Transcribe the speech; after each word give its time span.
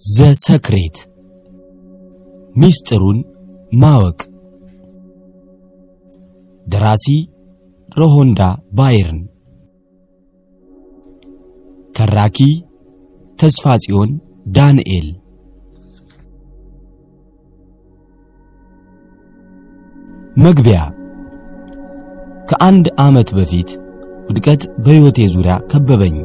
The 0.00 0.28
Secret። 0.42 0.96
ሚስጥሩን 2.56 3.18
ማወቅ። 3.72 4.18
ደራሲ 6.66 7.06
ሮንዳ 7.98 8.40
ባይርን 8.72 9.20
ተራኪ 11.94 12.38
ተስፋ 13.38 13.76
ጽዮን 13.76 14.10
ዳንኤል። 14.48 15.08
መግቢያ። 20.36 20.80
ከአንድ 22.50 22.86
ዓመት 22.98 23.30
በፊት 23.36 23.70
ውድቀት 24.28 24.62
በሕይወቴ 24.84 25.20
ዙሪያ 25.28 25.54
ከበበኝ። 25.70 26.16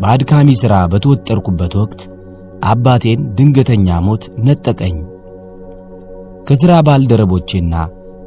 በአድካሚ 0.00 0.48
ሥራ 0.60 0.74
በተወጠርኩበት 0.92 1.72
ወቅት 1.80 2.00
አባቴን 2.68 3.20
ድንገተኛ 3.36 3.88
ሞት 4.06 4.24
ነጠቀኝ። 4.46 4.96
ከሥራ 6.48 6.72
ባልደረቦቼና 6.86 7.74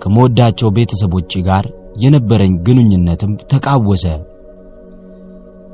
ከመወዳቸው 0.02 0.70
ቤተሰቦቼ 0.78 1.42
ጋር 1.48 1.66
የነበረኝ 2.04 2.54
ግንኙነትም 2.68 3.34
ተቃወሰ። 3.52 4.06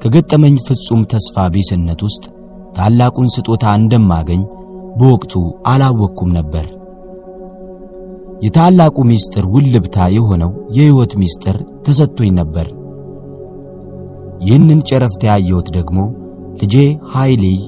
ከገጠመኝ 0.02 0.56
ፍጹም 0.68 1.02
ተስፋ 1.12 1.46
ቢስነት 1.54 2.02
ውስጥ 2.08 2.24
ታላቁን 2.78 3.30
ስጦታ 3.36 3.66
እንደማገኝ 3.80 4.42
በወቅቱ 5.00 5.34
አላወቅኩም 5.68 6.30
ነበር። 6.38 6.68
የታላቁ 8.42 8.98
ምስጢር 9.10 9.46
ውልብታ 9.54 9.98
የሆነው 10.16 10.52
የሕይወት 10.76 11.14
ምስጢር 11.22 11.58
ተሰጥቶኝ 11.86 12.32
ነበር። 12.40 12.68
ይህንን 14.42 14.80
ጨረፍታ 14.90 15.24
ያየሁት 15.32 15.68
ደግሞ 15.78 15.98
ልጄ 16.62 16.76
ኃይሌይ 17.14 17.60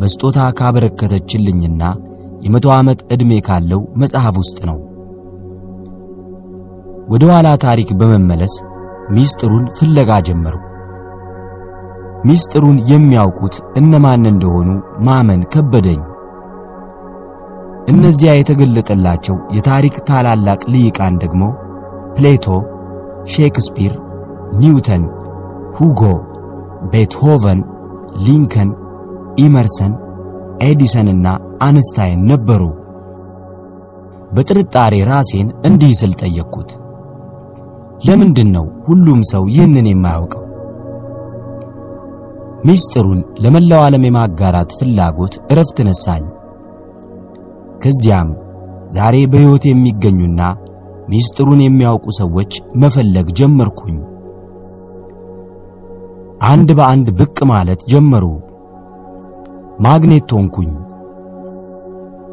በስጦታ 0.00 0.38
ካበረከተችልኝና 0.58 1.82
የመቶ 2.44 2.66
ዓመት 2.76 3.00
ዕድሜ 3.14 3.32
ካለው 3.46 3.80
መጽሐፍ 4.02 4.34
ውስጥ 4.42 4.58
ነው። 4.70 4.78
ወደ 7.08 7.24
ኋላ 7.32 7.48
ታሪክ 7.64 7.88
በመመለስ 8.00 8.54
ምስጢሩን 9.14 9.66
ፍለጋ 9.76 10.10
ጀመርኩ። 10.28 10.62
ምስጢሩን 12.26 12.78
የሚያውቁት 12.90 13.56
እነማን 13.80 14.24
እንደሆኑ 14.30 14.68
ማመን 15.06 15.42
ከበደኝ። 15.52 16.00
እነዚያ 17.88 18.30
የተገለጠላቸው 18.34 19.36
የታሪክ 19.56 19.96
ታላላቅ 20.08 20.60
ልሂቃን 20.72 21.14
ደግሞ 21.22 21.42
ፕሌቶ፣ 22.16 22.46
ሼክስፒር፣ 23.34 23.92
ኒውተን፣ 24.60 25.04
ሁጎ፣ 25.78 26.00
ቤትሆቨን፣ 26.92 27.60
ሊንከን፣ 28.24 28.70
ኢመርሰን፣ 29.38 29.92
ኤዲሰንና 30.62 31.26
አንስታይን 31.62 32.20
ነበሩ። 32.30 32.62
በጥርጣሬ 34.32 34.94
ራሴን 35.10 35.48
እንዲህ 35.64 35.92
ስል 36.00 36.12
ጠየቅኩት፣ 36.22 36.70
ለምንድን 38.06 38.48
ነው 38.56 38.66
ሁሉም 38.86 39.20
ሰው 39.30 39.44
ይህንን 39.48 39.86
የማያውቀው? 39.90 40.42
ምስጢሩን 42.64 43.20
ለመላው 43.42 43.80
ዓለም 43.82 44.04
የማጋራት 44.06 44.70
ፍላጎት 44.78 45.34
እረፍት 45.52 45.78
ነሳኝ። 45.88 46.24
ከዚያም 47.82 48.28
ዛሬ 48.90 49.16
በሕይወት 49.32 49.64
የሚገኙና 49.68 50.40
ምስጢሩን 51.08 51.60
የሚያውቁ 51.64 52.06
ሰዎች 52.18 52.52
መፈለግ 52.74 53.26
ጀመርኩኝ። 53.38 53.98
አንድ 56.46 56.68
በአንድ 56.78 57.08
ብቅ 57.18 57.38
ማለት 57.50 57.80
ጀመሩ። 57.92 58.24
ማግኔት 59.84 60.30
ሆንኩኝ። 60.36 60.70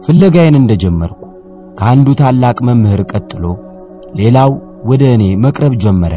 ፍለጋዬን 0.06 0.56
እንደጀመርኩ 0.60 1.22
ከአንዱ 1.80 2.08
ታላቅ 2.20 2.58
መምህር 2.68 3.02
ቀጥሎ 3.12 3.46
ሌላው 4.20 4.52
ወደ 4.90 5.04
እኔ 5.16 5.24
መቅረብ 5.44 5.74
ጀመረ። 5.84 6.14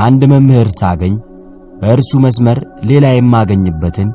አንድ 0.00 0.22
መምህር 0.32 0.68
ሳገኝ 0.78 1.14
በእርሱ 1.80 2.12
መስመር 2.24 2.58
ሌላ 2.88 3.06
የማገኝበትን 3.12 4.08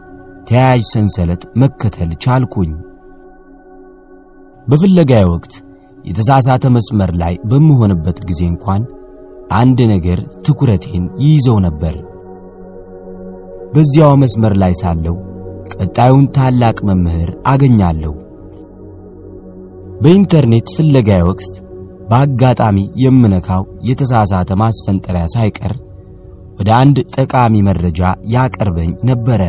ተያያዥ 0.48 0.82
ሰንሰለት 0.94 1.44
መከተል 1.62 2.12
ቻልኩኝ። 2.24 2.72
በፍለጋዬ 4.68 5.24
ወቅት 5.32 5.54
የተሳሳተ 6.06 6.66
መስመር 6.76 7.12
ላይ 7.22 7.34
በምሆንበት 7.52 8.18
ጊዜ 8.30 8.42
እንኳን 8.52 8.82
አንድ 9.54 9.80
ነገር 9.94 10.20
ትኩረቴን 10.46 11.06
ይይዘው 11.24 11.58
ነበር። 11.66 11.96
በዚያው 13.74 14.14
መስመር 14.24 14.54
ላይ 14.62 14.74
ሳለው 14.82 15.16
ቀጣዩን 15.76 16.26
ታላቅ 16.36 16.78
መምህር 16.90 17.30
አገኛለሁ። 17.48 18.14
በኢንተርኔት 20.02 20.68
ፍለጋዬ 20.76 21.22
ወቅት 21.30 21.52
በአጋጣሚ 22.10 22.78
የምነካው 23.04 23.64
የተሳሳተ 23.82 24.52
ማስፈንጠሪያ 24.62 25.26
ሳይቀር 25.36 25.74
ወደ 26.60 26.70
አንድ 26.82 26.98
ጠቃሚ 27.16 27.56
መረጃ 27.68 28.02
ያቀርበኝ 28.34 28.92
ነበረ። 29.10 29.42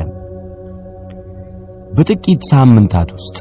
በጥቂት 1.97 2.41
ሳምንታት 2.51 3.11
ውስጥ 3.17 3.37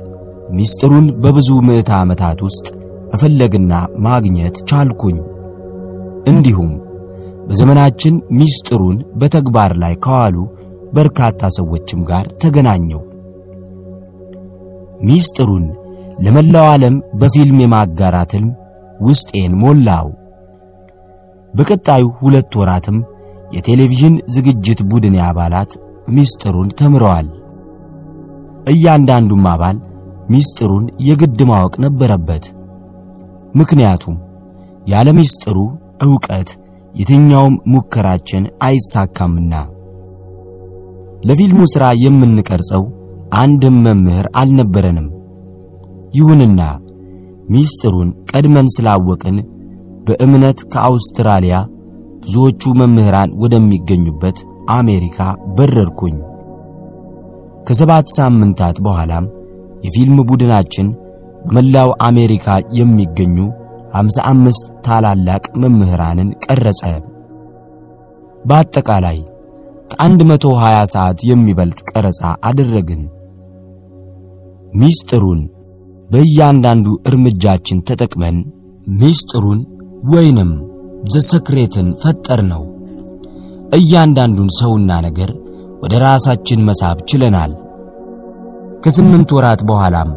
ምስጢሩን 0.51 1.07
በብዙ 1.21 1.49
ምዕተ 1.67 1.91
ዓመታት 1.99 2.41
ውስጥ 2.47 2.67
መፈለግና 3.11 3.73
ማግኘት 4.05 4.57
ቻልኩኝ። 4.69 5.17
እንዲሁም 6.25 6.71
በዘመናችን 7.47 8.15
ምስጢሩን 8.37 8.97
በተግባር 9.15 9.71
ላይ 9.81 9.93
ከዋሉ 10.05 10.35
በርካታ 10.93 11.49
ሰዎችም 11.57 12.01
ጋር 12.09 12.25
ተገናኘው። 12.41 13.01
ምስጢሩን 15.07 15.65
ለመላው 16.19 16.67
ዓለም 16.73 16.95
በፊልም 17.13 17.57
የማጋራት 17.61 18.31
ሕልም 18.35 18.51
ውስጤን 18.99 19.53
ሞላው። 19.61 20.07
በቀጣዩ 21.53 22.05
ሁለት 22.19 22.53
ወራትም 22.59 22.97
የቴሌቪዥን 23.51 24.15
ዝግጅት 24.35 24.79
ቡድን 24.91 25.15
አባላት 25.25 25.71
ምስጢሩን 26.09 26.69
ተምረዋል። 26.79 27.27
እያንዳንዱም 28.67 29.45
አባል 29.51 29.77
ምስጢሩን 30.29 30.85
የግድ 31.07 31.39
ማወቅ 31.49 31.73
ነበረበት። 31.85 32.45
ምክንያቱም 33.55 34.15
ያለ 34.87 35.09
ምስጢሩ 35.19 35.57
ዕውቀት 36.05 36.49
የትኛውም 36.95 37.55
ሙከራችን 37.67 38.43
አይሳካምና። 38.63 39.53
ለፊልሙ 41.23 41.61
ሥራ 41.73 41.85
የምንቀርጸው 42.03 42.83
አንድም 43.35 43.77
መምህር 43.85 44.25
አልነበረንም። 44.35 45.07
ይሁንና 46.13 46.61
ምስጢሩን 47.49 48.09
ቀድመን 48.31 48.67
ስላወቅን 48.75 49.37
በእምነት 50.07 50.59
ከአውስትራሊያ 50.73 51.55
ብዙዎቹ 52.21 52.73
መምህራን 52.79 53.33
ወደሚገኙበት 53.41 54.37
አሜሪካ 54.75 55.17
በረርኩኝ። 55.57 56.15
ከሰባት 57.67 58.07
ሳምንታት 58.15 58.77
በኋላም 58.85 59.25
የፊልም 59.85 60.17
ቡድናችን 60.29 60.87
በመላው 61.45 61.89
አሜሪካ 62.07 62.47
የሚገኙ 62.77 63.37
55 63.95 64.71
ታላላቅ 64.81 65.43
መምህራንን 65.63 66.29
ቀረጸ። 66.45 66.81
በአጠቃላይ 68.41 69.17
ከ120 69.91 70.63
ሰዓት 70.93 71.19
የሚበልጥ 71.29 71.79
ቀረጻ 71.89 72.21
አደረግን። 72.47 73.01
ምስጢሩን 74.73 75.41
በእያንዳንዱ 76.09 76.87
እርምጃችን 77.09 77.83
ተጠቅመን 77.87 78.37
ምስጢሩን 78.99 79.59
ወይንም 80.11 80.51
ዘሰክሬትን 81.13 81.87
ፈጠር 82.01 82.41
ነው። 82.51 82.63
እያንዳንዱን 83.77 84.49
ሰውና 84.59 84.91
ነገር 85.05 85.31
ወደ 85.83 85.93
ራሳችን 86.05 86.65
መሳብ 86.67 86.97
ችለናል። 87.09 87.53
ከስምንት 88.83 89.29
ወራት 89.35 89.61
በኋላም 89.69 90.09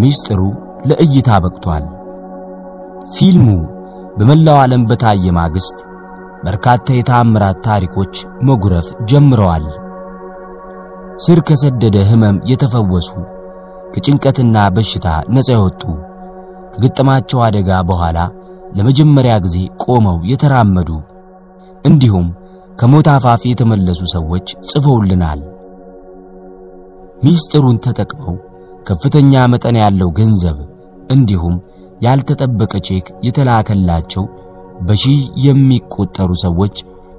ምስጢሩ 0.00 0.40
ለእይታ 0.88 1.30
በቅቷል። 1.44 1.84
ፊልሙ 3.14 3.48
በመላው 4.18 4.58
ዓለም 4.62 4.82
በታየ 4.90 5.32
ማግስት 5.38 5.78
በርካታ 6.44 6.86
የተአምራት 6.94 7.58
ታሪኮች 7.66 8.14
መጉረፍ 8.48 8.86
ጀምረዋል። 9.10 9.64
ስር 11.24 11.38
ከሰደደ 11.48 11.96
ሕመም 12.10 12.36
የተፈወሱ፣ 12.50 13.08
ከጭንቀትና 13.92 14.56
በሽታ 14.74 15.06
ነፃ 15.34 15.48
የወጡ፣ 15.54 15.82
ከገጠማቸው 16.74 17.40
አደጋ 17.46 17.70
በኋላ 17.88 18.18
ለመጀመሪያ 18.76 19.34
ጊዜ 19.44 19.56
ቆመው 19.84 20.18
የተራመዱ 20.30 20.90
እንዲሁም 21.84 22.26
ከሞት 22.80 23.08
አፋፍ 23.14 23.42
የተመለሱ 23.48 24.00
ሰዎች 24.12 24.46
ጽፈውልናል። 24.68 25.40
ምስጢሩን 27.24 27.80
ተጠቅመው 27.84 28.36
ከፍተኛ 28.86 29.42
መጠን 29.52 29.76
ያለው 29.82 30.10
ገንዘብ 30.18 30.58
እንዲሁም 31.12 31.56
ያልተጠበቀ 32.04 32.72
ቼክ 32.86 33.06
የተላከላቸው 33.26 34.24
በሺህ 34.80 35.18
የሚቆጠሩ 35.44 36.30
ሰዎች 36.42 36.76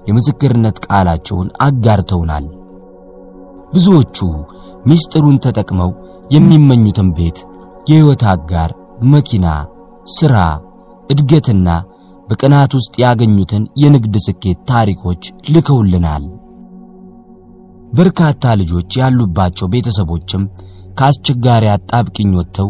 የምስክርነት 0.07 0.77
ቃላቸውን 0.85 1.49
አጋርተውናል። 1.61 2.45
ብዙዎቹ 3.73 4.17
ሚስጥሩን 4.85 5.37
ተጠቅመው 5.43 5.91
የሚመኙትን 6.31 7.09
ቤት፣ 7.17 7.37
የሕይወት 7.89 8.23
አጋር፣ 8.33 8.71
መኪና፣ 9.13 9.47
ሥራ፣ 10.15 10.35
እድገትና 11.09 11.69
በቀናት 12.27 12.71
ውስጥ 12.77 12.93
ያገኙትን 13.03 13.63
የንግድ 13.81 14.15
ስኬት 14.25 14.59
ታሪኮች 14.69 15.23
ልከውልናል። 15.49 16.25
በርካታ 17.93 18.53
ልጆች 18.59 18.97
ያሉባቸው 18.99 19.67
ቤተሰቦችም 19.73 20.43
ከአስቸጋሪ 20.97 21.65
አጣብቂኝ 21.73 22.31
ወጥተው 22.37 22.69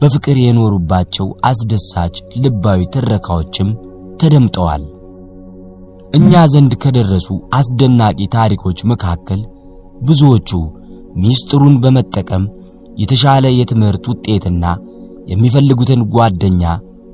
በፍቅር 0.00 0.36
የኖሩባቸው 0.40 1.26
አስደሳች 1.44 2.14
ልባዊ 2.42 2.80
ትረካዎችም 2.94 3.68
ተደምጠዋል። 4.22 4.82
እኛ 6.12 6.32
ዘንድ 6.52 6.72
ከደረሱ 6.82 7.28
አስደናቂ 7.58 8.18
ታሪኮች 8.34 8.78
መካከል 8.90 9.40
ብዙዎቹ 10.02 10.50
ሚስጥሩን 11.22 11.74
በመጠቀም 11.82 12.44
የተሻለ 13.02 13.44
የትምህርት 13.52 14.04
ውጤትና 14.10 14.64
የሚፈልጉትን 15.30 16.00
ጓደኛ 16.14 16.62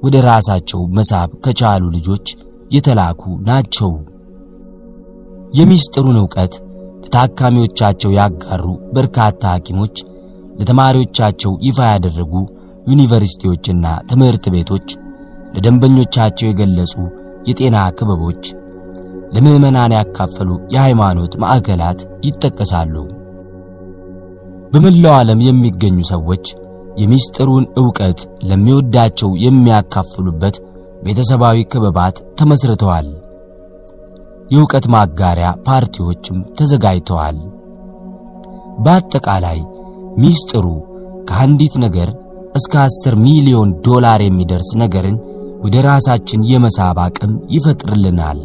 ወደ 0.05 0.17
ራሳቸው 0.29 0.81
መሳብ 0.97 1.31
ከቻሉ 1.45 1.85
ልጆች 1.97 2.27
የተላኩ 2.75 3.23
ናቸው። 3.49 3.91
የሚስጥሩን 5.59 6.19
ዕውቀት 6.23 6.55
ለታካሚዎቻቸው 7.03 8.11
ያጋሩ 8.19 8.65
በርካታ 8.93 9.43
ሐኪሞች፣ 9.55 9.97
ለተማሪዎቻቸው 10.61 11.53
ይፋ 11.67 11.79
ያደረጉ 11.93 12.33
ዩኒቨርሲቲዎችና 12.91 13.87
ትምህርት 14.11 14.45
ቤቶች፣ 14.55 14.89
ለደንበኞቻቸው 15.55 16.47
የገለጹ 16.49 16.95
የጤና 17.49 17.77
ክበቦች፣ 17.99 18.43
ለምዕመናን 19.35 19.95
ያካፈሉ 19.97 20.51
የሃይማኖት 20.75 21.33
ማዕከላት 21.43 21.99
ይጠቀሳሉ። 22.27 22.95
በመላው 24.73 25.15
ዓለም 25.19 25.41
የሚገኙ 25.45 25.99
ሰዎች 26.11 26.47
የሚስጥሩን 26.97 27.65
ዕውቀት 27.81 28.21
ለሚወዳቸው 28.49 29.31
የሚያካፍሉበት 29.45 30.57
ቤተሰባዊ 31.05 31.59
ክበባት 31.73 32.17
ተመስርተዋል። 32.39 33.09
የዕውቀት 34.51 34.87
ማጋሪያ 34.95 35.49
ፓርቲዎችም 35.67 36.39
ተዘጋጅተዋል። 36.59 37.39
በአጠቃላይ 38.85 39.59
ሚስጥሩ 40.17 40.67
ከአንዲት 41.29 41.75
ነገር 41.85 42.09
እስከ 42.55 42.75
አስር 42.85 43.15
ሚሊዮን 43.25 43.71
ዶላር 43.87 44.21
የሚደርስ 44.25 44.71
ነገርን 44.83 45.17
ወደ 45.65 45.77
ራሳችን 45.87 46.41
የመሳብ 46.51 46.99
አቅም 47.05 47.33
ይፈጥርልናል። 47.55 48.41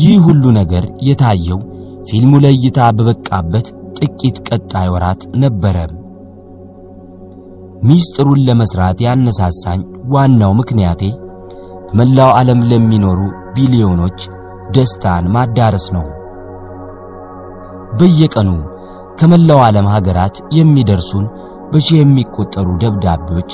ይህ 0.00 0.16
ሁሉ 0.26 0.44
ነገር 0.58 0.84
የታየው 1.06 1.60
ፊልሙ 2.08 2.32
ለእይታ 2.44 2.88
በበቃበት 2.96 3.66
ጥቂት 3.98 4.36
ቀጣይ 4.48 4.88
ወራት 4.94 5.22
ነበረ። 5.42 5.76
ሚስጥሩን 7.86 8.42
ለመስራት 8.46 8.98
ያነሳሳኝ 9.06 9.80
ዋናው 10.12 10.52
ምክንያቴ 10.60 11.02
በመላው 11.88 12.30
ዓለም 12.38 12.60
ለሚኖሩ 12.70 13.20
ቢሊዮኖች 13.54 14.20
ደስታን 14.70 15.24
ማዳረስ 15.34 15.86
ነው። 15.96 16.06
በየቀኑ 17.98 18.50
ከመላው 19.18 19.60
ዓለም 19.66 19.86
ሀገራት 19.94 20.36
የሚደርሱን 20.56 21.26
በሺህ 21.70 21.96
የሚቆጠሩ 22.00 22.68
ደብዳቤዎች 22.82 23.52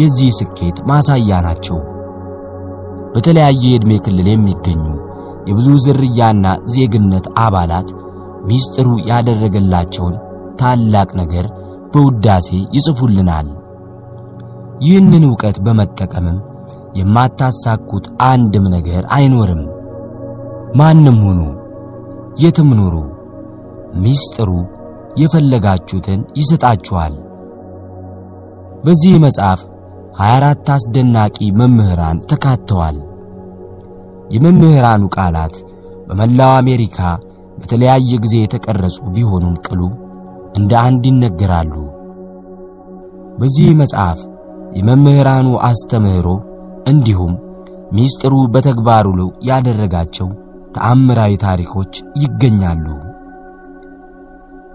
የዚህ 0.00 0.30
ስኬት 0.38 0.76
ማሳያ 0.88 1.40
ናቸው። 1.46 1.78
በተለያየ 3.14 3.62
የዕድሜ 3.64 3.92
ክልል 4.04 4.28
የሚገኙ 4.30 4.84
የብዙ 5.48 5.68
ዝርያና 5.84 6.46
ዜግነት 6.74 7.26
አባላት 7.44 7.88
ሚስጥሩ 8.44 8.88
ያደረገላቸውን 9.08 10.14
ታላቅ 10.60 11.08
ነገር 11.20 11.46
በውዳሴ 11.92 12.48
ይጽፉልናል። 12.76 13.48
ይህንን 14.80 15.24
ዕውቀት 15.28 15.56
በመጠቀምም 15.64 16.38
የማታሳኩት 16.98 18.06
አንድም 18.26 18.64
ነገር 18.74 19.02
አይኖርም። 19.16 19.62
ማንም 20.74 21.18
ሁኑ፣ 21.26 21.40
የትም 22.42 22.70
ኑሩ፣ 22.78 22.94
ሚስጥሩ 24.04 24.50
የፈለጋችሁትን 25.16 26.20
ይሰጣችኋል። 26.36 27.14
በዚህ 28.84 29.14
መጽሐፍ 29.24 29.60
24 30.18 30.70
አስደናቂ 30.74 31.36
መምህራን 31.58 32.18
ተካተዋል። 32.30 32.96
የመምህራኑ 34.34 35.02
ቃላት 35.16 35.54
በመላው 36.08 36.52
አሜሪካ 36.58 36.98
በተለያየ 37.58 38.18
ጊዜ 38.24 38.34
የተቀረጹ 38.40 38.98
ቢሆኑም 39.14 39.56
ቅሉ 39.66 39.80
እንደ 40.58 40.72
አንድ 40.86 41.02
ይነገራሉ። 41.10 41.74
በዚህ 43.38 43.68
መጽሐፍ 43.80 44.18
የመምህራኑ 44.78 45.48
አስተምህሮ 45.68 46.28
እንዲሁም 46.86 47.32
ሚስጥሩ 47.92 48.34
በተግባር 48.52 49.06
ውሎ 49.10 49.22
ያደረጋቸው 49.44 50.28
ተአምራዊ 50.74 51.32
ታሪኮች 51.42 51.92
ይገኛሉ። 52.22 52.86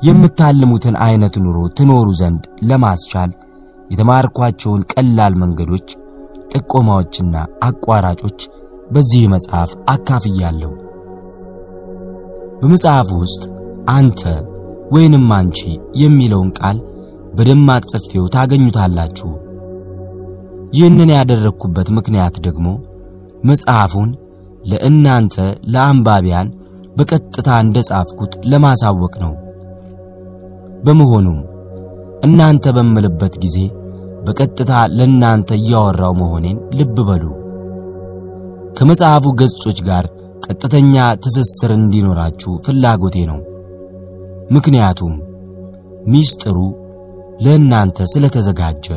የምታልሙትን 0.01 0.95
አይነት 1.05 1.35
ኑሮ 1.43 1.59
ትኖሩ 1.77 2.07
ዘንድ 2.19 2.41
ለማስቻል 2.69 3.31
የተማርኳቸውን 3.87 4.81
ቀላል 4.93 5.33
መንገዶች፣ 5.41 5.87
ጥቆማዎችና 6.51 7.35
አቋራጮች 7.63 8.39
በዚህ 8.91 9.23
መጽሐፍ 9.33 9.71
አካፍያለሁ። 9.93 10.71
በመጽሐፉ 12.61 13.09
ውስጥ 13.23 13.43
አንተ 13.91 14.21
ወይንም 14.91 15.25
አንቺ 15.37 15.59
የሚለውን 16.01 16.51
ቃል 16.59 16.77
በደማቅ 17.33 17.83
ጽፌው 17.91 18.25
ታገኙታላችሁ። 18.35 19.31
ይህንን 20.73 21.09
ያደረግኩበት 21.15 21.89
ምክንያት 21.97 22.35
ደግሞ 22.47 22.67
መጽሐፉን 23.43 24.09
ለእናንተ 24.63 25.35
ለአንባቢያን 25.73 26.47
በቀጥታ 26.97 27.49
እንደጻፍኩት 27.63 28.33
ለማሳወቅ 28.51 29.13
ነው። 29.23 29.33
በመሆኑም 30.83 31.37
እናንተ 32.23 32.71
በምልበት 32.75 33.33
ጊዜ 33.43 33.57
በቀጥታ 34.25 34.71
ለእናንተ 34.97 35.49
እያወራው 35.59 36.13
መሆኔን 36.13 36.57
ልብ 36.73 36.97
በሉ። 37.07 37.23
ከመጽሐፉ 38.77 39.25
ገጾች 39.39 39.79
ጋር 39.87 40.05
ቀጥተኛ 40.45 40.93
ትስስር 41.23 41.71
እንዲኖራችሁ 41.75 42.53
ፍላጎቴ 42.65 43.17
ነው። 43.29 43.39
ምክንያቱም 44.51 45.13
ሚስጥሩ 46.07 46.57
ለእናንተ 47.41 48.07
ስለተዘጋጀ። 48.11 48.87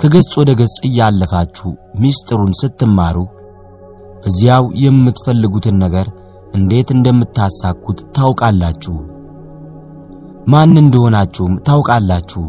ከገጽ 0.00 0.32
ወደ 0.40 0.50
ገጽ 0.52 0.76
እያለፋችሁ 0.84 1.68
ሚስጥሩን 1.94 2.52
ስትማሩ 2.60 3.16
በዚያው 4.22 4.64
የምትፈልጉትን 4.82 5.76
ነገር 5.84 6.06
እንዴት 6.54 6.88
እንደምታሳኩት 6.94 7.98
ታውቃላችሁ። 8.16 8.96
ማን 10.46 10.72
እንደሆናችሁም 10.80 11.54
ታውቃላችሁ። 11.66 12.44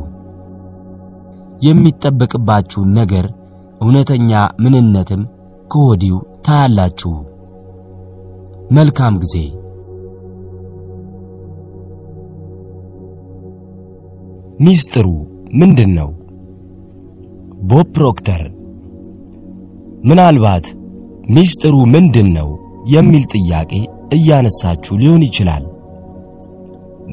የሚጠበቅባችሁን 1.62 2.89
ነገር 3.00 3.25
እውነተኛ 3.82 4.32
ምንነትም 4.63 5.22
ከወዲሁ 5.68 6.16
ታያላችሁ። 6.48 7.13
መልካም 8.72 9.16
ጊዜ። 9.24 9.36
ሚስጥሩ 14.60 15.08
ምንድን 15.54 15.92
ነው? 15.98 16.10
ቦብ 17.70 17.88
ፕሮክተር 17.96 18.42
ምናልባት 20.04 20.66
ሚስጥሩ 21.30 21.75
ምንድን 21.94 22.27
ነው 22.38 22.50
የሚል 22.88 23.24
ጥያቄ 23.34 23.72
እያነሳችሁ 24.13 24.94
ሊሆን 24.98 25.24
ይችላል። 25.27 25.63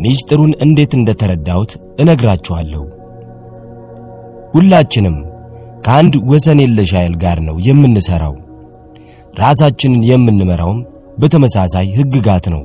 ሚስጥሩን 0.02 0.52
እንዴት 0.64 0.92
እንደተረዳሁት 0.98 1.72
እነግራችኋለሁ። 2.02 2.82
ሁላችንም 4.54 5.16
ከአንድ 5.86 6.14
ወሰን 6.30 6.58
የለሽ 6.62 6.90
ኃይል 6.98 7.14
ጋር 7.22 7.38
ነው 7.48 7.56
የምንሰራው። 7.66 8.34
ራሳችንን 9.34 10.02
የምንመራውም 10.10 10.80
በተመሳሳይ 11.20 11.86
ሕግጋት 11.96 12.44
ነው። 12.54 12.62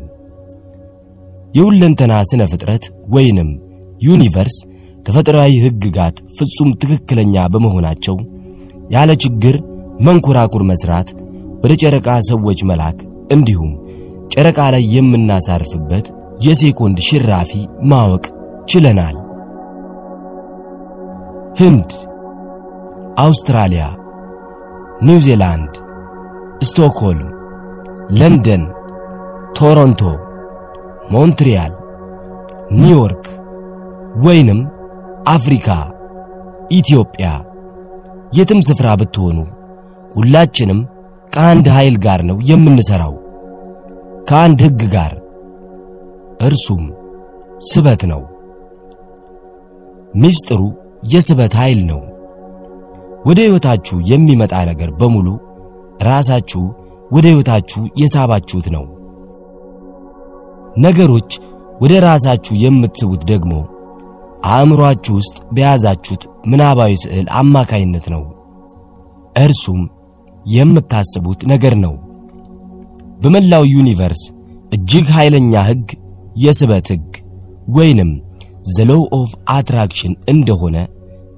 የሁለንተና 1.54 2.14
ስነ 2.30 2.44
ፍጥረት 2.52 2.84
ወይንም 3.14 3.50
ዩኒቨርስ 4.02 4.58
ተፈጥሯዊ 5.06 5.54
ሕግጋት 5.64 6.18
ፍጹም 6.38 6.70
ትክክለኛ 6.82 7.46
በመሆናቸው 7.54 8.16
ያለ 8.94 9.12
ችግር 9.24 9.56
መንኮራኩር 10.00 10.64
መስራት፣ 10.72 11.10
ወደ 11.64 11.74
ጨረቃ 11.82 12.10
ሰዎች 12.30 12.60
መላክ 12.70 13.00
እንዲሁም 13.36 13.72
ጨረቃ 14.34 14.60
ላይ 14.74 14.84
የምናሳርፍበት 14.96 16.06
የሴኮንድ 16.40 16.98
ሽራፊ 17.08 17.52
ማወቅ 17.84 18.26
ችለናል። 18.66 19.18
ህንድ፣ 21.60 21.90
አውስትራሊያ፣ 23.18 23.86
ኒውዚላንድ፣ 25.02 25.74
ስቶክሆልም፣ 26.62 27.30
ለንደን፣ 28.12 28.64
ቶሮንቶ፣ 29.58 30.02
ሞንትሪያል፣ 31.12 31.74
ኒውዮርክ 32.74 33.26
ወይንም 34.26 34.60
አፍሪካ፣ 35.28 35.68
ኢትዮጵያ፣ 36.72 37.28
የትም 38.38 38.60
ስፍራ 38.68 38.88
ብትሆኑ 39.00 39.38
ሁላችንም 40.16 40.80
ከአንድ 41.34 41.68
ኃይል 41.76 41.96
ጋር 42.06 42.22
ነው 42.30 42.38
የምንሰራው፣ 42.50 43.14
ከአንድ 44.30 44.60
ሕግ 44.66 44.82
ጋር 44.94 45.14
እርሱም 46.40 46.84
ስበት 47.70 48.02
ነው። 48.12 48.22
ምስጢሩ 50.16 50.62
የስበት 51.12 51.54
ኃይል 51.60 51.82
ነው። 51.90 52.02
ወደ 53.26 53.40
ሕይወታችሁ 53.46 53.98
የሚመጣ 54.12 54.54
ነገር 54.70 54.90
በሙሉ 55.00 55.28
ራሳችሁ 56.04 56.64
ወደ 57.12 57.26
ሕይወታችሁ 57.32 57.82
የሳባችሁት 58.02 58.68
ነው። 58.76 58.86
ነገሮች 60.78 61.32
ወደ 61.82 61.94
ራሳችሁ 62.06 62.54
የምትስቡት 62.64 63.22
ደግሞ 63.32 63.54
አእምሮአችሁ 64.50 65.14
ውስጥ 65.20 65.38
በያዛችሁት 65.56 66.22
ምናባዊ 66.52 66.92
ስዕል 67.04 67.28
አማካይነት 67.40 68.06
ነው። 68.14 68.24
እርሱም 69.36 69.82
የምታስቡት 70.52 71.42
ነገር 71.52 71.74
ነው። 71.86 71.94
በመላው 73.20 73.64
universe 73.74 74.22
እጅግ 74.74 75.08
ኃይለኛ 75.16 75.62
ሕግ 75.70 75.88
የስበት 76.36 76.88
ሕግ 76.94 77.08
ወይንም 77.76 78.12
the 78.70 78.86
law 78.90 79.02
of 79.18 79.32
attraction 79.50 80.14
እንደሆነ 80.28 80.78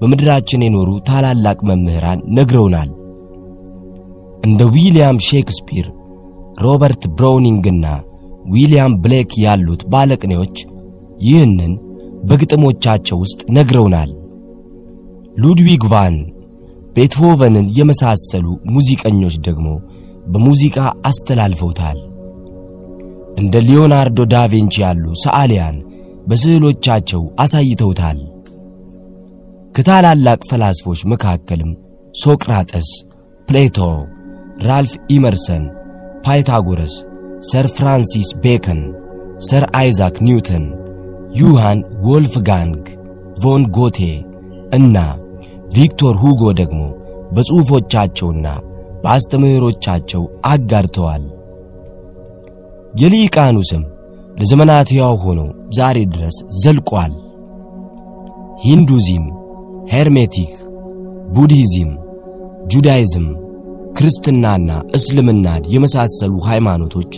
በምድራችን 0.01 0.63
የኖሩ 0.65 0.89
ታላላቅ 1.10 1.60
መምህራን 1.69 2.19
ነግረውናል። 2.38 2.89
እንደ 4.43 4.62
ዊሊያም 4.75 5.17
ሼክስፒር፣ 5.27 5.88
ሮበርት 6.62 7.03
ብራውኒንግና 7.17 7.86
ዊሊያም 8.53 8.93
ብሌክ 9.03 9.31
ያሉት 9.43 9.81
ባለቅኔዎች 9.91 10.55
ይህንን 11.21 11.74
በግጥሞቻቸው 12.24 13.17
ውስጥ 13.24 13.41
ነግረውናል። 13.50 14.12
ሉድዊግ 15.38 15.83
ቫን 15.91 16.15
ቤትሆቨንን 16.95 17.67
የመሳሰሉ 17.77 18.45
ሙዚቀኞች 18.74 19.36
ደግሞ 19.39 19.67
በሙዚቃ 20.25 20.77
አስተላልፈውታል። 21.05 22.00
እንደ 23.41 23.55
ሊዮናርዶ 23.67 24.19
ዳቪንቺ 24.33 24.74
ያሉ 24.83 25.03
ሰዓሊያን 25.24 25.77
በስዕሎቻቸው 26.27 27.21
አሳይተውታል። 27.43 28.19
ከታላላቅ 29.75 30.39
ፈላስፎች 30.50 31.01
መካከልም 31.12 31.71
ሶቅራጠስ፣ 32.15 32.89
ፕሌቶ፣ 33.48 33.77
ራልፍ 34.67 34.93
ኢመርሰን፣ 35.15 35.63
ፓይታጎረስ፣ 36.25 36.95
ሰር 37.51 37.67
ፍራንሲስ 37.77 38.29
ቤከን፣ 38.43 38.81
ሰር 39.50 39.63
አይዛክ 39.79 40.15
ኒውተን፣ 40.27 40.65
ዩሃን 41.39 41.79
ወልፍጋንግ 42.07 42.81
ቮን 43.41 43.63
ጎቴ 43.77 44.00
እና 44.71 44.98
ቪክቶር 45.75 46.15
ሁጎ 46.24 46.41
ደግሞ 46.60 46.81
በጽሑፎቻቸውና 47.36 48.48
በአስተምህሮቻቸው 49.03 50.24
አጋርተዋል። 50.45 51.24
የሊቃኑ 52.93 53.57
ስም 53.69 53.83
ለዘመናት 54.39 54.89
ሕያው 54.93 55.15
ሆኖ 55.24 55.39
ዛሬ 55.77 55.98
ድረስ 56.13 56.38
ዘልቋል። 56.62 57.13
ሂንዱዚም፣ 58.63 59.25
ሄርሜቲክ፣ 59.93 60.51
ቡድሂዝም፣ 61.36 61.91
ጁዳይዝም፣ 62.71 63.27
ክርስትናና 63.98 64.69
እስልምናን 64.98 65.63
የመሳሰሉ 65.74 66.33
ሃይማኖቶች 66.50 67.12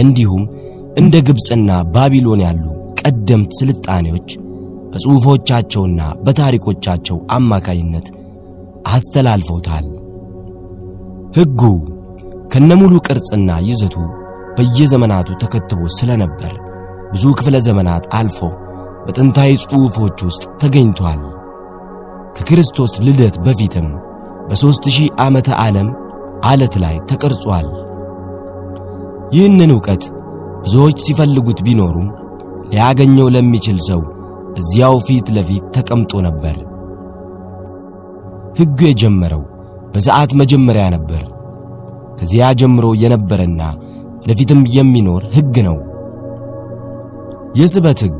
እንዲሁም 0.00 0.42
እንደ 1.00 1.14
ግብፅና 1.26 1.70
ባቢሎን 1.94 2.42
ያሉ 2.46 2.64
ቀደምት 3.00 3.50
ስልጣኔዎች 3.60 4.28
በጽሑፎቻቸውና 4.92 6.00
በታሪኮቻቸው 6.24 7.18
አማካይነት 7.36 8.06
አስተላልፈውታል። 8.88 9.86
ሕጉ 11.36 11.62
ከነሙሉ 12.52 12.94
ቅርጽና 13.06 13.50
ይዘቱ 13.68 13.94
በየዘመናቱ 14.56 15.28
ተከትቦ 15.42 15.80
ስለነበር 15.96 16.52
ብዙ 17.12 17.24
ክፍለ 17.38 17.56
ዘመናት 17.66 18.04
አልፎ 18.18 18.38
በጥንታዊ 19.06 19.50
ጽሑፎች 19.64 20.18
ውስጥ 20.28 20.44
ተገኝቷል። 20.60 21.20
ከክርስቶስ 22.36 22.92
ልደት 23.06 23.36
በፊትም 23.44 23.88
በሦስት 24.48 24.84
ሺህ 24.94 25.08
ዓመተ 25.24 25.48
ዓለም 25.62 25.88
አለት 26.44 26.74
ላይ 26.82 26.96
ተቀርጿል። 27.10 27.68
ይህንን 29.34 29.72
ዕውቀት 29.74 30.04
ብዙዎች 30.64 30.98
ሲፈልጉት 31.04 31.60
ቢኖሩም 31.66 32.08
ሊያገኘው 32.70 33.28
ለሚችል 33.34 33.78
ሰው 33.88 34.00
እዚያው 34.60 34.96
ፊት 35.06 35.26
ለፊት 35.36 35.64
ተቀምጦ 35.76 36.12
ነበር። 36.26 36.56
ሕጉ 38.56 38.78
የጀመረው 38.86 39.42
በሰዓት 39.94 40.30
መጀመሪያ 40.40 40.84
ነበር። 40.94 41.24
ከዚያ 42.18 42.44
ጀምሮ 42.60 42.86
የነበረና 43.02 43.62
ወደፊትም 44.26 44.60
የሚኖር 44.76 45.22
ሕግ 45.34 45.56
ነው። 45.66 45.76
የስበት 47.58 47.98
ሕግ 48.04 48.16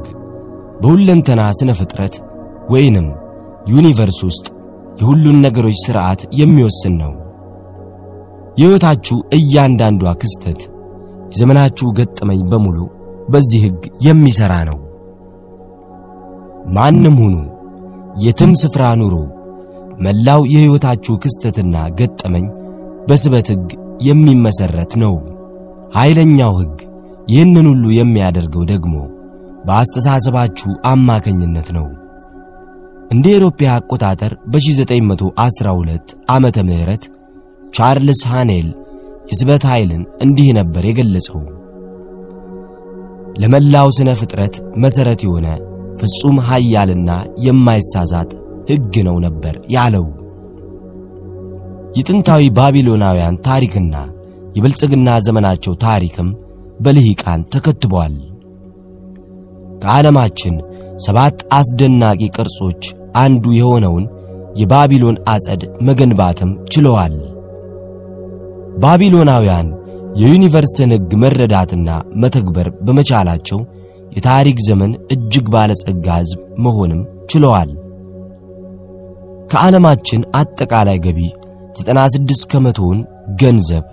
በሁለንተና 0.83 1.43
ስነ 1.59 1.71
ፍጥረት 1.79 2.15
ወይንም 2.73 3.07
ዩኒቨርስ 3.71 4.19
ውስጥ 4.29 4.47
የሁሉን 5.01 5.39
ነገሮች 5.47 5.79
ሥርዓት 5.85 6.21
የሚወስን 6.41 6.95
ነው። 7.03 7.13
የሕይወታችሁ 8.57 9.17
እያንዳንዷ 9.37 10.15
ክስተት፣ 10.21 10.61
የዘመናችሁ 11.33 11.89
ገጠመኝ 11.99 12.41
በሙሉ 12.53 12.79
በዚህ 13.29 13.63
ሕግ 13.67 13.83
የሚሠራ 14.07 14.55
ነው። 14.71 14.79
ማንም 16.77 17.17
ሁኑ፣ 17.23 17.35
የትም 18.25 18.53
ስፍራ 18.63 18.83
ኑሩ፣ 19.01 19.17
መላው 20.05 20.43
የሕይወታችሁ 20.53 21.17
ክስተትና 21.25 21.77
ገጠመኝ 22.01 22.47
በስበት 23.09 23.49
ሕግ 23.55 23.69
የሚመሠረት 24.09 24.95
ነው። 25.03 25.15
ኃይለኛው 25.97 26.55
ሕግ 26.61 26.77
ይህንን 27.29 27.67
ሁሉ 27.71 27.85
የሚያደርገው 27.95 28.65
ደግሞ 28.73 28.95
በአስተሳሰባችሁ 29.67 30.71
አማካኝነት 30.91 31.69
ነው። 31.77 31.87
እንደ 33.11 33.27
አውሮፓ 33.33 33.61
አቆጣጠር 33.73 34.33
በ1912 34.53 36.15
ዓመተ 36.35 36.59
ምህረት 36.69 37.05
ቻርልስ 37.75 38.21
ሃኔል 38.31 38.69
የስበት 39.31 39.65
ኃይልን 39.71 40.03
እንዲህ 40.25 40.49
ነበር 40.59 40.85
የገለጸው። 40.87 41.41
ለመላው 43.43 43.89
ስነ 43.97 44.11
ፍጥረት 44.21 44.55
መሠረት 44.83 45.23
የሆነ 45.27 45.47
ፍጹም 46.01 46.37
ኃያልና 46.49 47.11
የማይሳዛት 47.47 48.31
ሕግ 48.71 48.95
ነው 49.09 49.17
ነበር 49.27 49.55
ያለው። 49.75 50.07
የጥንታዊ 51.99 52.43
ባቢሎናውያን 52.57 53.41
ታሪክና 53.47 53.95
የብልጽግና 54.57 55.09
ዘመናቸው 55.27 55.73
ታሪክም 55.85 56.29
በልሂቃን 56.81 57.41
ተከትቧል። 57.55 58.15
ከዓለማችን 59.83 60.55
ሰባት 61.07 61.39
አስደናቂ 61.57 62.21
ቅርጾች 62.37 62.83
አንዱ 63.23 63.45
የሆነውን 63.57 64.05
የባቢሎን 64.61 65.17
አጸድ 65.33 65.63
መገንባትም 65.89 66.51
ችለዋል። 66.75 67.15
ባቢሎናውያን 68.83 69.69
የ 70.21 70.33
universe 70.33 70.81
ን 70.81 70.93
ሕግ 70.95 71.11
መረዳትና 71.23 71.89
መተግበር 72.23 72.69
በመቻላቸው 72.87 73.59
የታሪክ 74.13 74.59
ዘመን 74.67 74.93
እጅግ 75.15 75.47
ባለጸጋ 75.55 76.07
ሕዝብ 76.21 76.41
መሆንም 76.65 77.01
ችለዋል። 77.31 77.71
ከዓለማችን 79.51 80.23
አጠቃላይ 80.35 80.99
ገቢ 81.07 81.21
96 81.81 82.47
ከመቶውን 82.53 83.01
ገንዘብ 83.43 83.85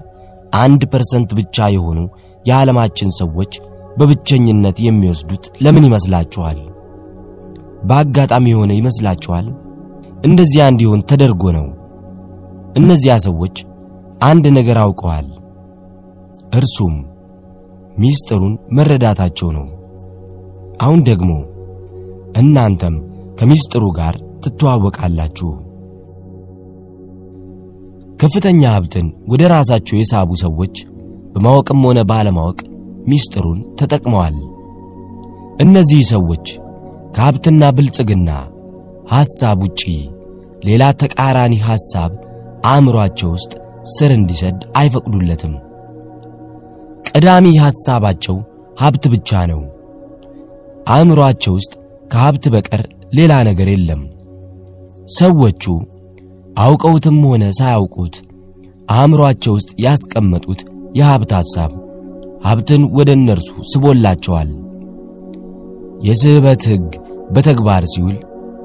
አንድ 0.53 0.81
percent 0.91 1.29
ብቻ 1.39 1.67
የሆኑ 1.73 1.99
የዓለማችን 2.45 3.09
ሰዎች 3.19 3.53
በብቸኝነት 3.97 4.77
የሚወስዱት 4.85 5.45
ለምን 5.63 5.87
ይመስላችኋል? 5.87 6.59
በአጋጣሚ 7.83 8.45
የሆነ 8.51 8.71
ይመስላችኋል? 8.75 9.45
እንደዚያ 10.25 10.63
እንዲሆን 10.71 11.01
ተደርጎ 11.09 11.43
ነው። 11.57 11.65
እነዚያ 12.77 13.13
ሰዎች 13.25 13.55
አንድ 14.21 14.45
ነገር 14.57 14.77
አውቀዋል። 14.83 15.27
እርሱም 16.53 16.93
ሚስጥሩን 17.97 18.53
መረዳታቸው 18.77 19.49
ነው። 19.57 19.65
አሁን 20.81 20.99
ደግሞ 21.09 21.31
እናንተም 22.37 22.95
ከሚስጥሩ 23.39 23.83
ጋር 23.99 24.15
ትተዋወቃላችሁ። 24.43 25.49
ከፍተኛ 28.23 28.61
ሀብትን 28.73 29.07
ወደ 29.31 29.41
ራሳቸው 29.51 29.95
የሳቡ 29.97 30.29
ሰዎች 30.41 30.75
በማወቅም 31.33 31.79
ሆነ 31.87 31.99
ባለማወቅ 32.11 32.59
ሚስጥሩን 33.09 33.57
ተጠቅመዋል። 33.79 34.35
እነዚህ 35.63 36.01
ሰዎች 36.11 36.45
ከሀብትና 37.15 37.71
ብልጽግና 37.77 38.29
ሐሳብ 39.11 39.57
ውጪ 39.65 39.81
ሌላ 40.65 40.83
ተቃራኒ 41.01 41.53
ሐሳብ 41.67 42.11
አእምሮአቸው 42.65 43.31
ውስጥ 43.35 43.51
ስር 43.95 44.13
እንዲሰድ 44.17 44.59
አይፈቅዱለትም። 44.81 45.53
ቀዳሚ 47.09 47.55
ሐሳባቸው 47.65 48.37
ሀብት 48.77 49.05
ብቻ 49.13 49.45
ነው። 49.51 49.61
አእምሮአቸው 50.89 51.55
ውስጥ 51.59 51.73
ከሀብት 52.11 52.47
በቀር 52.55 52.83
ሌላ 53.13 53.33
ነገር 53.49 53.69
የለም። 53.73 54.01
ሰዎቹ 55.17 55.63
አውቀውትም 56.57 57.17
ሆነ 57.25 57.43
ሳያውቁት 57.57 58.15
አእምሮአቸው 58.89 59.53
ውስጥ 59.57 59.69
ያስቀመጡት 59.83 60.59
የሀብት 60.97 61.31
ሐሳብ 61.37 61.71
ሀብትን 62.45 62.83
ወደ 62.97 63.09
እነርሱ 63.17 63.49
ስቦላቸዋል። 63.71 64.49
የስህበት 66.07 66.63
ሕግ 66.71 66.87
በተግባር 67.33 67.83
ሲውል 67.93 68.17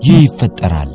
ይህ 0.07 0.19
ይፈጠራል። 0.25 0.91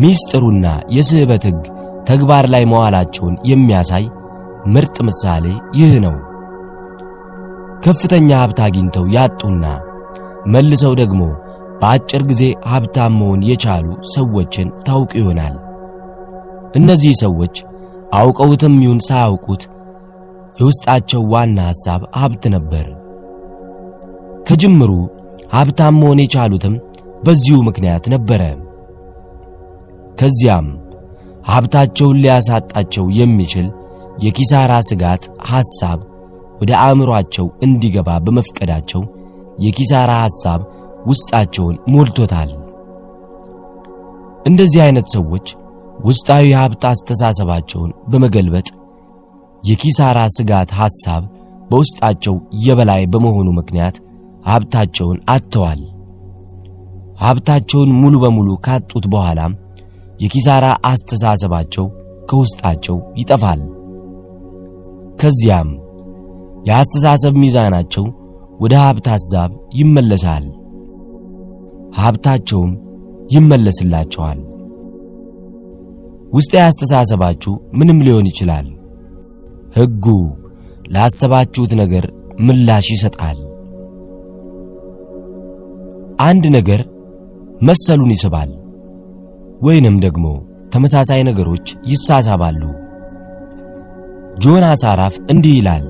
ሚስጥሩና 0.00 0.66
የስህበት 0.96 1.44
ሕግ 1.48 1.62
ተግባር 2.08 2.44
ላይ 2.52 2.64
መዋላቸውን 2.70 3.34
የሚያሳይ 3.50 4.04
ምርጥ 4.74 4.96
ምሳሌ 5.08 5.44
ይህ 5.78 5.92
ነው። 6.04 6.16
ከፍተኛ 7.84 8.28
ሀብት 8.40 8.60
አግኝተው 8.66 9.04
ያጡና 9.16 9.64
መልሰው 10.54 10.92
ደግሞ 11.00 11.20
በአጭር 11.80 12.22
ጊዜ 12.30 12.42
ሀብታም 12.70 13.12
መሆን 13.18 13.40
የቻሉ 13.48 13.86
ሰዎችን 14.12 14.68
ታውቁ 14.86 15.12
ይሆናል። 15.20 15.56
እነዚህ 16.78 17.12
ሰዎች 17.22 17.56
አውቀውትም 18.18 18.74
ይሁን 18.84 19.00
ሳያውቁት 19.06 19.62
የውስጣቸው 20.58 21.22
ዋና 21.32 21.58
ሐሳብ 21.70 22.02
ሀብት 22.20 22.44
ነበር። 22.54 22.86
ከጅምሩ 24.48 24.92
ሀብታም 25.54 25.94
መሆን 26.00 26.20
የቻሉትም 26.22 26.74
በዚሁ 27.24 27.58
ምክንያት 27.68 28.04
ነበረ። 28.14 28.42
ከዚያም 30.20 30.66
ሀብታቸውን 31.48 32.20
ሊያሳጣቸው 32.22 33.04
የሚችል 33.18 33.66
የኪሳራ 34.24 34.72
ስጋት 34.88 35.22
ሐሳብ 35.50 35.98
ወደ 36.60 36.70
አእምሮአቸው 36.82 37.46
እንዲገባ 37.66 38.08
በመፍቀዳቸው 38.24 39.02
የኪሳራ 39.64 40.12
ሐሳብ 40.24 40.60
ውስጣቸውን 41.06 41.76
ሞልቶታል። 41.88 42.50
እንደዚህ 44.46 44.80
አይነት 44.82 45.06
ሰዎች 45.12 45.46
ውስጣዊ 46.04 46.46
ሀብት 46.54 46.82
አስተሳሰባቸውን 46.90 47.90
በመገልበጥ 48.08 48.68
የኪሳራ 49.64 50.18
ስጋት 50.36 50.70
ሐሳብ 50.80 51.22
በውስጣቸው 51.70 52.34
የበላይ 52.66 53.02
በመሆኑ 53.06 53.48
ምክንያት 53.56 53.96
ሀብታቸውን 54.46 55.18
አጥተዋል። 55.28 55.80
ሀብታቸውን 57.20 57.90
ሙሉ 58.00 58.14
በሙሉ 58.22 58.48
ካጡት 58.66 59.06
በኋላም 59.06 59.52
የኪሳራ 60.20 60.66
አስተሳሰባቸው 60.84 61.86
ከውስጣቸው 62.30 62.96
ይጠፋል። 63.18 63.60
ከዚያም 65.20 65.68
የአስተሳሰብ 66.68 67.34
ሚዛናቸው 67.42 68.04
ወደ 68.60 68.74
ሀብት 68.84 69.06
ሐሳብ 69.14 69.50
ይመለሳል። 69.74 70.46
ሀብታቸውም 72.00 72.72
ይመለስላቸዋል። 73.32 74.38
ውስጣዊ 76.32 76.62
አስተሳሰባችሁ 76.64 77.52
ምንም 77.72 77.98
ሊሆን 78.06 78.26
ይችላል። 78.30 78.66
ሕጉ 79.76 80.06
ላሰባችሁት 80.94 81.72
ነገር 81.80 82.04
ምላሽ 82.40 82.86
ይሰጣል። 82.94 83.38
አንድ 86.26 86.44
ነገር 86.56 86.80
መሰሉን 87.62 88.12
ይስባል፣ 88.14 88.50
ወይንም 89.60 89.96
ደግሞ 90.04 90.26
ተመሳሳይ 90.72 91.20
ነገሮች 91.28 91.66
ይሳሳባሉ። 91.90 92.62
ጆናስ 94.42 94.82
አራፍ 94.90 95.14
እንዲህ 95.32 95.54
ይላል፣ 95.58 95.84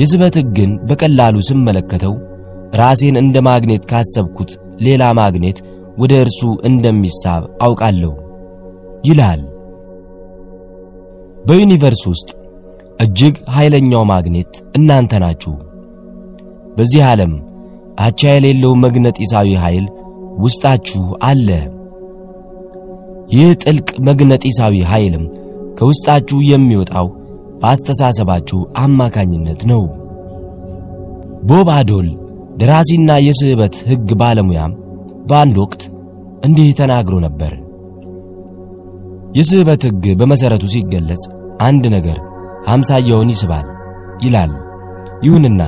የስበት 0.00 0.34
ሕግን 0.40 0.70
በቀላሉ 0.88 1.36
ስመለከተው 1.48 2.14
ራሴን 2.80 3.16
እንደ 3.22 3.36
ማግኔት 3.48 3.84
ካሰብኩት 3.90 4.50
ሌላ 4.80 5.04
ማግኔት 5.18 5.58
ወደ 5.98 6.12
እርሱ 6.24 6.40
እንደሚሳብ 6.68 7.42
አውቃለሁ 7.62 8.12
ይላል። 9.08 9.40
በዩኒቨርስ 11.44 12.02
ውስጥ 12.10 12.30
እጅግ 13.00 13.36
ኃይለኛው 13.54 14.02
ማግኔት 14.10 14.52
እናንተ 14.78 15.12
ናችሁ። 15.22 15.54
በዚህ 16.76 17.02
ዓለም 17.10 17.32
አቻ 17.98 18.20
የሌለው 18.30 18.72
መግነጢሳዊ 18.84 19.48
ኃይል 19.62 19.86
ውስጣችሁ 20.44 21.04
አለ። 21.22 21.48
ይህ 23.32 23.50
ጥልቅ 23.62 23.88
መግነጢሳዊ 24.08 24.76
ኃይልም 24.90 25.24
ከውስጣችሁ 25.78 26.38
የሚወጣው 26.50 27.06
በአስተሳሰባችሁ 27.60 28.60
አማካኝነት 28.82 29.60
ነው። 29.70 29.82
ቦብ 31.48 31.68
አዶል 31.76 32.08
ደራሲና 32.60 33.10
የስህበት 33.24 33.74
ሕግ 33.90 34.08
ባለሙያም 34.20 34.72
በአንድ 35.28 35.56
ወቅት 35.62 35.82
እንዲህ 36.46 36.68
ተናግሮ 36.78 37.14
ነበር። 37.26 37.52
የስህበት 39.34 39.82
ሕግ 39.88 40.04
በመሠረቱ 40.20 40.64
ሲገለጽ 40.72 41.24
አንድ 41.66 41.84
ነገር 41.96 42.18
ሃምሳያውን 42.68 43.32
ይስባል 43.34 43.66
ይላል። 44.24 44.52
ይሁንና 45.26 45.62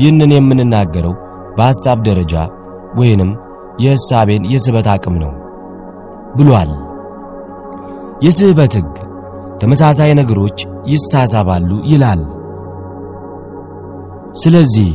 ይህንን 0.00 0.32
የምንናገረው 0.34 1.14
በሐሳብ 1.56 1.98
ደረጃ 2.08 2.34
ወይንም 2.98 3.30
የሕሳቤን 3.82 4.42
የስበት 4.52 4.88
አቅም 4.94 5.16
ነው 5.22 5.32
ብሏል። 6.36 6.70
የስህበት 8.24 8.72
ሕግ 8.78 8.94
ተመሳሳይ 9.60 10.10
ነገሮች 10.20 10.58
ይሳሳባሉ 10.92 11.70
ይላል። 11.90 12.20
ስለዚህ 14.42 14.90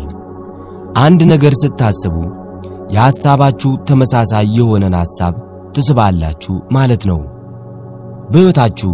አንድ 0.96 1.22
ነገር 1.32 1.54
ስታስቡ 1.62 2.16
የሐሳባችሁ 2.94 3.72
ተመሳሳይ 3.88 4.46
የሆነን 4.58 4.96
ሐሳብ 5.00 5.34
ትስባላችሁ 5.76 6.56
ማለት 6.72 7.04
ነው። 7.10 7.20
በሕይወታችሁ 8.32 8.92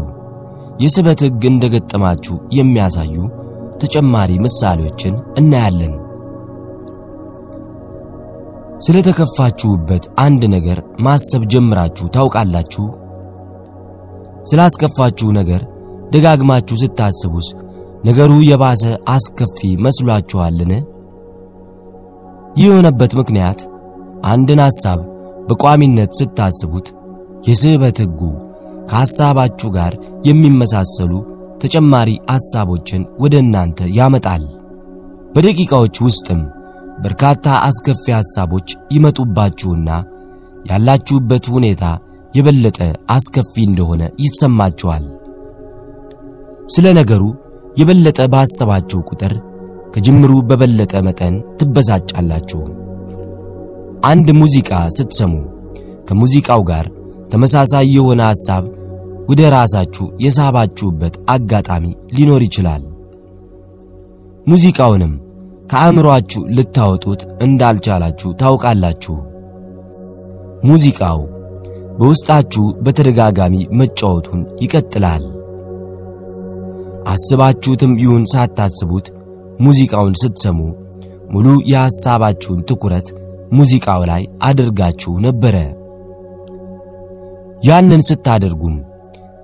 የስበት 0.82 1.20
ሕግ 1.26 1.44
እንደገጠማችሁ 1.50 2.36
የሚያሳዩ 2.52 3.16
ተጨማሪ 3.82 4.32
ምሳሌዎችን 4.46 5.16
እናያለን። 5.40 5.94
ስለተከፋችሁበት 8.86 10.06
አንድ 10.18 10.44
ነገር 10.54 10.78
ማሰብ 11.00 11.44
ጀምራችሁ 11.54 12.06
ታውቃላችሁ? 12.08 12.86
ስላስከፋችሁ 14.50 15.30
ነገር 15.32 15.62
ደጋግማችሁ 16.14 16.76
ስታስቡስ 16.82 17.48
ነገሩ 18.06 18.32
የባሰ 18.48 18.84
አስከፊ 19.10 19.60
መስሏችኋልን? 19.86 20.72
ይህ 22.56 22.66
የሆነበት 22.66 23.12
ምክንያት 23.20 23.60
አንድን 24.32 24.60
ሐሳብ 24.66 25.00
በቋሚነት 25.48 26.12
ስታስቡት 26.20 26.88
የስህበት 27.48 28.00
ሕጉ 28.04 28.22
ከሐሳባችሁ 28.90 29.70
ጋር 29.76 29.94
የሚመሳሰሉ 30.28 31.12
ተጨማሪ 31.62 32.10
ሐሳቦችን 32.32 33.02
ወደ 33.24 33.36
እናንተ 33.44 33.90
ያመጣል። 33.98 34.44
በደቂቃዎች 35.34 35.96
ውስጥም 36.06 36.42
በርካታ 37.04 37.46
አስከፊ 37.68 38.06
ሐሳቦች 38.18 38.70
ይመጡባችሁና 38.96 39.90
ያላችሁበት 40.70 41.46
ሁኔታ 41.54 41.84
የበለጠ 42.34 42.80
አስከፊ 43.16 43.54
እንደሆነ 43.70 44.04
ይሰማችኋል። 44.24 45.06
ስለ 46.74 46.88
ነገሩ 47.00 47.24
የበለጠ 47.80 48.20
ባሰባችሁ 48.34 49.00
ቁጥር 49.10 49.34
ከጅምሩ 49.94 50.34
በበለጠ 50.50 50.94
መጠን 51.08 51.36
ትበሳጫላችሁ። 51.60 52.62
አንድ 54.10 54.28
ሙዚቃ 54.40 54.70
ስትሰሙ 54.98 55.34
ከሙዚቃው 56.08 56.62
ጋር 56.70 56.86
ተመሳሳይ 57.32 57.86
የሆነ 57.96 58.22
ሐሳብ 58.30 58.64
ወደ 59.30 59.42
ራሳችሁ 59.54 60.06
የሳባችሁበት 60.24 61.16
አጋጣሚ 61.30 61.86
ሊኖር 62.14 62.42
ይችላል። 62.48 62.84
ሙዚቃውንም 64.48 65.14
ከአእምሮአችሁ 65.72 66.42
ልታወጡት 66.56 67.22
እንዳልቻላችሁ 67.42 68.30
ታውቃላችሁ። 68.34 69.16
ሙዚቃው 70.64 71.20
በውስጣችሁ 72.00 72.66
በተደጋጋሚ 72.84 73.56
መጫወቱን 73.80 74.42
ይቀጥላል። 74.62 75.24
አስባችሁትም 77.08 77.94
ይሁን 77.98 78.24
ሳታስቡት 78.34 79.08
ሙዚቃውን 79.60 80.14
ስትሰሙ 80.22 80.60
ሙሉ 81.30 81.48
የሐሳባችሁን 81.72 82.66
ትኩረት 82.70 83.08
ሙዚቃው 83.52 84.02
ላይ 84.06 84.24
አድርጋችሁ 84.44 85.14
ነበረ። 85.20 85.56
ያንን 87.62 88.02
ስታደርጉም 88.10 88.76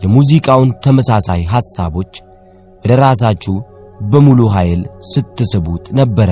የሙዚቃውን 0.01 0.69
ተመሳሳይ 0.85 1.41
ሐሳቦች 1.45 2.13
ወደ 2.83 2.93
ራሳችሁ 2.99 3.55
በሙሉ 4.11 4.41
ኃይል 4.55 4.81
ስትስቡት 5.11 5.85
ነበረ። 5.91 6.31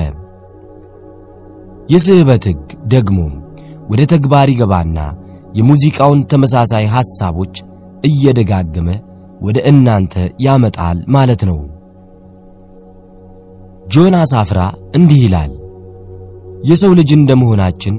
የስህበት 1.88 2.44
ሕግ 2.50 2.62
ደግሞ 2.88 3.18
ወደ 3.90 4.02
ተግባር 4.12 4.48
ይገባና 4.52 4.98
የሙዚቃውን 5.54 6.20
ተመሳሳይ 6.24 6.84
ሐሳቦች 6.86 7.54
እየደጋገመ 8.04 8.88
ወደ 9.40 9.58
እናንተ 9.70 10.14
ያመጣል 10.40 10.98
ማለት 11.08 11.42
ነው። 11.48 11.58
ጆናስ 13.86 14.32
አፍራ 14.40 14.60
እንዲህ 14.96 15.20
ይላል። 15.24 15.52
የሰው 16.68 16.92
ልጅ 16.98 17.10
እንደመሆናችን 17.16 17.94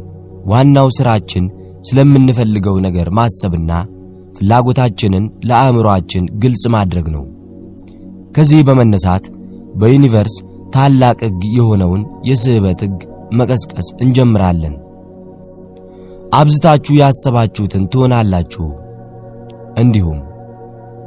ዋናው 0.51 0.87
ሥራችን 0.97 1.45
ስለምንፈልገው 1.87 2.75
ነገር 2.85 3.07
ማሰብና 3.17 3.71
ፍላጎታችንን 4.37 5.25
ለአእምሮአችን 5.49 6.25
ግልጽ 6.41 6.63
ማድረግ 6.75 7.07
ነው። 7.15 7.23
ከዚህ 8.35 8.59
በመነሳት 8.67 9.25
በዩኒቨርስ 9.75 10.35
ታላቅ 10.73 11.17
ሕግ 11.27 11.41
የሆነውን 11.57 12.01
የስህበት 12.29 12.81
ሕግ 12.85 12.97
መቀስቀስ 13.33 13.87
እንጀምራለን። 14.03 14.75
አብዝታችሁ 16.33 16.93
ያሰባችሁትን 17.01 17.83
ትሆናላችሁ፣ 17.93 18.65
እንዲሁም 19.77 20.19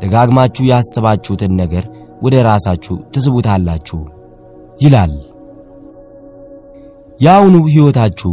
ደጋግማችሁ 0.03 0.65
ያሰባችሁትን 0.71 1.53
ነገር 1.63 1.85
ወደ 2.23 2.37
ራሳችሁ 2.49 2.97
ትስቡታላችሁ 3.15 3.99
ይላል። 4.81 5.13
የአሁኑ 7.21 7.57
ሕይወታችሁ 7.67 8.33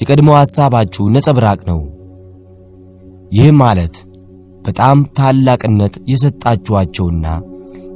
የቀድሞ 0.00 0.30
ሐሳባችሁ 0.38 1.04
ነጸብራቅ 1.14 1.60
ነው። 1.70 1.80
ይህ 3.32 3.50
ማለት 3.62 3.96
በጣም 4.66 4.98
ታላቅነት 5.18 5.94
የሰጣችኋቸውና 6.10 7.26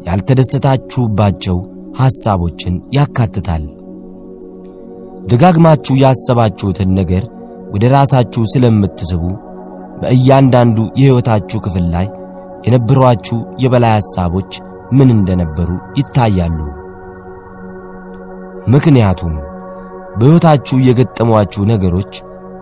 ያልተደሰታችሁባቸው 0.08 1.56
ሐሳቦችን 1.98 2.74
ያካትታል። 2.96 3.64
ደጋግማችሁ 5.30 5.94
ያሰባችሁትን 6.02 6.90
ነገር 6.98 7.24
ወደ 7.74 7.84
ራሳችሁ 7.94 8.42
ስለምትስቡ 8.52 9.22
በእያንዳንዱ 10.00 10.78
የሕይወታችሁ 10.98 11.58
ክፍል 11.60 11.86
ላይ 11.94 12.06
የነበሯችሁ 12.66 13.38
የበላይ 13.58 13.94
ሐሳቦች 13.96 14.52
ምን 14.92 15.08
እንደነበሩ 15.10 15.70
ይታያሉ። 15.98 16.58
ምክንያቱም 18.72 19.34
በሕይወታችሁ 20.18 20.76
የገጠሟችሁ 20.80 21.62
ነገሮች 21.64 22.12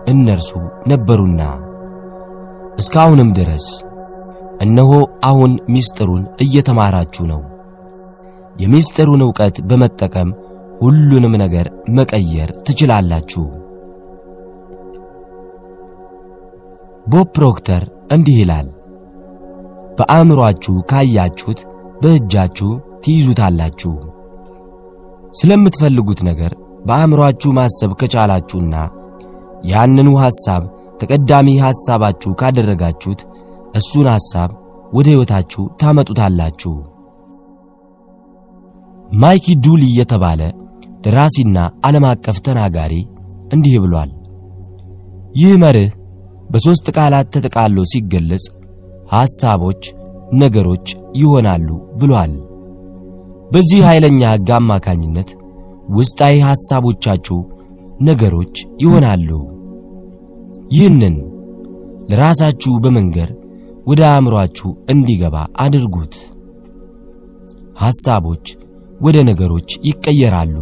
እነርሱ 0.07 0.51
ነበሩና። 0.87 1.41
እስካሁንም 2.77 3.29
ድረስ 3.31 3.65
እነሆ 4.61 4.91
አሁን 5.23 5.51
ምስጢሩን 5.69 6.23
እየተማራችሁ 6.41 7.23
ነው። 7.25 7.41
የምስጢሩን 8.55 9.21
ዕውቀት 9.25 9.55
በመጠቀም 9.69 10.29
ሁሉንም 10.81 11.33
ነገር 11.43 11.67
መቀየር 11.89 12.49
ትችላላችሁ። 12.65 13.43
ቦብ 17.07 17.27
ፕሮክተር 17.35 17.83
እንዲህ 18.11 18.37
ይላል፣ 18.41 18.67
በአእምሮአችሁ 19.97 20.75
ካያችሁት 20.91 21.59
በእጃችሁ 22.01 22.69
ትይዙታላችሁ። 23.03 23.93
ስለምትፈልጉት 25.33 26.19
ነገር 26.29 26.51
በአእምሮአችሁ 26.87 27.51
ማሰብ 27.57 27.91
ከቻላችሁና 27.99 28.75
ያንኑ 29.71 30.09
ሐሳብ 30.23 30.63
ተቀዳሚ 31.01 31.47
ሐሳባችሁ 31.65 32.31
ካደረጋችሁት 32.41 33.21
እሱን 33.79 34.07
ሐሳብ 34.13 34.49
ወደ 34.93 35.07
ሕይወታችሁ 35.11 35.63
ታመጡታላችሁ። 35.81 36.73
ማይኪ 39.15 39.55
ዱሊ 39.65 39.83
የተባለ 39.97 40.41
ደራሲና 41.05 41.57
ዓለም 41.87 42.05
አቀፍ 42.11 42.37
ተናጋሪ 42.45 42.93
እንዲህ 43.53 43.75
ብሏል። 43.83 44.11
ይህ 45.35 45.53
መርህ 45.63 45.91
በሦስት 46.49 46.87
ቃላት 46.97 47.27
ተጠቃሎ 47.35 47.77
ሲገለጽ 47.91 48.45
ሐሳቦች 49.13 49.83
ነገሮች 50.41 50.87
ይሆናሉ 51.15 51.67
ብሏል። 52.01 52.33
በዚህ 53.53 53.81
ኃይለኛ 53.87 54.21
ሕግ 54.33 54.49
አማካኝነት 54.57 55.29
ውስጣዊ 55.97 56.35
ሐሳቦቻችሁ 56.47 57.37
ነገሮች 58.01 58.53
ይሆናሉ። 58.83 59.29
ይህንን 60.75 61.15
ለራሳችሁ 62.09 62.73
በመንገር 62.83 63.29
ወደ 63.87 64.01
አእምሮአችሁ 64.09 64.69
እንዲገባ 64.93 65.35
አድርጉት። 65.63 66.15
ሐሳቦች 67.81 68.45
ወደ 69.01 69.17
ነገሮች 69.29 69.69
ይቀየራሉ። 69.87 70.55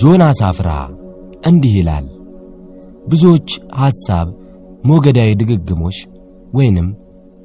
ጆናስ 0.00 0.40
አፍራ 0.48 0.70
እንዲህ 1.48 1.74
ይላል፣ 1.78 2.06
ብዙዎች 3.08 3.50
ሐሳብ 3.80 4.28
ሞገዳዊ 4.84 5.30
ድግግሞሽ 5.40 5.98
ወይንም 6.52 6.88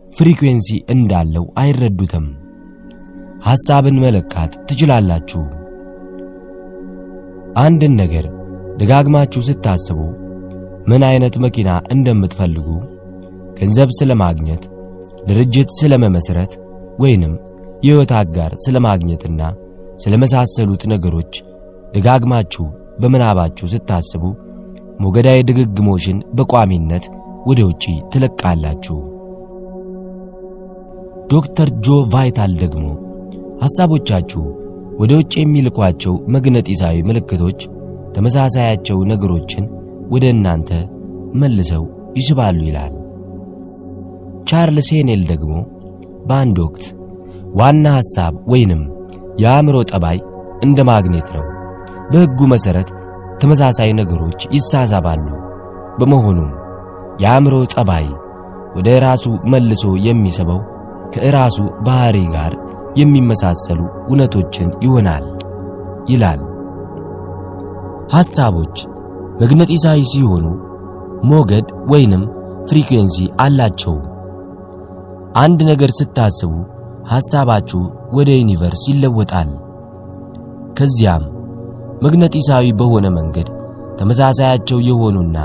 ፍሪኩዌንሲ 0.09 0.69
እንዳለው 0.93 1.45
አይረዱትም። 1.62 2.25
ሐሳብን 3.43 3.95
መለካት 4.03 4.51
ትችላላችሁ። 4.67 5.41
አንድን 7.63 7.93
ነገር 7.95 8.25
ደጋግማችሁ 8.77 9.41
ስታስቡ 9.47 9.99
ምን 10.88 11.01
አይነት 11.10 11.36
መኪና 11.38 11.69
እንደምትፈልጉ፣ 11.91 12.67
ገንዘብ 13.60 13.89
ስለማግኘት፣ 13.99 14.63
ድርጅት 15.27 15.69
ስለመመስረት 15.79 16.53
ወይንም 16.99 17.34
የሕይወት 17.86 18.12
አጋር 18.21 18.51
ስለማግኘትና 18.65 19.41
ስለመሳሰሉት 20.03 20.84
ነገሮች 20.93 21.34
ደጋግማችሁ 21.95 22.65
በምናባችሁ 23.01 23.65
ስታስቡ 23.73 24.23
ሞገዳዊ 25.03 25.39
ድግግሞሽን 25.49 26.17
በቋሚነት 26.34 27.06
ወደ 27.47 27.62
ውጪ 27.69 27.84
ትለቃላችሁ። 28.12 28.97
ዶክተር 31.34 31.69
ጆ 31.86 31.95
ቫይታል 32.13 32.51
ደግሞ 32.63 32.84
ሐሳቦቻችሁ 33.63 34.43
ወደ 34.99 35.12
ውጭ 35.19 35.34
የሚልኳቸው 35.39 36.13
መግነጢሳዊ 36.34 36.97
ምልክቶች 37.08 37.60
ተመሳሳያቸው 38.15 38.97
ነገሮችን 39.12 39.65
ወደ 40.13 40.26
እናንተ 40.34 40.71
መልሰው 41.41 41.84
ይስባሉ 42.19 42.60
ይላል። 42.67 42.93
ቻርልስ 44.49 44.89
ሄኔል 44.95 45.21
ደግሞ 45.32 45.54
በአንድ 46.28 46.58
ወቅት 46.65 46.84
ዋና 47.60 47.86
ሐሳብ 47.97 48.34
ወይንም 48.52 48.82
የአእምሮ 49.41 49.78
ጠባይ 49.91 50.17
እንደ 50.63 50.80
ማግኔት 50.89 51.30
ነው። 51.36 51.45
በሕጉ 52.12 52.39
መሠረት 52.54 52.89
ተመሳሳይ 53.41 53.91
ነገሮች 53.99 54.41
ይሳሳባሉ። 54.56 55.26
በመሆኑም 55.99 56.52
የአእምሮ 57.21 57.56
ጠባይ 57.73 58.06
ወደ 58.76 58.89
ራሱ 59.06 59.26
መልሶ 59.52 59.84
የሚስበው 60.06 60.62
ከራሱ 61.13 61.58
ባህሪ 61.88 62.17
ጋር 62.36 62.54
የሚመሳሰሉ 62.97 63.79
እውነቶችን 64.08 64.69
ይሆናል 64.84 65.25
ይላል። 66.08 66.41
ሐሳቦች 68.13 68.75
መግነጢሳዊ 69.41 69.99
ሲሆኑ 70.12 70.45
ሞገድ 71.23 71.67
ወይንም 71.91 72.23
frequency 72.69 73.15
አላቸው። 73.43 73.95
አንድ 75.36 75.60
ነገር 75.63 75.91
ስታስቡ 75.99 76.51
ሐሳባችሁ 77.08 77.82
ወደ 78.17 78.29
universe 78.39 78.84
ይለወጣል። 78.91 79.49
ከዚያም 80.77 81.23
መግነጢሳዊ 82.01 82.65
በሆነ 82.79 83.08
መንገድ 83.17 83.47
ተመሳሳያቸው 83.99 84.79
የሆኑና 84.82 85.38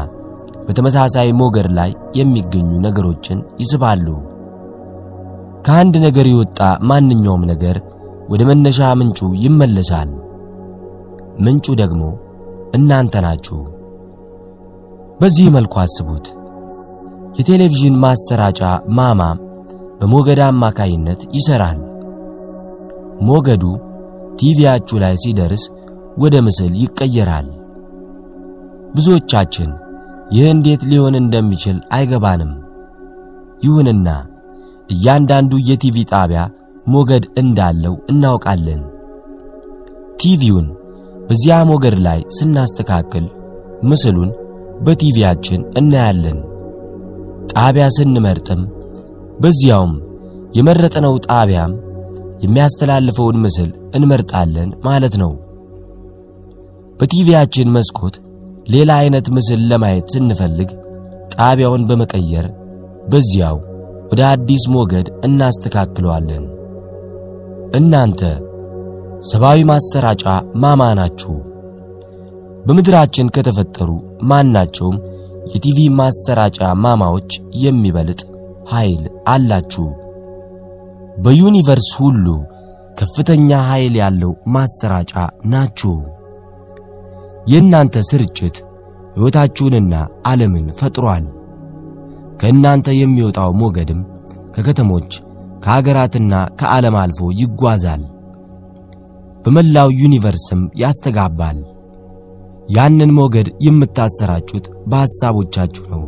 በተመሳሳይ 0.69 1.29
ሞገድ 1.41 1.69
ላይ 1.79 1.91
የሚገኙ 2.15 2.71
ነገሮችን 2.87 3.39
ይስባሉ። 3.61 4.07
ከአንድ 5.69 5.95
ነገር 6.05 6.27
የወጣ 6.29 6.59
ማንኛውም 6.91 7.43
ነገር 7.51 7.77
ወደ 8.31 8.43
መነሻ 8.49 8.79
ምንጩ 8.99 9.19
ይመለሳል። 9.43 10.11
ምንጩ 11.45 11.67
ደግሞ 11.81 12.03
እናንተ 12.77 13.21
ናችሁ። 13.25 13.59
በዚህ 15.21 15.49
መልኩ 15.57 15.75
አስቡት። 15.83 16.27
የቴሌቪዥን 17.39 17.99
ማሰራጫ 18.05 18.61
ማማ 18.99 19.21
በሞገድ 20.01 20.41
አማካይነት 20.47 21.21
ይሰራል። 21.37 21.79
ሞገዱ 23.23 23.65
ቲቪያችሁ 24.41 24.99
ላይ 25.05 25.15
ሲደርስ 25.23 25.67
ወደ 26.19 26.35
ምስል 26.47 26.73
ይቀየራል። 26.83 27.49
ብዙዎቻችን 28.95 29.71
ይህ 30.31 30.49
እንዴት 30.55 30.83
ሊሆን 30.91 31.21
እንደሚችል 31.21 31.79
አይገባንም። 31.93 32.53
ይሁንና 33.65 34.09
እያንዳንዱ 34.89 35.53
የቲቪ 35.69 35.97
ጣቢያ 36.13 36.43
ሞገድ 36.87 37.25
እንዳለው 37.41 37.95
እናውቃለን። 38.13 38.83
ቲቪውን 40.21 40.69
በዚያ 41.29 41.57
ሞገድ 41.71 41.97
ላይ 42.07 42.21
ስናስተካክል 42.37 43.27
ምስሉን 43.83 44.31
በቲቪያችን 44.87 45.61
እናያለን። 45.81 46.39
ጣቢያ 47.53 47.87
ስንመርጥም 47.97 48.63
በዚያውም 49.41 49.93
የመረጥነው 50.59 51.15
ጣቢያም 51.29 51.73
የሚያስተላልፈውን 52.45 53.37
ምስል 53.45 53.71
እንመርጣለን 53.97 54.71
ማለት 54.85 55.15
ነው። 55.23 55.33
በቲቪያችን 57.01 57.73
መስኮት 57.77 58.17
ሌላ 58.67 58.91
አይነት 59.03 59.27
ምስል 59.37 59.61
ለማየት 59.71 60.07
ስንፈልግ 60.15 60.71
ጣቢያውን 61.35 61.83
በመቀየር 61.89 62.47
በዚያው 63.09 63.57
ወደ 64.11 64.21
አዲስ 64.29 64.63
ሞገድ 64.75 65.09
እናስተካክለዋለን። 65.27 66.45
እናንተ 67.79 68.21
ሰብአዊ 69.31 69.59
ማሰራጫ 69.71 70.25
ማማ 70.63 70.83
ናችሁ። 70.99 71.35
በምድራችን 72.67 73.33
ከተፈጠሩ 73.35 73.91
ማናቸውም 74.31 74.97
የቲቪ 75.53 75.79
ማሰራጫ 75.99 76.61
ማማዎች 76.85 77.31
የሚበልጥ 77.63 78.21
ኃይል 78.73 79.03
አላችሁ። 79.29 79.87
በዩኒቨርስ 81.17 81.89
ሁሉ 82.01 82.27
ከፍተኛ 82.99 83.51
ኃይል 83.69 83.95
ያለው 84.03 84.33
ማሰራጫ 84.55 85.13
ናችሁ። 85.53 85.95
የእናንተ 87.47 87.97
ስርጭት 88.09 88.57
ሕይወታችሁንና 89.15 89.95
ዓለምን 90.27 90.67
ፈጥሯል። 90.79 91.25
ከእናንተ 92.41 92.89
የሚወጣው 92.97 93.51
ሞገድም 93.61 94.01
ከከተሞች 94.55 95.11
ከአገራትና 95.65 96.33
ከዓለም 96.61 96.97
አልፎ 97.01 97.31
ይጓዛል፣ 97.41 98.03
በመላው 99.45 99.89
ዩኒቨርስም 100.01 100.63
ያስተጋባል። 100.83 101.59
ያንን 102.69 103.11
ሞገድ 103.19 103.49
የምታሰራጩት 103.67 104.67
በሐሳቦቻችሁ 104.91 105.85
ነው። 105.93 106.03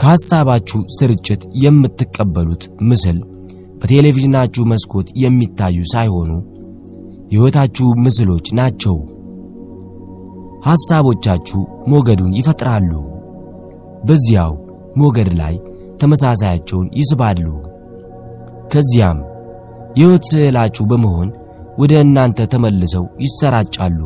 ከሐሳባችሁ 0.00 0.80
ስርጭት 0.96 1.42
የምትቀበሉት 1.62 2.62
ምስል 2.88 3.18
በቴሌቪዥናችሁ 3.80 4.62
መስኮት 4.70 5.08
የሚታዩ 5.22 5.78
ሳይሆኑ 5.92 6.30
የሕይወታችሁ 7.26 7.88
ምስሎች 8.04 8.46
ናቸው። 8.58 8.96
ሐሳቦቻችሁ 10.66 11.60
ሞገዱን 11.88 12.32
ይፈጥራሉ። 12.38 12.90
በዚያው 14.04 14.52
ሞገድ 14.96 15.30
ላይ 15.40 15.54
ተመሳሳያቸውን 16.00 16.88
ይስባሉ። 17.00 17.46
ከዚያም 18.72 19.18
የሕይወት 19.96 20.24
ስዕላችሁ 20.30 20.84
በመሆን 20.90 21.28
ወደ 21.78 21.92
እናንተ 22.04 22.46
ተመልሰው 22.52 23.04
ይሰራጫሉ። 23.24 24.00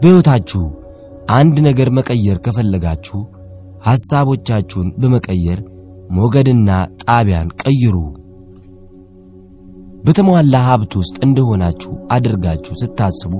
በሕይወታችሁ 0.00 0.62
አንድ 1.30 1.56
ነገር 1.66 1.88
መቀየር 1.98 2.38
ከፈለጋችሁ 2.44 3.18
ሐሳቦቻችሁን 3.86 4.88
በመቀየር 5.00 5.60
ሞገድና 6.10 6.70
ጣቢያን 7.04 7.48
ቀይሩ። 7.62 7.96
በተሟላ 10.04 10.56
ሀብት 10.66 10.92
ውስጥ 11.00 11.16
እንደሆናችሁ 11.26 11.92
አድርጋችሁ 12.14 12.74
ስታስቡ 12.80 13.32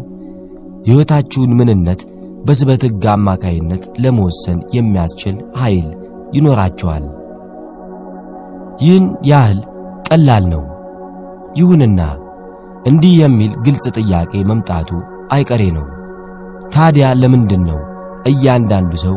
የሕይወታችሁን 0.87 1.55
ምንነት 1.59 2.01
በስበት 2.47 2.83
ሕግ 2.87 3.05
አማካይነት 3.13 3.83
ለመወሰን 4.03 4.59
የሚያስችል 4.77 5.37
ኃይል 5.61 5.89
ይኖራቸዋል። 6.37 7.05
ይህን 8.81 9.07
ያህል 9.31 9.59
ቀላል 10.09 10.45
ነው። 10.53 10.63
ይሁንና 11.59 12.01
እንዲህ 12.91 13.15
የሚል 13.21 13.53
ግልጽ 13.65 13.85
ጥያቄ 13.99 14.33
መምጣቱ 14.51 14.91
አይቀሬ 15.33 15.63
ነው። 15.77 15.87
ታዲያ 16.75 17.07
ለምንድን 17.21 17.63
ነው 17.71 17.81
እያንዳንዱ 18.31 18.93
ሰው 19.05 19.17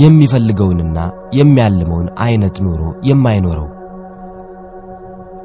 የሚፈልገውንና 0.00 0.98
የሚያልመውን 1.38 2.08
አይነት 2.24 2.56
ኑሮ 2.64 2.80
የማይኖረው? 3.08 3.68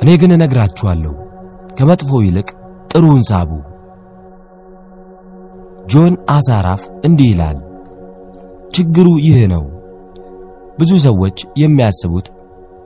እኔ 0.01 0.09
ግን 0.21 0.31
እነግራችኋለሁ፣ 0.35 1.13
ከመጥፎ 1.77 2.11
ይልቅ 2.23 2.49
ጥሩውን 2.91 3.23
ሳቡ። 3.29 3.51
ጆን 5.91 6.13
አሳራፍ 6.29 6.81
እንዲህ 7.07 7.27
ይላል፣ 7.31 7.57
ችግሩ 8.75 9.07
ይህ 9.25 9.39
ነው። 9.53 9.63
ብዙ 10.79 10.91
ሰዎች 11.05 11.37
የሚያስቡት 11.61 12.27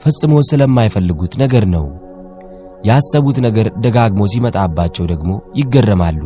ፈጽሞ 0.03 0.33
ስለማይፈልጉት 0.49 1.33
ነገር 1.41 1.65
ነው። 1.75 1.85
ያሰቡት 2.89 3.37
ነገር 3.45 3.67
ደጋግሞ 3.83 4.23
ሲመጣባቸው 4.33 5.05
ደግሞ 5.11 5.29
ይገረማሉ 5.59 6.21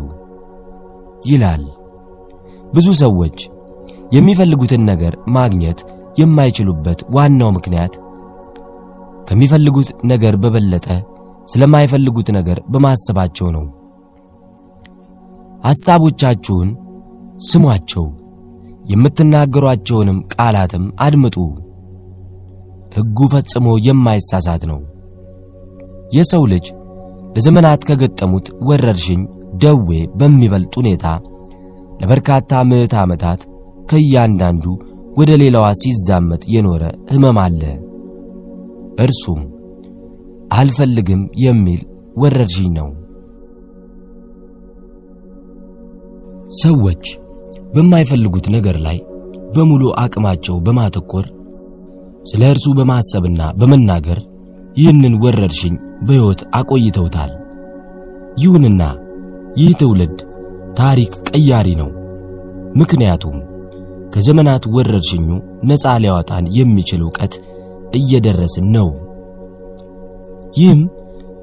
ይላል። 1.30 1.64
ብዙ 2.74 2.88
ሰዎች 3.02 3.38
የሚፈልጉትን 4.12 4.84
ነገር 4.92 5.16
ማግኘት 5.38 5.80
የማይችሉበት 6.20 7.02
ዋናው 7.16 7.52
ምክንያት 7.58 7.94
ከሚፈልጉት 9.30 9.90
ነገር 10.12 10.36
በበለጠ 10.36 10.88
ስለማይፈልጉት 11.48 12.30
ነገር 12.32 12.58
በማሰባቸው 12.72 13.50
ነው። 13.56 13.66
ሐሳቦቻችሁን 15.64 16.70
ስሟቸው፣ 17.48 18.06
የምትናገሯቸውንም 18.92 20.20
ቃላትም 20.34 20.86
አድምጡ። 21.06 21.36
ሕጉ 22.96 23.28
ፈጽሞ 23.34 23.68
የማይሳሳት 23.88 24.64
ነው። 24.72 24.80
የሰው 26.16 26.44
ልጅ 26.54 26.68
ለዘመናት 27.36 27.82
ከገጠሙት 27.88 28.48
ወረርሽኝ 28.68 29.22
ደዌ 29.64 29.90
በሚበልጥ 30.20 30.74
ሁኔታ 30.80 31.06
ለበርካታ 32.02 32.62
ምዕት 32.70 32.94
ዓመታት 33.02 33.42
ከእያንዳንዱ 33.90 34.66
ወደ 35.20 35.32
ሌላዋ 35.42 35.68
ሲዛመት 35.82 36.44
የኖረ 36.54 36.84
ሕመም 37.12 37.38
አለ። 37.44 37.62
እርሱም 39.00 39.42
አልፈልግም 40.52 41.22
የሚል 41.40 41.82
ወረርሽኝ 42.18 42.72
ነው። 42.80 42.90
ሰዎች 46.50 47.04
በማይፈልጉት 47.74 48.46
ነገር 48.56 48.78
ላይ 48.86 48.98
በሙሉ 49.56 49.84
አቅማቸው 50.04 50.56
በማተኮር 50.66 51.26
ስለ 52.24 52.42
እርሱ 52.54 52.68
በማሰብና 52.78 53.42
በመናገር 53.60 54.20
ይህንን 54.78 55.14
ወረርሽኝ 55.24 55.76
በሕይወት 56.08 56.42
አቆይተውታል። 56.60 57.32
ይሁንና 58.38 58.82
ይህ 59.60 59.72
ትውልድ 59.80 60.18
ታሪክ 60.78 61.14
ቀያሪ 61.30 61.70
ነው። 61.82 61.90
ምክንያቱም 62.80 63.38
ከዘመናት 64.14 64.64
ወረርሽኙ 64.76 65.28
ነፃ 65.70 65.86
ሊያወጣን 66.04 66.46
የሚችል 66.58 67.02
ዕውቀት 67.06 67.34
እየደረስን 68.00 68.68
ነው። 68.76 68.90
ይህም 70.60 70.82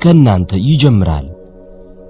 ከእናንተ 0.03 0.53
ይጀምራል። 0.69 1.27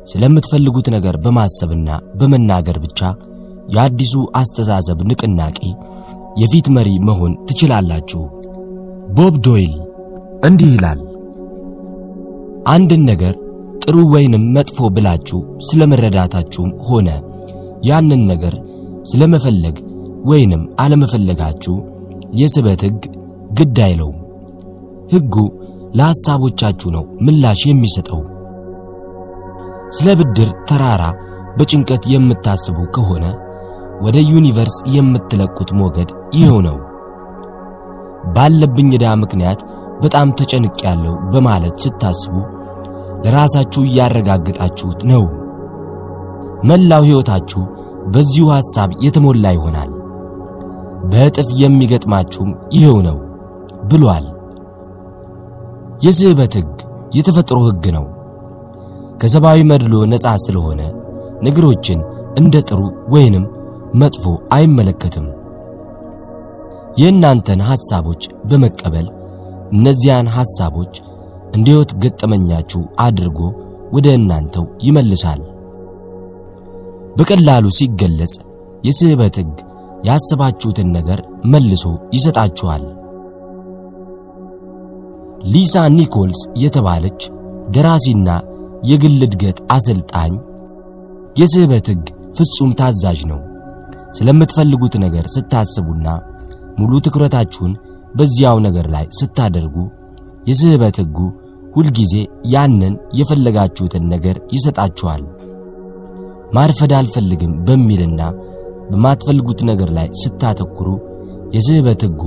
ስለምትፈልጉት 0.07 0.87
ነገር 0.95 1.16
በማሰብና 1.25 1.88
በመናገር 2.19 2.77
ብቻ 2.85 3.01
የአዲሱ 3.75 4.14
አስተሳሰብ 4.40 4.99
ንቅናቄ 5.09 5.61
የፊት 6.40 6.66
መሪ 6.77 6.90
መሆን 7.09 7.33
ትችላላችሁ። 7.49 8.23
ቦብ 9.16 9.35
ዶይል 9.47 9.75
እንዲህ 10.47 10.71
ይላል፣ 10.75 11.01
አንድን 12.66 13.03
ነገር 13.11 13.35
ጥሩ 13.83 13.97
ወይንም 14.14 14.45
መጥፎ 14.57 14.88
ብላችሁ 14.95 15.38
ስለመረዳታችሁም 15.66 16.71
ሆነ 16.87 17.09
ያንን 17.87 18.23
ነገር 18.31 18.55
ስለመፈለግ 19.05 19.77
ወይንም 20.25 20.62
አለመፈለጋችሁ 20.81 21.75
የስበት 22.40 22.81
ሕግ 22.87 23.03
ግድ 23.59 23.77
አይለውም። 23.85 24.16
ሕጉ 25.12 25.35
ለሐሳቦቻችሁ 25.99 26.88
ነው 26.97 27.05
ምላሽ 27.27 27.61
የሚሰጠው። 27.66 28.23
ስለ 29.96 30.09
ብድር 30.20 30.50
ተራራ 30.68 31.02
በጭንቀት 31.59 32.04
የምታስቡ 32.12 32.78
ከሆነ 32.94 33.24
ወደ 34.04 34.16
ዩኒቨርስ 34.30 34.76
የምትለቁት 34.94 35.70
ሞገድ 35.78 36.11
ይኸው 36.37 36.59
ነው። 36.66 36.76
ባለብኝ 38.35 38.88
ዕዳ 38.96 39.06
ምክንያት 39.22 39.61
በጣም 40.02 40.35
ተጨንቅ 40.38 40.76
ያለው 40.87 41.14
በማለት 41.32 41.76
ስታስቡ 41.85 42.35
ለራሳችሁ 43.24 43.82
እያረጋግጣችሁት 43.87 45.00
ነው። 45.12 45.24
መላው 46.68 47.02
ሕይወታችሁ 47.09 47.62
በዚሁ 48.12 48.46
ሐሳብ 48.54 48.90
የተሞላ 49.04 49.46
ይሆናል። 49.56 49.90
በእጥፍ 51.11 51.48
የሚገጥማችሁም 51.61 52.50
ይኸው 52.76 52.98
ነው 53.09 53.16
ብሏል። 53.90 54.26
የስህበት 56.04 56.54
ሕግ 56.59 56.72
የተፈጥሮ 57.16 57.59
ሕግ 57.66 57.85
ነው። 57.96 58.04
ከሰብአዊ 59.20 59.61
መድሎ 59.70 59.94
ነፃ 60.12 60.26
ስለሆነ 60.44 60.81
ነገሮችን 61.46 62.00
እንደ 62.40 62.55
ጥሩ 62.68 62.81
ወይንም 63.14 63.44
መጥፎ 64.00 64.24
አይመለከትም። 64.55 65.26
የእናንተን 67.00 67.61
ሐሳቦች 67.70 68.22
በመቀበል 68.48 69.07
እነዚያን 69.72 70.26
ሐሳቦች 70.37 70.94
እንደ 71.57 71.66
ሕይወት 71.72 71.90
ገጠመኛችሁ 72.02 72.83
አድርጎ 73.05 73.38
ወደ 73.94 74.07
እናንተው 74.18 74.66
ይመልሳል። 74.87 75.40
በቀላሉ 77.16 77.66
ሲገለጽ 77.79 78.35
የስህበት 78.87 79.37
ሕግ 79.40 79.55
ያሰባችሁትን 80.09 80.88
ነገር 80.96 81.20
መልሶ 81.52 81.85
ይሰጣችኋል። 82.16 82.83
ሊሳ 85.52 85.85
ኒኮልስ 85.96 86.40
የተባለች 86.57 87.20
ደራሲና 87.68 88.29
የግል 88.82 89.20
እድገት 89.26 89.58
አሰልጣኝ 89.70 90.32
የስህበት 91.36 91.86
ሕግ 91.92 92.04
ፍጹም 92.36 92.70
ታዛዥ 92.80 93.20
ነው። 93.30 93.40
ስለምትፈልጉት 94.12 94.94
ነገር 95.04 95.24
ስታስቡና 95.34 96.06
ሙሉ 96.78 96.92
ትኩረታችሁን 97.04 97.72
በዚያው 98.14 98.58
ነገር 98.66 98.86
ላይ 98.94 99.06
ስታደርጉ 99.18 99.76
የስህበት 100.48 100.96
ሕጉ 101.02 101.18
ሁልጊዜ 101.76 102.14
ያንን 102.46 102.94
የፈለጋችሁትን 103.18 104.04
ነገር 104.08 104.36
ይሰጣችኋል። 104.54 105.22
ማርፈድ 106.54 106.92
አልፈልግም 106.98 107.52
በሚልና 107.66 108.20
በማትፈልጉት 108.90 109.60
ነገር 109.70 109.90
ላይ 109.96 110.08
ስታተኩሩ 110.22 110.88
የስህበት 111.56 112.02
ሕጉ 112.06 112.22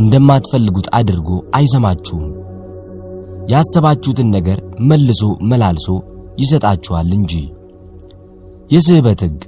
እንደማትፈልጉት 0.00 0.86
አድርጎ 0.92 1.28
አይሰማችሁም። 1.54 2.26
ያሰባችሁትን 3.52 4.28
ነገር 4.36 4.58
መልሶ 4.88 5.22
መላልሶ 5.50 5.88
ይሰጣችኋል 6.38 7.10
እንጂ። 7.18 7.32
የስህበት 8.70 9.20
ሕግ 9.26 9.40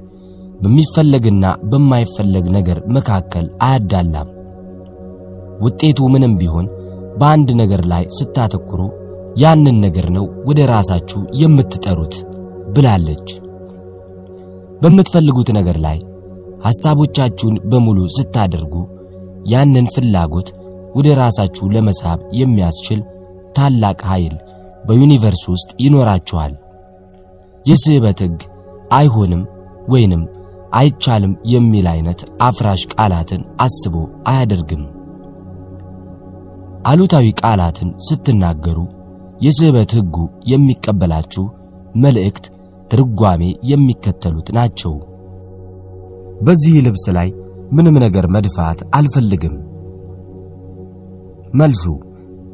በሚፈለግና 0.62 1.46
በማይፈለግ 1.70 2.46
ነገር 2.56 2.78
መካከል 2.96 3.46
አያዳላም። 3.66 4.28
ውጤቱ 5.60 6.08
ምንም 6.14 6.32
ቢሆን 6.40 6.66
በአንድ 7.20 7.48
ነገር 7.60 7.82
ላይ 7.92 8.04
ስታተኩሩ 8.18 8.80
ያንን 9.36 9.76
ነገር 9.84 10.06
ነው 10.16 10.26
ወደ 10.48 10.60
ራሳችሁ 10.72 11.20
የምትጠሩት 11.40 12.14
ብላለች። 12.74 13.28
በምትፈልጉት 14.82 15.48
ነገር 15.58 15.76
ላይ 15.86 15.98
ሐሳቦቻችሁን 16.66 17.56
በሙሉ 17.70 17.98
ስታደርጉ 18.16 18.74
ያንን 19.52 19.86
ፍላጎት 19.94 20.48
ወደ 20.96 21.08
ራሳችሁ 21.20 21.64
ለመሳብ 21.74 22.18
የሚያስችል 22.38 23.00
ታላቅ 23.56 23.98
ኃይል 24.10 24.34
በዩኒቨርስ 24.84 25.42
ውስጥ 25.52 25.70
ይኖራችኋል። 25.84 26.52
የስህበት 27.64 28.18
ሕግ 28.24 28.40
አይሆንም 28.92 29.42
ወይንም 29.88 30.22
አይቻልም 30.74 31.32
የሚል 31.52 31.86
አይነት 31.92 32.20
አፍራሽ 32.40 32.82
ቃላትን 32.94 33.42
አስቦ 33.60 33.94
አያደርግም። 34.28 34.84
አሉታዊ 36.86 37.26
ቃላትን 37.40 37.88
ስትናገሩ 38.06 38.78
የስህበት 39.44 39.90
ሕጉ 39.96 40.16
የሚቀበላችሁ 40.50 41.44
መልእክት 42.04 42.44
ትርጓሜ 42.90 43.42
የሚከተሉት 43.70 44.48
ናቸው። 44.56 44.94
በዚህ 46.40 46.74
ልብስ 46.86 47.04
ላይ 47.16 47.28
ምንም 47.72 47.96
ነገር 48.04 48.26
መድፋት 48.34 48.80
አልፈልግም። 48.96 49.54
መልሱ 51.54 51.84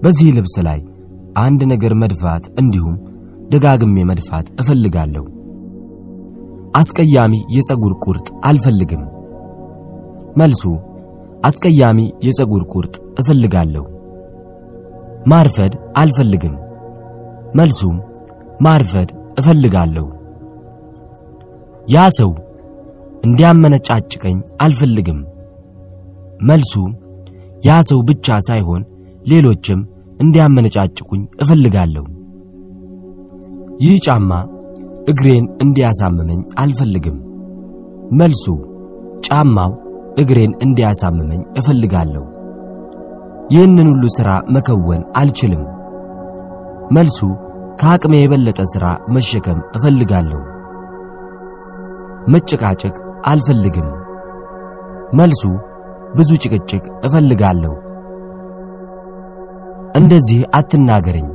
በዚህ 0.03 0.29
ልብስ 0.37 0.57
ላይ 0.67 0.81
አንድ 1.37 1.61
ነገር 1.65 1.93
መድፋት 1.95 2.45
እንዲሁም 2.61 2.97
ደጋግሜ 3.51 4.05
መድፋት 4.05 4.47
እፈልጋለሁ። 4.61 5.25
አስቀያሚ 6.75 7.35
የፀጉር 7.49 7.93
ቁርጥ 8.05 8.29
አልፈልግም። 8.45 9.03
መልሱ 10.37 10.63
አስቀያሚ 11.45 11.99
የፀጉር 12.25 12.63
ቁርጥ 12.73 12.95
እፈልጋለሁ። 13.21 13.85
ማርፈድ 15.27 15.73
አልፈልግም። 15.97 16.55
መልሱም 17.55 17.97
ማርፈድ 18.61 19.11
እፈልጋለሁ። 19.39 20.07
ያ 21.93 22.09
ሰው 22.19 22.31
እንዲያመነጫጭቀኝ 23.25 24.37
አልፈልግም። 24.61 25.21
መልሱ 26.41 26.73
ያ 27.67 27.81
ሰው 27.83 28.01
ብቻ 28.03 28.39
ሳይሆን 28.41 28.83
ሌሎችም 29.27 29.81
እንዲያመነጫጭቁኝ 30.23 31.23
እፈልጋለሁ። 31.43 32.05
ይህ 33.81 33.97
ጫማ 34.07 34.31
እግሬን 35.09 35.47
እንዲያሳምመኝ 35.63 36.41
አልፈልግም። 36.59 37.17
መልሱ 38.13 38.45
ጫማው 39.27 39.73
እግሬን 40.23 40.53
እንዲያሳምመኝ 40.65 41.43
እፈልጋለሁ። 41.59 42.25
ይህንን 43.51 43.89
ሁሉ 43.93 44.05
ሥራ 44.17 44.31
መከወን 44.49 45.03
አልችልም። 45.17 45.63
መልሱ 46.91 47.19
ከአቅሜ 47.81 48.15
የበለጠ 48.21 48.61
ሥራ 48.73 48.85
መሸከም 49.09 49.61
እፈልጋለሁ። 49.77 50.41
መጨቃጨቅ 52.29 52.95
አልፈልግም። 53.27 53.89
መልሱ 55.13 55.43
ብዙ 56.17 56.31
ጭቅጭቅ 56.43 56.85
እፈልጋለሁ። 57.05 57.73
እንደዚህ 59.95 60.41
አትናገረኝ። 60.55 61.29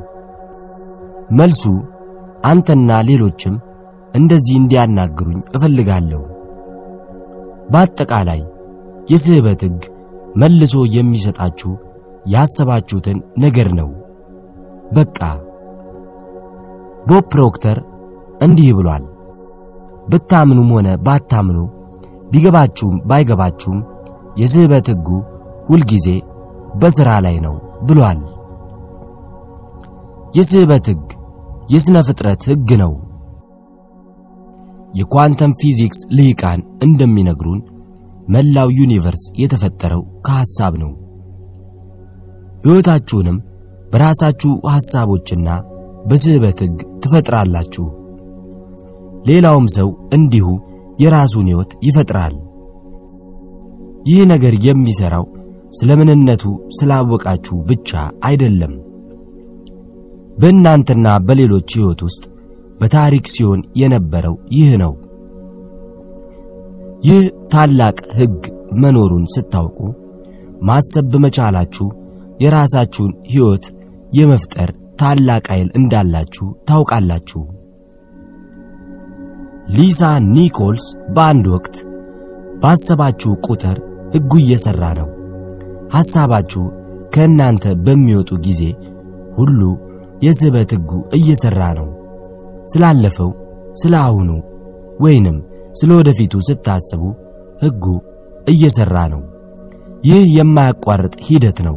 መልሱ 1.30 1.62
አንተና 2.44 2.90
ሌሎችም 3.08 3.54
እንደዚህ 4.14 4.54
እንዲያናግሩኝ 4.58 5.40
እፈልጋለሁ። 5.56 6.22
በአጠቃላይ 7.72 8.40
የስህበት 9.12 9.62
ሕግ 9.66 9.82
መልሶ 10.36 10.74
የሚሰጣችሁ 10.94 11.72
ያሰባችሁትን 12.26 13.18
ነገር 13.38 13.68
ነው። 13.78 13.90
በቃ 14.92 15.18
ቦብ 17.08 17.24
ፕሮክተር 17.32 17.78
እንዲህ 18.42 18.70
ብሏል። 18.78 19.04
ብታምኑም 20.10 20.70
ሆነ 20.74 20.88
ባታምኑ፣ 21.06 21.58
ቢገባችሁም 22.32 22.96
ባይገባችሁም 23.10 23.78
የስህበት 24.36 24.88
ሕጉ 24.92 25.08
ሁልጊዜ 25.68 26.08
በሥራ 26.80 27.10
ላይ 27.24 27.36
ነው 27.46 27.54
ብሏል። 27.82 28.20
የስህበት 30.34 30.86
ሕግ 30.90 31.04
የሥነ 31.70 31.96
ፍጥረት 32.06 32.42
ሕግ 32.50 32.70
ነው። 32.82 32.92
የኳንተም 34.94 35.52
ፊዚክስ 35.60 36.00
ልሂቃን 36.16 36.60
እንደሚነግሩን 36.82 37.60
መላው 38.28 38.68
ዩኒቨርስ 38.78 39.22
የተፈጠረው 39.42 40.02
ከሐሳብ 40.26 40.74
ነው። 40.82 40.90
ሕይወታችሁንም 42.64 43.36
በራሳችሁ 43.92 44.52
ሐሳቦችና 44.72 45.48
በስህበት 46.08 46.58
ሕግ 46.64 46.78
ትፈጥራላችሁ። 47.02 47.86
ሌላውም 49.26 49.66
ሰው 49.76 49.88
እንዲሁ 50.14 50.46
የራሱን 51.02 51.48
ሕይወት 51.50 51.72
ይፈጥራል። 51.86 52.34
ይህ 54.06 54.20
ነገር 54.32 54.54
የሚሠራው 54.66 55.24
ስለ 55.78 55.90
ምንነቱ 56.00 56.44
ስላወቃችሁ 56.76 57.56
ብቻ 57.66 57.90
አይደለም። 58.24 58.74
በእናንተና 60.38 61.06
በሌሎች 61.26 61.70
ሕይወት 61.76 62.00
ውስጥ 62.06 62.24
በታሪክ 62.80 63.26
ሲሆን 63.32 63.60
የነበረው 63.80 64.34
ይህ 64.56 64.70
ነው። 64.82 64.92
ይህ 67.08 67.22
ታላቅ 67.52 67.98
ሕግ 68.18 68.38
መኖሩን 68.80 69.24
ስታውቁ 69.34 69.78
ማሰብ 70.62 71.06
በመቻላችሁ 71.12 71.86
የራሳችሁን 72.42 73.12
ሕይወት 73.30 73.64
የመፍጠር 74.12 74.70
ታላቅ 75.00 75.44
ኃይል 75.52 75.68
እንዳላችሁ 75.78 76.46
ታውቃላችሁ። 76.68 77.42
ሊሳ 79.76 80.02
ኒኮልስ 80.30 80.86
በአንድ 81.14 81.46
ወቅት 81.54 81.76
ባሰባችሁ 82.62 83.32
ቁጥር 83.46 83.76
ሕጉ 84.14 84.32
እየሠራ 84.42 84.84
ነው። 84.98 85.08
ሐሳባችሁ 85.94 86.62
ከእናንተ 87.14 87.64
በሚወጡ 87.84 88.30
ጊዜ 88.46 88.62
ሁሉ 89.38 89.60
የስህበት 90.22 90.70
ሕጉ 90.76 90.90
እየሠራ 91.16 91.62
ነው። 91.78 91.88
ስላለፈው፣ 92.72 93.30
ስለ 93.74 93.94
አሁኑ 94.06 94.30
ወይንም 95.00 95.36
ስለ 95.74 95.90
ወደፊቱ 95.98 96.34
ስታስቡ 96.48 97.02
ሕጉ 97.62 97.84
እየሠራ 98.46 98.96
ነው። 99.12 99.22
ይህ 100.04 100.24
የማያቋርጥ 100.36 101.14
ሂደት 101.26 101.58
ነው። 101.68 101.76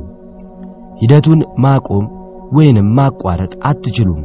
ሂደቱን 1.01 1.39
ማቆም 1.63 2.05
ወይንም 2.53 2.87
ማቋረጥ 2.97 3.53
አትችሉም። 3.63 4.21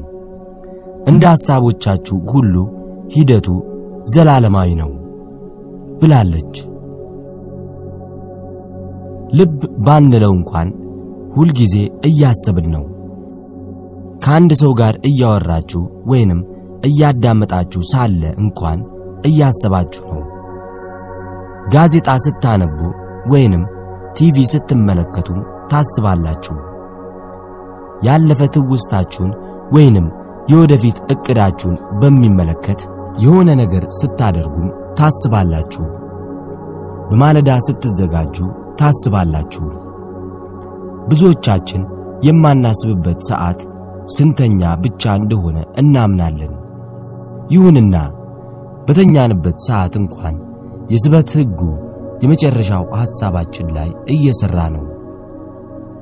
እንደ 1.08 1.24
ሐሳቦቻችሁ 1.32 2.16
ሁሉ 2.32 2.54
ሂደቱ 3.14 3.48
ዘላለማዊ 4.12 4.70
ነው 4.80 4.90
ብላለች። 6.00 6.56
ልብ 9.38 9.54
ባንለው 9.86 10.32
እንኳን 10.32 10.68
ሁልጊዜ 11.34 11.74
እያሰብን 12.06 12.66
ነው። 12.74 12.84
ከአንድ 14.26 14.52
ሰው 14.60 14.72
ጋር 14.78 14.94
እያወራችሁ 15.08 15.80
ወይንም 16.10 16.38
እያዳመጣችሁ 16.84 17.80
ሳለ 17.90 18.22
እንኳን 18.42 18.78
እያሰባችሁ 19.26 20.06
ነው። 20.12 20.22
ጋዜጣ 21.74 22.08
ስታነቡ 22.24 22.78
ወይንም 23.32 23.62
ቲቪ 24.16 24.46
ስትመለከቱም 24.52 25.38
ታስባላችሁ። 25.70 26.56
ያለፈ 28.02 28.40
ትውስታችሁን 28.54 29.30
ወይንም 29.72 30.08
የወደፊት 30.48 30.98
ዕቅዳችሁን 31.14 31.76
በሚመለከት 32.00 32.82
የሆነ 33.18 33.48
ነገር 33.62 33.86
ስታደርጉም 33.98 34.68
ታስባላችሁ። 34.98 35.86
በማለዳ 37.10 37.58
ስትዘጋጁ 37.66 38.36
ታስባላችሁ። 38.80 39.64
ብዙዎቻችን 41.08 41.82
የማናስብበት 42.22 43.20
ሰዓት 43.22 43.60
ስንተኛ 44.14 44.60
ብቻ 44.82 45.14
እንደሆነ 45.20 45.58
እናምናለን። 45.78 46.52
ይሁንና 47.50 47.96
በተኛንበት 48.86 49.58
ሰዓት 49.66 49.94
እንኳን 50.00 50.36
የስበት 50.90 51.30
ሕጉ 51.38 51.60
የመጨረሻው 52.22 52.84
ሐሳባችን 53.00 53.68
ላይ 53.76 53.88
እየሠራ 54.14 54.58
ነው። 54.74 54.84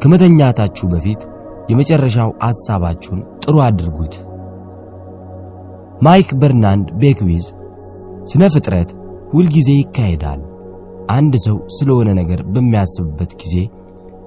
ከመተኛታችሁ 0.02 0.86
በፊት 0.92 1.20
የመጨረሻው 1.70 2.30
ሐሳባችሁን 2.44 3.20
ጥሩ 3.42 3.56
አድርጉት። 3.66 4.14
ማይክ 6.04 6.30
በርናንድ 6.40 6.86
ቤክዊዝ 7.02 7.44
ስነ 8.30 8.44
ፍጥረት 8.54 8.90
ሁልጊዜ 9.32 9.70
ይካሄዳል። 9.76 10.40
አንድ 11.10 11.34
ሰው 11.46 11.56
ስለሆነ 11.76 12.08
ነገር 12.20 12.40
በሚያስብበት 12.52 13.32
ጊዜ 13.42 13.54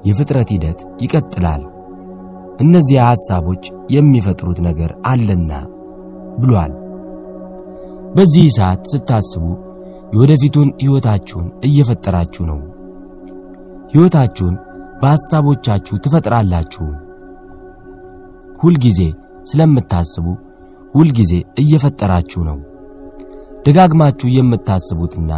የፍጥረት 0.07 0.49
ሂደት 0.55 0.79
ይቀጥላል። 1.03 1.61
እነዚያ 2.59 3.01
ሐሳቦች 3.09 3.63
የሚፈጥሩት 3.89 4.59
ነገር 4.67 4.91
አለና 5.05 5.51
ብሏል። 6.37 6.73
በዚህ 8.15 8.45
ሰዓት 8.57 8.81
ስታስቡ 8.91 9.43
የወደፊቱን 10.13 10.69
ሕይወታችሁን 10.81 11.47
እየፈጠራችሁ 11.65 12.43
ነው። 12.51 12.59
ሕይወታችሁን 13.93 14.55
በሐሳቦቻችሁ 15.01 15.95
ትፈጥራላችሁ። 15.97 16.85
ሁልጊዜ 18.59 18.99
ስለምታስቡ 19.45 20.25
ሁልጊዜ 20.93 21.33
እየፈጠራችሁ 21.59 22.41
ነው። 22.49 22.57
ደጋግማችሁ 23.65 24.27
የምታስቡትና 24.33 25.31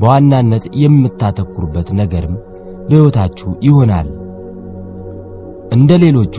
በዋናነት 0.00 0.64
የምታተኩሩበት 0.82 1.88
ነገርም 2.00 2.34
በሕይወታችሁ 2.86 3.50
ይሆናል። 3.62 4.08
እንደ 5.72 5.92
ሌሎቹ 6.02 6.36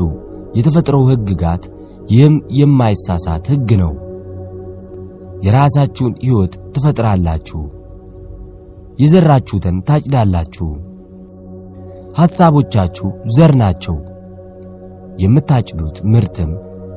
የተፈጥሮ 0.57 0.97
ሕግጋት 1.09 1.63
ይህም 2.11 2.35
የማይሳሳት 2.57 3.45
ሕግ 3.51 3.69
ነው። 3.81 3.93
የራሳችሁን 5.45 6.13
ሕይወት 6.23 6.53
ትፈጥራላችሁ። 6.73 7.61
የዘራችሁትን 8.99 9.77
ታጭዳላችሁ። 9.87 10.67
ሐሳቦቻችሁ 12.17 13.07
ዘር 13.35 13.53
ናቸው። 13.61 13.95
የምታጭዱት 15.23 15.97
ምርትም 16.11 16.51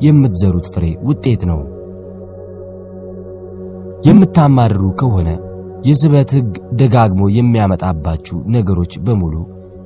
የምትዘሩት 0.06 0.66
ፍሬ 0.74 0.84
ውጤት 1.08 1.42
ነው። 1.50 1.60
የምታማርሩ 4.06 4.82
ከሆነ 5.00 5.28
የስበት 5.86 6.30
ሕግ 6.36 6.52
ደጋግሞ 6.80 7.22
የሚያመጣባችሁ 7.36 8.38
ነገሮች 8.54 8.92
በሙሉ 9.06 9.34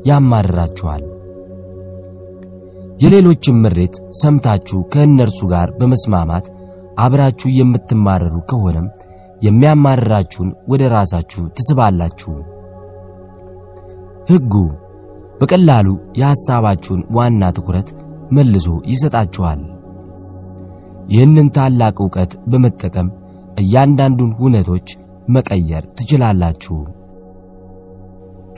ያማርራችኋል። 0.07 1.03
የሌሎችን 3.01 3.61
ምሬት 3.63 3.95
ሰምታችሁ 4.21 4.79
ከእነርሱ 4.93 5.41
ጋር 5.53 5.69
በመስማማት 5.79 6.47
አብራችሁ 7.05 7.49
የምትማረሩ 7.59 8.37
ከሆነም 8.51 8.89
የሚያማርራችሁን 9.43 10.51
ወደ 10.71 10.83
ራሳችሁ 10.95 11.43
ትስባላችሁ። 11.57 12.33
ሕጉ 14.31 14.55
በቀላሉ 15.41 15.89
የሐሳባችሁን 16.21 17.03
ዋና 17.17 17.43
ትኩረት 17.57 17.89
መልሶ 18.31 18.69
ይሰጣችኋል። 18.93 19.61
ይህንን 21.09 21.49
ታላቅ 21.57 21.97
ዕውቀት 22.05 22.33
በመጠቀም 22.51 23.09
እያንዳንዱን 23.61 24.33
ሁነቶች 24.41 24.89
መቀየር 25.29 25.85
ትችላላችሁ። 25.99 26.77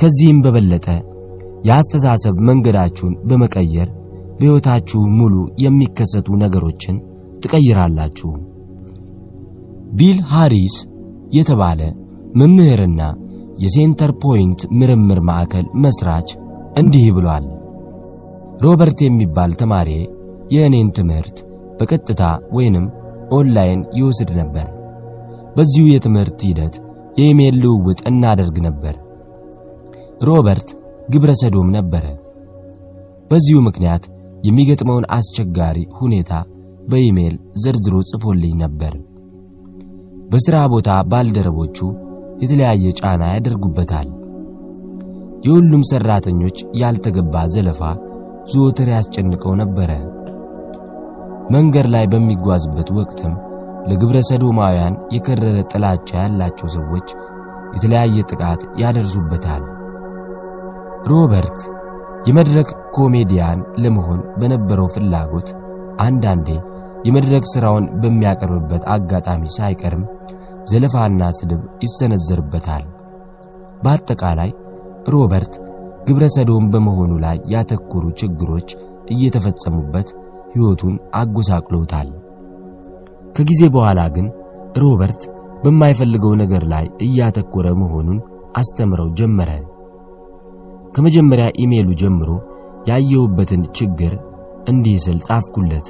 ከዚህም 0.01 0.38
በበለጠ 0.45 0.86
የአስተሳሰብ 1.64 2.36
መንገዳችሁን 2.49 3.14
በመቀየር 3.30 3.88
በሕይወታችሁ 4.37 5.01
ሙሉ 5.18 5.35
የሚከሰቱ 5.64 6.28
ነገሮችን 6.43 6.97
ትቀይራላችሁ። 7.43 8.30
ቢል 9.93 10.18
ሃሪስ 10.30 10.76
የተባለ 11.30 11.80
መምህርና 12.35 13.01
የሴንተር 13.59 14.11
ፖይንት 14.22 14.61
ምርምር 14.78 15.20
ማዕከል 15.28 15.66
መስራች 15.85 16.28
እንዲህ 16.80 17.07
ብሏል። 17.16 17.47
ሮበርት 18.64 18.99
የሚባል 19.03 19.51
ተማሪ 19.61 19.91
የእኔን 20.55 20.89
ትምህርት 20.97 21.37
በቀጥታ 21.78 22.22
ወይንም 22.57 22.87
ኦንላይን 23.33 23.80
ይወስድ 23.99 24.30
ነበር። 24.41 24.66
በዚሁ 25.57 25.85
የትምህርት 25.89 26.41
ሂደት 26.49 26.74
የኢሜል 27.18 27.57
ልውውጥ 27.62 28.01
እናደርግ 28.11 28.57
ነበር። 28.66 28.95
ሮበርት 30.22 30.68
ግብረ 31.09 31.30
ሰዶም 31.41 31.68
ነበረ። 31.76 32.05
በዚሁ 33.30 33.59
ምክንያት 33.61 34.05
የሚገጥመውን 34.43 35.09
አስቸጋሪ 35.16 35.78
ሁኔታ 35.99 36.32
በኢሜል 36.88 37.34
ዘርዝሮ 37.62 37.97
ጽፎልኝ 38.11 38.55
ነበር። 38.62 38.95
በሥራ 40.32 40.57
ቦታ 40.72 40.90
ባልደረቦቹ 41.11 41.78
የተለያየ 42.43 42.95
ጫና 43.01 43.22
ያደርጉበታል። 43.32 44.09
የሁሉም 45.47 45.82
ሠራተኞች 45.90 46.59
ያልተገባ 46.80 47.45
ዘለፋ 47.55 47.80
ዘወትር 48.53 48.88
ያስጨንቀው 48.95 49.55
ነበረ። 49.61 49.90
መንገድ 51.55 51.86
ላይ 51.95 52.05
በሚጓዝበት 52.12 52.88
ወቅትም 52.99 53.32
ለግብረ 53.88 54.18
ሰዶማውያን 54.28 54.99
የከረረ 55.14 55.59
ጥላቻ 55.72 56.09
ያላቸው 56.22 56.68
ሰዎች 56.76 57.09
የተለያየ 57.74 58.24
ጥቃት 58.30 58.62
ያደርሱበታል። 58.82 59.62
ሮበርት 61.09 61.59
የመድረክ 62.27 62.68
ኮሜዲያን 62.97 63.61
ለመሆን 63.83 64.20
በነበረው 64.41 64.89
ፍላጎት 64.95 65.49
አንዳንዴ 66.01 66.49
የመድረክ 67.07 67.45
ሥራውን 67.53 67.87
በሚያቀርብበት 68.03 68.83
አጋጣሚ 68.95 69.43
ሳይቀርም 69.57 70.05
ዘለፋና 70.70 71.23
ስድብ 71.39 71.62
ይሰነዘርበታል። 71.85 72.85
በአጠቃላይ 73.85 74.51
ሮበርት 75.12 75.55
ግብረ 76.07 76.25
ሰዶም 76.37 76.64
በመሆኑ 76.73 77.12
ላይ 77.25 77.37
ያተኮሩ 77.53 78.05
ችግሮች 78.20 78.68
እየተፈጸሙበት 79.14 80.09
ሕይወቱን 80.53 80.95
አጎሳቅለውታል። 81.20 82.09
ከጊዜ 83.37 83.62
በኋላ 83.75 84.01
ግን 84.16 84.27
ሮበርት 84.83 85.23
በማይፈልገው 85.64 86.33
ነገር 86.43 86.64
ላይ 86.73 86.87
እያተኮረ 87.07 87.66
መሆኑን 87.83 88.18
አስተምረው 88.57 89.09
ጀመረ። 89.18 89.51
ከመጀመሪያ 90.93 91.47
ኢሜሉ 91.62 91.88
ጀምሮ 92.01 92.30
ያየሁበትን 92.88 93.62
ችግር 93.78 94.12
እንዲህ 94.70 94.97
ስል 95.05 95.18
ጻፍኩለት። 95.26 95.86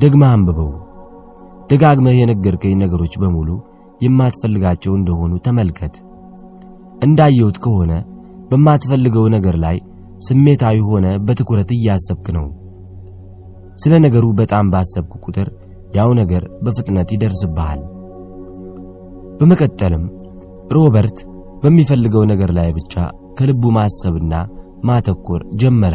ደግመህ 0.00 0.30
አንብበው። 0.32 0.72
ደጋግመህ 1.70 2.16
የነገርከኝ 2.18 2.74
ነገሮች 2.82 3.14
በሙሉ 3.22 3.48
የማትፈልጋቸው 4.00 4.92
እንደሆኑ 4.96 5.32
ተመልከት። 5.46 5.94
እንዳየሁት 7.04 7.56
ከሆነ 7.64 7.92
በማትፈልገው 8.50 9.26
ነገር 9.34 9.56
ላይ 9.64 9.76
ስሜታዊ 10.20 10.78
ሆነ 10.88 11.06
በትኩረት 11.26 11.70
እያሰብክ 11.76 12.26
ነው። 12.36 12.46
ስለ 13.78 13.94
ነገሩ 14.04 14.24
በጣም 14.40 14.66
ባሰብክ 14.72 15.12
ቁጥር 15.24 15.48
ያው 15.94 16.10
ነገር 16.20 16.42
በፍጥነት 16.64 17.08
ይደርስብሃል። 17.14 17.80
በመቀጠልም 19.40 20.04
ሮበርት 20.74 21.18
በሚፈልገው 21.64 22.24
ነገር 22.30 22.50
ላይ 22.56 22.70
ብቻ 22.78 22.94
ከልቡ 23.38 23.70
ማሰብና 23.76 24.34
ማተኮር 24.84 25.42
ጀመረ። 25.60 25.94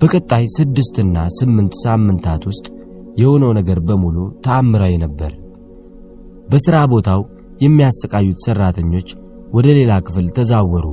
በቀጣይ 0.00 0.44
ስድስትና 0.56 1.16
ስምንት 1.36 1.74
ሳምንታት 1.84 2.42
ውስጥ 2.50 2.66
የሆነው 3.20 3.52
ነገር 3.58 3.78
በሙሉ 3.88 4.16
ተአምራዊ 4.44 4.94
ነበር። 5.04 5.32
በሥራ 6.50 6.76
ቦታው 6.92 7.20
የሚያሰቃዩት 7.60 8.42
ሠራተኞች 8.46 9.08
ወደ 9.54 9.66
ሌላ 9.78 9.92
ክፍል 10.06 10.26
ተዛወሩ። 10.36 10.86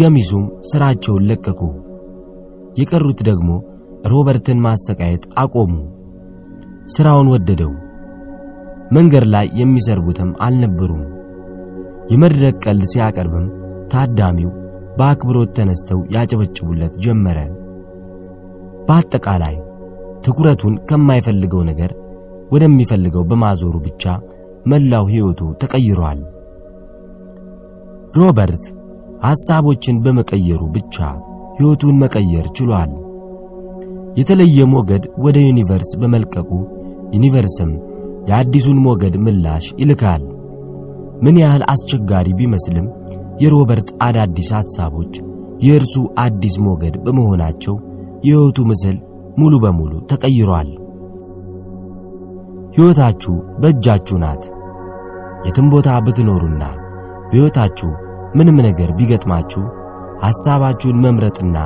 ገሚሱም 0.00 0.44
ሥራቸውን 0.70 1.26
ለቀቁ። 1.30 1.60
የቀሩት 2.78 3.20
ደግሞ 3.28 3.50
ሮበርትን 4.10 4.58
ማሰቃየት 4.66 5.24
አቆሙ። 5.38 5.72
ሥራውን 6.86 7.30
ወደደው። 7.34 7.72
መንገድ 8.92 9.24
ላይ 9.34 9.46
የሚሰርቡትም 9.60 10.30
አልነበሩም። 10.40 11.04
የመድረክ 12.08 12.56
ቀልድ 12.64 12.84
ሲያቀርብም 12.92 13.46
ታዳሚው 13.92 14.50
በአክብሮት 14.98 15.50
ተነስተው 15.56 16.00
ያጨበጭቡለት 16.14 16.94
ጀመረ። 17.04 17.38
በአጠቃላይ 18.88 19.56
ትኩረቱን 20.24 20.74
ከማይፈልገው 20.88 21.62
ነገር 21.70 21.90
ወደሚፈልገው 22.52 23.22
በማዞሩ 23.30 23.74
ብቻ 23.86 24.04
መላው 24.66 25.04
ሕይወቱ 25.12 25.40
ተቀይሯል። 25.62 26.20
ሮበርት 28.14 28.64
ሐሳቦችን 29.24 29.96
በመቀየሩ 30.04 30.62
ብቻ 30.76 30.96
ሕይወቱን 31.58 31.96
መቀየር 32.02 32.46
ችሏል። 32.56 32.90
የተለየ 34.18 34.58
ሞገድ 34.72 35.04
ወደ 35.24 35.38
universe 35.48 35.90
በመልቀቁ 36.00 36.50
universe 37.16 37.59
ም 37.59 37.70
የአዲሱን 38.30 38.78
ሞገድ 38.86 39.14
ምላሽ 39.24 39.66
ይልካል። 39.80 40.22
ምን 41.22 41.36
ያህል 41.42 41.62
አስቸጋሪ 41.72 42.28
ቢመስልም 42.38 42.86
የሮበርት 43.42 43.88
አዳዲስ 44.06 44.50
ሐሳቦች 44.58 45.14
የእርሱ 45.64 45.94
አዲስ 46.22 46.56
ሞገድ 46.64 46.96
በመሆናቸው 47.04 47.74
የሕይወቱ 48.26 48.58
ምስል 48.70 48.96
ሙሉ 49.38 49.54
በሙሉ 49.64 49.92
ተቀይሯል። 50.10 50.70
ሕይወታችሁ 52.76 53.34
በእጃችሁ 53.60 54.16
ናት። 54.24 54.42
የትም 55.46 55.66
ቦታ 55.72 55.88
ብትኖሩና 56.06 56.62
በሕይወታችሁ 57.26 57.90
ምንም 58.38 58.58
ነገር 58.66 58.90
ቢገጥማችሁ 58.98 59.62
ሐሳባችሁን 60.24 61.02
መምረጥና 61.04 61.56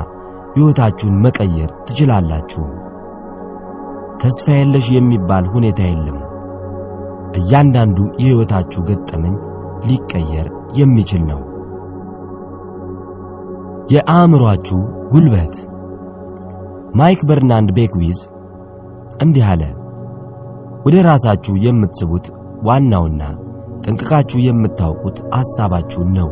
ሕይወታችሁን 0.55 1.15
መቀየር 1.25 1.69
ትችላላችሁ። 1.85 2.63
ተስፋ 4.23 4.47
የለሽ 4.55 4.87
የሚባል 4.93 5.45
ሁኔታ 5.53 5.81
የለም። 5.87 6.19
እያንዳንዱ 7.39 7.99
የሕይወታችሁ 8.15 8.81
ገጠመኝ 8.89 9.35
ሊቀየር 9.87 10.47
የሚችል 10.73 11.23
ነው። 11.31 11.39
የአእምሮአችሁ 13.93 14.79
ጉልበት 15.11 15.55
ማይክ 16.95 17.21
በርናንድ 17.29 17.69
ቤክዊዝ 17.77 18.19
እንዲህ 19.23 19.45
አለ። 19.51 19.63
ወደ 20.85 20.95
ራሳችሁ 21.07 21.53
የምትስቡት 21.65 22.25
ዋናውና 22.67 23.23
ጠንቅቃችሁ 23.83 24.39
የምታውቁት 24.41 25.17
ሐሳባችሁን 25.35 26.09
ነው። 26.17 26.29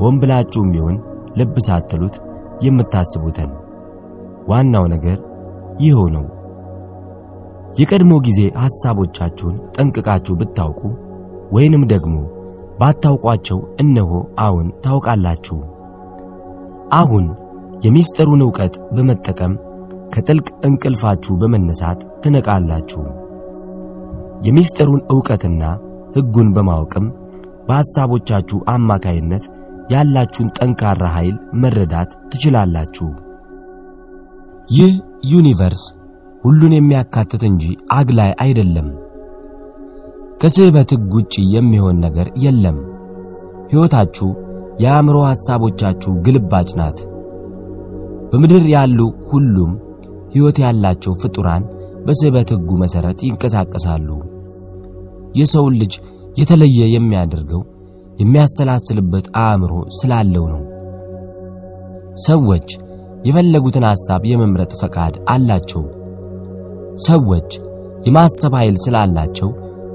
ሆን 0.00 0.14
ብላችሁም 0.20 0.70
ቢሆን 0.74 0.96
ልብ 1.36 1.56
ሳትሉት 1.66 2.16
የምታስቡትን 2.62 3.50
ዋናው 4.50 4.84
ነገር 4.94 5.18
ይኸው 5.80 6.06
ነው። 6.16 6.24
የቀድሞ 7.72 8.12
ጊዜ 8.26 8.40
ሐሳቦቻችሁን 8.62 9.56
ጠንቅቃችሁ 9.76 10.34
ብታውቁ 10.40 10.80
ወይንም 11.52 11.82
ደግሞ 11.92 12.14
ባታውቋቸው 12.80 13.58
እነሆ 13.82 14.12
አሁን 14.40 14.68
ታውቃላችሁ። 14.84 15.58
አሁን 16.92 17.26
የሚስጥሩን 17.84 18.44
ዕውቀት 18.46 18.74
በመጠቀም 18.94 19.52
ከጥልቅ 20.14 20.48
እንቅልፋችሁ 20.68 21.34
በመነሳት 21.40 22.00
ትነቃላችሁ። 22.22 23.02
የሚስጥሩን 24.46 25.02
ዕውቀትና 25.12 25.62
ሕጉን 26.16 26.48
በማወቅም 26.56 27.06
በሐሳቦቻችሁ 27.68 28.58
አማካይነት 28.74 29.44
ያላችሁን 29.92 30.52
ጠንካራ 30.58 31.04
ኃይል 31.14 31.36
መረዳት 31.62 32.10
ትችላላችሁ። 32.30 33.08
ይህ 34.70 34.92
ዩኒቨርስ 35.30 35.82
ሁሉን 36.44 36.72
የሚያካትት 36.76 37.42
እንጂ 37.48 37.64
አግላይ 37.92 38.30
አይደለም። 38.44 38.88
ከስህበት 40.40 40.90
ሕግ 40.94 41.12
ውጪ 41.16 41.34
የሚሆን 41.54 41.96
ነገር 42.04 42.28
የለም። 42.44 42.78
ሕይወታችሁ 43.70 44.28
የአእምሮ 44.82 45.16
ሐሳቦቻችሁ 45.28 46.12
ግልባጭ 46.26 46.68
ናት። 46.80 46.98
በምድር 48.30 48.64
ያሉ 48.74 48.98
ሁሉም 49.30 49.72
ሕይወት 50.34 50.58
ያላቸው 50.64 51.12
ፍጡራን 51.22 51.64
በስህበት 52.06 52.50
ሕጉ 52.54 52.70
መሠረት 52.82 53.18
ይንቀሳቀሳሉ። 53.26 54.08
የሰውን 55.34 55.74
ልጅ 55.82 55.94
የተለየ 56.36 56.80
የሚያደርገው 56.92 57.62
የሚያሰላስልበት 58.22 59.26
አእምሮ 59.42 59.72
ስላለው 59.98 60.44
ነው። 60.52 60.62
ሰዎች 62.26 62.68
የፈለጉትን 63.26 63.84
ሐሳብ 63.90 64.22
የመምረጥ 64.30 64.72
ፈቃድ 64.80 65.14
አላቸው። 65.32 65.82
ሰዎች 67.06 67.50
የማሰብ 68.06 68.54
ኃይል 68.58 68.76
ስላላቸው 68.84 69.50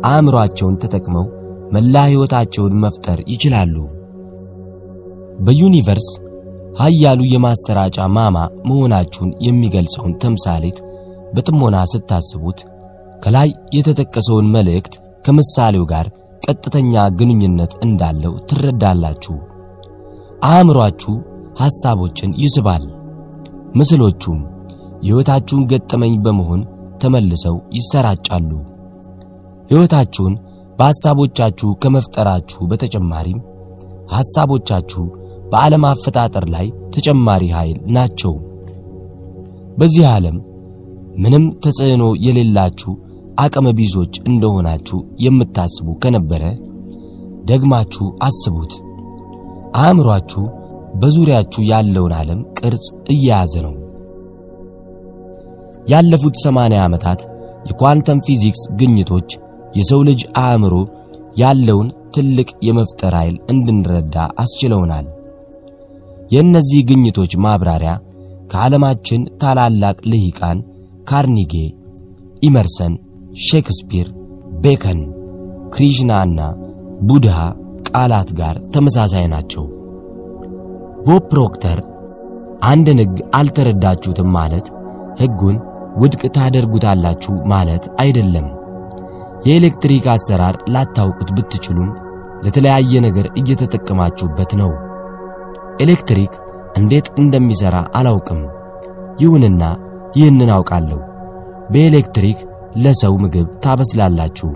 አእምሮአቸውን 0.09 0.75
ተጠቅመው 0.81 1.25
መላ 1.71 1.95
ሕይወታቸውን 2.09 2.75
መፍጠር 2.83 3.19
ይችላሉ። 3.31 3.75
በዩኒቨርስ 5.45 6.09
ኃያሉ 6.79 7.21
የማሰራጫ 7.27 7.97
ማማ 8.15 8.37
መሆናችሁን 8.67 9.31
የሚገልጸውን 9.45 10.13
ተምሳሌት 10.23 10.77
በጥሞና 11.35 11.77
ስታስቡት 11.91 12.59
ከላይ 13.23 13.49
የተጠቀሰውን 13.77 14.47
መልእክት 14.55 14.93
ከምሳሌው 15.25 15.85
ጋር 15.91 16.07
ቀጥተኛ 16.41 16.93
ግንኙነት 17.19 17.71
እንዳለው 17.85 18.33
ትረዳላችሁ። 18.49 19.35
አእምሮአችሁ 20.49 21.13
ሐሳቦችን 21.61 22.31
ይስባል። 22.43 22.83
ምስሎቹም 23.75 24.39
የሕይወታችሁን 25.01 25.67
ገጠመኝ 25.71 26.13
በመሆን 26.25 26.61
ተመልሰው 27.01 27.55
ይሰራጫሉ። 27.77 28.49
ሕይወታችሁን 29.71 30.33
በሐሳቦቻችሁ 30.79 31.69
ከመፍጠራችሁ 31.83 32.59
በተጨማሪም 32.71 33.39
ሐሳቦቻችሁ 34.13 35.03
በዓለም 35.51 35.83
አፈጣጠር 35.89 36.45
ላይ 36.53 36.65
ተጨማሪ 36.95 37.43
ኃይል 37.57 37.77
ናቸው። 37.95 38.33
በዚህ 39.77 40.05
ዓለም 40.11 40.37
ምንም 41.15 41.45
ተጽዕኖ 41.63 42.03
የሌላችሁ 42.25 42.91
አቅመ 43.39 43.67
ቢሶች 43.77 44.13
እንደሆናችሁ 44.29 44.99
የምታስቡ 45.23 45.87
ከነበረ 46.03 46.43
ደግማችሁ 47.45 48.05
አስቡት። 48.27 48.73
አእምሮአችሁ 49.81 50.43
በዙሪያችሁ 50.95 51.61
ያለውን 51.69 52.13
ዓለም 52.19 52.39
ቅርጽ 52.59 52.85
እየያዘ 53.13 53.53
ነው። 53.65 53.73
ያለፉት 55.87 56.35
ሰማንያ 56.43 56.79
ዓመታት 56.87 57.19
የኳንተም 57.69 58.19
ፊዚክስ 58.27 58.63
ግኝቶች 58.79 59.29
የሰው 59.77 60.01
ልጅ 60.09 60.21
አእምሮ 60.41 60.75
ያለውን 61.41 61.87
ትልቅ 62.15 62.49
የመፍጠር 62.67 63.13
ኃይል 63.19 63.35
እንድንረዳ 63.53 64.15
አስችለውናል። 64.43 65.05
የእነዚህ 66.31 66.79
ግኝቶች 66.89 67.33
ማብራሪያ 67.45 67.91
ከዓለማችን 68.51 69.21
ታላላቅ 69.41 69.97
ልሂቃን 70.11 70.59
ካርኒጌ፣ 71.09 71.53
ኢመርሰን፣ 72.41 72.93
ሼክስፒር፣ 73.47 74.07
ቤከን፣ 74.63 74.99
ክሪሽናና 75.73 76.39
ቡድሃ 77.07 77.37
ቃላት 77.89 78.29
ጋር 78.39 78.55
ተመሳሳይ 78.73 79.25
ናቸው። 79.33 79.65
ቦብ 81.05 81.23
ፕሮክተር 81.31 81.79
አንድን 82.67 82.99
ሕግ 83.03 83.17
አልተረዳችሁትም 83.35 84.29
ማለት 84.37 84.67
ሕጉን 85.21 85.57
ውድቅ 85.97 86.21
ታደርጉታላችሁ 86.35 87.33
ማለት 87.45 87.85
አይደለም። 88.01 88.47
የኤሌክትሪክ 89.47 90.05
አሰራር 90.13 90.55
ላታውቁት 90.73 91.29
ብትችሉም 91.37 91.89
ለተለያየ 92.43 93.01
ነገር 93.05 93.27
እየተጠቀማችሁበት 93.39 94.51
ነው። 94.61 94.71
ኤሌክትሪክ 95.81 96.33
እንዴት 96.75 97.07
እንደሚሰራ 97.21 97.75
አላውቅም። 97.95 98.41
ይሁንና 99.21 99.63
ይህንን 100.17 100.51
አውቃለሁ። 100.55 100.99
በኤሌክትሪክ 101.71 102.39
ለሰው 102.75 103.13
ምግብ 103.23 103.47
ታበስላላችሁ፣ 103.63 104.49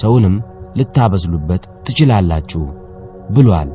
ሰውንም 0.00 0.36
ልታበስሉበት 0.76 1.64
ትችላላችሁ 1.86 2.62
ብሏል። 3.30 3.70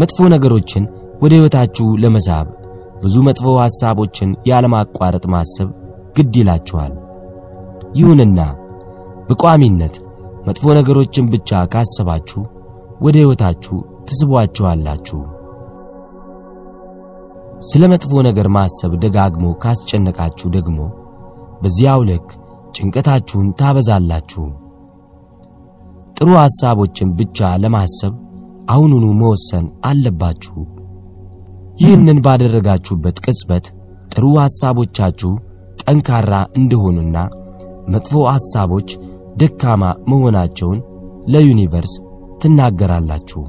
መጥፎ 0.00 0.28
ነገሮችን 0.34 0.84
ወደ 1.22 1.32
ሕይወታችሁ 1.36 1.86
ለመሳብ 1.96 2.46
ብዙ 3.02 3.16
መጥፎ 3.26 3.46
ሐሳቦችን 3.60 4.30
ያለማቋረጥ 4.48 5.24
ማሰብ 5.34 5.68
ግድ 6.16 6.34
ይላችኋል። 6.40 6.92
ይሁንና 7.98 8.40
በቋሚነት 9.28 9.94
መጥፎ 10.46 10.64
ነገሮችን 10.78 11.30
ብቻ 11.32 11.60
ካሰባችሁ 11.72 12.40
ወደ 13.04 13.16
ሕይወታችሁ 13.20 13.76
ትስቧቸዋላችሁ። 14.08 15.20
ስለ 17.68 17.82
መጥፎ 17.92 18.12
ነገር 18.26 18.46
ማሰብ 18.56 18.92
ደጋግሞ 19.02 19.46
ካስጨነቃችሁ 19.62 20.48
ደግሞ 20.56 20.78
በዚያው 21.62 22.02
ልክ 22.10 22.28
ጭንቀታችሁን 22.76 23.48
ታበዛላችሁ። 23.58 24.44
ጥሩ 26.16 26.30
ሐሳቦችን 26.42 27.08
ብቻ 27.18 27.50
ለማሰብ 27.62 28.14
አሁኑኑ 28.70 29.06
መወሰን 29.20 29.66
አለባችሁ። 29.84 30.56
ይህንን 31.80 32.18
ባደረጋችሁበት 32.24 33.16
ቅጽበት 33.24 33.66
ጥሩ 34.12 34.24
ሐሳቦቻችሁ 34.42 35.30
ጠንካራ 35.82 36.32
እንደሆኑና 36.58 37.16
መጥፎ 37.92 38.22
ሐሳቦች 38.32 38.90
ደካማ 39.40 39.82
መሆናቸውን 40.10 40.78
ለዩኒቨርስ 41.32 41.94
ትናገራላችሁ። 42.42 43.42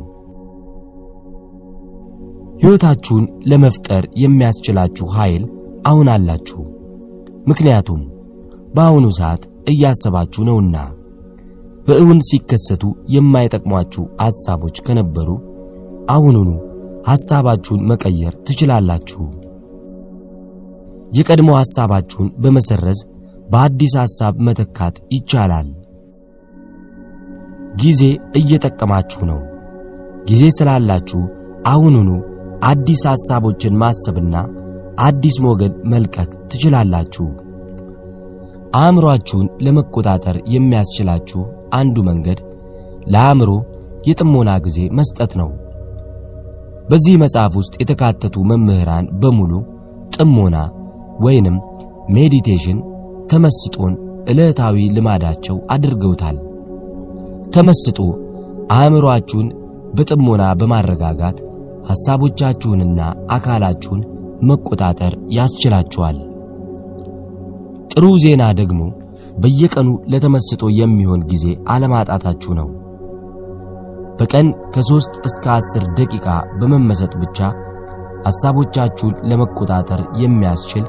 ሕይወታችሁን 2.62 3.26
ለመፍጠር 3.52 4.04
የሚያስችላችሁ 4.24 5.06
ኃይል 5.18 5.44
አሁን 5.90 6.08
አላችሁ። 6.16 6.60
ምክንያቱም 7.48 8.02
በአሁኑ 8.76 9.06
ሰዓት 9.20 9.44
እያሰባችሁ 9.72 10.42
ነውና። 10.50 10.76
በእውን 11.88 12.20
ሲከሰቱ 12.28 12.84
የማይጠቅሟችሁ 13.14 14.04
ሐሳቦች 14.24 14.76
ከነበሩ 14.88 15.30
አሁኑኑ 16.10 16.50
ሐሳባችሁን 17.08 17.86
መቀየር 17.91 18.34
ትችላላችሁ። 18.47 19.22
የቀድሞ 21.12 21.49
ሐሳባችሁን 21.60 22.28
በመሰረዝ 22.43 22.99
በአዲስ 23.49 23.93
ሐሳብ 24.02 24.34
መተካት 24.47 24.97
ይቻላል። 25.14 25.70
ጊዜ 27.82 28.02
እየጠቀማችሁ 28.39 29.22
ነው። 29.32 29.39
ጊዜ 30.30 30.43
ስላላችሁ 30.58 31.22
አሁኑኑ 31.68 32.10
አዲስ 32.64 33.02
ሐሳቦችን 33.12 33.80
ማሰብና 33.82 34.36
አዲስ 34.99 35.36
ሞገድ 35.45 35.74
መልቀቅ 35.91 36.30
ትችላላችሁ። 36.52 37.28
አእምሮአችሁን 38.80 39.47
ለመቆጣጠር 39.66 40.38
የሚያስችላችሁ 40.54 41.41
አንዱ 41.74 41.97
መንገድ 42.10 42.39
ለአእምሮ 43.14 43.52
የጥሞና 44.08 44.52
ጊዜ 44.66 44.80
መስጠት 44.99 45.32
ነው። 45.41 45.49
በዚህ 46.92 47.16
መጽሐፍ 47.22 47.54
ውስጥ 47.60 47.74
የተካተቱ 47.82 48.44
መምህራን 48.50 49.06
በሙሉ 49.22 49.52
ጥሞና 50.16 50.58
ወይንም 51.26 51.58
meditation 52.16 52.80
ተመስጦን 53.32 53.94
ዕለታዊ 54.32 54.78
ልማዳቸው 54.96 55.58
አድርገውታል። 55.74 56.38
ተመስጦ 57.56 58.00
አእምሮአችሁን 58.76 59.48
በጥሞና 59.94 60.44
በማረጋጋት 60.60 61.38
ሐሳቦቻችሁንና 61.89 63.00
አካላችሁን 63.36 64.02
መቆጣጠር 64.50 65.16
ያስችላችኋል። 65.38 66.18
ጥሩ 67.92 68.06
ዜና 68.24 68.44
ደግሞ 68.60 68.82
በየቀኑ 69.38 69.89
ለተመስጦ 70.14 70.64
የሚሆን 70.80 71.22
ጊዜ 71.32 71.46
አለማጣታችሁ 71.74 72.52
ነው። 72.60 72.70
በቀን 74.22 74.47
ከሦስት 74.74 75.13
እስከ 75.28 75.45
አስር 75.51 75.84
ደቂቃ 75.97 76.26
በመመሰጥ 76.59 77.13
ብቻ 77.22 77.39
ሐሳቦቻችሁን 78.26 79.15
ለመቆጣጠር 79.30 80.01
የሚያስችል 80.22 80.84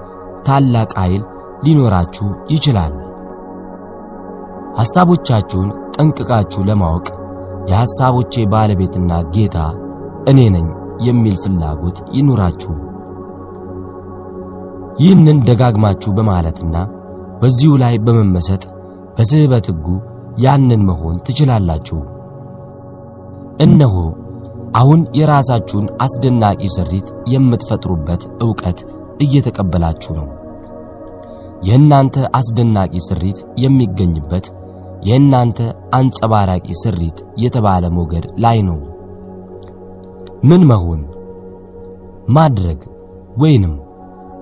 ታላቅ 0.47 0.91
ኃይል 0.99 1.23
ሊኖራችሁ 1.65 2.29
ይችላል። 2.51 2.93
ሐሳቦቻችሁን 4.79 5.69
ጠንቅቃችሁ 5.97 6.63
ለማወቅ 6.69 7.07
የሐሳቦቼ 7.71 8.45
ባለቤትና 8.53 9.21
ጌታ 9.31 9.57
እኔ 10.29 10.41
ነኝ 10.57 10.67
የሚል 11.01 11.37
ፍላጎት 11.45 11.99
ይኑራችሁ። 12.13 12.75
ይህንን 14.99 15.39
ደጋግማችሁ 15.49 16.13
በማለትና 16.13 16.77
በዚሁ 17.43 17.73
ላይ 17.77 17.95
በመመሰጥ 17.99 18.65
በስህበት 19.17 19.69
ሕጉ 19.71 19.87
ያንን 20.39 20.83
መሆን 20.91 21.17
ትችላላችሁ። 21.19 22.01
እነሆ 23.63 23.97
አሁን 24.75 25.01
የራሳችሁን 25.13 25.87
አስደናቂ 26.01 26.63
ስሪት 26.77 27.09
የምትፈጥሩበት 27.33 28.23
ዕውቀት 28.45 28.79
እየተቀበላችሁ 29.21 30.13
ነው። 30.19 30.29
የእናንተ 31.63 32.17
አስደናቂ 32.39 32.95
ስሪት 33.09 33.41
የሚገኝበት 33.57 34.47
የእናንተ 35.03 35.59
አንጸባራቂ 35.95 36.67
ስሪት 36.83 37.19
የተባለ 37.37 37.85
ሞገድ 37.97 38.27
ላይ 38.37 38.59
ነው። 38.69 38.79
ምን 40.43 40.63
መሆን 40.71 41.01
ማድረግ 42.29 42.81
ወይንም 43.37 43.75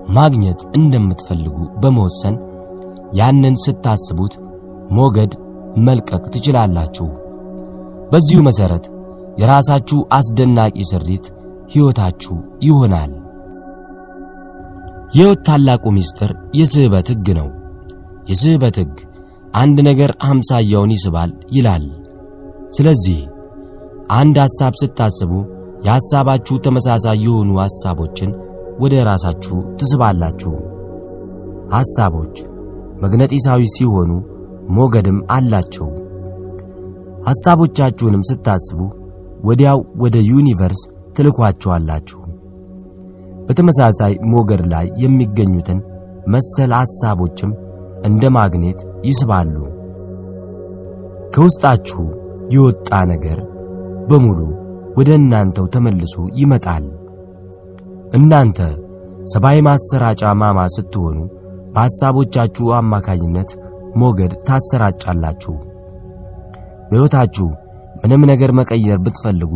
ማግኘት 0.09 0.61
እንደምትፈልጉ 0.75 1.57
በመወሰን 1.81 2.35
ያንን 3.13 3.55
ስታስቡት 3.63 4.33
ሞገድ 4.91 5.33
መልቀቅ 5.85 6.23
ትችላላችሁ። 6.33 7.07
በዚሁ 8.11 8.39
መሰረት 8.41 8.85
የራሳችሁ 9.37 9.99
አስደናቂ 10.11 10.77
ስሪት 10.89 11.25
ሕይወታችሁ 11.73 12.35
ይሆናል። 12.63 13.11
የሕይወት 15.13 15.41
ታላቁ 15.47 15.83
ምስጢር 15.95 16.31
የስህበት 16.59 17.07
ሕግ 17.13 17.27
ነው። 17.39 17.47
የስህበት 18.29 18.75
ሕግ 18.81 18.95
አንድ 19.53 19.77
ነገር 19.87 20.11
አምሳያውን 20.27 20.93
ይስባል 20.95 21.31
ይላል። 21.51 21.85
ስለዚህ 22.75 23.19
አንድ 24.11 24.37
ሐሳብ 24.43 24.73
ስታስቡ 24.81 25.31
የሐሳባችሁ 25.85 26.55
ተመሳሳይ 26.65 27.19
የሆኑ 27.25 27.51
ሐሳቦችን 27.63 28.31
ወደ 28.79 28.95
ራሳችሁ 29.09 29.57
ትስባላችሁ። 29.79 30.53
ሐሳቦች 31.73 32.35
መግነጢሳዊ 33.03 33.61
ሲሆኑ 33.75 34.11
ሞገድም 34.69 35.19
አላቸው። 35.31 35.89
ሐሳቦቻችሁንም 37.27 38.23
ስታስቡ 38.29 38.79
ወዲያው 39.43 39.79
ወደ 39.97 40.17
ዩኒቨርስ 40.29 40.81
ትልኳቸዋላችሁ። 41.15 42.19
በተመሳሳይ 43.47 44.13
ሞገድ 44.31 44.61
ላይ 44.73 44.85
የሚገኙትን 45.03 45.79
መሰል 46.27 46.71
ሐሳቦችም 46.79 47.51
እንደ 48.09 48.23
ማግኔት 48.35 48.79
ይስባሉ። 49.07 49.55
ከውስጣችሁ 51.33 52.01
የወጣ 52.53 52.89
ነገር 53.11 53.39
በሙሉ 54.09 54.39
ወደ 54.97 55.09
እናንተው 55.19 55.65
ተመልሶ 55.73 56.15
ይመጣል። 56.39 56.85
እናንተ 58.13 58.59
ሰባዊ 59.33 59.57
ማሰራጫ 59.67 60.23
ማማ 60.39 60.59
ስትሆኑ 60.75 61.17
በሐሳቦቻችሁ 61.73 62.67
አማካኝነት 62.79 63.51
ሞገድ 64.01 64.33
ታሰራጫላችሁ። 64.47 65.53
በሕይወታችሁ 66.89 67.47
ምንም 68.01 68.21
ነገር 68.31 68.51
መቀየር 68.59 68.97
ብትፈልጉ 69.05 69.53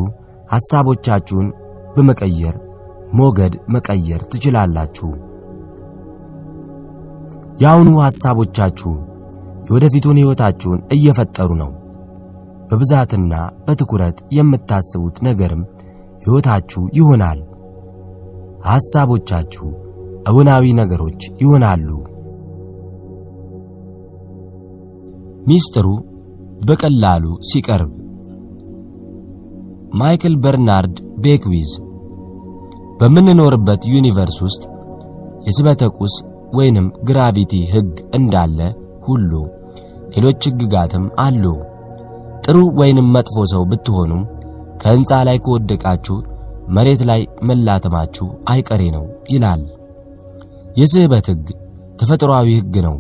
ሐሳቦቻችሁን 0.52 1.48
በመቀየር 1.96 2.56
ሞገድ 3.14 3.54
መቀየር 3.76 4.22
ትችላላችሁ። 4.32 5.10
የአሁኑ 7.62 7.90
ሐሳቦቻችሁ 8.04 8.92
የወደፊቱን 9.68 10.20
ሕይወታችሁን 10.22 10.80
እየፈጠሩ 10.96 11.52
ነው። 11.62 11.72
በብዛትና 12.70 13.34
በትኩረት 13.66 14.18
የምታስቡት 14.38 15.18
ነገርም 15.28 15.62
ሕይወታችሁ 16.24 16.84
ይሆናል። 16.98 17.40
ሐሳቦቻችሁ 18.68 19.68
እውናዊ 20.30 20.66
ነገሮች 20.80 21.22
ይሆናሉ። 21.42 21.88
ሚስጥሩ 25.48 25.88
በቀላሉ 26.68 27.26
ሲቀርብ 27.50 27.92
ማይክል 29.96 30.34
በርናርድ 30.44 30.96
ቤክዊዝ 31.24 31.72
በምንኖርበት 33.00 33.82
universe 33.94 34.38
ውስጥ 34.46 34.64
የስበተ 35.46 35.84
ቁስ 35.98 36.14
ወይንም 36.58 36.88
gravity 37.10 37.54
ሕግ 37.72 37.90
እንዳለ 38.18 38.60
ሁሉ 39.08 39.32
ሌሎች 40.14 40.44
ሕግጋትም 40.50 41.06
አሉ። 41.24 41.44
ጥሩ 42.46 42.58
ወይንም 42.80 43.08
መጥፎ 43.16 43.46
ሰው 43.52 43.64
ብትሆኑም 43.72 44.24
ከሕንፃ 44.82 45.12
ላይ 45.28 45.38
ከወደቃችሁ 45.46 46.18
መሬት 46.76 47.02
ላይ 47.10 47.22
መላተማችሁ 47.48 48.28
አይቀሬ 48.52 48.82
ነው 48.96 49.04
ይላል። 49.34 49.62
የስህበት 50.80 51.28
ሕግ 51.32 51.48
ተፈጥሯዊ 52.00 52.48
ሕግ 52.60 52.76
ነው። 52.88 52.96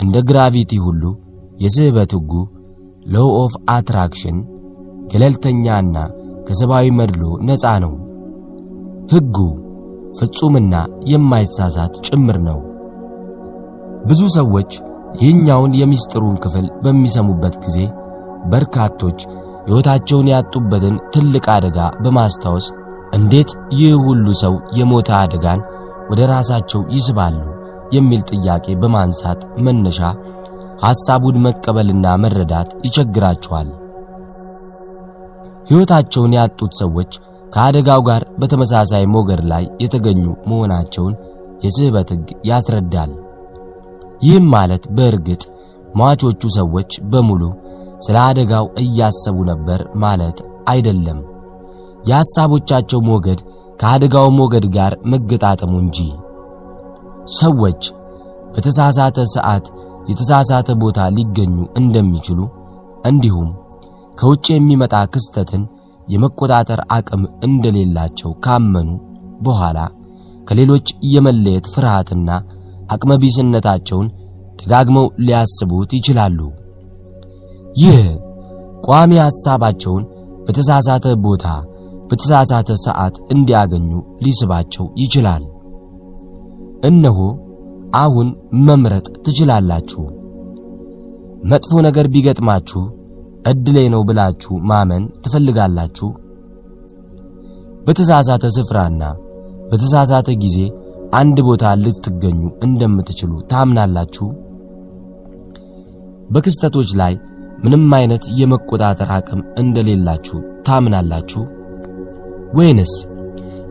እንደ 0.00 0.16
gravity 0.30 0.72
ሁሉ 0.86 1.02
የስህበት 1.62 2.12
ሕጉ 2.16 2.32
law 3.06 3.28
of 3.40 3.54
attraction 3.70 4.38
ገለልተኛና 5.12 5.96
ከሰብአዊ 6.46 6.86
መድሎ 6.98 7.22
ነፃ 7.48 7.64
ነው። 7.84 7.92
ሕጉ 9.12 9.36
ፍጹምና 10.18 10.74
የማይሳሳት 11.10 11.94
ጭምር 12.06 12.36
ነው። 12.48 12.58
ብዙ 14.08 14.20
ሰዎች 14.36 14.70
ይህኛውን 15.20 15.72
የሚስጥሩን 15.80 16.36
ክፍል 16.44 16.66
በሚሰሙበት 16.84 17.54
ጊዜ 17.64 17.78
በርካቶች 18.52 19.18
ሕይወታቸውን 19.66 20.30
ያጡበትን 20.32 20.96
ትልቅ 21.14 21.44
አደጋ 21.54 21.78
በማስታወስ 22.04 22.66
እንዴት 23.14 23.50
ይህ 23.78 23.94
ሁሉ 24.06 24.26
ሰው 24.42 24.54
የሞተ 24.78 25.10
አደጋን 25.18 25.60
ወደ 26.10 26.20
ራሳቸው 26.32 26.80
ይስባሉ 26.94 27.36
የሚል 27.92 28.22
ጥያቄ 28.32 28.74
በማንሳት 28.82 29.40
መነሻ 29.64 30.00
ሐሳቡን 30.84 31.36
መቀበልና 31.44 32.06
መረዳት 32.22 32.70
ይቸግራቸዋል። 32.86 33.68
ሕይወታቸውን 35.68 36.36
ያጡት 36.38 36.72
ሰዎች 36.80 37.12
ከአደጋው 37.54 38.00
ጋር 38.08 38.22
በተመሳሳይ 38.40 39.04
ሞገድ 39.14 39.40
ላይ 39.50 39.64
የተገኙ 39.82 40.22
መሆናቸውን 40.50 41.14
የስህበት 41.64 42.08
ሕግ 42.14 42.28
ያስረዳል። 42.48 43.10
ይህም 44.22 44.46
ማለት 44.54 44.84
በእርግጥ 44.96 45.42
ሟቾቹ 45.98 46.42
ሰዎች 46.56 46.90
በሙሉ 47.10 47.42
ስለ 48.06 48.16
አደጋው 48.28 48.66
እያሰቡ 48.82 49.38
ነበር 49.50 49.80
ማለት 50.04 50.38
አይደለም። 50.68 51.18
የሐሳቦቻቸው 52.08 53.00
ሞገድ 53.08 53.40
ከአደጋው 53.80 54.28
ሞገድ 54.38 54.66
ጋር 54.76 54.92
መገጣጠሙ 55.12 55.72
እንጂ። 55.84 55.98
ሰዎች 57.38 57.82
በተሳሳተ 58.54 59.18
ሰዓት 59.34 59.66
የተሳሳተ 60.08 60.68
ቦታ 60.82 61.00
ሊገኙ 61.16 61.56
እንደሚችሉ 61.76 62.40
እንዲሁም 63.06 63.50
ከውጭ 64.18 64.46
የሚመጣ 64.52 64.94
ክስተትን 65.12 65.62
የመቆጣጠር 66.08 66.80
አቅም 66.96 67.22
እንደሌላቸው 67.46 68.30
ካመኑ 68.44 68.88
በኋላ 69.40 69.78
ከሌሎች 70.48 70.86
የመለየት 71.12 71.66
ፍርሃትና 71.74 72.30
አቅመቢስነታቸውን 72.94 74.08
ደጋግመው 74.58 75.06
ሊያስቡት 75.26 75.90
ይችላሉ። 75.98 76.38
ይህ 77.76 78.00
ቋሚ 78.86 79.12
ሐሳባቸውን 79.24 80.04
በተሳሳተ 80.46 81.06
ቦታ 81.24 81.46
በተሳሳተ 82.08 82.70
ሰዓት 82.84 83.14
እንዲያገኙ 83.34 83.90
ሊስባቸው 84.24 84.86
ይችላል። 85.02 85.44
እነሆ 86.84 87.18
አሁን 88.00 88.28
መምረጥ 88.66 89.06
ትችላላችሁ። 89.24 90.02
መጥፎ 91.44 91.80
ነገር 91.86 92.06
ቢገጥማችሁ 92.14 92.82
እድሌ 93.50 93.76
ነው 93.88 94.02
ብላችሁ 94.08 94.54
ማመን 94.70 95.04
ትፈልጋላችሁ? 95.24 96.08
በተሳሳተ 97.86 98.44
ስፍራና 98.56 99.02
በተሳሳተ 99.70 100.30
ጊዜ 100.42 100.58
አንድ 101.14 101.38
ቦታ 101.40 101.64
ልትገኙ 101.84 102.40
እንደምትችሉ 102.64 103.32
ታምናላችሁ? 103.52 104.26
በክስተቶች 106.30 106.90
ላይ 107.00 107.14
ምንም 107.64 107.90
አይነት 107.98 108.24
የመቆጣጠር 108.38 109.10
አቅም 109.16 109.40
እንደሌላችሁ 109.58 110.38
ታምናላችሁ? 110.68 111.42
ወይንስ 112.54 112.94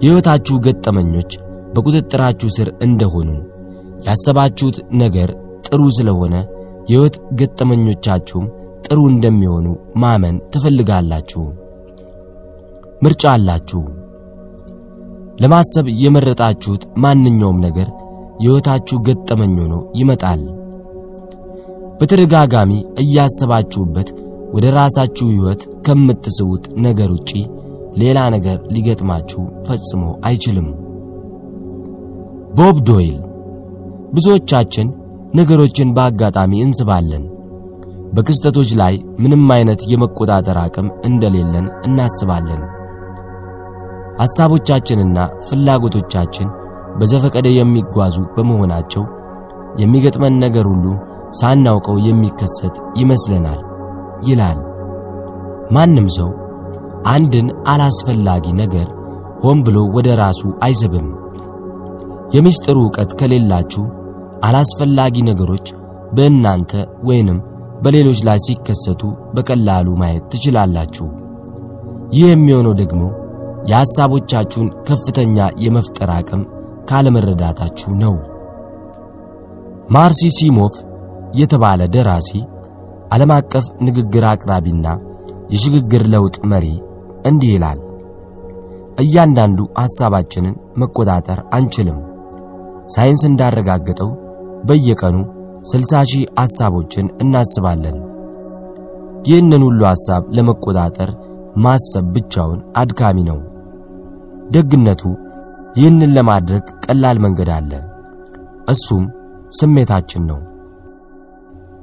የሕይወታችሁ 0.04 0.56
ገጠመኞች 0.58 1.32
በቁጥጥራችሁ 1.74 2.50
ስር 2.58 2.70
እንደሆኑ 2.82 3.30
ያሰባችሁት 4.08 4.78
ነገር 4.94 5.30
ጥሩ 5.68 5.82
ስለሆነ 5.98 6.36
የሕይወት 6.90 7.16
ገጠመኞቻችሁም 7.34 8.46
ጥሩ 8.86 9.00
እንደሚሆኑ 9.12 9.68
ማመን 9.96 10.38
ትፈልጋላችሁ? 10.54 11.44
ምርጫ 13.04 13.24
አላችሁ። 13.34 13.82
ለማሰብ 15.42 15.86
የመረጣችሁት 16.02 16.84
ማንኛውም 17.04 17.62
ነገር 17.68 17.88
የሕይወታችሁ 18.42 18.98
ገጠመኝ 19.08 19.56
ሆኖ 19.62 19.76
ይመጣል። 19.96 20.42
በተደጋጋሚ 22.00 22.72
እያሰባችሁበት 23.00 24.10
ወደ 24.54 24.66
ራሳችሁ 24.78 25.26
ሕይወት 25.28 25.62
ከምትስቡት 25.88 26.64
ነገር 26.78 27.10
ውጪ 27.12 27.32
ሌላ 27.96 28.20
ነገር 28.36 28.58
ሊገጥማችሁ 28.74 29.42
ፈጽሞ 29.68 30.04
አይችልም። 30.26 30.68
ቦብ 32.54 32.78
ዶይል 32.90 33.18
ብዙዎቻችን 34.14 34.88
ነገሮችን 35.36 35.94
በአጋጣሚ 35.98 36.54
እንስባለን። 36.64 37.24
በክስተቶች 38.12 38.70
ላይ 38.82 38.94
ምንም 39.20 39.44
አይነት 39.56 39.82
የመቆጣጠር 39.92 40.58
አቅም 40.64 40.88
እንደሌለን 41.06 41.68
እናስባለን። 41.86 42.62
ሐሳቦቻችንና 44.22 45.18
ፍላጎቶቻችን 45.48 46.50
በዘፈቀደ 47.00 47.48
የሚጓዙ 47.52 48.18
በመሆናቸው 48.36 49.04
የሚገጥመን 49.82 50.36
ነገር 50.44 50.66
ሁሉ 50.72 50.86
ሳናውቀው 51.40 51.98
የሚከሰት 52.08 52.78
ይመስለናል 52.98 53.60
ይላል። 54.22 54.60
ማንም 55.72 56.08
ሰው 56.18 56.30
አንድን 57.08 57.48
አላስፈላጊ 57.68 58.46
ነገር 58.62 58.88
ሆን 59.44 59.60
ብሎ 59.66 59.78
ወደ 59.96 60.10
ራሱ 60.22 60.42
አይስብም። 60.64 61.08
የምስጢሩ 62.36 62.78
ዕውቀት 62.84 63.12
ከሌላችሁ 63.20 63.86
አላስፈላጊ 64.48 65.16
ነገሮች 65.30 65.66
በእናንተ 66.12 66.72
ወይንም 67.04 67.40
በሌሎች 67.82 68.20
ላይ 68.28 68.40
ሲከሰቱ 68.46 69.02
በቀላሉ 69.36 69.88
ማየት 70.02 70.26
ትችላላችሁ። 70.34 71.08
ይህ 72.14 72.26
የሚሆነው 72.30 72.74
ደግሞ 72.82 73.02
የሐሳቦቻችሁን 73.70 74.70
ከፍተኛ 74.88 75.38
የመፍጠር 75.64 76.10
አቅም 76.16 76.42
ካለመረዳታችሁ 76.90 77.92
ነው። 78.04 78.16
ማርሲ 79.90 80.22
ሲሞፍ 80.38 80.76
የተባለ 81.40 81.82
ደራሲ 81.96 82.32
ዓለም 83.14 83.32
አቀፍ 83.38 83.66
ንግግር 83.86 84.26
አቅራቢና 84.30 84.88
የሽግግር 85.52 86.04
ለውጥ 86.14 86.36
መሪ 86.52 86.66
እንዲህ 87.26 87.52
ይላል። 87.56 87.80
እያንዳንዱ 89.02 89.60
ሐሳባችንን 89.82 90.56
መቆጣጠር 90.78 91.40
አንችልም። 91.54 92.00
ሳይንስ 92.88 93.22
እንዳረጋገጠው 93.30 94.10
በየቀኑ 94.66 95.18
60 95.66 96.04
ሺህ 96.06 96.24
ሐሳቦችን 96.40 97.08
እናስባለን። 97.24 97.98
ይህንን 99.26 99.64
ሁሉ 99.64 99.82
ሐሳብ 99.90 100.24
ለመቆጣጠር 100.36 101.10
ማሰብ 101.56 102.06
ብቻውን 102.16 102.60
አድካሚ 102.78 103.18
ነው። 103.24 103.40
ደግነቱ 104.50 105.04
ይህንን 105.76 106.14
ለማድረግ 106.18 106.64
ቀላል 106.86 107.18
መንገድ 107.20 107.50
አለ። 107.50 107.72
እሱም 108.70 109.04
ስሜታችን 109.52 110.24
ነው። 110.32 110.40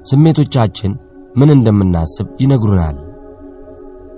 ስሜቶቻችን 0.04 0.92
ምን 1.36 1.50
እንደምናስብ 1.50 2.28
ይነግሩናል። 2.40 2.96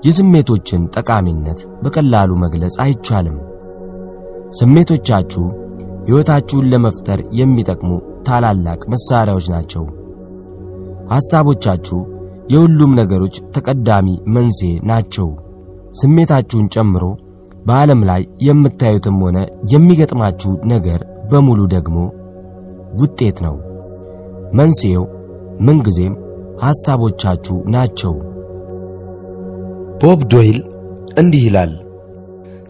የስሜቶችን 0.07 0.83
ጠቃሚነት 0.97 1.61
በቀላሉ 1.83 2.31
መግለጽ 2.45 2.77
አይቻልም። 2.85 3.39
ስሜቶቻችሁ 4.59 5.45
ሕይወታችሁን 6.07 6.69
ለመፍጠር 6.73 7.21
የሚጠቅሙ 7.33 7.91
ታላላቅ 8.27 8.81
መሳሪያዎች 8.93 9.47
ናቸው። 9.55 9.85
ሐሳቦቻችሁ 11.13 11.99
የሁሉም 12.53 12.93
ነገሮች 13.01 13.37
ተቀዳሚ 13.55 14.07
መንስኤ 14.37 14.71
ናቸው። 14.91 15.29
ስሜታችሁን 16.01 16.67
ጨምሮ 16.75 17.05
በዓለም 17.67 18.01
ላይ 18.05 18.23
የምታዩትም 18.43 19.17
ሆነ 19.25 19.39
የሚገጥማችሁ 19.73 20.53
ነገር 20.65 21.01
በሙሉ 21.31 21.61
ደግሞ 21.75 21.97
ውጤት 23.01 23.39
ነው። 23.47 23.57
መንስኤው 24.53 25.05
ምንጊዜም 25.61 26.15
ሐሳቦቻችሁ 26.63 27.57
ናቸው። 27.75 28.15
ቦብ 30.01 30.21
ዶይል 30.33 30.59
እንዲህ 31.21 31.43
ይላል፣ 31.47 31.73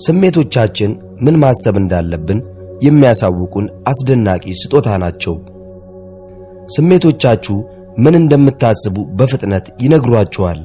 ስሜቶቻችን 0.00 0.90
ምን 1.20 1.36
ማሰብ 1.42 1.74
እንዳለብን 1.80 2.38
የሚያሳውቁን 2.80 3.66
አስደናቂ 3.90 4.44
ስጦታ 4.60 4.88
ናቸው። 5.02 5.34
ስሜቶቻችሁ 6.74 7.56
ምን 7.98 8.14
እንደምታስቡ 8.20 8.96
በፍጥነት 9.18 9.66
ይነግሯችኋል። 9.84 10.60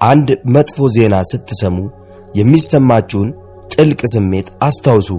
አንድ 0.00 0.28
መጥፎ 0.54 0.86
ዜና 0.96 1.14
ስትሰሙ 1.30 1.76
የሚሰማችሁን 2.38 3.28
ጥልቅ 3.74 4.00
ስሜት 4.14 4.48
አስታውሱ። 4.66 5.10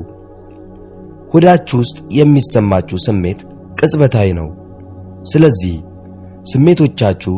ሆዳችሁ 1.32 1.78
ውስጥ 1.84 1.98
የሚሰማችሁ 2.18 2.98
ስሜት 3.06 3.40
ቅጽበታዊ 3.80 4.30
ነው። 4.40 4.48
ስለዚህ 5.32 5.76
ስሜቶቻችሁ 6.46 7.34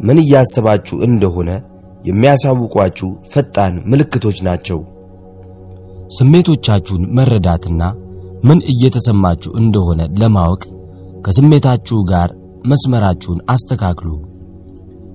ምን 0.00 0.18
እያሰባችሁ 0.22 0.96
እንደሆነ 1.06 1.50
የሚያሳውቋችሁ 2.08 3.08
ፈጣን 3.32 3.74
ምልክቶች 3.90 4.38
ናቸው። 4.48 4.78
ስሜቶቻችሁን 6.08 7.02
መረዳትና 7.16 7.82
ምን 8.44 8.58
እየተሰማችሁ 8.72 9.50
እንደሆነ 9.60 10.00
ለማወቅ 10.20 10.62
ከስሜታችሁ 11.24 11.98
ጋር 12.10 12.30
መስመራችሁን 12.64 13.40
አስተካክሉ። 13.48 14.08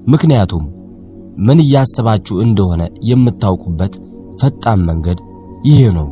ምክንያቱም 0.07 0.63
ምን 1.45 1.59
እያሰባችሁ 1.63 2.35
እንደሆነ 2.45 2.81
የምታውቁበት 3.09 3.93
ፈጣን 4.41 4.79
መንገድ 4.89 5.19
ይሄ 5.63 5.81
ነው። 5.97 6.07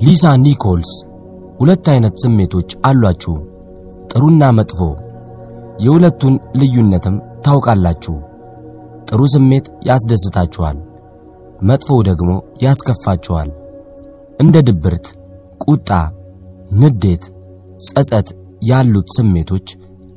ሊሳ 0.00 0.32
ኒኮልስ 0.44 0.92
ሁለት 1.60 1.86
አይነት 1.92 2.14
ስሜቶች 2.22 2.70
አሏችሁ፣ 2.88 3.34
ጥሩና 4.10 4.44
መጥፎ። 4.58 4.78
የሁለቱን 5.84 6.34
ልዩነትም 6.60 7.16
ታውቃላችሁ። 7.44 8.14
ጥሩ 9.08 9.20
ስሜት 9.34 9.66
ያስደስታችኋል፣ 9.88 10.78
መጥፎው 11.68 12.00
ደግሞ 12.02 12.30
ያስከፋችኋል። 12.62 13.48
እንደ 14.40 14.56
ድብርት፣ 14.68 15.06
ቁጣ፣ 15.64 15.90
ንዴት፣ 16.80 17.24
ጸጸት 17.86 18.28
ያሉት 18.62 19.08
ስሜቶች 19.16 19.68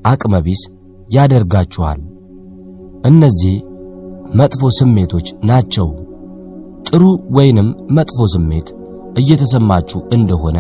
አቅመቢስ 0.05 0.61
ያደርጋችኋል። 1.09 1.99
እነዚህ 3.05 3.55
መጥፎ 4.39 4.61
ስሜቶች 4.77 5.27
ናቸው። 5.43 5.87
ጥሩ 6.87 7.03
ወይንም 7.35 7.67
መጥፎ 7.97 8.17
ስሜት 8.33 8.67
እየተሰማችሁ 9.19 9.99
እንደሆነ 10.15 10.57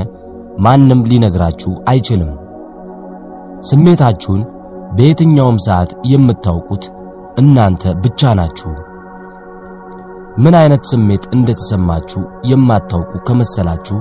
ማንም 0.59 1.01
ሊነግራችሁ 1.09 1.71
አይችልም። 1.89 2.31
ስሜታችሁን 3.69 4.41
በየትኛውም 4.95 5.57
ሰዓት 5.65 5.91
የምታውቁት 6.05 6.83
እናንተ 7.37 7.93
ብቻ 8.03 8.33
ናችሁ። 8.33 8.71
ምን 10.37 10.55
አይነት 10.59 10.83
ስሜት 10.91 11.23
እንደተሰማችሁ 11.35 12.21
የማታውቁ 12.43 13.11
ከመሰላችሁ 13.27 13.97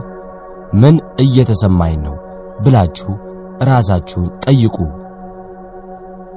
ምን 0.82 0.94
እየተሰማኝ 1.20 1.94
ነው 2.04 2.14
ብላችሁ 2.62 3.10
ራሳችሁን 3.70 4.28
ጠይቁ። 4.44 4.76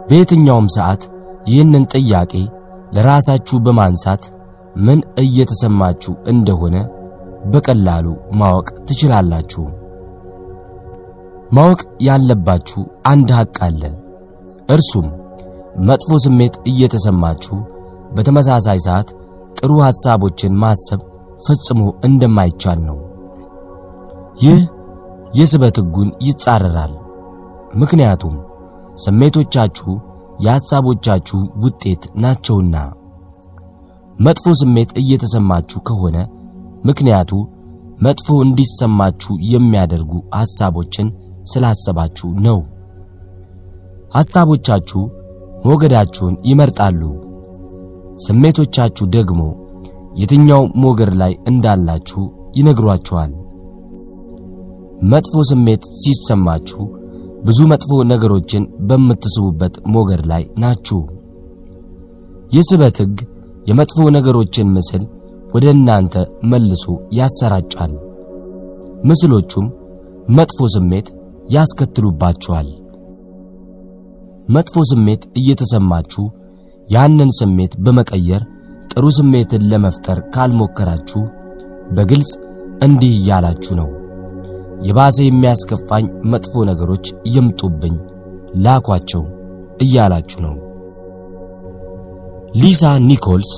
በየትኛውም 0.09 0.67
ሰዓት 0.75 1.03
ይህንን 1.47 1.83
ጥያቄ 1.95 2.33
ለራሳችሁ 2.95 3.57
በማንሳት 3.65 4.23
ምን 4.77 4.99
እየተሰማችሁ 5.23 6.13
እንደሆነ 6.27 6.75
በቀላሉ 7.45 8.05
ማወቅ 8.31 8.67
ትችላላችሁ። 8.87 9.63
ማወቅ 11.51 11.81
ያለባችሁ 12.07 12.81
አንድ 13.05 13.29
ሐቅ 13.37 13.57
አለ። 13.67 13.81
እርሱም 14.69 15.07
መጥፎ 15.87 16.17
ስሜት 16.25 16.55
እየተሰማችሁ 16.67 17.57
በተመሳሳይ 18.15 18.79
ሰዓት 18.85 19.09
ጥሩ 19.65 19.75
ሐሳቦችን 19.83 20.57
ማሰብ 20.61 20.99
ፈጽሞ 21.45 21.79
እንደማይቻል 22.03 22.79
ነው። 22.87 22.97
ይህ 24.43 24.59
የስበት 25.33 25.77
ሕጉን 25.81 26.09
ይጻረራል። 26.21 26.93
ምክንያቱም 27.73 28.35
ስሜቶቻችሁ 28.95 29.89
የሐሳቦቻችሁ 30.45 31.39
ውጤት 31.63 32.03
ናቸውና። 32.15 32.75
መጥፎ 34.19 34.53
ስሜት 34.61 34.91
እየተሰማችሁ 35.01 35.81
ከሆነ 35.81 36.17
ምክንያቱ 36.85 37.31
መጥፎ 37.99 38.29
እንዲሰማችሁ 38.45 39.35
የሚያደርጉ 39.53 40.13
ሐሳቦችን 40.37 41.09
ስላሰባችሁ 41.53 42.29
ነው። 42.47 42.59
ሐሳቦቻችሁ 44.15 45.03
ሞገዳችሁን 45.65 46.35
ይመርጣሉ። 46.43 47.01
ስሜቶቻችሁ 48.23 49.05
ደግሞ 49.15 49.41
የትኛው 50.19 50.63
ሞገድ 50.83 51.11
ላይ 51.21 51.33
እንዳላችሁ 51.51 52.21
ይነግሯችኋል። 52.57 53.31
መጥፎ 55.11 55.41
ስሜት 55.49 55.83
ሲሰማችሁ 56.01 56.83
ብዙ 57.45 57.59
መጥፎ 57.71 57.97
ነገሮችን 58.11 58.63
በምትስቡበት 58.87 59.75
ሞገድ 59.95 60.21
ላይ 60.31 60.43
ናችሁ። 60.61 60.99
የስበት 62.55 62.97
ሕግ 63.03 63.17
የመጥፎ 63.69 64.05
ነገሮችን 64.15 64.71
ምስል 64.75 65.03
ወደ 65.53 65.65
እናንተ 65.75 66.15
መልሶ 66.51 66.85
ያሰራጫል። 67.17 67.93
ምስሎቹም 69.09 69.67
መጥፎ 70.37 70.67
ስሜት 70.75 71.07
ያስከትሉባችኋል። 71.55 72.69
መጥፎ 74.55 74.83
ስሜት 74.91 75.21
እየተሰማችሁ 75.39 76.23
ያንን 76.89 77.29
ስሜት 77.37 77.73
በመቀየር 77.85 78.43
ጥሩ 78.91 79.05
ስሜትን 79.17 79.63
ለመፍጠር 79.71 80.19
ካልሞከራችሁ 80.33 81.21
በግልጽ 81.95 82.31
እንዲህ 82.85 83.13
እያላችሁ 83.17 83.73
ነው። 83.79 83.89
የባሰ 84.87 85.17
የሚያስከፋኝ 85.25 86.05
መጥፎ 86.31 86.63
ነገሮች 86.69 87.05
ይምጡብኝ፣ 87.33 87.95
ላኳቸው 88.65 89.23
እያላችሁ 89.83 90.39
ነው። 90.45 90.55
ሊሳ 92.61 92.91
ኒኮልስ 93.07 93.51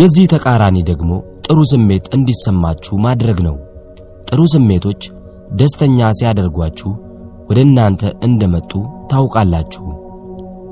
የዚህ 0.00 0.26
ተቃራኒ 0.32 0.78
ደግሞ 0.90 1.10
ጥሩ 1.46 1.60
ስሜት 1.72 2.06
እንዲሰማችሁ 2.16 2.94
ማድረግ 3.06 3.38
ነው። 3.46 3.56
ጥሩ 4.28 4.40
ስሜቶች 4.54 5.02
ደስተኛ 5.58 6.08
ሲያደርጓችሁ 6.18 6.90
ወደ 7.48 7.58
እናንተ 7.66 8.02
እንደመጡ 8.26 8.72
ታውቃላችሁ። 9.10 9.84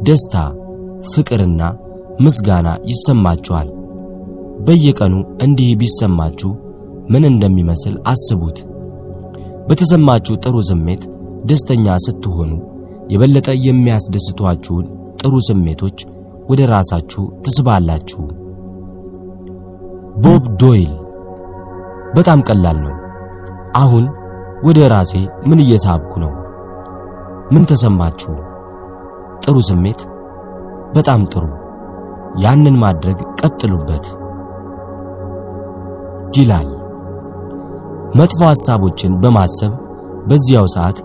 ደስታ፣ 0.00 0.34
ፍቅርና 1.12 1.62
ምስጋና 2.20 2.68
ይሰማችኋል። 2.90 3.68
በየቀኑ 4.58 5.14
እንዲህ 5.42 5.70
ቢሰማችሁ 5.80 6.50
ምን 7.08 7.24
እንደሚመስል 7.30 7.96
አስቡት። 8.06 8.58
በተሰማችሁ 9.68 10.34
ጥሩ 10.36 10.56
ስሜት 10.70 11.02
ደስተኛ 11.44 11.96
ስትሆኑ 12.04 12.52
የበለጠ 13.12 13.48
የሚያስደስቷችሁን 13.66 14.86
ጥሩ 15.20 15.34
ስሜቶች 15.48 15.98
ወደ 16.50 16.60
ራሳችሁ 16.70 17.22
ትስባላችሁ። 17.42 18.22
ቦብ 20.16 20.44
ዶይል 20.62 20.92
በጣም 22.14 22.40
ቀላል 22.48 22.78
ነው። 22.84 22.94
አሁን 23.76 24.04
ወደ 24.64 24.80
ራሴ 24.92 25.12
ምን 25.46 25.58
እየሳብኩ 25.58 26.12
ነው? 26.20 26.32
ምን 27.52 27.64
ተሰማችሁ? 27.64 28.34
ጥሩ 29.44 29.56
ስሜት። 29.60 30.00
በጣም 30.94 31.20
ጥሩ። 31.24 31.44
ያንን 32.42 32.76
ማድረግ 32.82 33.18
ቀጥሉበት 33.40 34.06
ይላል። 36.36 36.68
መጥፎ 38.14 38.40
ሐሳቦችን 38.50 39.12
በማሰብ 39.22 39.72
በዚያው 40.28 40.66
ሰዓት 40.74 40.98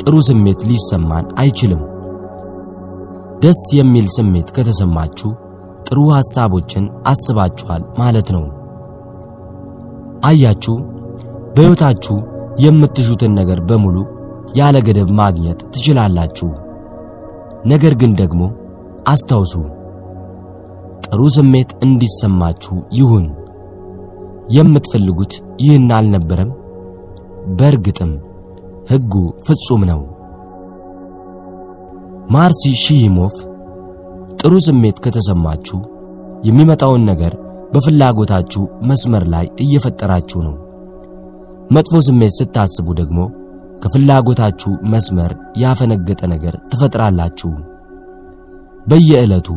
ጥሩ 0.00 0.14
ስሜት 0.28 0.60
ሊሰማን 0.68 1.26
አይችልም። 1.38 1.82
ደስ 3.42 3.62
የሚል 3.78 4.06
ስሜት 4.16 4.48
ከተሰማችሁ 4.56 5.30
ጥሩ 5.86 5.98
ሐሳቦችን 6.16 6.84
አስባችኋል 7.06 7.82
ማለት 7.98 8.28
ነው። 8.36 8.44
አያችሁ፣ 10.24 10.74
በሕይወታችሁ 11.56 12.16
የምትሹትን 12.58 13.32
ነገር 13.34 13.58
በሙሉ 13.68 13.96
ያለ 14.56 14.76
ገደብ 14.86 15.10
ማግኘት 15.20 15.60
ትችላላችሁ። 15.74 16.48
ነገር 17.64 17.94
ግን 18.00 18.12
ደግሞ 18.20 18.42
አስታውሱ፣ 19.08 19.54
ጥሩ 21.06 21.22
ስሜት 21.36 21.70
እንዲሰማችሁ 21.84 22.76
ይሁን። 22.92 23.26
የምትፈልጉት 24.48 25.32
ይህን 25.62 25.88
አልነበረም? 25.96 26.50
በእርግጥም 27.56 28.12
ሕጉ 28.90 29.14
ፍጹም 29.46 29.82
ነው። 29.90 30.00
ማርሲ 32.30 32.62
ሺሂሞፍ 32.82 33.34
ጥሩ 34.40 34.54
ስሜት 34.66 34.96
ከተሰማችሁ 35.04 35.78
የሚመጣውን 36.46 37.02
ነገር 37.10 37.34
በፍላጎታችሁ 37.72 38.62
መስመር 38.88 39.24
ላይ 39.34 39.46
እየፈጠራችሁ 39.64 40.40
ነው። 40.46 40.54
መጥፎ 41.70 41.94
ስሜት 42.08 42.32
ስታስቡ 42.38 42.86
ደግሞ 43.00 43.20
ከፍላጎታችሁ 43.82 44.72
መስመር 44.92 45.32
ያፈነገጠ 45.62 46.20
ነገር 46.34 46.54
ትፈጥራላችሁ። 46.70 47.50
በየዕለቱ 48.86 49.48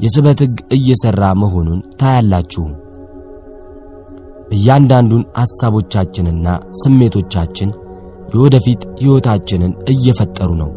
የስበት 0.00 0.40
ሕግ 0.44 0.58
እየሰራ 0.76 1.22
መሆኑን 1.40 1.80
ታያላችሁ። 2.00 2.64
እያንዳንዱን 4.56 5.24
ሐሳቦቻችንና 5.40 6.46
ስሜቶቻችን 6.82 7.70
የወደፊት 8.34 8.82
ሕይወታችንን 9.00 9.72
እየፈጠሩ 9.92 10.50
ነው። 10.62 10.70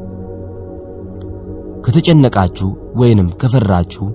ከተጨነቃችሁ 1.85 2.69
ወይንም 2.95 3.29
ከፈራችሁ 3.41 4.05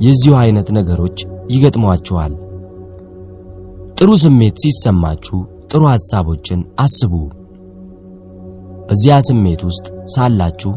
የዚሁ 0.00 0.34
አይነት 0.42 0.68
ነገሮች 0.78 1.18
ይገጥሟችኋል። 1.50 2.34
ጥሩ 3.98 4.10
ስሜት 4.22 4.54
ሲሰማችሁ 4.62 5.38
ጥሩ 5.70 5.82
ሐሳቦችን 5.92 6.60
አስቡ። 6.80 7.14
በዚያ 8.88 9.16
ስሜት 9.26 9.60
ውስጥ 9.68 9.86
ሳላችሁ 10.14 10.72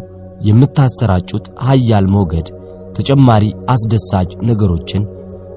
የምታሰራጩት 0.47 1.45
ኃያል 1.67 2.07
ሞገድ 2.15 2.47
ተጨማሪ 2.96 3.44
አስደሳች 3.70 4.32
ነገሮችን 4.41 5.04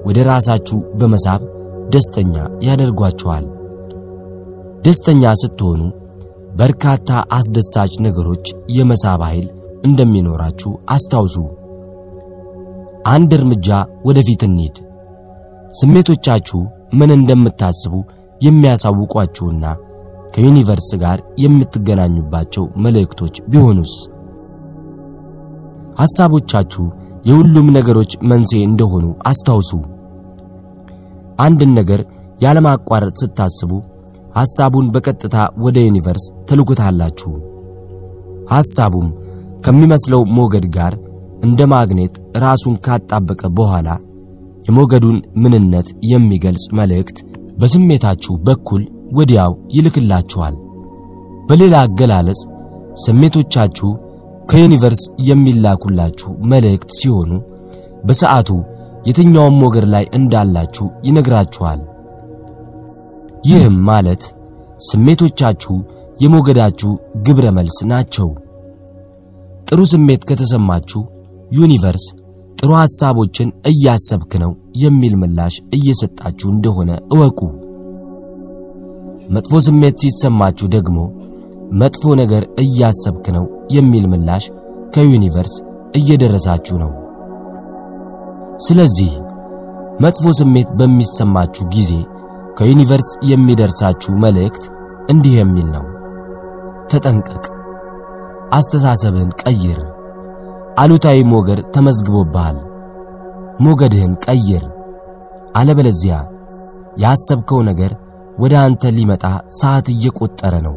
ወደ 0.05 0.19
ራሳችሁ 0.29 0.79
በመሳብ 0.99 1.41
ደስተኛ 1.89 2.35
ያደርጓችኋል። 2.67 3.45
ደስተኛ 4.85 5.33
ስትሆኑ 5.41 5.81
በርካታ 6.59 7.09
አስደሳች 7.37 7.93
ነገሮች 8.05 8.45
የመሳብ 8.77 9.21
ኃይል 9.27 9.47
እንደሚኖራችሁ 9.85 10.71
አስታውሱ። 10.89 11.35
አንድ 13.07 13.31
እርምጃ 13.37 13.67
ወደፊት 14.07 14.41
እንሂድ። 14.47 14.77
ስሜቶቻችሁ 15.73 16.59
ምን 16.93 17.11
እንደምታስቡ 17.17 17.93
የሚያሳውቋችሁና 18.41 19.65
ከዩኒቨርስ 20.33 20.89
ጋር 21.03 21.19
የምትገናኙባቸው 21.43 22.65
መልእክቶች 22.77 23.35
ቢሆኑስ? 23.49 23.93
ሐሳቦቻችሁ 25.97 26.83
የሁሉም 27.27 27.67
ነገሮች 27.77 28.11
መንስኤ 28.29 28.61
እንደሆኑ 28.67 29.05
አስታውሱ። 29.29 29.71
አንድን 31.39 31.71
ነገር 31.79 32.01
ያለማቋረጥ 32.43 33.15
ስታስቡ 33.21 33.71
ሐሳቡን 34.37 34.87
በቀጥታ 34.93 35.35
ወደ 35.57 35.77
universe 35.85 36.25
ትልኩታላችሁ። 36.49 37.31
ሐሳቡም 38.51 39.07
ከሚመስለው 39.65 40.21
ሞገድ 40.37 40.65
ጋር 40.75 40.93
እንደ 41.43 41.61
ማግኔት 41.73 42.13
ራሱን 42.37 42.75
ካጣበቀ 42.85 43.41
በኋላ 43.57 43.89
የሞገዱን 44.65 45.17
ምንነት 45.35 45.87
የሚገልጽ 46.11 46.65
መልእክት 46.79 47.17
በስሜታችሁ 47.59 48.33
በኩል 48.47 48.81
ወዲያው 49.13 49.53
ይልክላችኋል። 49.75 50.55
በሌላ 51.47 51.75
አገላለጽ 51.85 52.41
ስሜቶቻችሁ 53.05 53.89
ከ 54.49 54.59
universe 54.59 55.01
የሚላኩላችሁ 55.29 56.31
መልእክት 56.51 56.89
ሲሆኑ 56.97 57.31
በሰዓቱ 58.07 58.49
የትኛውም 59.07 59.59
ሞገድ 59.61 59.85
ላይ 59.93 60.05
እንዳላችሁ 60.17 60.85
ይነግራችኋል። 61.07 61.79
ይህም 63.47 63.75
ማለት 63.89 64.23
ስሜቶቻችሁ 64.87 65.75
የሞገዳችሁ 66.23 66.91
ግብረ 67.25 67.47
መልስ 67.57 67.77
ናቸው። 67.91 68.29
ጥሩ 69.67 69.79
ስሜት 69.93 70.21
ከተሰማችሁ 70.29 71.01
ዩኒቨርስ 71.51 72.05
ጥሩ 72.57 72.71
ሐሳቦችን 72.79 73.49
እያሰብክ 73.71 74.31
ነው 74.43 74.51
የሚል 74.83 75.13
ምላሽ 75.21 75.55
እየሰጣችሁ 75.77 76.47
እንደሆነ 76.51 76.91
እወቁ። 77.13 77.39
መጥፎ 79.35 79.59
ስሜት 79.67 79.95
ሲሰማችሁ 80.03 80.67
ደግሞ 80.75 80.97
መጥፎ 81.73 82.13
ነገር 82.15 82.43
እያሰብክ 82.59 83.25
ነው 83.35 83.45
የሚል 83.71 84.05
ምላሽ 84.11 84.45
ከዩኒቨርስ 84.95 85.55
እየደረሳችሁ 85.95 86.75
ነው። 86.83 86.91
ስለዚህ 88.59 89.11
መጥፎ 89.99 90.25
ስሜት 90.39 90.69
በሚሰማችሁ 90.79 91.65
ጊዜ 91.75 91.91
ከዩኒቨርስ 92.57 93.09
የሚደርሳችሁ 93.31 94.13
መልእክት 94.23 94.63
እንዲህ 95.09 95.35
የሚል 95.39 95.67
ነው። 95.75 95.85
ተጠንቀቅ፣ 96.91 97.45
አስተሳሰብህን 98.51 99.31
ቀይር፣ 99.43 99.79
አሉታዊ 100.79 101.19
ሞገድ 101.31 101.59
ተመዝግቦብሃል። 101.75 102.57
ሞገድህን 103.59 104.13
ቀይር፣ 104.25 104.65
አለበለዚያ 105.55 106.15
ያሰብከው 106.97 107.61
ነገር 107.69 107.91
ወደ 108.39 108.53
አንተ 108.57 108.91
ሊመጣ 108.97 109.23
ሰዓት 109.59 109.87
እየቆጠረ 109.89 110.55
ነው። 110.67 110.75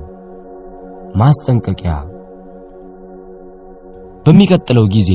ማስጠንቀቂያ 1.19 1.93
በሚቀጥለው 4.27 4.87
ጊዜ 4.95 5.11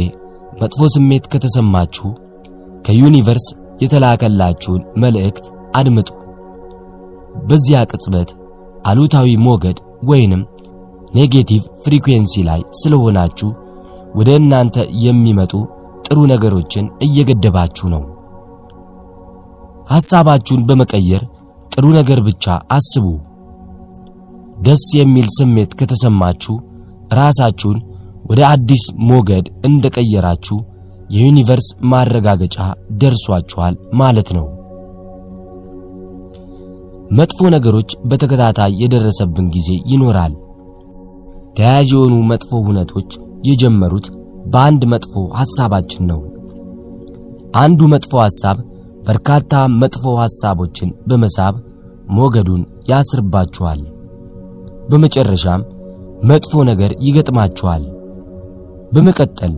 መጥፎ 0.61 0.81
ስሜት 0.95 1.25
ከተሰማችሁ 1.33 2.07
ከ 2.85 2.98
universe 2.98 3.47
የተላከላችሁን 3.83 4.81
መልእክት 5.03 5.45
አድምጡ። 5.75 6.09
በዚያ 7.45 7.79
ቅጽበት 7.91 8.29
አሉታዊ 8.85 9.29
ሞገድ 9.45 9.77
ወይንም 10.03 10.41
negative 11.15 11.63
frequency 11.83 12.43
ላይ 12.43 12.61
ስለሆናችሁ 12.79 13.49
ወደ 14.15 14.29
እናንተ 14.41 14.75
የሚመጡ 15.05 15.53
ጥሩ 16.07 16.19
ነገሮችን 16.31 16.85
እየገደባችሁ 17.01 17.87
ነው። 17.93 18.03
ሐሳባችሁን 19.89 20.65
በመቀየር 20.65 21.23
ጥሩ 21.71 21.85
ነገር 21.97 22.19
ብቻ 22.21 22.45
አስቡ። 22.71 23.05
ደስ 24.63 24.83
የሚል 24.97 25.27
ስሜት 25.37 25.71
ከተሰማችሁ 25.79 26.55
ራሳችሁን 27.13 27.79
ወደ 28.25 28.41
አዲስ 28.51 28.83
ሞገድ 29.09 29.47
እንደቀየራችሁ 29.65 30.57
የዩኒቨርስ 31.09 31.67
ማረጋገጫ 31.91 32.57
ደርሷችኋል 33.01 33.73
ማለት 33.93 34.29
ነው። 34.37 34.45
መጥፎ 37.11 37.39
ነገሮች 37.55 37.89
በተከታታይ 38.03 38.71
የደረሰብን 38.81 39.47
ጊዜ 39.55 39.69
ይኖራል። 39.91 40.33
ተያያዥ 41.57 41.89
የሆኑ 41.93 42.15
መጥፎ 42.31 42.61
ሁነቶች 42.67 43.11
የጀመሩት 43.49 44.07
በአንድ 44.45 44.81
መጥፎ 44.93 45.13
ሐሳባችን 45.39 46.03
ነው። 46.11 46.21
አንዱ 47.55 47.81
መጥፎ 47.93 48.13
ሐሳብ 48.23 48.57
በርካታ 49.07 49.53
መጥፎ 49.81 50.03
ሐሳቦችን 50.21 50.89
በመሳብ 51.07 51.55
ሞገዱን 52.09 52.63
ያስርባችኋል። 52.89 53.81
በመጨረሻም 54.89 55.61
መጥፎ 56.29 56.63
ነገር 56.69 56.91
ይገጥማችኋል። 57.05 57.83
በመቀጠል 58.91 59.53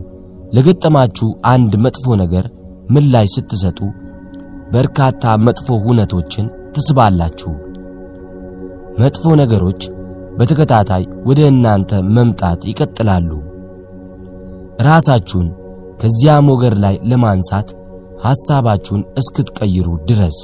ለገጠማችሁ 0.52 1.28
አንድ 1.52 1.72
መጥፎ 1.84 2.14
ነገር 2.22 2.44
ምላሽ 2.94 3.28
ስትሰጡ 3.34 3.78
በርካታ 4.72 5.34
መጥፎ 5.46 5.68
ሁነቶችን 5.84 6.46
ትስባላችሁ። 6.74 7.52
መጥፎ 8.98 9.34
ነገሮች 9.40 9.82
በተከታታይ 10.38 11.04
ወደ 11.28 11.40
እናንተ 11.52 12.00
መምጣት 12.16 12.60
ይቀጥላሉ። 12.70 13.30
ራሳችሁን 14.88 15.46
ከዚያ 16.00 16.34
ሞገድ 16.48 16.74
ላይ 16.84 16.96
ለማንሳት 17.10 17.68
ሐሳባችሁን 18.24 19.02
እስክትቀይሩ 19.20 19.88
ድረስ 20.08 20.38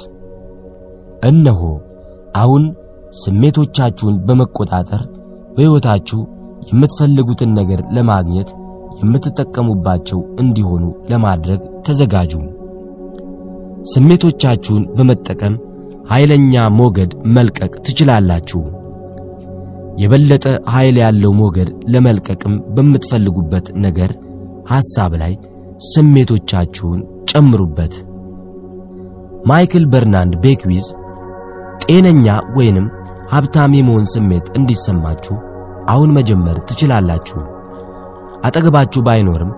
እነሆ 1.29 1.61
አሁን 2.35 2.63
ስሜቶቻችሁን 3.21 4.15
በመቆጣጠር 4.25 5.01
በሕይወታችሁ 5.55 6.19
የምትፈልጉትን 6.69 7.51
ነገር 7.53 7.81
ለማግኘት 7.91 8.49
የምትጠቀሙባቸው 9.01 10.19
እንዲሆኑ 10.39 10.83
ለማድረግ 11.09 11.61
ተዘጋጁ። 11.87 12.33
ስሜቶቻችሁን 13.85 14.83
በመጠቀም 14.97 15.55
ኃይለኛ 16.09 16.63
ሞገድ 16.77 17.11
መልቀቅ 17.35 17.73
ትችላላችሁ። 17.85 18.61
የበለጠ 19.97 20.45
ኃይል 20.69 20.95
ያለው 21.03 21.31
ሞገድ 21.33 21.69
ለመልቀቅም 21.87 22.55
በምትፈልጉበት 22.75 23.67
ነገር 23.77 24.11
ሐሳብ 24.69 25.13
ላይ 25.21 25.33
ስሜቶቻችሁን 25.91 26.99
ጨምሩበት። 27.31 27.93
ማይክል 29.43 29.83
በርናርድ 29.85 30.33
ቤክዊዝ 30.43 30.85
ጤነኛ 31.87 32.27
ወይንም 32.57 32.85
ሀብታም 33.31 33.71
የመሆን 33.77 34.05
ስሜት 34.13 34.45
እንዲሰማችሁ 34.57 35.35
አሁን 35.87 36.09
መጀመር 36.17 36.57
ትችላላችሁ። 36.69 37.39
አጠገባችሁ 38.45 39.01
ባይኖርም 39.07 39.51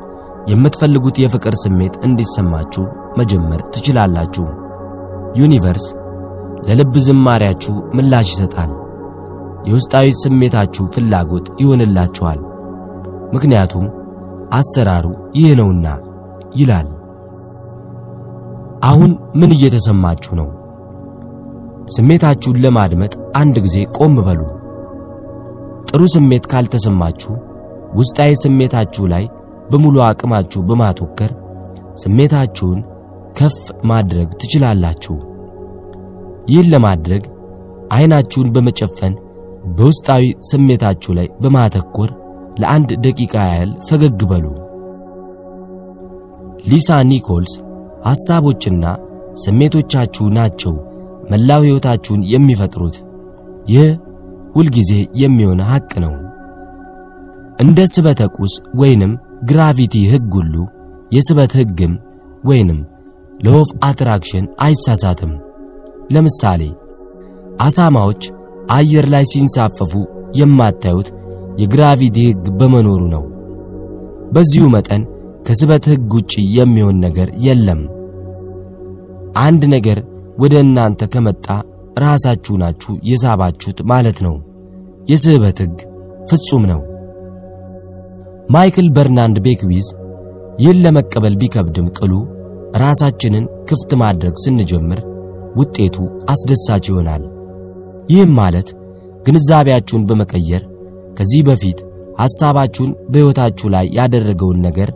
የምትፈልጉት 0.51 1.15
የፍቅር 1.21 1.55
ስሜት 1.63 1.93
እንዲሰማችሁ 2.07 2.83
መጀመር 3.17 3.61
ትችላላችሁ። 3.73 4.45
universe 5.35 5.85
ለልብ 6.67 6.93
ዝማሪያችሁ 7.07 7.75
ምላሽ 7.97 8.27
ይሰጣል። 8.33 8.71
የውስጣዊ 9.67 10.07
ስሜታችሁ 10.21 10.85
ፍላጎት 10.95 11.47
ይሆንላችኋል። 11.61 12.39
ምክንያቱም 13.33 13.85
አሰራሩ 14.51 15.05
ይህ 15.37 15.49
ነውና 15.59 15.87
ይላል። 16.55 16.87
አሁን 18.83 19.11
ምን 19.35 19.51
እየተሰማችሁ 19.55 20.33
ነው? 20.39 20.47
ስሜታችሁን 21.87 22.57
ለማድመጥ 22.63 23.11
አንድ 23.35 23.55
ጊዜ 23.65 23.77
ቆም 23.97 24.15
በሉ። 24.25 24.41
ጥሩ 25.89 26.01
ስሜት 26.15 26.45
ካልተሰማችሁ 26.51 27.33
ውስጣዊ 27.97 28.31
ስሜታችሁ 28.43 29.03
ላይ 29.13 29.25
በሙሉ 29.69 29.97
አቅማችሁ 30.07 30.61
በማተኮር 30.67 31.31
ስሜታችሁን 32.03 32.79
ከፍ 33.37 33.57
ማድረግ 33.83 34.29
ትችላላችሁ። 34.41 35.15
ይህን 36.49 36.69
ለማድረግ 36.73 37.23
አይናችሁን 37.91 38.51
በመጨፈን 38.55 39.13
በውስጣዊ 39.77 40.23
ስሜታችሁ 40.49 41.11
ላይ 41.17 41.27
በማተኮር 41.41 42.11
ለአንድ 42.61 42.91
ደቂቃ 43.05 43.33
ያህል 43.49 43.71
ፈገግ 43.87 44.21
በሉ። 44.31 44.45
ሊሳ 46.65 46.99
ኒኮልስ 47.09 47.53
ሐሳቦችና 48.07 48.85
ስሜቶቻችሁ 49.43 50.25
ናቸው 50.37 50.73
መላው 51.27 51.61
ሕይወታችሁን 51.65 52.21
የሚፈጥሩት። 52.31 52.97
ይህ 53.69 53.89
ሁልጊዜ 54.55 54.91
የሚሆን 55.21 55.59
ሐቅ 55.69 55.91
ነው። 56.03 56.13
እንደ 57.59 57.79
ስበተ 57.93 58.21
ቁስ 58.37 58.53
ወይንም 58.79 59.11
gravity 59.49 59.95
ሕግ 60.11 60.31
ሁሉ 60.39 60.55
የስበት 61.11 61.51
ሕግም 61.59 61.93
ወይንም 62.43 62.79
law 63.45 63.60
of 63.60 63.69
attraction 63.83 64.45
አይሳሳትም። 64.65 65.31
ለምሳሌ 66.13 66.61
አሳማዎች 67.65 68.23
አየር 68.71 69.05
ላይ 69.13 69.25
ሲንሳፈፉ 69.31 69.91
የማታዩት 70.39 71.07
የ 71.61 71.74
gravity 71.74 72.17
ሕግ 72.27 72.45
በመኖሩ 72.59 73.01
ነው። 73.13 73.23
በዚሁ 74.31 74.65
መጠን 74.73 75.03
ከስበት 75.47 75.85
ሕግ 75.91 76.13
ውጪ 76.17 76.33
የሚሆን 76.57 76.97
ነገር 77.05 77.29
የለም። 77.45 77.81
አንድ 79.39 79.61
ነገር 79.75 79.99
ወደ 80.37 80.53
እናንተ 80.63 81.01
ከመጣ 81.13 81.45
ራሳችሁ 82.03 82.55
ናችሁ 82.61 82.93
የሳባችሁት 83.09 83.79
ማለት 83.91 84.19
ነው። 84.25 84.35
የስበት 85.11 85.59
ሕግ 85.63 85.77
ፍጹም 86.29 86.63
ነው። 86.71 86.81
ማይክል 88.49 88.87
በርናንድ 88.95 89.37
ቤክዊዝ 89.45 89.87
ይህን 90.59 90.81
ለመቀበል 90.83 91.35
ቢከብድም 91.41 91.87
ቅሉ 91.97 92.13
ራሳችንን 92.83 93.45
ክፍት 93.69 93.91
ማድረግ 94.01 94.35
ስንጀምር 94.43 94.99
ውጤቱ 95.55 95.97
አስደሳች 96.31 96.85
ይሆናል። 96.91 97.23
ይህም 98.09 98.31
ማለት 98.39 98.69
ግንዛቤያችሁን 99.25 100.05
በመቀየር 100.09 100.63
ከዚህ 101.17 101.41
በፊት 101.47 101.79
ሐሳባችሁን 102.19 102.91
በሕይወታችሁ 103.09 103.67
ላይ 103.69 103.85
ያደረገውን 103.97 104.59
ነገር 104.67 104.89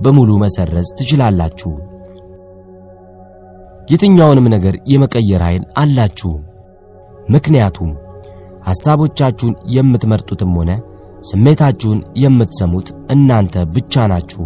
በሙሉ 0.00 0.30
መሰረዝ 0.42 0.88
ትችላላችሁ። 0.98 1.70
የትኛውንም 3.88 4.46
ነገር 4.54 4.74
የመቀየር 4.92 5.42
ኃይል 5.46 5.64
አላችሁ። 5.78 6.32
ምክንያቱም 7.28 7.90
ሐሳቦቻችሁን 8.68 9.54
የምትመርጡትም 9.74 10.52
ሆነ 10.58 10.70
ስሜታችሁን 11.28 12.00
የምትሰሙት 12.22 12.88
እናንተ 13.10 13.64
ብቻ 13.74 14.06
ናችሁ። 14.06 14.44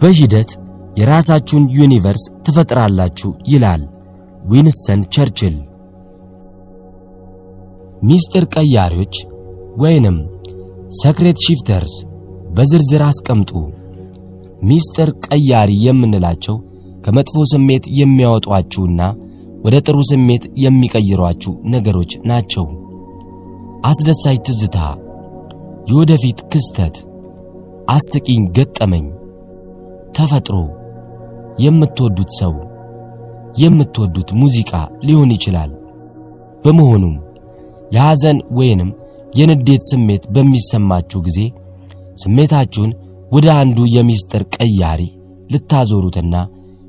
በሂደት 0.00 0.50
የራሳችሁን 0.98 1.64
universe 1.76 2.24
ትፈጥራላችሁ 2.46 3.30
ይላል 3.48 3.82
ዊንስተን 4.50 5.00
ቸርችል። 5.14 5.54
ሚስጥር 8.02 8.44
ቀያሪዎች 8.54 9.14
ወይንም 9.76 10.16
secret 11.00 11.38
shifters 11.46 11.94
በዝርዝር 12.56 13.02
አስቀምጡ። 13.06 13.52
ሚስጥር 14.62 15.08
ቀያሪ 15.26 15.70
የምንላቸው 15.86 16.56
ከመጥፎ 17.04 17.36
ስሜት 17.52 17.84
የሚያወጧችሁና 17.98 19.00
ወደ 19.64 19.76
ጥሩ 19.86 19.98
ስሜት 20.10 20.44
የሚቀይሯችሁ 20.64 21.52
ነገሮች 21.74 22.12
ናቸው። 22.30 22.64
አስደሳች 23.84 24.38
ትዝታ፣ 24.46 24.78
የወደፊት 25.90 26.38
ክስተት፣ 26.52 26.96
አስቂኝ 27.94 28.42
ገጠመኝ፣ 28.56 29.06
ተፈጥሮ፣ 30.16 30.56
የምትወዱት 31.64 32.30
ሰው፣ 32.40 32.54
የምትወዱት 33.62 34.30
ሙዚቃ 34.40 34.72
ሊሆን 35.06 35.32
ይችላል። 35.36 35.72
በመሆኑም 36.64 37.16
የሐዘን 37.94 38.38
ወይንም 38.58 38.90
የንዴት 39.38 39.82
ስሜት 39.90 40.24
በሚሰማችሁ 40.34 41.18
ጊዜ 41.26 41.40
ስሜታችሁን 42.22 42.90
ወደ 43.32 43.46
አንዱ 43.60 43.78
የሚስጥር 43.94 44.42
ቀያሪ 44.56 45.00
ልታዞሩትና 45.50 46.34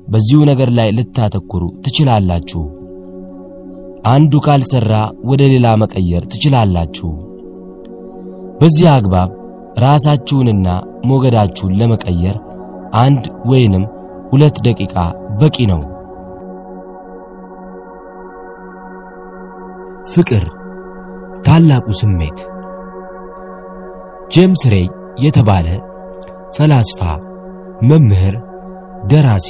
በዚሁ 0.06 0.40
ነገር 0.50 0.70
ላይ 0.78 0.88
ልታተኩሩ 0.96 1.62
ትችላላችሁ። 1.84 2.62
አንዱ 4.06 4.32
ካልሰራ 4.44 4.92
ወደ 5.28 5.42
ሌላ 5.52 5.66
መቀየር 5.82 6.24
ትችላላችሁ። 6.32 7.08
በዚህ 8.60 8.86
አግባብ 8.92 9.30
ራሳችሁንና 9.84 10.68
ሞገዳችሁን 11.08 11.76
ለመቀየር 11.80 12.36
አንድ 13.00 13.24
ወይንም 13.50 13.84
ሁለት 14.30 14.56
ደቂቃ 14.66 14.94
በቂ 15.40 15.56
ነው። 15.72 15.80
ፍቅር 20.14 20.44
ታላቁ 21.46 21.86
ስሜት። 22.00 22.38
ጄምስ 24.30 24.62
ሬይ 24.72 24.86
የተባለ 25.24 25.66
ፈላስፋ፣ 26.56 27.00
መምህር፣ 27.88 28.34
ደራሲ፣ 29.06 29.48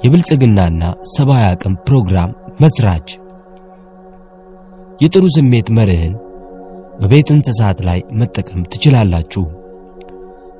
የብልጽግናና 0.00 0.82
ሰብአዊ 1.14 1.44
አቅም 1.48 1.74
ፕሮግራም 1.86 2.30
መስራች 2.60 3.08
የጥሩ 5.00 5.24
ስሜት 5.36 5.68
መርህን 5.76 6.14
በቤት 7.00 7.28
እንስሳት 7.34 7.78
ላይ 7.88 8.00
መጠቀም 8.12 8.62
ትችላላችሁ። 8.72 9.44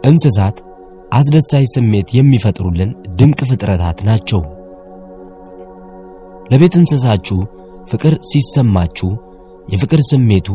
እንስሳት 0.05 0.59
አስደሳች 1.13 1.67
ስሜት 1.75 2.09
የሚፈጥሩልን 2.17 2.91
ድንቅ 3.19 3.41
ፍጥረታት 3.51 3.99
ናቸው። 4.09 4.43
ለቤት 6.53 6.75
እንስሳችሁ 6.81 7.39
ፍቅር 7.91 8.15
ሲሰማችሁ 8.31 9.11
የፍቅር 9.69 10.01
ስሜቱ 10.11 10.49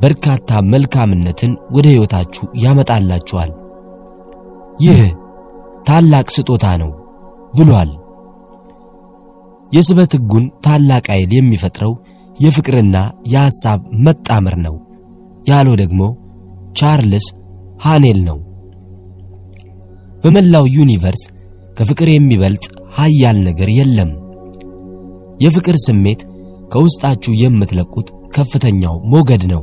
በርካታ 0.00 0.58
መልካምነትን 0.72 1.52
ወደ 1.70 1.86
ሕይወታችሁ 1.92 2.46
ያመጣላችኋል። 2.56 3.52
ይህ 4.80 5.00
ታላቅ 5.88 6.26
ስጦታ 6.36 6.66
ነው 6.82 6.90
ብሏል። 7.56 7.90
የስበት 9.72 10.12
ሕጉን 10.16 10.44
ታላቅ 10.64 11.04
ኃይል 11.12 11.30
የሚፈጥረው 11.34 11.92
የፍቅርና 12.36 12.96
የሐሳብ 13.32 13.80
መጣመር 14.06 14.56
ነው 14.66 14.74
ያለው 15.48 15.74
ደግሞ 15.82 16.00
ቻርልስ 16.78 17.26
ሃኔል 17.80 18.18
ነው። 18.28 18.38
በመላው 20.22 20.64
ዩኒቨርስ 20.76 21.22
ከፍቅር 21.76 22.08
የሚበልጥ 22.10 22.64
ኃያል 22.96 23.38
ነገር 23.48 23.68
የለም። 23.76 24.10
የፍቅር 25.40 25.76
ስሜት 25.86 26.20
ከውስጣችሁ 26.72 27.32
የምትለቁት 27.36 28.08
ከፍተኛው 28.36 28.94
ሞገድ 29.12 29.42
ነው። 29.52 29.62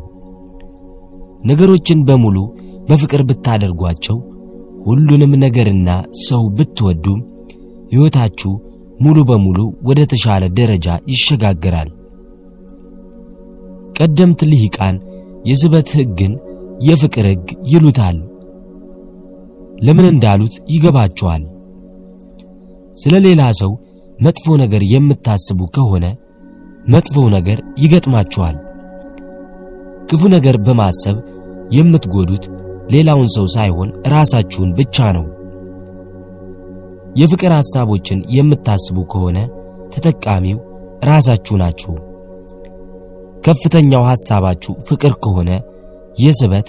ነገሮችን 1.44 2.00
በሙሉ 2.08 2.38
በፍቅር 2.89 3.22
ብታደርጓቸው፣ 3.30 4.18
ሁሉንም 4.86 5.34
ነገርና 5.44 5.89
ሰው 6.28 6.44
ብትወዱም 6.58 7.20
ሕይወታችሁ 7.94 8.52
ሙሉ 9.00 9.18
በሙሉ 9.30 9.60
ወደ 9.88 10.00
ተሻለ 10.12 10.44
ደረጃ 10.58 10.88
ይሸጋገራል። 11.12 11.89
ቀደምት 13.98 14.41
ልሂቃን 14.52 14.96
የስበት 15.50 15.89
ሕግን 15.98 16.34
የፍቅር 16.88 17.26
ሕግ 17.32 17.48
ይሉታል። 17.72 18.18
ለምን 19.86 20.06
እንዳሉት 20.10 20.56
ይገባቸዋል። 20.74 21.44
ስለ 23.02 23.14
ሌላ 23.26 23.44
ሰው 23.62 23.72
መጥፎ 24.18 24.56
ነገር 24.62 24.82
የምታስቡ 24.91 25.60
ከሆነ 25.76 26.06
መጥፎው 26.88 27.28
ነገር 27.36 27.60
ይገጥማችኋል። 27.84 28.56
ክፉ 30.10 30.22
ነገር 30.36 30.56
በማሰብ 30.66 31.18
የምትጎዱት 31.76 32.44
ሌላውን 32.94 33.30
ሰው 33.36 33.46
ሳይሆን 33.54 33.89
ራሳችሁን 34.14 34.72
ብቻ 34.80 34.98
ነው። 35.18 35.26
የፍቅር 37.16 37.51
ሐሳቦችን 37.57 38.20
የምታስቡ 38.36 38.97
ከሆነ 39.11 39.38
ተጠቃሚው 39.93 40.59
ራሳችሁ 41.03 41.55
ናችሁ። 41.61 41.93
ከፍተኛው 43.45 44.03
ሐሳባችሁ 44.09 44.74
ፍቅር 44.88 45.14
ከሆነ 45.24 45.49
የስበት 46.18 46.68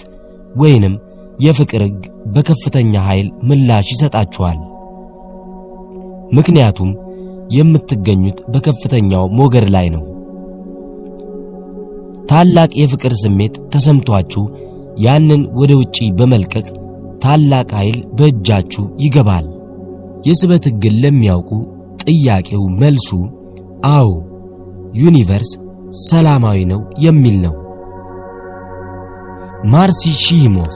ወይንም 0.55 0.93
የፍቅር 1.39 1.81
ሕግ 1.85 2.01
በከፍተኛ 2.33 2.93
ኃይል 3.07 3.27
ምላሽ 3.43 3.87
ይሰጣችኋል። 3.93 4.59
ምክንያቱም 6.37 6.91
የምትገኙት 7.55 8.37
በከፍተኛው 8.53 9.25
ሞገድ 9.37 9.67
ላይ 9.75 9.87
ነው። 9.95 10.03
ታላቅ 12.29 12.71
የፍቅር 12.75 13.13
ስሜት 13.23 13.55
ተሰምቷችሁ 13.73 14.43
ያንን 14.97 15.41
ወደ 15.53 15.71
ውጪ 15.77 15.97
በመልቀቅ 16.17 16.67
ታላቅ 17.19 17.67
ኃይል 17.79 17.97
በእጃችሁ 18.13 18.85
ይገባል። 18.99 19.45
የስበት 20.25 20.63
ሕግን 20.69 20.95
ለሚያውቁ 21.03 21.49
ጥያቄው 22.03 22.63
መልሱ 22.81 23.09
አዎ 23.91 24.09
universe 25.01 25.51
ሰላማዊ 26.05 26.59
ነው 26.71 26.81
የሚል 27.03 27.35
ነው። 27.45 27.55
ማርሲ 29.73 30.11
ሺሞፍ 30.23 30.75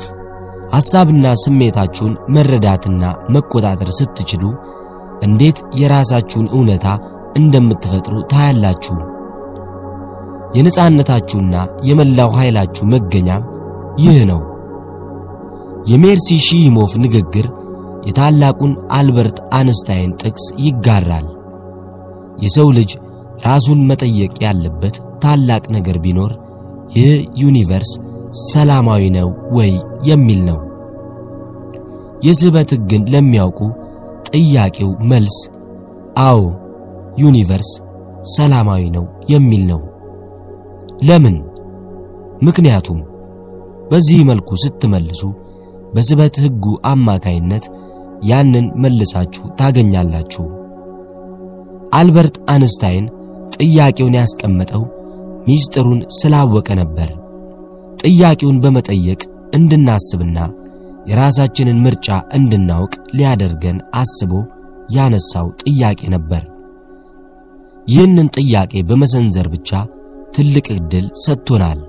ሐሳብና 0.73 1.27
ስሜታችሁን 1.43 2.13
መረዳትና 2.35 3.03
መቆጣጠር 3.35 3.89
ስትችሉ 3.99 4.43
እንዴት 5.27 5.57
የራሳችሁን 5.79 6.47
እውነታ 6.55 6.87
እንደምትፈጥሩ 7.37 8.15
ታያላችሁ። 8.31 8.97
የነጻነታችሁና 10.57 11.55
የመላው 11.83 12.29
ኃይላችሁ 12.37 12.85
መገኛም 12.93 13.43
ይህ 13.99 14.19
ነው። 14.31 14.41
የማርሲ 15.91 16.37
ሺሞፍ 16.47 16.93
ንግግር 17.03 17.45
የታላቁን 18.07 18.73
አልበርት 18.91 19.37
አንስታይን 19.53 20.11
ጥቅስ 20.21 20.45
ይጋራል። 20.65 21.27
የሰው 22.37 22.67
ልጅ 22.77 22.91
ራሱን 23.45 23.79
መጠየቅ 23.89 24.33
ያለበት 24.45 24.95
ታላቅ 25.19 25.63
ነገር 25.75 25.97
ቢኖር 26.03 26.31
ይህ 26.95 27.11
universe 27.41 27.91
ሰላማዊ 28.49 29.03
ነው 29.17 29.29
ወይ 29.51 29.71
የሚል 30.03 30.41
ነው። 30.49 30.59
የስበት 32.23 32.69
ሕግን 32.75 33.03
ለሚያውቁ 33.09 33.59
የጥያቄው 34.29 34.89
መልስ 35.11 35.37
አዎ 36.21 36.39
universe 37.17 37.71
ሰላማዊ 38.35 38.83
ነው 38.95 39.05
የሚል 39.29 39.63
ነው። 39.71 39.79
ለምን? 41.01 41.35
ምክንያቱም 42.41 42.99
በዚህ 43.91 44.19
መልኩ 44.29 44.49
ስትመልሱ 44.55 45.21
በስበት 45.93 46.35
ሕጉ 46.43 46.65
አማካይነት 46.85 47.65
ያንን 48.29 48.65
መልሳችሁ 48.75 49.43
ታገኛላችሁ። 49.59 50.45
አልበርት 51.93 52.35
አንስታይን 52.53 53.05
ጥያቄውን 53.55 54.17
ያስቀመጠው 54.19 54.83
ሚስጥሩን 55.47 55.99
ስላወቀ 56.17 56.69
ነበር። 56.73 57.09
ጥያቄውን 58.03 58.57
በመጠየቅ 58.63 59.21
እንድናስብና 59.55 60.39
የራሳችንን 61.09 61.77
ምርጫ 61.85 62.07
እንድናውቅ 62.33 62.93
ሊያደርገን 63.17 63.77
አስቦ 63.95 64.31
ያነሳው 64.89 65.47
ጥያቄ 65.63 66.01
ነበር። 66.15 66.43
ይህንን 67.87 68.27
ጥያቄ 68.37 68.81
በመሰንዘር 68.89 69.47
ብቻ 69.47 69.69
ትልቅ 70.35 70.67
ዕድል 70.75 71.05
ሰጥቶናል። 71.23 71.79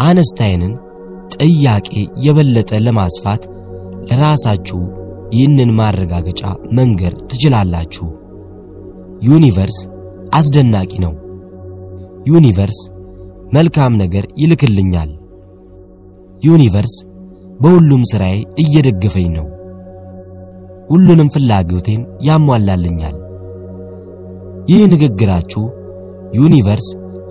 የአንስታይንን 0.00 0.72
ጥያቄ 1.36 1.88
የበለጠ 2.16 2.70
ለማስፋት 2.86 3.42
ለራሳችሁ 4.08 4.80
ይህንን 5.32 5.70
ማረጋገጫ 5.78 6.42
መንገር 6.78 7.12
ትችላላችሁ። 7.30 8.06
universe 9.22 9.78
አስደናቂ 10.34 10.92
ነው። 11.04 11.14
universe 12.26 12.80
መልካም 13.52 13.92
ነገር 13.96 14.24
ይልክልኛል። 14.36 15.10
universe 16.40 16.94
በሁሉም 17.60 18.02
ሥራዬ 18.10 18.36
እየደገፈኝ 18.58 19.28
ነው። 19.36 19.46
ሁሉንም 20.88 21.28
ፍላጎቴን 21.34 22.00
ያሟላልኛል። 22.20 23.16
ይህ 24.68 24.82
ንግግራችሁ 24.92 25.62
universe 26.34 26.88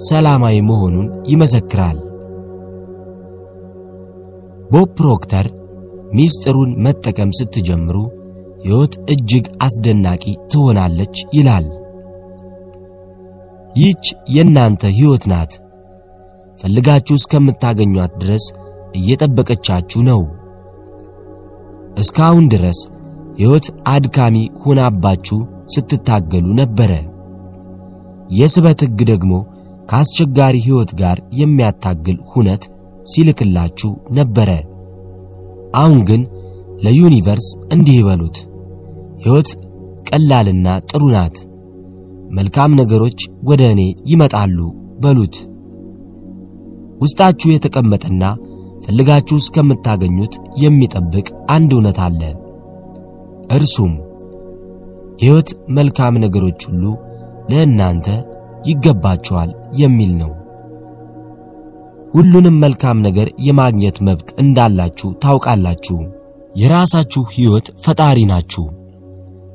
ሰላማዊ 0.07 0.57
መሆኑን 0.69 1.07
ይመሰክራል። 1.27 1.97
ቦብ 4.71 4.89
ፕሮክተር 4.97 5.45
ሚስጥሩን 6.11 6.71
መጠቀም 6.85 7.29
ስትጀምሩ 7.37 7.97
ሕይወት 8.65 8.93
እጅግ 9.11 9.45
አስደናቂ 9.63 10.23
ትሆናለች 10.51 11.15
ይላል። 11.33 11.67
ይህች 13.75 14.05
የእናንተ 14.35 14.83
ሕይወት 14.97 15.23
ናት። 15.31 15.51
ፈልጋችሁ 16.59 17.15
እስከምታገኟት 17.17 18.13
ድረስ 18.21 18.45
እየጠበቀቻችሁ 18.95 20.01
ነው። 20.09 20.21
እስካሁን 21.97 22.45
ድረስ 22.47 22.79
ሕይወት 23.39 23.65
አድካሚ 23.87 24.35
ሆናባችሁ 24.63 25.39
ስትታገሉ 25.73 26.47
ነበረ። 26.59 26.91
የስበት 28.31 28.81
ሕግ 28.85 28.99
ደግሞ 29.11 29.31
ከአስቸጋሪ 29.89 30.55
ሕይወት 30.65 30.91
ጋር 31.01 31.17
የሚያታግል 31.33 32.17
ሁነት 32.31 32.63
ሲልክላችሁ 33.05 33.89
ነበረ። 34.11 34.49
አሁን 35.73 35.99
ግን 36.03 36.21
ለዩኒቨርስ 36.83 37.47
እንዲህ 37.73 37.95
ይበሉት፣ 37.99 38.37
ሕይወት 39.23 39.49
ቀላልና 40.09 40.67
ጥሩ 40.89 41.03
ናት። 41.13 41.35
መልካም 42.29 42.71
ነገሮች 42.79 43.19
ወደ 43.43 43.61
እኔ 43.73 43.81
ይመጣሉ 44.05 44.57
በሉት። 44.99 45.35
ውስጣችሁ 47.01 47.49
የተቀመጠና 47.51 48.23
ፈልጋችሁ 48.85 49.35
እስከምታገኙት 49.37 50.33
የሚጠብቅ 50.57 51.27
አንድ 51.49 51.71
እውነት 51.75 51.99
አለ። 51.99 52.21
እርሱም 53.51 53.93
የሕይወት 55.21 55.49
መልካም 55.69 56.13
ነገሮች 56.23 56.61
ሁሉ 56.69 56.83
ለእናንተ 57.51 58.07
ይገባቸዋል 58.65 59.49
የሚል 59.73 60.11
ነው። 60.17 60.31
ሁሉንም 62.13 62.55
መልካም 62.63 62.97
ነገር 63.05 63.27
የማግኘት 63.39 63.97
መብት 64.07 64.29
እንዳላችሁ 64.41 65.09
ታውቃላችሁ። 65.23 65.97
የራሳችሁ 66.55 67.21
ሕይወት 67.33 67.67
ፈጣሪ 67.83 68.19
ናችሁ። 68.31 68.65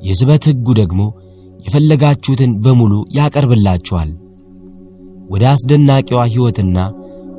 የስበት 0.01 0.45
ሕጉ 0.49 0.67
ደግሞ 0.79 1.01
የፈለጋችሁትን 1.65 2.51
በሙሉ 2.63 2.93
ያቀርብላችኋል። 3.17 4.09
ወደ 5.29 5.43
አስደናቂዋ 5.51 6.21
ሕይወትና 6.29 6.77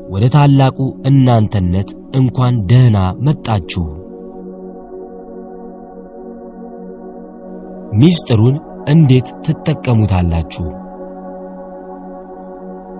ወደ 0.08 0.24
ታላቁ 0.34 0.78
እናንተነት 1.06 1.88
እንኳን 2.16 2.54
ደህና 2.66 2.98
መጣችሁ። 3.26 3.84
ሚስጥሩን 8.00 8.56
እንዴት 8.88 9.28
ትጠቀሙታላችሁ? 9.44 10.66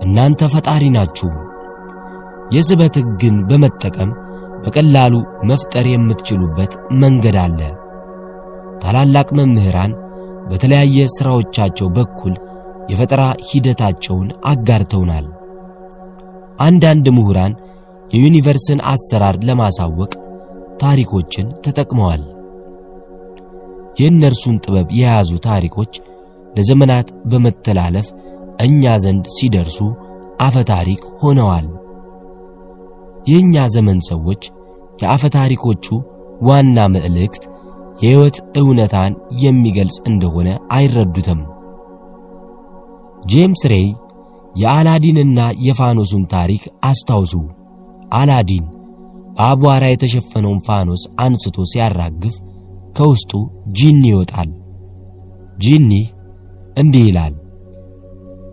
እናንተ 0.05 0.43
ፈጣሪ 0.53 0.85
ናችሁ። 0.97 1.31
የስበት 2.51 2.95
ሕግን 3.01 3.37
በመጠቀም 3.49 4.11
በቀላሉ 4.62 5.15
መፍጠር 5.43 5.87
የምትችሉበት 5.89 6.73
መንገድ 7.03 7.37
አለ። 7.43 7.61
ታላላቅ 8.83 9.29
መምህራን 9.39 9.93
በተለያየ 10.49 11.07
ሥራዎቻቸው 11.16 11.89
በኩል 11.97 12.35
የፈጠራ 12.91 13.23
ሂደታቸውን 13.49 14.29
አጋርተውናል። 14.51 15.27
አንዳንድ 16.61 17.07
ምሁራን 17.16 17.53
የዩኒቨርስን 18.11 18.81
አሰራር 18.93 19.37
ለማሳወቅ 19.49 20.12
ታሪኮችን 20.83 21.47
ተጠቅመዋል። 21.65 22.23
የእነርሱን 24.01 24.57
ጥበብ 24.65 24.89
የያዙ 24.99 25.31
ታሪኮች 25.47 25.93
ለዘመናት 26.55 27.09
በመተላለፍ 27.31 28.09
እኛ 28.65 28.95
ዘንድ 29.05 29.27
ሲደርሱ 29.37 29.79
አፈ 30.41 30.57
ታሪክ 30.70 31.03
ሆነዋል። 31.23 31.66
የእኛ 33.29 33.65
ዘመን 33.75 34.01
ሰዎች 34.09 34.43
የአፈ 35.03 35.23
ታሪኮቹ 35.37 35.87
ዋና 36.47 36.79
መልእክት 36.95 37.43
የሕይወት 38.03 38.37
እውነታን 38.61 39.13
የሚገልጽ 39.43 39.97
እንደሆነ 40.11 40.49
አይረዱትም። 40.73 41.41
ጄምስ 43.31 43.63
ሬይ 43.73 43.89
የአላዲንና 44.61 45.39
የፋኖሱን 45.67 46.25
ታሪክ 46.35 46.63
አስታውሱ። 46.85 47.35
አላዲን 48.19 48.67
በአቧራ 49.35 49.85
የተሸፈነውን 49.89 50.63
ፋኖስ 50.67 51.03
አንስቶ 51.25 51.67
ሲያራግፍ 51.73 52.37
ከውስጡ 52.97 53.33
ጂኒ 53.79 54.03
ይወጣል። 54.11 54.51
ጂኒ 55.57 55.91
እንዲህ 56.77 57.05
ይላል፣ 57.09 57.35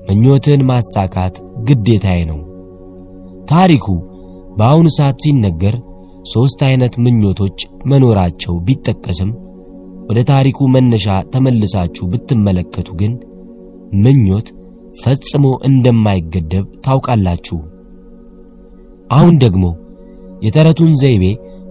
ምኞትን 0.08 0.62
ማሳካት 0.70 1.36
ግዴታዬ 1.68 2.20
ነው። 2.32 2.40
ታሪኩ 3.50 3.86
በአሁኑ 4.56 4.88
ሰዓት 4.98 5.18
ሲነገር 5.24 5.76
ሦስት 6.34 6.60
አይነት 6.68 6.94
ምኞቶች 7.06 7.58
መኖራቸው 7.86 8.54
ቢጠቀስም 8.68 9.32
ወደ 10.10 10.20
ታሪኩ 10.30 10.68
መነሻ 10.74 11.06
ተመልሳችሁ 11.34 12.06
ብትመለከቱ 12.12 12.90
ግን 13.02 13.14
ምኞት 14.04 14.48
ፈጽሞ 15.02 15.46
እንደማይገደብ 15.70 16.66
ታውቃላችሁ። 16.86 17.58
አሁን 19.12 19.36
ደግሞ 19.38 19.66
የተረቱን 20.46 20.92
ዘይቤ 21.02 21.24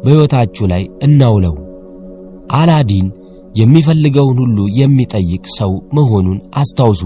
በሕይወታችሁ 0.04 0.64
ላይ 0.66 0.82
እናውለው። 1.02 1.54
አላዲን 2.54 3.06
የሚፈልገውን 3.54 4.38
ሁሉ 4.42 4.58
የሚጠይቅ 4.78 5.44
ሰው 5.58 5.72
መሆኑን 5.94 6.38
አስታውሱ። 6.54 7.02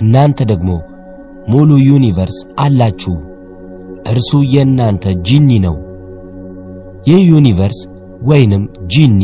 እናንተ 0.00 0.42
ደግሞ 0.44 0.70
ሙሉ 1.48 1.70
universe 1.86 2.38
አላችሁ። 2.58 3.14
እርሱ 4.08 4.30
የእናንተ 4.52 5.14
ጂኒ 5.28 5.50
ነው። 5.66 5.76
ይህ 7.08 7.20
universe 7.30 7.80
ወይንም 8.22 8.62
ጂኒ 8.92 9.20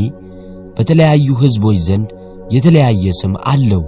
በተለያዩ 0.76 1.26
ሕዝቦች 1.42 1.78
ዘንድ 1.86 2.08
የተለያየ 2.54 3.12
ስም 3.20 3.34
አለው። 3.52 3.82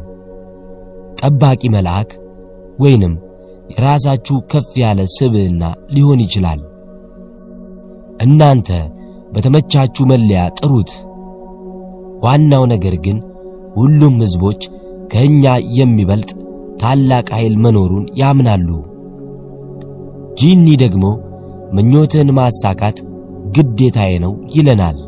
ጠባቂ 1.20 1.62
መልአክ 1.74 2.10
ወይንም 2.82 3.14
የራሳችሁ 3.72 4.36
ከፍ 4.50 4.70
ያለ 4.82 5.00
ስብዕና 5.16 5.62
ሊሆን 5.94 6.20
ይችላል። 6.24 6.60
እናንተ 8.24 8.68
በተመቻችሁ 9.32 10.04
መለያ 10.12 10.42
ጥሩት። 10.58 10.90
ዋናው 12.24 12.64
ነገር 12.72 12.94
ግን 13.06 13.18
ሁሉም 13.76 14.14
ሕዝቦች 14.22 14.60
ከእኛ 15.12 15.44
የሚበልጥ 15.78 16.30
ታላቅ 16.80 17.26
ኃይል 17.36 17.54
መኖሩን 17.64 18.06
ያምናሉ። 18.20 18.68
ጂኒ 20.36 20.66
ደግሞ 20.82 21.04
ምኞትን 21.76 22.28
ማሳካት 22.38 22.96
ግዴታዬ 23.54 24.12
ነው 24.24 24.32
ይለናል። 24.54 24.98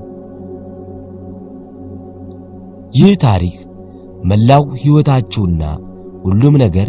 ይህ 2.94 3.12
ታሪክ 3.24 3.56
መላው 4.28 4.64
ሕይወታችሁና 4.80 5.62
ሁሉም 6.24 6.54
ነገር 6.64 6.88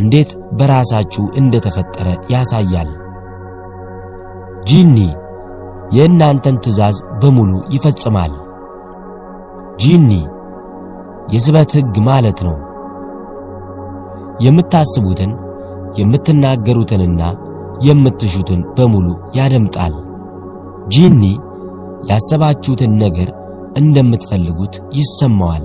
እንዴት 0.00 0.30
በራሳችሁ 0.58 1.24
እንደተፈጠረ 1.40 2.06
ያሳያል። 2.32 2.88
ጂኒ 4.68 4.96
የእናንተን 5.96 6.56
ትእዛዝ 6.64 6.96
በሙሉ 7.20 7.52
ይፈጽማል። 7.74 8.32
ጂኒ 9.78 10.10
የስበት 11.34 11.72
ሕግ 11.76 11.96
ማለት 12.08 12.38
ነው። 12.46 12.56
የምታስቡትን 14.40 15.32
የምትናገሩትንና 15.98 17.20
የምትሹትን 17.80 18.60
በሙሉ 18.76 19.06
ያደምጣል። 19.34 19.94
ጂኒ 20.88 21.22
ያሰባችሁትን 22.10 22.92
ነገር 22.96 23.28
እንደምትፈልጉት 23.76 24.74
ይሰማዋል። 24.98 25.64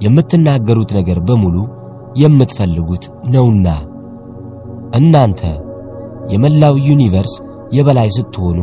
የምትናገሩት 0.00 0.90
ነገር 0.98 1.18
በሙሉ 1.28 1.56
የምትፈልጉት 2.16 3.04
ነውና 3.26 3.68
እናንተ 4.92 5.40
የመላው 6.32 6.74
universe 6.86 7.34
የበላይ 7.72 8.08
ስትሆኑ 8.16 8.58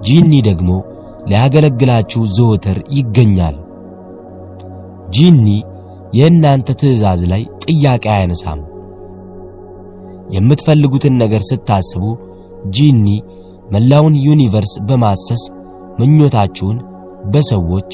ጂኒ 0.00 0.32
ደግሞ 0.48 0.70
ሊያገለግላችሁ 1.26 2.22
ዘወትር 2.36 2.78
ይገኛል። 2.96 3.56
ጂኒ 5.08 5.46
የእናንተ 6.12 6.68
ትእዛዝ 6.80 7.22
ላይ 7.32 7.42
ጥያቄ 7.64 8.04
አያነሳም። 8.14 8.60
የምትፈልጉትን 10.30 11.14
ነገር 11.22 11.42
ስታስቡ 11.50 12.04
ጂኒ 12.76 13.06
መላውን 13.72 14.14
universe 14.26 14.74
በማሰስ 14.88 15.42
ምኞታችሁን 15.98 16.78
በሰዎች 17.32 17.90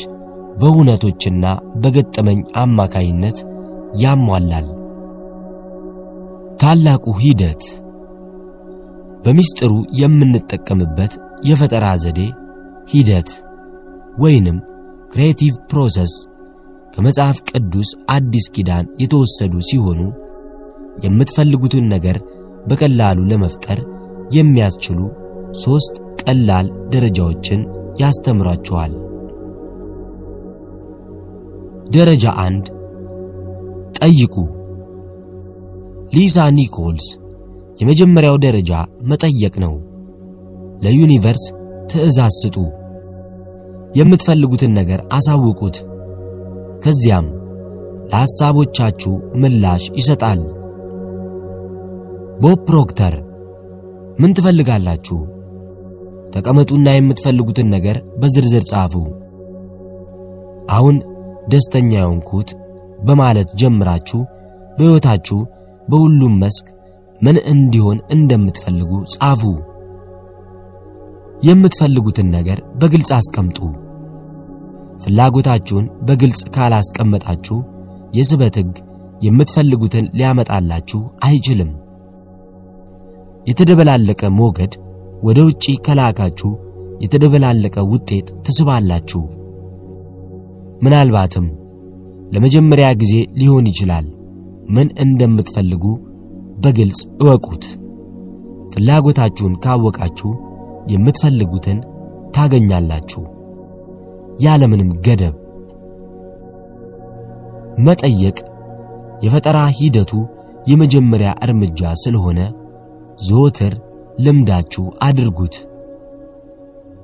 በእውነቶችና 0.61 1.45
በገጠመኝ 1.83 2.41
አማካይነት 2.63 3.39
ያሟላል። 3.95 4.67
ታላቁ 6.61 7.05
ሂደት 7.23 7.63
በሚስጥሩ 9.25 9.73
የምንጠቀምበት 10.01 11.13
የፈጠራ 11.49 11.87
ዘዴ 12.03 12.21
ሂደት 12.93 13.31
ወይንም 14.19 14.59
creative 15.13 15.55
process 15.71 16.13
ከመጽሐፍ 16.95 17.39
ቅዱስ 17.51 17.91
አዲስ 18.09 18.47
ኪዳን 18.55 18.87
የተወሰዱ 19.03 19.55
ሲሆኑ 19.69 20.01
የምትፈልጉትን 20.97 21.85
ነገር 21.89 22.17
በቀላሉ 22.67 23.19
ለመፍጠር 23.31 23.79
የሚያስችሉ 24.31 24.99
ሦስት 25.63 25.95
ቀላል 26.23 26.67
ደረጃዎችን 26.89 27.61
ያስተምራችኋል። 28.01 28.93
ደረጃ 31.91 32.25
አንድ 32.45 32.67
ጠይቁ። 33.99 34.35
ሊሳ 36.13 36.47
ኒኮልስ 36.57 37.07
የመጀመሪያው 37.81 38.37
ደረጃ 38.45 38.73
መጠየቅ 39.03 39.55
ነው። 39.65 39.75
ለዩኒቨርስ 40.83 41.45
ትዕዛዝ 41.91 42.35
ስጡ። 42.43 42.57
የምትፈልጉትን 43.95 44.73
ነገር 44.73 45.01
አሳውቁት። 45.13 45.77
ከዚያም 46.85 47.27
ለሐሳቦቻችሁ 48.11 49.13
ምላሽ 49.35 49.85
ይሰጣል። 49.95 50.41
ቦብ 52.41 52.61
ፕሮክተር 52.69 53.15
ምን 54.19 54.31
ትፈልጋላችሁ? 54.37 55.17
ተቀመጡና 56.35 56.87
የምትፈልጉትን 56.93 57.69
ነገር 57.75 57.97
በዝርዝር 58.21 58.65
ጻፉ። 58.71 58.95
አሁን 60.71 60.97
ደስተኛ 61.49 61.91
የሆንኩት 61.97 62.51
በማለት 63.01 63.51
ጀምራችሁ 63.61 64.21
በሕይወታችሁ 64.77 65.39
በሁሉም 65.89 66.35
መስክ 66.43 66.67
ምን 67.21 67.37
እንዲሆን 67.53 67.99
እንደምትፈልጉ 68.11 68.93
ጻፉ። 69.15 69.43
የምትፈልጉትን 71.43 72.31
ነገር 72.37 72.59
በግልጽ 72.81 73.13
አስቀምጡ። 73.19 73.59
ፍላጎታችሁን 75.05 75.87
በግልጽ 76.03 76.43
ካላስቀመጣችሁ 76.55 77.59
የስበት 78.15 78.59
ሕግ 78.61 78.75
የምትፈልጉትን 79.23 80.11
ሊያመጣላችሁ 80.19 81.01
አይችልም። 81.25 81.71
የተደበላለቀ 83.47 84.23
ሞገድ 84.39 84.73
ወደ 85.23 85.39
ውጪ 85.47 85.65
ከላካችሁ 85.87 86.51
የተደበላለቀ 87.01 87.77
ውጤት 87.93 88.29
ትስባላችሁ። 88.47 89.23
ምናልባትም 90.85 91.47
ለመጀመሪያ 92.35 92.89
ጊዜ 93.01 93.15
ሊሆን 93.41 93.67
ይችላል። 93.71 94.07
ምን 94.69 94.89
እንደምትፈልጉ 95.05 95.85
በግልጽ 96.57 97.01
እወቁት። 97.23 97.65
ፍላጎታችሁን 98.73 99.55
ካወቃችሁ 99.65 100.31
የምትፈልጉትን 100.93 101.79
ታገኛላችሁ 102.37 103.23
ያለምንም 104.39 104.91
ገደብ። 105.07 105.35
መጠየቅ 107.87 108.37
የፈጠራ 109.23 109.59
ሂደቱ 109.79 110.13
የመጀመሪያ 110.67 111.31
እርምጃ 111.45 111.91
ስለሆነ 112.03 112.39
ዘወትር 113.21 113.75
ልምዳችሁ 114.19 114.85
አድርጉት። 115.03 115.57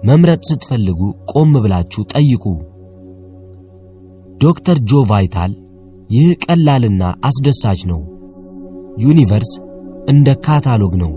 መምረጥ 0.03 0.41
ስትፈልጉ 0.49 1.01
ቆም 1.33 1.53
ብላችሁ 1.65 2.03
ጠይቁ። 2.13 2.45
ዶክተር 4.41 4.79
ጆ 4.85 5.03
ቫይታል 5.11 5.53
ይህ 6.11 6.29
ቀላልና 6.45 7.03
አስደሳች 7.29 7.81
ነው። 7.91 8.01
ዩኒቨርስ 9.05 9.53
እንደ 10.07 10.29
ካታሎግ 10.45 10.95
ነው። 11.03 11.13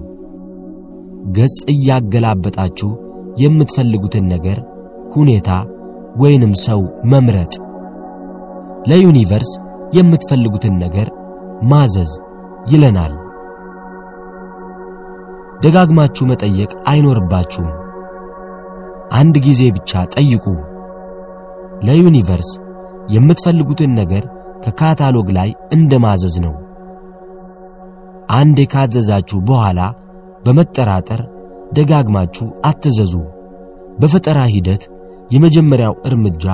ገጽ 1.38 1.58
እያገላበጣችሁ 1.74 2.90
የምትፈልጉትን 3.38 4.26
ነገር፣ 4.34 4.60
ሁኔታ 5.16 5.50
ወይንም 6.18 6.54
ሰው 6.66 6.82
መምረጥ። 7.12 7.54
ለዩኒቨርስ 8.90 9.52
የምትፈልጉትን 9.94 10.76
ነገር 10.78 11.08
ማዘዝ 11.64 12.12
ይለናል። 12.68 13.14
ደጋግማችሁ 15.60 16.24
መጠየቅ 16.28 16.72
አይኖርባችሁም። 16.88 17.72
አንድ 19.12 19.36
ጊዜ 19.46 19.62
ብቻ 19.78 20.02
ጠይቁ። 20.16 20.46
ለዩኒቨርስ 21.88 22.50
የምትፈልጉትን 23.10 23.92
ነገር 24.00 24.24
ከካታሎግ 24.66 25.28
ላይ 25.38 25.50
እንደ 25.74 25.94
ማዘዝ 26.06 26.36
ነው። 26.46 26.56
አንዴ 28.32 28.60
ካዘዛችሁ 28.74 29.38
በኋላ 29.48 29.80
በመጠራጠር 30.46 31.22
ደጋግማችሁ 31.74 32.48
አትዘዙ። 32.66 33.14
በፈጠራ 34.00 34.40
ሂደት 34.54 34.84
የመጀመሪያው 35.32 35.96
እርምጃ 36.06 36.46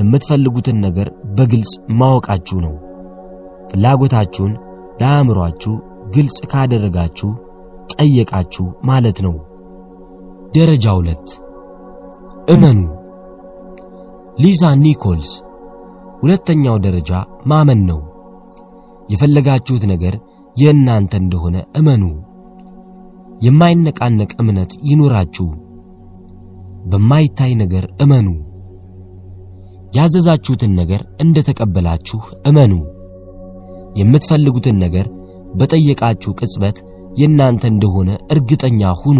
የምትፈልጉትን 0.00 0.78
ነገር 0.80 1.08
በግልጽ 1.36 1.72
ማወቃችሁ 2.00 2.58
ነው። 2.66 2.74
ፍላጎታችሁን 3.70 4.52
ለአእምሯችሁ 5.00 5.74
ግልጽ 6.14 6.38
ካደረጋችሁ 6.52 7.30
ጠየቃችሁ 7.94 8.66
ማለት 8.84 9.18
ነው። 9.26 9.34
ደረጃ 10.56 10.86
ሁለት 10.98 11.28
እመኑ። 12.48 12.80
ሊዛ 14.38 14.62
ኒኮልስ። 14.82 15.32
ሁለተኛው 16.20 16.76
ደረጃ 16.78 17.10
ማመን 17.46 17.80
ነው። 17.90 18.00
የፈለጋችሁት 19.08 19.84
ነገር 19.92 20.14
የእናንተ 20.56 21.12
እንደሆነ 21.22 21.56
እመኑ። 21.76 22.02
የማይነቃነቅ 23.42 24.30
እምነት 24.42 24.72
ይኑራችሁ። 24.82 25.48
በማይታይ 26.84 27.52
ነገር 27.54 27.84
እመኑ። 28.00 28.28
ያዘዛችሁትን 29.96 30.72
ነገር 30.74 31.02
እንደተቀበላችሁ 31.20 32.20
እመኑ። 32.46 32.72
የምትፈልጉትን 33.96 34.76
ነገር 34.78 35.06
በጠየቃችሁ 35.54 36.30
ቅጽበት 36.40 36.76
የእናንተ 37.16 37.64
እንደሆነ 37.72 38.10
እርግጠኛ 38.32 38.90
ሁኑ። 39.00 39.18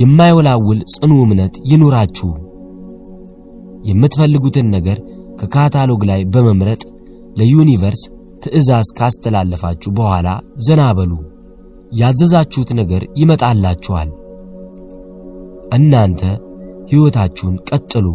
የማይወላውል 0.00 0.80
ጽኑ 0.92 1.12
እምነት 1.24 1.54
ይኑራችሁ። 1.70 2.30
የምትፈልጉትን 3.88 4.66
ነገር 4.76 4.98
ከካታሎግ 5.40 6.02
ላይ 6.10 6.20
በመምረጥ 6.32 6.82
ለዩኒቨርስ 7.38 8.02
ትዕዛዝ 8.42 8.88
ካስተላለፋችሁ 8.98 9.90
በኋላ 9.98 10.28
ዘና 10.66 10.82
በሉ። 10.98 11.12
ያዘዛችሁት 11.92 12.70
ነገር 12.80 13.02
ይመጣላችኋል። 13.16 14.10
እናንተ 15.76 16.22
ሕይወታችሁን 16.90 17.56
ቀጥሉ። 17.68 18.06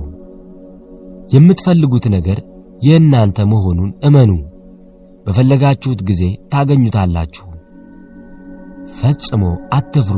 የምትፈልጉት 1.33 2.05
ነገር 2.15 2.39
የእናንተ 2.81 3.45
መሆኑን 3.51 3.91
እመኑ። 4.07 4.31
በፈለጋችሁት 5.25 6.01
ጊዜ 6.09 6.23
ታገኙታላችሁ። 6.53 7.46
ፈጽሞ 8.95 9.43
አትፍሩ፣ 9.73 10.17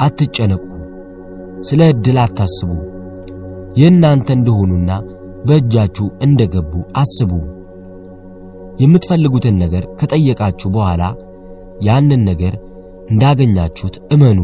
አትጨነቁ፣ 0.00 0.64
ስለ 1.68 1.80
ዕድል 1.92 2.18
አታስቡ። 2.24 2.70
የእናንተ 3.76 4.28
እንደሆኑና 4.36 4.90
በእጃችሁ 5.46 6.06
እንደገቡ 6.22 6.72
አስቡ። 7.02 7.32
የምትፈልጉትን 8.80 9.56
ነገር 9.62 9.84
ከጠየቃችሁ 10.00 10.68
በኋላ 10.74 11.02
ያንን 11.80 12.22
ነገር 12.24 12.54
እንዳገኛችሁት 13.10 13.96
እመኑ። 14.14 14.40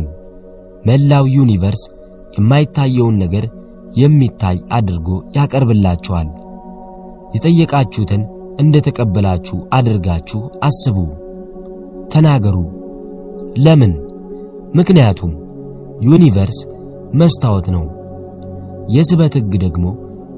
መላው 0.89 1.25
ዩኒቨርስ 1.37 1.83
የማይታየውን 2.37 3.19
ነገር 3.25 3.45
የሚታይ 3.97 4.59
አድርጎ 4.73 5.09
ያቀርብላችኋል። 5.37 6.29
የጠየቃችሁትን 7.35 8.23
እንደተቀበላችሁ 8.61 9.59
አድርጋችሁ 9.73 10.41
አስቡ፣ 10.63 10.97
ተናገሩ። 12.09 12.57
ለምን? 13.59 13.93
ምክንያቱም 14.75 15.33
ዩኒቨርስ 16.05 16.59
መስታወት 17.13 17.67
ነው። 17.75 17.85
የስበት 18.89 19.35
ሕግ 19.39 19.53
ደግሞ 19.65 19.85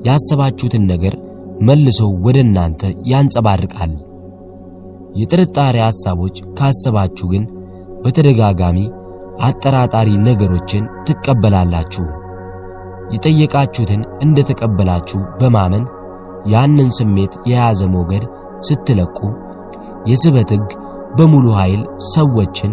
ያሰባችሁትን 0.06 0.82
ነገር 0.86 1.14
መልሶ 1.60 2.00
ወደ 2.24 2.38
እናንተ 2.46 2.82
ያንጸባርቃል። 3.10 3.92
የጥርጣሬ 5.16 5.76
ሐሳቦች 5.86 6.36
ካሰባችሁ 6.58 7.26
ግን 7.32 7.44
በተደጋጋሚ 8.04 8.78
አጠራጣሪ 9.40 10.08
ነገሮችን 10.26 10.84
ትቀበላላችሁ። 11.06 12.04
የጠየቃችሁትን 13.14 14.02
እንደተቀበላችሁ 14.22 15.20
በማመን 15.40 15.84
ያንን 16.46 16.90
ስሜት 16.98 17.32
የያዘ 17.50 17.82
ሞገድ 17.94 18.24
ስትለቁ 18.60 19.18
የስበት 20.06 20.50
ሕግ 20.54 20.68
በሙሉ 21.16 21.46
ኃይል 21.58 21.82
ሰዎችን፣ 22.14 22.72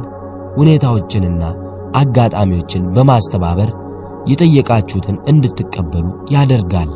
ሁኔታዎችንና 0.57 1.43
አጋጣሚዎችን 1.95 2.83
በማስተባበር 2.95 3.69
የጠየቃችሁትን 4.27 5.17
እንድትቀበሉ 5.31 6.05
ያደርጋል። 6.31 6.91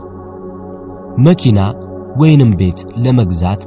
መኪና 1.25 1.59
ወይንም 2.17 2.51
ቤት 2.59 2.79
ለመግዛት 2.97 3.61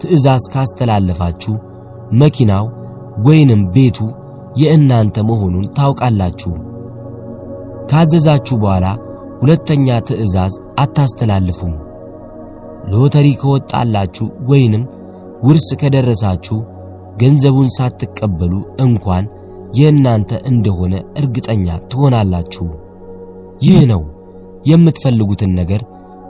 ትዕዛዝ 0.00 0.44
ካስተላለፋችሁ 0.54 1.54
መኪናው 2.20 2.64
ወይንም 3.26 3.62
ቤቱ 3.74 3.98
የእናንተ 4.56 5.16
መሆኑን 5.28 5.66
ታውቃላችሁ። 5.76 6.52
ካዘዛችሁ 7.90 8.56
በኋላ 8.62 8.86
ሁለተኛ 9.42 9.86
ትዕዛዝ 10.08 10.54
አታስተላልፉም። 10.80 11.74
ሎተሪ 12.92 13.28
ከወጣላችሁ 13.40 14.26
ወይንም 14.50 14.84
ውርስ 15.42 15.68
ከደረሳችሁ 15.80 16.58
ገንዘቡን 17.16 17.68
ሳትቀበሉ 17.76 18.52
እንኳን 18.80 19.24
የእናንተ 19.74 20.30
እንደሆነ 20.50 20.94
እርግጠኛ 21.16 21.66
ትሆናላችሁ። 21.90 22.66
ይህ 23.62 23.80
ነው 23.92 24.02
የምትፈልጉትን 24.66 25.52
ነገር 25.60 25.82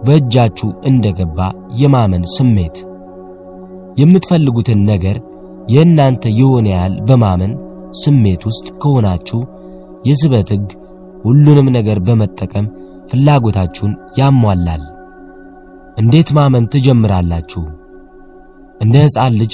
በእጃችሁ 0.04 0.68
እንደገባ 0.90 1.38
የማመን 1.80 2.24
ስሜት። 2.36 2.76
የምትፈልጉትን 3.96 4.80
ነገር 4.84 5.16
የእናንተ 5.68 6.24
የሆነ 6.38 6.66
ያህል 6.74 6.94
በማመን 7.08 7.52
ስሜት 8.00 8.42
ውስጥ 8.48 8.66
ከሆናችሁ 8.82 9.40
የስበት 10.04 10.48
ሕግ 10.54 10.68
ሁሉንም 11.24 11.68
ነገር 11.76 11.98
በመጠቀም 12.06 12.66
ፍላጎታችሁን 13.10 13.92
ያሟላል። 14.18 14.82
እንዴት 15.96 16.28
ማመን 16.36 16.64
ትጀምራላችሁ? 16.72 17.62
እንደ 18.80 18.94
ሕፃን 19.04 19.34
ልጅ 19.40 19.52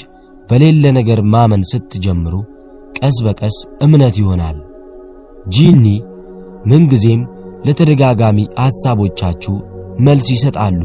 በሌለ 0.49 0.83
ነገር 0.97 1.19
ማመን 1.33 1.63
ስትጀምሩ 1.71 2.35
ቀስ 2.99 3.17
በቀስ 3.25 3.55
እምነት 3.85 4.15
ይሆናል። 4.21 4.57
ጂኒ 5.47 5.85
ምንጊዜም 6.65 7.21
ለተደጋጋሚ 7.65 8.39
ሐሳቦቻችሁ 8.61 9.55
መልስ 9.99 10.27
ይሰጣሉ። 10.35 10.81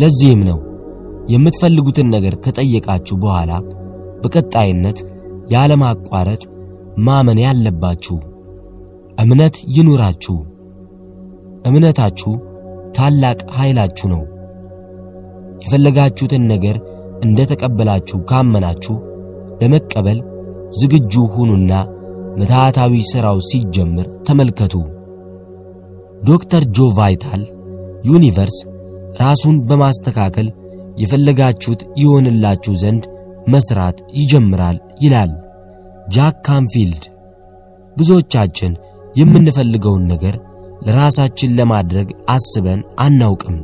ለዚህም 0.00 0.40
ነው 0.48 0.58
የምትፈልጉትን 1.28 2.08
ነገር 2.14 2.34
ከጠየቃችሁ 2.44 3.16
በኋላ 3.22 3.52
በቀጣይነት 4.22 4.98
ያለማቋረጥ 5.50 6.42
ማመን 6.98 7.38
ያለባችሁ 7.44 8.16
እምነት 9.18 9.56
ይኑራችሁ። 9.76 10.36
እምነታችሁ 11.66 12.32
ታላቅ 12.96 13.38
ኃይላችሁ 13.56 14.06
ነው። 14.14 14.22
የፈለጋችሁትን 15.62 16.44
ነገር 16.46 16.76
እንደ 17.22 17.38
ተቀበላችሁ 17.50 18.18
ካመናችሁ 18.30 18.94
ለመቀበል 19.60 20.18
ዝግጁ 20.72 21.14
ሁኑና 21.34 21.72
ምትሃታዊ 22.38 22.94
ሥራው 23.10 23.38
ሲጀምር 23.48 24.06
ተመልከቱ። 24.26 24.74
ዶክተር 26.22 26.62
ጆ 26.76 26.88
ቫይታል 26.98 27.42
ዩኒቨርስ 28.04 28.58
ራሱን 29.20 29.56
በማስተካከል 29.68 30.48
የፈለጋችሁት 30.96 31.80
ይሆንላችሁ 32.00 32.74
ዘንድ 32.82 33.04
መስራት 33.46 33.98
ይጀምራል 34.18 34.76
ይላል 35.00 35.32
ጃክ 36.14 36.36
ካንፊልድ። 36.46 37.04
ብዙዎቻችን 37.96 38.72
የምንፈልገውን 39.14 40.04
ነገር 40.12 40.34
ለራሳችን 40.86 41.54
ለማድረግ 41.58 42.08
አስበን 42.28 42.80
አናውቅም። 42.98 43.56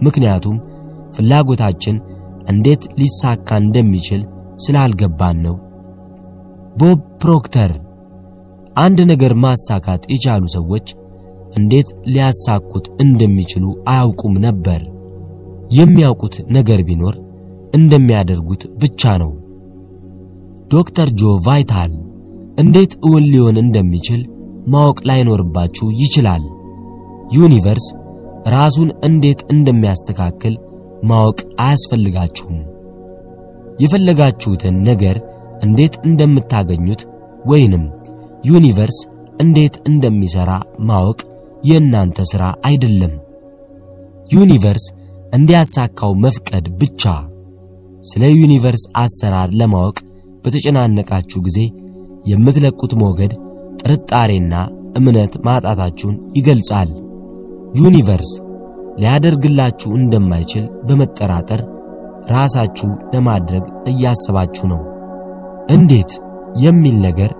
ምክንያቱም 0.00 0.56
ፍላጎታችን 1.16 1.96
እንዴት 2.46 2.82
ሊሳካ 3.00 3.48
እንደሚችል 3.62 4.22
ስላልገባን 4.64 5.38
ነው። 5.46 5.56
ቦብ 6.80 7.00
ፕሮክተር 7.22 7.72
አንድ 8.76 8.98
ነገር 9.10 9.32
ማሳካት 9.44 10.02
የቻሉ 10.12 10.44
ሰዎች 10.56 10.86
እንዴት 11.58 11.88
ሊያሳኩት 12.06 12.86
እንደሚችሉ 13.04 13.64
አያውቁም 13.88 14.34
ነበር። 14.46 14.80
የሚያውቁት 15.76 16.34
ነገር 16.56 16.80
ቢኖር 16.88 17.14
እንደሚያደርጉት 17.74 18.62
ብቻ 18.82 19.16
ነው። 19.22 19.32
ዶክተር 20.70 21.08
ጆ 21.20 21.32
ቫይታል 21.46 21.92
እንዴት 22.58 22.92
እውን 23.04 23.24
ሊሆን 23.32 23.56
እንደሚችል 23.62 24.20
ማወቅ 24.66 24.98
ላይኖርባችሁ 25.08 25.86
ይችላል። 26.02 26.44
ዩኒቨርስ 27.36 27.86
ራሱን 28.48 28.88
እንዴት 29.02 29.40
እንደሚያስተካክል 29.50 30.54
ማወቅ 31.08 31.38
አያስፈልጋችሁም። 31.60 32.60
የፈለጋችሁትን 33.82 34.76
ነገር 34.82 35.16
እንዴት 35.60 35.94
እንደምታገኙት 36.08 37.02
ወይንም 37.44 37.84
ዩኒቨርስ 38.44 38.98
እንዴት 39.40 39.74
እንደሚሰራ 39.90 40.50
ማወቅ 40.88 41.18
የእናንተ 41.64 42.18
ሥራ 42.30 42.44
አይደለም። 42.68 43.14
ዩኒቨርስ 44.30 44.84
እንዲያሳካው 45.32 46.12
መፍቀድ 46.24 46.66
ብቻ። 46.80 47.02
ስለ 48.04 48.24
ዩኒቨርስ 48.34 48.84
አሰራር 48.96 49.50
ለማወቅ 49.60 49.96
በተጨናነቃችሁ 50.44 51.38
ጊዜ 51.46 51.58
የምትለቁት 52.30 52.92
ሞገድ 53.02 53.32
ጥርጣሬና 53.80 54.54
እምነት 54.98 55.32
ማጣታችሁን 55.46 56.16
ይገልጻል። 56.36 56.90
ዩኒቨርስ 57.76 58.30
ሊያደርግላችሁ 58.96 59.90
እንደማይችል 59.96 60.64
በመጠራጠር 60.86 61.60
ራሳችሁ 62.30 62.90
ለማድረግ 63.12 63.64
እያሰባችሁ 63.90 64.66
ነው። 64.72 64.80
እንዴት 65.68 66.12
የሚል 66.58 66.96
ነገር 67.00 67.30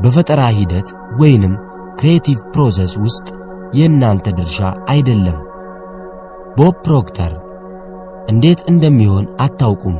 በፈጠራ 0.00 0.42
ሂደት 0.58 0.88
ወይንም 1.20 1.54
creative 2.00 2.38
process 2.52 2.92
ውስጥ 3.04 3.26
የእናንተ 3.72 4.26
ድርሻ 4.38 4.58
አይደለም። 4.90 5.38
ቦብ 6.56 6.76
ፕሮክተር 6.86 7.32
እንዴት 8.28 8.60
እንደሚሆን 8.70 9.26
አታውቁም። 9.40 9.96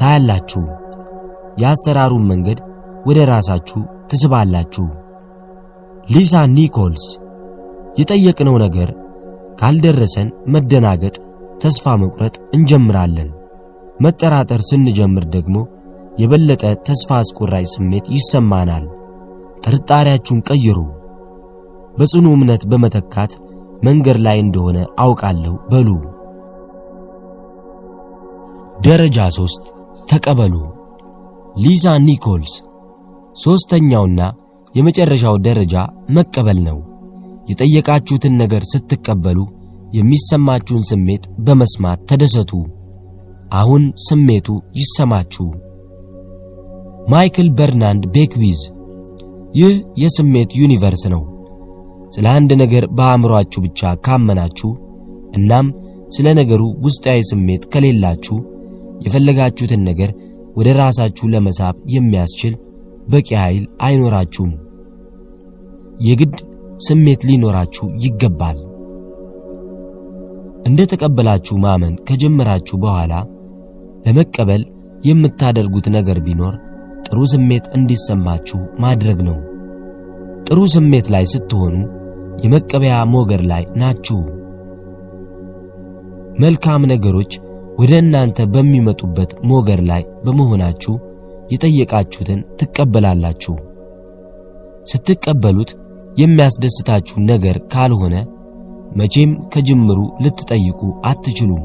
ታያላችሁ። 0.00 0.62
የአሰራሩን 1.62 2.24
መንገድ 2.30 2.58
ወደ 3.06 3.18
ራሳችሁ 3.30 3.80
ትስባላችሁ። 4.10 4.86
ሊሳ 6.08 6.42
ኒኮልስ 6.54 7.04
የጠየቅነው 7.98 8.56
ነገር 8.64 8.88
ካልደረሰን 9.58 10.28
መደናገጥ፣ 10.46 11.16
ተስፋ 11.62 11.94
መቁረጥ 12.02 12.36
እንጀምራለን። 12.56 13.30
መጠራጠር 14.00 14.60
ስንጀምር 14.68 15.24
ደግሞ 15.34 15.56
የበለጠ 16.18 16.64
ተስፋ 16.86 17.10
አስቆራጭ 17.18 17.66
ስሜት 17.74 18.06
ይሰማናል። 18.16 18.84
ጥርጣሬያችሁን 19.64 20.44
ቀይሩ። 20.48 20.78
በጽኑ 21.98 22.26
እምነት 22.36 22.62
በመተካት 22.70 23.32
መንገድ 23.82 24.18
ላይ 24.26 24.38
እንደሆነ 24.44 24.78
አውቃለሁ 24.98 25.54
በሉ። 25.70 25.88
ደረጃ 28.86 29.18
ሶስት 29.38 29.62
ተቀበሉ። 30.10 30.54
ሊዛ 31.56 31.86
ኒኮልስ 32.04 32.52
ሦስተኛውና 33.36 34.20
የመጨረሻው 34.74 35.36
ደረጃ 35.46 35.74
መቀበል 36.10 36.58
ነው። 36.68 36.78
የጠየቃችሁትን 37.48 38.34
ነገር 38.42 38.62
ስትቀበሉ 38.70 39.38
የሚሰማችሁን 39.92 40.82
ስሜት 40.90 41.24
በመስማት 41.38 42.00
ተደሰቱ። 42.10 42.52
አሁን 43.52 43.82
ስሜቱ 44.06 44.48
ይሰማችሁ። 44.80 45.46
ማይክል 47.08 47.48
በርናንድ 47.58 48.02
ቤክዊዝ 48.14 48.60
ይህ 49.54 49.74
የስሜት 50.02 50.50
ዩኒቨርስ 50.60 51.02
ነው። 51.14 51.22
ስለ 52.14 52.26
አንድ 52.34 52.50
ነገር 52.62 52.84
በአእምሮአችሁ 52.96 53.60
ብቻ 53.66 53.90
ካመናችሁ 54.06 54.70
እናም 55.38 55.66
ስለ 56.08 56.26
ነገሩ 56.38 56.62
ውስጣዊ 56.84 57.20
ስሜት 57.30 57.62
ከሌላችሁ 57.72 58.36
የፈለጋችሁትን 59.04 59.82
ነገር 59.88 60.10
ወደ 60.56 60.68
ራሳችሁ 60.80 61.26
ለመሳብ 61.32 61.74
የሚያስችል 61.94 62.54
በቂ 63.08 63.28
ኃይል 63.42 63.64
አይኖራችሁም። 63.82 64.52
የግድ 66.06 66.36
ስሜት 66.78 67.20
ሊኖራችሁ 67.28 67.86
ይገባል። 68.04 68.58
እንደ 70.68 70.80
ተቀበላችሁ 70.90 71.56
ማመን 71.64 71.94
ከጀመራችሁ 72.08 72.76
በኋላ 72.84 73.12
ለመቀበል 74.06 74.62
የምታደርጉት 75.08 75.86
ነገር 75.96 76.18
ቢኖር 76.26 76.54
ጥሩ 77.06 77.20
ስሜት 77.32 77.64
እንዲሰማችሁ 77.76 78.60
ማድረግ 78.78 79.18
ነው። 79.28 79.38
ጥሩ 80.46 80.60
ስሜት 80.74 81.06
ላይ 81.14 81.24
ስትሆኑ 81.32 81.76
የመቀበያ 82.44 82.96
ሞገድ 83.12 83.42
ላይ 83.50 83.64
ናችሁ። 83.80 84.18
መልካም 86.38 86.82
ነገሮች 86.92 87.32
ወደ 87.78 87.92
እናንተ 88.02 88.46
በሚመጡበት 88.52 89.30
ሞገድ 89.50 89.80
ላይ 89.90 90.02
በመሆናችሁ 90.24 90.94
የጠየቃችሁትን 91.52 92.40
ትቀበላላችሁ። 92.60 93.54
ስትቀበሉት 94.84 95.70
የሚያስደስታችሁ 96.18 97.16
ነገር 97.30 97.56
ካልሆነ 97.72 98.16
መቼም 98.98 99.32
ከጅምሩ 99.52 99.98
ልትጠይቁ 100.24 100.80
አትችሉም። 101.06 101.64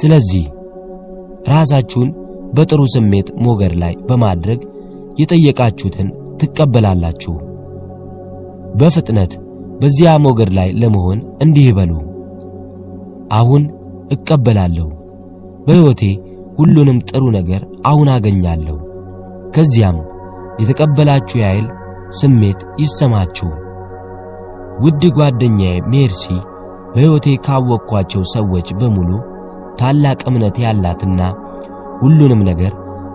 ስለዚህ 0.00 0.44
ራሳችሁን 1.48 2.08
በጥሩ 2.54 2.82
ስሜት 2.94 3.28
ሞገድ 3.44 3.74
ላይ 3.82 3.94
በማድረግ 4.08 4.60
የጠየቃችሁትን 5.20 6.08
ትቀበላላችሁ። 6.40 7.34
በፍጥነት 8.74 9.32
በዚያ 9.80 10.10
ሞገድ 10.24 10.50
ላይ 10.58 10.68
ለመሆን 10.82 11.18
እንዲህ 11.44 11.68
በሉ። 11.78 11.92
አሁን 13.32 13.62
እቀበላለሁ። 14.10 14.88
በሕይወቴ 15.66 16.02
ሁሉንም 16.58 16.98
ጥሩ 17.08 17.24
ነገር 17.38 17.62
አሁን 17.86 18.08
አገኛለሁ። 18.12 18.76
ከዚያም 19.56 19.96
የተቀበላችሁ 20.60 21.36
ያህል 21.42 21.66
ስሜት 22.12 22.60
ይሰማችሁ። 22.80 23.48
ውድ 24.80 25.02
ጓደኛዬ 25.16 25.76
ሜርሲ 25.92 26.24
በሕይወቴ 26.94 27.28
ካወቅኳቸው 27.46 28.22
ሰዎች 28.34 28.68
በሙሉ 28.78 29.10
ታላቅ 29.78 30.20
እምነት 30.30 30.56
ያላትና 30.64 31.20
ሁሉንም 32.00 32.40
ነገር 32.50 32.72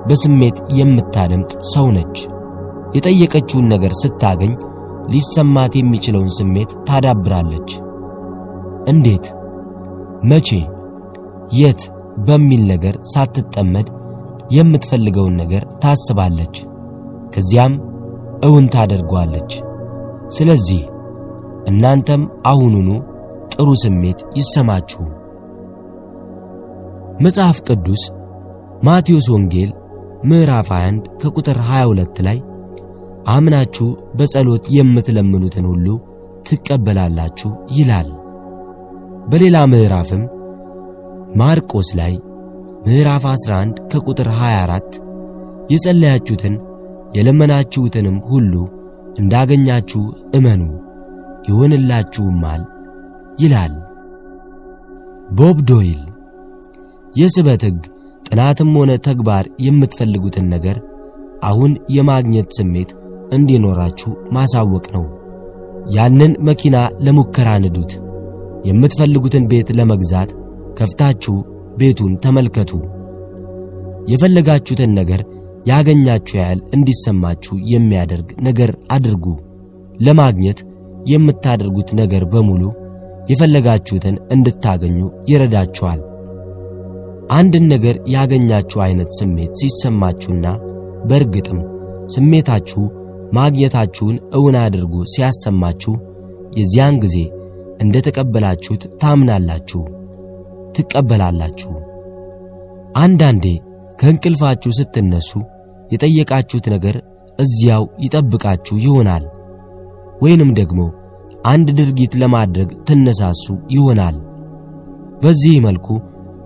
በስሜት 0.08 0.58
የምታደምጥ 0.72 1.52
ሰው 1.74 1.88
ነች። 1.92 2.18
የጠየቀችውን 2.96 3.70
ነገር 3.74 3.94
ስታገኝ 4.02 4.54
ሊሰማት 5.10 5.74
የሚችለውን 5.78 6.32
ስሜት 6.38 6.72
ታዳብራለች። 6.88 7.70
እንዴት፣ 8.88 9.26
መቼ፣ 10.24 10.50
የት 11.52 11.82
በሚል 12.28 12.62
ነገር 12.68 12.96
ሳትጠመድ 13.14 13.88
የምትፈልገውን 14.52 15.36
ነገር 15.36 15.64
ታስባለች። 15.84 16.56
ከዚያም 17.36 17.74
እውን 18.42 18.66
ታደርገዋለች። 18.68 19.52
ስለዚህ 20.30 20.82
እናንተም 21.66 22.22
አሁኑኑ 22.46 22.90
ጥሩ 23.54 23.70
ስሜት 23.84 24.20
ይሰማችሁ። 24.38 25.04
መጽሐፍ 27.22 27.58
ቅዱስ 27.68 28.04
ማቴዎስ 28.84 29.28
ወንጌል 29.34 29.72
ምዕራፍ 30.24 30.70
21 30.74 31.12
ከቁጥር 31.22 31.58
22 31.68 32.22
ላይ 32.28 32.40
አምናችሁ 33.28 33.88
በጸሎት 34.18 34.66
የምትለምኑትን 34.76 35.66
ሁሉ 35.72 35.88
ትቀበላላችሁ 36.48 37.50
ይላል። 37.72 38.10
በሌላ 39.32 39.58
ምዕራፍም 39.72 40.24
ማርቆስ 41.36 41.90
ላይ 42.00 42.14
ምዕራፍ 42.88 43.26
11 43.32 43.82
ከቁጥር 43.92 44.30
24 44.38 44.98
የጸለያችሁትን 45.70 46.56
የለመናችሁትንም 47.12 48.18
ሁሉ 48.28 48.54
እንዳገኛችሁ 49.22 50.04
እመኑ 50.38 50.62
ይሆንላችሁማል 51.50 52.62
ይላል። 53.40 53.74
ቦብ 55.32 55.58
ዶይል 55.70 56.02
የስበት 57.14 57.62
ሕግ 57.68 57.80
ጥናትም 58.26 58.70
ሆነ 58.78 58.92
ተግባር 59.08 59.46
የምትፈልጉትን 59.60 60.46
ነገር 60.50 60.78
አሁን 61.44 61.72
የማግኘት 61.90 62.50
ስሜት 62.58 62.90
እንዲኖራችሁ 63.32 64.12
ማሳወቅ 64.32 64.86
ነው። 64.96 65.06
ያንን 65.96 66.34
መኪና 66.48 66.76
ለሙከራ 67.00 67.50
ንዱት። 67.64 67.92
የምትፈልጉትን 68.66 69.44
ቤት 69.52 69.70
ለመግዛት 69.78 70.32
ከፍታችሁ 70.80 71.36
ቤቱን 71.78 72.14
ተመልከቱ። 72.24 72.72
የፈለጋችሁትን 74.12 74.92
ነገር 75.00 75.22
ያገኛችሁ 75.66 76.36
ያህል 76.40 76.60
እንዲሰማችሁ 76.74 77.56
የሚያደርግ 77.72 78.30
ነገር 78.42 78.72
አድርጉ። 78.92 79.26
ለማግኘት 80.00 80.60
የምታደርጉት 81.12 81.90
ነገር 81.94 82.24
በሙሉ 82.26 82.64
የፈለጋችሁትን 83.32 84.16
እንድታገኙ 84.32 85.00
ይረዳችኋል። 85.32 86.00
አንድን 87.32 87.66
ነገር 87.68 87.96
ያገኛችሁ 88.08 88.80
አይነት 88.82 89.12
ስሜት 89.20 89.52
ሲሰማችሁና 89.62 90.48
በእርግጥም 91.10 91.60
ስሜታችሁ 92.16 92.82
ማግኘታችሁን 93.32 94.18
እውን 94.34 94.56
አድርጎ 94.64 94.96
ሲያሰማችሁ 95.14 95.94
የዚያን 96.58 96.96
ጊዜ 97.00 97.18
እንደ 97.80 97.98
ተቀበላችሁት 98.08 98.84
ታምናላችሁ፣ 99.02 99.82
ትቀበላላችሁ። 100.76 101.72
አንዳንዴ 102.96 103.46
ከእንቅልፋችሁ 104.00 104.72
ስትነሱ 104.72 105.32
የጠየቃችሁት 105.92 106.66
ነገር 106.70 106.96
እዚያው 107.40 107.84
ይጠብቃችሁ 108.00 108.76
ይሆናል። 108.78 109.24
ወይንም 110.22 110.50
ደግሞ 110.54 110.82
አንድ 111.46 111.68
ድርጊት 111.78 112.14
ለማድረግ 112.22 112.70
ትነሳሱ 112.88 113.46
ይሆናል። 113.76 114.18
በዚህ 115.22 115.56
መልኩ 115.66 115.88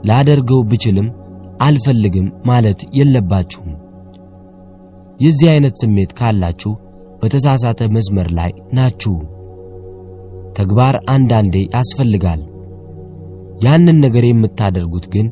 ላደርገው 0.10 0.62
ብችልም 0.72 1.08
አልፈልግም 1.62 2.28
ማለት 2.46 2.80
የለባችሁም። 2.98 3.74
የዚህ 5.20 5.48
አይነት 5.52 5.76
ስሜት 5.82 6.12
ካላችሁ 6.12 6.72
በተሳሳተ 7.22 7.82
መስመር 7.96 8.28
ላይ 8.32 8.52
ናችሁ። 8.72 9.16
ተግባር 10.58 10.96
አንዳንዴ 11.10 11.56
ያስፈልጋል። 11.76 12.42
ያንን 13.64 13.98
ነገር 14.06 14.24
የምታደርጉት 14.26 15.06
ግን 15.14 15.28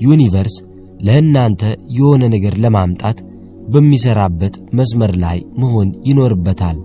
ዩኒቨርስ 0.00 0.56
ለእናንተ 1.00 1.62
የሆነ 1.96 2.22
ነገር 2.28 2.54
ለማምጣት 2.58 3.18
በሚሰራበት 3.74 4.54
መስመር 4.72 5.12
ላይ 5.22 5.38
መሆን 5.60 5.88
ይኖርበታል። 6.08 6.78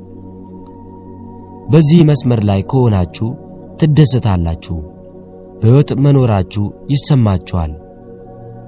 በዚህ 1.70 1.99
መስመር 2.10 2.41
ላይ 2.49 2.61
ከሆናችሁ 2.72 3.28
ትደሰታላችሁ። 3.80 4.78
በሕይወት 5.60 5.90
መኖራችሁ 6.03 6.64
ይሰማችኋል። 6.94 7.72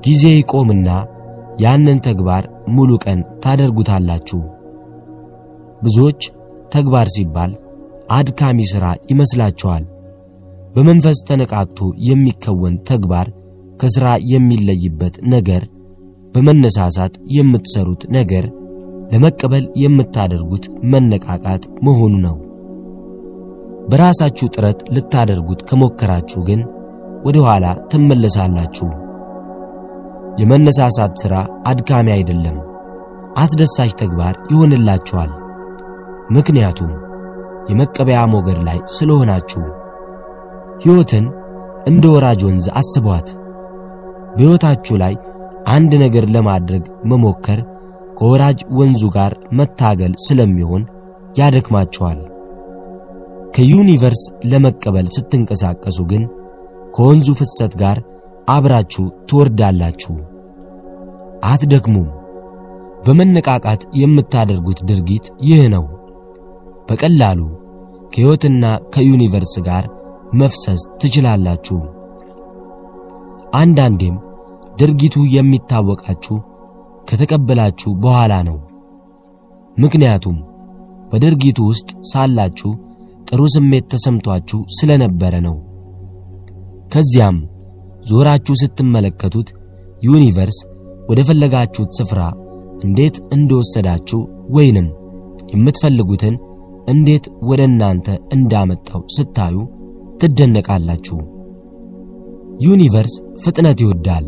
ጊዜ 0.05 0.23
ይቆምና 0.33 0.89
ያንን 1.59 1.99
ተግባር 2.07 2.43
ሙሉ 2.67 2.91
ቀን 3.05 3.19
ታደርጉታላችሁ። 3.43 4.39
ብዙዎች 5.81 6.21
ተግባር 6.73 7.07
ሲባል 7.15 7.51
አድካሚ 8.11 8.59
ሥራ 8.71 8.85
ይመስላችኋል። 9.11 9.83
በመንፈስ 10.75 11.19
ተነቃቅቶ 11.27 11.79
የሚከወን 12.09 12.75
ተግባር 12.89 13.27
ከሥራ 13.81 14.07
የሚለይበት 14.31 15.15
ነገር 15.27 15.63
በመነሳሳት 16.33 17.13
የምትሰሩት 17.35 18.03
ነገር 18.15 18.45
ለመቀበል 19.11 19.65
የምታደርጉት 19.81 20.65
መነቃቃት 20.91 21.63
መሆኑ 21.83 22.13
ነው። 22.25 22.35
በራሳችሁ 23.91 24.47
ጥረት 24.55 24.79
ልታደርጉት 24.95 25.61
ከሞከራችሁ 25.69 26.41
ግን 26.49 26.61
ወደ 27.25 27.37
ኋላ 27.45 27.65
ትመለሳላችሁ። 27.91 28.87
የመነሳሳት 30.41 31.13
ሥራ 31.21 31.35
አድካሚ 31.67 32.07
አይደለም፣ 32.13 32.57
አስደሳች 33.37 33.91
ተግባር 34.01 34.35
ይሆንላችኋል። 34.51 35.31
ምክንያቱም 36.29 36.91
የመቀበያ 37.69 38.19
ሞገድ 38.31 38.59
ላይ 38.67 38.79
ስለሆናችሁ። 38.95 39.63
ሕይወትን 40.83 41.25
እንደ 41.87 42.05
ወራጅ 42.13 42.41
ወንዝ 42.47 42.67
አስቧት። 42.79 43.27
በሕይወታችሁ 44.35 44.95
ላይ 45.03 45.13
አንድ 45.69 45.91
ነገር 46.03 46.25
ለማድረግ 46.35 46.83
መሞከር 47.05 47.59
ከወራጅ 48.17 48.59
ወንዙ 48.77 49.03
ጋር 49.15 49.33
መታገል 49.51 50.13
ስለሚሆን 50.25 50.83
ያደክማችኋል። 51.39 52.19
ከዩኒቨርስ 53.55 54.21
ለመቀበል 54.51 55.07
ስትንቀሳቀሱ 55.15 55.99
ግን 56.11 56.23
ከወንዙ 56.95 57.29
ፍሰት 57.39 57.73
ጋር 57.81 57.97
አብራችሁ 58.49 59.05
ትወርዳላችሁ። 59.29 60.15
አትደክሙም። 61.43 62.09
በመነቃቃት 63.05 63.81
የምታደርጉት 64.01 64.79
ድርጊት 64.89 65.25
ይህ 65.41 65.61
ነው። 65.75 65.85
በቀላሉ 66.89 67.39
ከሕይወትና 68.13 68.63
ከዩኒቨርስ 68.93 69.53
ጋር 69.67 69.83
መፍሰስ 70.33 70.81
ትችላላችሁ። 71.01 71.79
አንዳንዴም 73.53 74.17
ድርጊቱ 74.79 75.15
የሚታወቃችሁ 75.33 76.37
ከተቀበላችሁ 77.09 77.91
በኋላ 78.03 78.33
ነው። 78.49 78.57
ምክንያቱም 79.77 80.37
በድርጊቱ 81.11 81.59
ውስጥ 81.69 81.89
ሳላችሁ 82.11 82.71
ጥሩ 83.27 83.41
ስሜት 83.55 83.85
ተሰምቷችሁ 83.93 84.59
ስለነበረ 84.77 85.33
ነው። 85.47 85.55
ከዚያም 86.93 87.37
ዞራችሁ 88.09 88.53
ስትመለከቱት 88.61 89.49
ዩኒቨርስ 90.05 90.57
ወደ 91.09 91.19
ፈለጋችሁት 91.27 91.91
ስፍራ 91.99 92.21
እንዴት 92.83 93.15
እንደወሰዳችሁ 93.35 94.19
ወይንም 94.49 94.87
የምትፈልጉትን 95.53 96.35
እንዴት 96.89 97.25
ወደ 97.49 97.61
እናንተ 97.69 98.07
እንዳመጣው 98.35 99.01
ስታዩ 99.15 99.55
ትደነቃላችሁ። 100.21 101.17
ዩኒቨርስ 102.59 103.13
ፍጥነት 103.43 103.77
ይወዳል። 103.83 104.25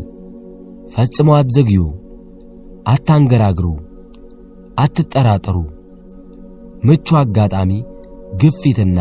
ፈጽሞ 0.88 1.28
አትዘግዩ፣ 1.36 1.80
አታንገራግሩ፣ 2.86 3.66
አትጠራጠሩ። 4.78 5.56
ምቹ 6.84 7.08
አጋጣሚ፣ 7.20 7.70
ግፊትና 8.42 8.98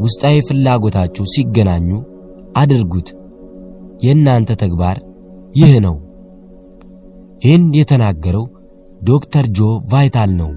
ውስጣዊ 0.00 0.36
ፍላጎታችሁ 0.48 1.24
ሲገናኙ 1.32 1.88
አድርጉት። 2.56 3.08
የእናንተ 4.04 4.50
ተግባር 4.62 4.98
ይህ 5.54 5.72
ነው። 5.86 5.96
ይህን 7.44 7.64
የተናገረው 7.78 8.44
ዶክተር 9.02 9.44
ጆ 9.50 9.60
ቫይታል 9.92 10.30
ነው። 10.40 10.50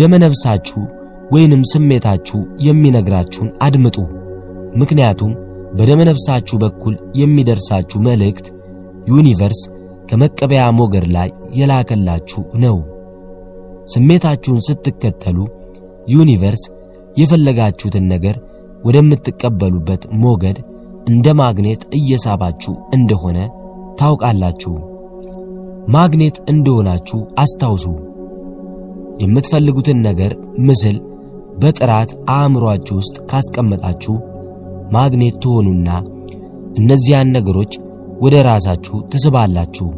ደመነፍሳችሁ 0.00 0.80
ወይንም 1.30 1.62
ስሜታችሁ 1.72 2.38
የሚነግራችሁን 2.58 3.50
አድምጡ። 3.62 3.96
ምክንያቱም 4.74 5.32
በደመነፍሳችሁ 5.74 6.56
በኩል 6.58 6.96
የሚደርሳችሁ 7.14 7.98
መልእክት 8.00 8.46
ዩኒቨርስ 9.10 9.60
ከመቀበያ 10.08 10.62
ሞገድ 10.78 11.06
ላይ 11.16 11.28
የላከላችሁ 11.54 12.42
ነው። 12.64 12.76
ስሜታችሁን 13.92 14.64
ስትከተሉ 14.66 15.38
ዩኒቨርስ 16.08 16.64
የፈለጋችሁትን 17.20 18.04
ነገር 18.06 18.36
ወደምትቀበሉበት 18.84 20.02
ሞገድ 20.22 20.58
እንደ 21.10 21.32
ማግኔት 21.40 21.82
እየሳባችሁ 21.98 22.74
እንደሆነ 22.96 23.38
ታውቃላችሁ። 24.00 24.74
ማግኔት 25.88 26.36
እንደሆናችሁ 26.52 27.20
አስታውሱ። 27.42 27.86
የምትፈልጉትን 29.20 29.98
ነገር 30.00 30.32
ምስል 30.66 30.96
በጥራት 31.62 32.10
አእምሮአችሁ 32.34 32.94
ውስጥ 33.00 33.16
ካስቀመጣችሁ 33.30 34.14
ማግኔት 34.90 35.34
ትሆኑና 35.42 35.88
እነዚያን 36.74 37.32
ነገሮች 37.36 37.72
ወደ 38.20 38.36
ራሳችሁ 38.46 38.96
ትስባላችሁ። 39.12 39.88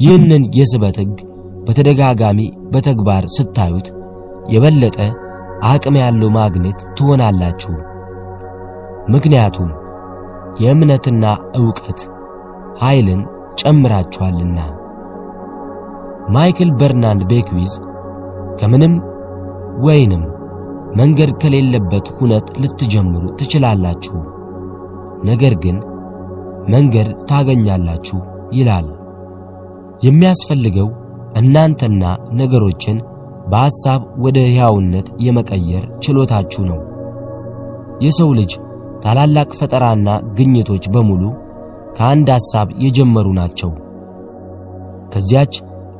ይህንን 0.00 0.42
የስበት 0.58 0.96
ሕግ 1.02 1.16
በተደጋጋሚ 1.66 2.40
በተግባር 2.72 3.24
ስታዩት 3.36 3.86
የበለጠ 4.48 4.98
አቅም 5.68 5.96
ያለው 6.00 6.30
ማግኔት 6.36 6.80
ትሆናላችሁ። 6.96 7.72
ምክንያቱም 9.08 9.70
የእምነትና 10.60 11.24
ዕውቀት 11.58 12.00
ኃይልን 12.80 13.20
ጨምራችኋልና። 13.60 14.58
ማይክል 16.28 16.70
በርናንድ 16.80 17.22
ቤክዊዝ 17.30 17.72
ከምንም 18.60 18.94
ወይንም 19.78 20.22
መንገድ 20.92 21.30
ከሌለበት 21.42 22.06
ሁነት 22.16 22.46
ልትጀምሩ 22.62 23.24
ትችላላችሁ። 23.40 24.16
ነገር 25.22 25.54
ግን 25.62 25.76
መንገድ 26.68 27.08
ታገኛላችሁ 27.28 28.18
ይላል። 28.52 28.86
የሚያስፈልገው 30.02 30.88
እናንተና 31.36 32.02
ነገሮችን 32.32 32.98
በሐሳብ 33.48 34.00
ወደ 34.24 34.38
ሕያውነት 34.48 35.06
የመቀየር 35.18 35.84
ችሎታችሁ 36.04 36.62
ነው። 36.70 36.80
የሰው 38.00 38.30
ልጅ 38.38 38.52
ታላላቅ 39.02 39.50
ፈጠራና 39.58 40.08
ግኝቶች 40.36 40.84
በሙሉ 40.94 41.22
ከአንድ 41.96 42.28
ሐሳብ 42.36 42.68
የጀመሩ 42.78 43.28
ናቸው። 43.38 43.70
ከዚያች 45.12 45.54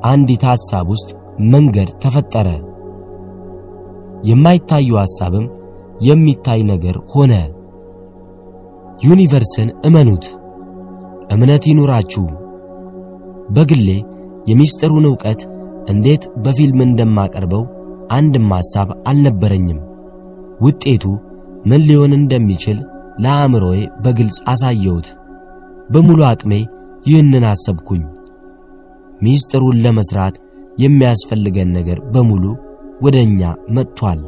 አንዲት 0.05 0.43
ሐሳብ 0.51 0.87
ውስጥ 0.95 1.09
መንገድ 1.53 1.89
ተፈጠረ። 2.03 2.49
የማይታዩ 4.29 4.91
ሐሳብም 5.01 5.47
የሚታይ 6.01 6.61
ነገር 6.71 6.97
ሆነ። 7.13 7.33
ዩኒቨርስን 9.03 9.69
እመኑት፣ 9.89 10.25
እምነት 11.29 11.65
ይኑራችሁ። 11.71 12.25
በግሌ 13.49 13.89
የሚስጥሩን 14.47 15.07
ዕውቀት 15.11 15.41
እንዴት 15.93 16.23
በፊልም 16.45 16.81
እንደማቀርበው 16.85 17.65
አንድም 18.11 18.49
ሐሳብ 18.57 18.89
አልነበረኝም። 19.09 19.81
ውጤቱ 20.61 21.05
ምን 21.69 21.83
ሊሆን 21.89 22.13
እንደሚችል 22.19 22.79
ለአእምሮዬ 23.19 23.81
በግልጽ 24.05 24.39
አሳየሁት። 24.53 25.09
በሙሉ 25.91 26.21
አቅሜ 26.31 26.53
ይህንን 27.07 27.45
አሰብኩኝ። 27.51 28.03
ሚስጥሩን 29.21 29.81
ለመስራት 29.85 30.35
የሚያስፈልገን 30.79 31.71
ነገር 31.79 31.99
በሙሉ 32.13 32.45
ወደ 33.03 33.17
እኛ 33.27 33.41
መጥቷል። 33.69 34.21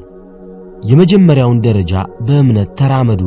የመጀመሪያውን 0.90 1.58
ደረጃ 1.66 1.94
በእምነት 2.20 2.70
ተራመዱ። 2.80 3.22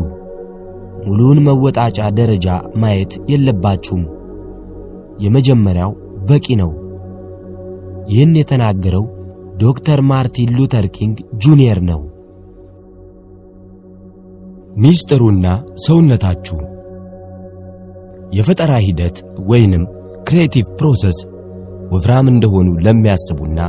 ሙሉውን 1.05 1.39
መወጣጫ 1.45 1.99
ደረጃ 2.19 2.47
ማየት 2.81 3.13
የለባችሁም። 3.31 4.03
የመጀመሪያው 5.23 5.91
በቂ 6.29 6.55
ነው። 6.61 6.71
ይህን 8.07 8.33
የተናገረው 8.39 9.05
ዶክተር 9.57 9.99
ማርቲን 10.09 10.49
ሉተር 10.57 10.85
ኪንግ 10.95 11.17
ጁኒየር 11.43 11.79
ነው። 11.89 12.01
ሚስጥሩና 14.75 15.47
ሰውነታችሁ 15.85 16.57
የፈጠራ 18.33 18.73
ሂደት 18.85 19.17
ወይንም 19.49 19.83
creative 20.27 20.67
process 20.79 21.17
ወፍራም 21.91 22.27
እንደሆኑ 22.31 22.69
ለሚያስቡና 22.85 23.59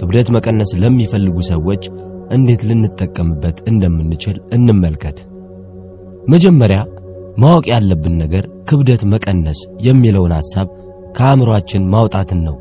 ክብደት 0.00 0.28
መቀነስ 0.34 0.70
ለሚፈልጉ 0.82 1.36
ሰዎች 1.50 1.84
እንዴት 2.30 2.62
ልንጠቀምበት 2.68 3.58
እንደምንችል 3.70 4.36
እንመልከት። 4.52 5.18
መጀመሪያ 6.26 6.78
ማወቅ 7.36 7.64
ያለብን 7.72 8.14
ነገር 8.22 8.44
ክብደት 8.68 9.02
መቀነስ 9.12 9.58
የሚለውን 9.78 10.32
ሐሳብ 10.38 10.68
ከአእምሮአችን 11.16 11.82
ማውጣትን 11.92 12.40
ነው። 12.46 12.56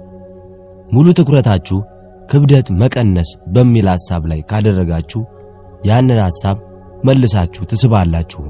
ሙሉ 0.92 1.08
ትኩረታችሁ 1.20 1.78
ክብደት 2.30 2.68
መቀነስ 2.82 3.30
በሚል 3.48 3.88
ሐሳብ 3.94 4.24
ላይ 4.32 4.40
ካደረጋችሁ 4.50 5.22
ያንን 5.86 6.20
ሐሳብ 6.26 6.58
መልሳችሁ 7.04 7.64
ትስባላችሁ። 7.72 8.44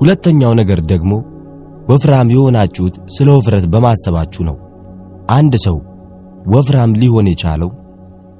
ሁለተኛው 0.00 0.52
ነገር 0.60 0.80
ደግሞ 0.92 1.12
ወፍራም 1.90 2.28
የሆናችሁት 2.34 2.96
ስለ 3.14 3.28
ውፍረት 3.36 3.64
በማሰባችሁ 3.72 4.42
ነው። 4.48 4.56
አንድ 5.30 5.54
ሰው 5.66 5.76
ወፍራም 6.46 6.92
ሊሆን 7.00 7.28
የቻለው 7.30 7.70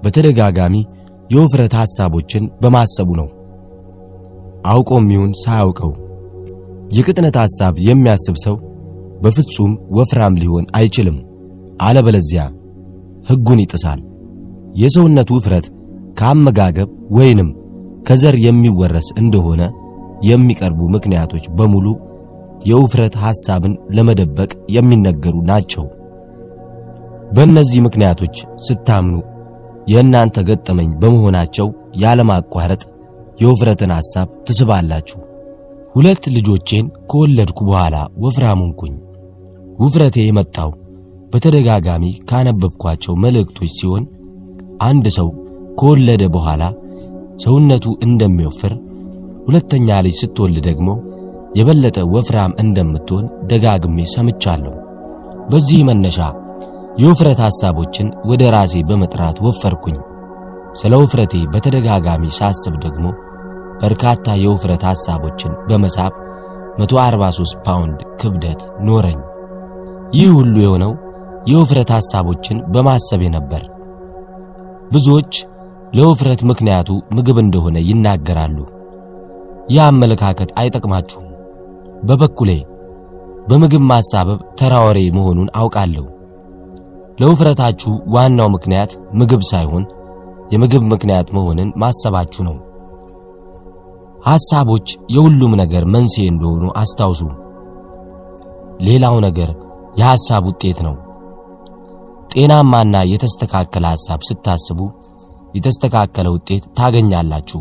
በተደጋጋሚ 0.05 0.77
የውፍረት 1.31 1.75
ሐሳቦችን 1.81 2.51
በማሰቡ 2.63 3.09
ነው። 3.21 3.29
አውቆም 4.65 5.07
ይሁን 5.13 5.33
ሳያውቀው 5.43 5.93
የቅጥነት 6.91 7.37
ሐሳብ 7.43 7.75
የሚያስብ 7.87 8.37
ሰው 8.45 8.57
በፍጹም 9.23 9.73
ወፍራም 9.97 10.35
ሊሆን 10.43 10.65
አይችልም። 10.77 11.19
አለበለዚያ 11.83 12.43
ሕጉን 13.29 13.63
ይጥሳል። 13.63 14.01
የሰውነት 14.75 15.29
ውፍረት 15.35 15.67
ከአመጋገብ 16.19 16.89
ወይንም 17.11 17.49
ከዘር 18.09 18.37
የሚወረስ 18.45 19.09
እንደሆነ 19.17 19.63
የሚቀርቡ 20.23 20.81
ምክንያቶች 20.95 21.45
በሙሉ 21.59 21.87
የውፍረት 22.65 23.15
ሐሳብን 23.23 23.73
ለመደበቅ 23.91 24.51
የሚነገሩ 24.69 25.37
ናቸው። 25.49 25.85
በእነዚህ 27.33 27.81
ምክንያቶች 27.87 28.35
ስታምኑ 28.67 29.17
የእናንተ 29.93 30.37
ገጠመኝ 30.49 30.91
በመሆናቸው 31.01 31.69
ያለማቋረጥ 32.03 32.83
የውፍረትን 33.43 33.93
ሐሳብ 33.97 34.29
ትስባላችሁ። 34.47 35.19
ሁለት 35.95 36.25
ልጆቼን 36.35 36.87
ከወለድኩ 37.11 37.59
በኋላ 37.69 37.97
ወፍራም 38.25 38.61
ሆንኩኝ። 38.63 38.95
ውፍረቴ 39.79 40.17
የመጣው 40.23 40.71
በተደጋጋሚ 41.33 42.05
ካነበብኳቸው 42.31 43.15
መልእክቶች 43.25 43.73
ሲሆን 43.79 44.05
አንድ 44.83 45.07
ሰው 45.17 45.29
ከወለደ 45.79 46.23
በኋላ 46.35 46.63
ሰውነቱ 47.45 47.87
እንደሚወፍር፣ 48.07 48.73
ሁለተኛ 49.47 49.89
ልጅ 50.07 50.15
ስትወልድ 50.21 50.59
ደግሞ 50.69 50.89
የበለጠ 51.59 51.99
ወፍራም 52.15 52.53
እንደምትሆን 52.63 53.25
ደጋግሜ 53.51 53.99
ሰምቻለሁ። 54.15 54.75
በዚህ 55.51 55.81
መነሻ 55.89 56.19
የውፍረት 57.01 57.41
ሐሳቦችን 57.47 58.09
ወደ 58.31 58.43
ራሴ 58.55 58.75
በመጥራት 58.89 59.37
ወፈርኩኝ። 59.47 59.99
ስለ 60.81 60.93
ውፍረቴ 61.03 61.35
በተደጋጋሚ 61.53 62.25
ሳስብ 62.39 62.75
ደግሞ 62.85 63.07
በርካታ 63.81 64.35
የውፍረት 64.43 64.83
ሐሳቦችን 64.89 65.53
በመሳብ 65.69 66.13
143 66.81 67.57
ፓውንድ 67.67 68.01
ክብደት 68.21 68.61
ኖረኝ። 68.87 69.21
ይህ 70.13 70.31
ሁሉ 70.37 70.55
የሆነው 70.63 70.93
የውፍረት 71.47 71.91
ሐሳቦችን 71.97 72.59
በማሰቤ 72.73 73.23
ነበር። 73.37 73.63
ብዙዎች 74.93 75.33
ለውፍረት 75.95 76.41
ምክንያቱ 76.51 76.91
ምግብ 77.17 77.39
እንደሆነ 77.43 77.79
ይናገራሉ። 77.89 78.59
ይህ 79.71 79.83
አመለካከት 79.85 80.51
አይጠቅማችሁም። 80.61 81.29
በበኩሌ 82.03 82.51
በምግብ 83.49 83.83
ማሳበብ 83.91 84.41
ተራ 84.59 84.75
ወሬ 84.87 84.99
መሆኑን 85.17 85.49
አውቃለሁ። 85.55 86.05
ለውፍረታችሁ 87.21 87.93
ዋናው 88.15 88.49
ምክንያት 88.49 88.91
ምግብ 89.13 89.43
ሳይሆን 89.51 89.85
የምግብ 90.53 90.83
ምክንያት 90.93 91.29
መሆንን 91.37 91.69
ማሰባችሁ 91.77 92.43
ነው። 92.49 92.57
ሐሳቦች 94.23 94.87
የሁሉም 95.15 95.53
ነገር 95.61 95.85
መንስኤ 95.95 96.25
እንደሆኑ 96.33 96.65
አስታውሱ። 96.81 97.23
ሌላው 98.87 99.17
ነገር 99.27 99.51
የሐሳብ 100.01 100.43
ውጤት 100.51 100.79
ነው። 100.87 100.95
ጤናማና 102.33 102.97
የተስተካከለ 103.13 103.85
ሐሳብ 103.95 104.21
ስታስቡ 104.29 104.79
የተስተካከለ 105.55 106.29
ውጤት 106.37 106.65
ታገኛላችሁ። 106.79 107.61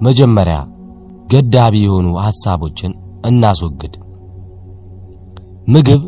መጀመሪያ 0.00 0.58
ገዳቢ 1.32 1.74
የሆኑ 1.84 2.08
ሐሳቦችን 2.24 2.92
እናስወግድ። 3.28 3.94
ምግብ 5.68 6.02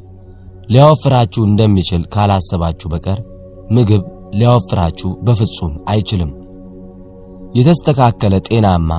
ሊያወፍራችሁ 0.69 1.43
እንደሚችል 1.47 2.03
ካላሰባችሁ 2.15 2.89
በቀር 2.93 3.19
ምግብ 3.71 4.03
ሊያወፍራችሁ 4.35 5.11
በፍጹም 5.23 5.73
አይችልም። 5.91 6.31
የተስተካከለ 7.55 8.35
ጤናማ 8.49 8.91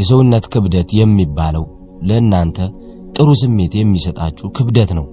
የሰውነት 0.00 0.44
ክብደት 0.52 0.90
የሚባለው 0.98 1.64
ለእናንተ 2.08 2.58
ጥሩ 3.16 3.30
ስሜት 3.40 3.72
የሚሰጣችሁ 3.78 4.48
ክብደት 4.56 4.90
ነው። 4.98 5.06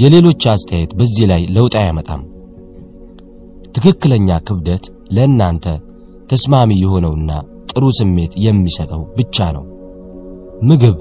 የሌሎች 0.00 0.42
አስተያየት 0.52 0.90
በዚህ 0.98 1.26
ላይ 1.30 1.42
ለውጥ 1.56 1.74
አያመጣም። 1.80 2.22
ትክክለኛ 3.76 4.38
ክብደት 4.48 4.84
ለእናንተ 5.16 5.66
ተስማሚ 6.30 6.70
የሆነውና 6.80 7.30
ጥሩ 7.70 7.84
ስሜት 7.98 8.32
የሚሰጠው 8.44 9.02
ብቻ 9.16 9.46
ነው። 9.56 9.64
ምግብ 10.68 10.98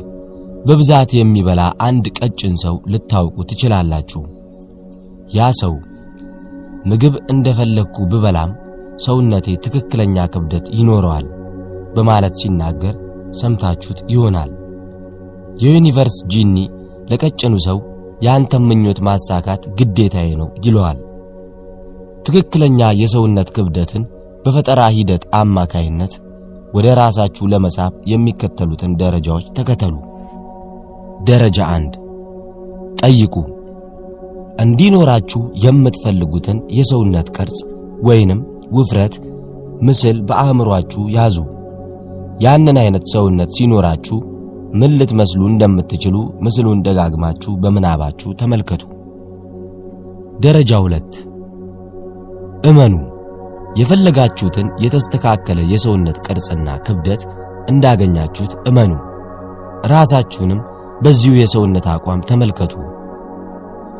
በብዛት 0.68 1.10
የሚበላ 1.16 1.62
አንድ 1.88 2.06
ቀጭን 2.20 2.56
ሰው 2.64 2.76
ልታውቁ 2.92 3.38
ትችላላችሁ። 3.50 4.22
ያ 5.36 5.48
ሰው 5.62 5.74
ምግብ 6.90 7.16
እንደፈለግኩ 7.34 7.98
ብበላም 8.12 8.52
ሰውነቴ 9.06 9.48
ትክክለኛ 9.66 10.26
ክብደት 10.34 10.66
ይኖረዋል 10.78 11.26
በማለት 11.96 12.36
ሲናገር 12.42 12.96
ሰምታችሁት 13.40 14.00
ይሆናል። 14.14 14.52
የዩኒቨርስ 15.62 16.18
ጂኒ 16.32 16.58
ለቀጭኑ 17.12 17.56
ሰው 17.66 17.78
የአንተን 18.26 18.64
ምኞት 18.70 19.00
ማሳካት 19.08 19.64
ግዴታዬ 19.80 20.30
ነው 20.42 20.50
ይለዋል። 20.66 21.00
ትክክለኛ 22.26 22.80
የሰውነት 23.02 23.50
ክብደትን 23.56 24.04
በፈጠራ 24.46 24.82
ሂደት 24.96 25.24
አማካይነት 25.40 26.14
ወደ 26.74 26.88
ራሳችሁ 27.00 27.44
ለመሳብ 27.52 27.94
የሚከተሉትን 28.12 28.94
ደረጃዎች 29.02 29.46
ተከተሉ። 29.58 29.96
ደረጃ 31.24 31.60
አንድ 31.76 31.94
ጠይቁ። 33.02 33.36
እንዲኖራችሁ 34.64 35.42
የምትፈልጉትን 35.64 36.58
የሰውነት 36.78 37.28
ቅርጽ 37.38 37.60
ወይንም 38.02 38.40
ውፍረት 38.72 39.16
ምስል 39.82 40.18
በአእምሯችሁ 40.28 41.04
ያዙ። 41.16 41.38
ያንን 42.40 42.78
አይነት 42.82 43.06
ሰውነት 43.14 43.50
ሲኖራችሁ 43.58 44.18
ምን 44.74 44.94
ልትመስሉ 45.00 45.42
እንደምትችሉ 45.50 46.16
ምስሉን 46.46 46.80
ደጋግማችሁ 46.86 47.52
በምናባችሁ 47.64 48.30
ተመልከቱ። 48.42 48.84
ደረጃ 50.40 50.80
ሁለት 50.84 51.14
እመኑ። 52.64 52.96
የፈለጋችሁትን 53.80 54.68
የተስተካከለ 54.84 55.60
የሰውነት 55.72 56.18
ቅርጽና 56.28 56.68
ክብደት 56.86 57.24
እንዳገኛችሁት 57.70 58.54
እመኑ። 58.70 58.92
ራሳችሁንም 59.94 60.60
በዚሁ 61.02 61.34
የሰውነት 61.38 61.88
አቋም 61.94 62.22
ተመልከቱ። 62.30 62.74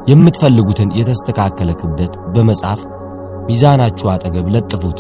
የምትፈልጉትን 0.08 0.90
የተስተካከለ 1.00 1.72
ክብደት 1.80 2.14
በመጻፍ 2.34 2.82
ሚዛናችሁ 3.48 4.08
አጠገብ 4.12 4.48
ለጥፉት። 4.54 5.00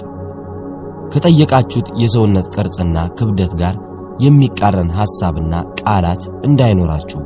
ከጠየቃችሁት 1.13 1.87
የሰውነት 2.01 2.47
ቅርጽና 2.55 2.97
ክብደት 3.17 3.53
ጋር 3.61 3.75
የሚቃረን 4.19 4.89
ሐሳብና 4.97 5.53
ቃላት 5.81 6.23
እንዳይኖራችሁ። 6.47 7.21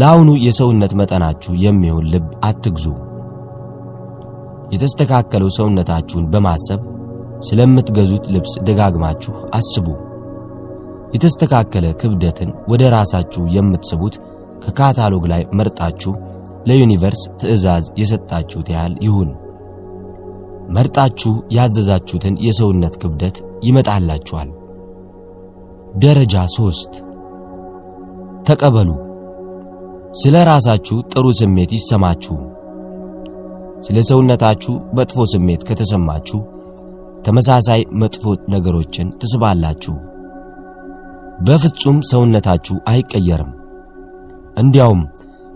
ለአሁኑ 0.00 0.30
የሰውነት 0.44 0.92
መጠናችሁ 1.00 1.52
የሚሆን 1.64 2.08
ልብ 2.12 2.28
አትግዙ። 2.44 2.86
የተስተካከለው 4.72 5.50
ሰውነታችሁን 5.56 6.28
በማሰብ 6.32 6.80
ስለምትገዙት 7.40 8.24
ልብስ 8.34 8.52
ደጋግማችሁ 8.66 9.34
አስቡ። 9.54 9.86
የተስተካከለ 11.14 11.86
ክብደትን 12.00 12.50
ወደ 12.68 12.82
ራሳችሁ 12.94 13.42
የምትስቡት 13.54 14.16
ከካታሎግ 14.64 15.24
ላይ 15.32 15.42
መርጣችሁ 15.58 16.12
ለዩኒቨርስ 16.68 17.22
ትዕዛዝ 17.40 17.84
የሰጣችሁት 18.00 18.68
ያህል 18.74 18.94
ይሁን። 19.02 19.30
መርጣችሁ 20.70 21.32
ያዘዛችሁትን 21.56 22.34
የሰውነት 22.46 22.94
ክብደት 23.02 23.36
ይመጣላችኋል። 23.66 24.50
ደረጃ 26.02 26.34
ሶስት 26.56 26.92
ተቀበሉ። 28.48 28.90
ስለ 30.20 30.36
ራሳችሁ 30.48 30.96
ጥሩ 31.12 31.26
ስሜት 31.40 31.70
ይሰማችሁ። 31.76 32.36
ስለ 33.80 33.98
ሰውነታችሁ 34.10 34.74
መጥፎ 34.98 35.26
ስሜት 35.32 35.62
ከተሰማችሁ 35.68 36.40
ተመሳሳይ 37.26 37.80
መጥፎ 38.00 38.22
ነገሮችን 38.52 39.08
ትስባላችሁ። 39.20 39.94
በፍጹም 41.46 41.98
ሰውነታችሁ 42.10 42.76
አይቀየርም። 42.90 43.52
እንዲያውም 44.56 45.02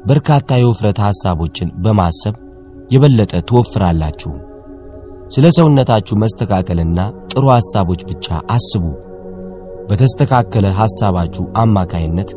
በርካታ 0.05 0.57
የውፍረት 0.59 0.99
ሐሳቦችን 1.07 1.69
በማሰብ 1.85 2.35
የበለጠ 2.95 3.32
ትወፍራላችሁ። 3.49 4.32
ስለ 5.30 5.46
ሰውነታችሁ 5.56 6.14
መስተካከልና 6.22 6.98
ጥሩ 7.32 7.44
ሐሳቦች 7.55 8.01
ብቻ 8.10 8.26
አስቡ። 8.55 8.84
በተስተካከለ 9.88 10.66
ሐሳባችሁ 10.78 11.44
አማካይነት 11.62 12.30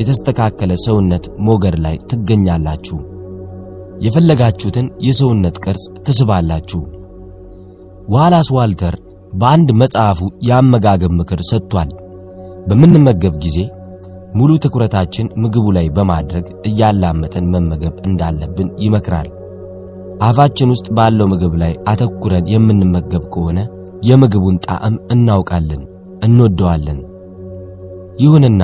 የተስተካከለ 0.00 0.72
ሰውነት 0.84 1.24
ሞገድ 1.46 1.76
ላይ 1.84 1.96
ትገኛላችሁ። 2.10 2.98
የፈለጋችሁትን 4.00 4.86
የሰውነት 5.00 5.56
ቅርጽ 5.64 5.84
ትስባላችሁ። 6.06 6.80
ዋላስ 8.08 8.48
ዋልተር 8.56 8.94
በአንድ 9.32 9.68
መጽሐፉ 9.82 10.18
የአመጋገብ 10.48 11.12
ምክር 11.20 11.40
ሰጥቷል። 11.50 11.90
በምንመገብ 12.66 13.36
ጊዜ 13.44 13.58
ሙሉ 14.34 14.50
ትኩረታችን 14.64 15.32
ምግቡ 15.36 15.66
ላይ 15.76 15.86
በማድረግ 15.90 16.46
እያላመጠን 16.66 17.48
መመገብ 17.54 17.94
እንዳለብን 18.06 18.68
ይመክራል። 18.78 19.28
አፋችን 20.22 20.72
ውስጥ 20.72 20.86
ባለው 20.96 21.26
ምግብ 21.32 21.54
ላይ 21.62 21.72
አተኩረን 21.90 22.46
የምንመገብ 22.52 23.24
ከሆነ 23.34 23.58
የምግቡን 24.02 24.56
ጣዕም 24.66 24.96
እናውቃለን፣ 25.10 25.82
እንወደዋለን። 26.26 26.98
ይሁንና 28.18 28.62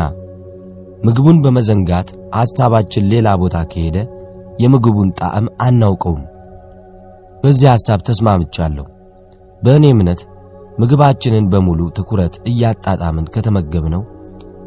ምግቡን 1.05 1.39
በመዘንጋት 1.45 2.09
ሐሳባችን 2.37 3.09
ሌላ 3.13 3.29
ቦታ 3.43 3.57
ከሄደ 3.73 3.99
የምግቡን 4.63 5.11
ጣዕም 5.21 5.47
አናውቀውም። 5.67 6.25
በዚህ 7.43 7.69
ሐሳብ 7.73 8.01
ተስማምቻለሁ። 8.09 8.87
በእኔ 9.63 9.85
እምነት 9.95 10.21
ምግባችንን 10.81 11.45
በሙሉ 11.53 11.81
ትኩረት 11.99 12.35
እያጣጣምን 12.51 13.31
ከተመገብነው 13.35 14.03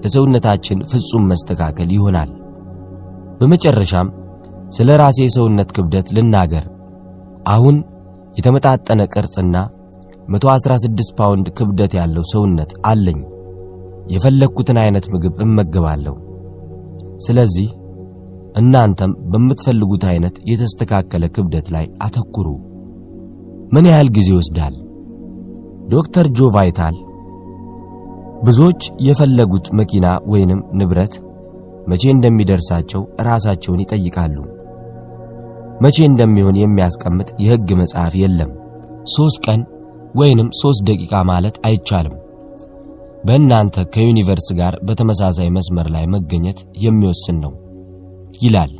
ለሰውነታችን 0.03 0.85
ፍጹም 0.91 1.27
መስተካከል 1.31 1.89
ይሆናል። 1.95 2.29
በመጨረሻም 3.39 4.07
ስለ 4.71 4.89
ራሴ 5.01 5.19
የሰውነት 5.25 5.69
ክብደት 5.75 6.07
ልናገር። 6.15 6.65
አሁን 7.47 7.75
የተመጣጠነ 8.37 9.01
ቅርጽና 9.13 9.55
116 10.29 11.13
ፓውንድ 11.19 11.47
ክብደት 11.57 11.93
ያለው 11.99 12.23
ሰውነት 12.31 12.71
አለኝ። 12.85 13.19
የፈለግኩትን 14.07 14.77
አይነት 14.77 15.05
ምግብ 15.13 15.35
እመገባለሁ። 15.41 16.15
ስለዚህ 17.17 17.69
እናንተም 18.55 19.11
በምትፈልጉት 19.31 20.03
አይነት 20.05 20.35
የተስተካከለ 20.51 21.25
ክብደት 21.35 21.67
ላይ 21.75 21.85
አተኩሩ። 22.01 22.47
ምን 23.71 23.85
ያህል 23.91 24.09
ጊዜ 24.15 24.29
ይወስዳል? 24.33 24.75
ዶክተር 25.87 26.25
ጆ 26.29 26.49
ቫይታል 26.55 26.95
ብዙዎች 28.43 28.81
የፈለጉት 28.99 29.65
መኪና 29.79 30.05
ወይንም 30.25 30.61
ንብረት 30.73 31.13
መቼ 31.87 32.03
እንደሚደርሳቸው 32.11 33.01
ራሳቸውን 33.21 33.83
ይጠይቃሉ። 33.83 34.37
መቼ 35.81 35.97
እንደሚሆን 36.07 36.59
የሚያስቀምጥ 36.59 37.29
የሕግ 37.43 37.69
መጽሐፍ 37.79 38.13
የለም። 38.21 38.51
ሦስት 39.13 39.39
ቀን 39.45 39.61
ወይንም 40.15 40.49
ሦስት 40.59 40.81
ደቂቃ 40.89 41.13
ማለት 41.29 41.55
አይቻልም። 41.67 42.15
በእናንተ 43.23 43.83
ከዩኒቨርስ 43.93 44.47
ጋር 44.59 44.73
በተመሳሳይ 44.87 45.49
መስመር 45.57 45.87
ላይ 45.95 46.05
መገኘት 46.13 46.59
የሚወስን 46.85 47.37
ነው 47.43 47.53
ይላል። 48.41 48.71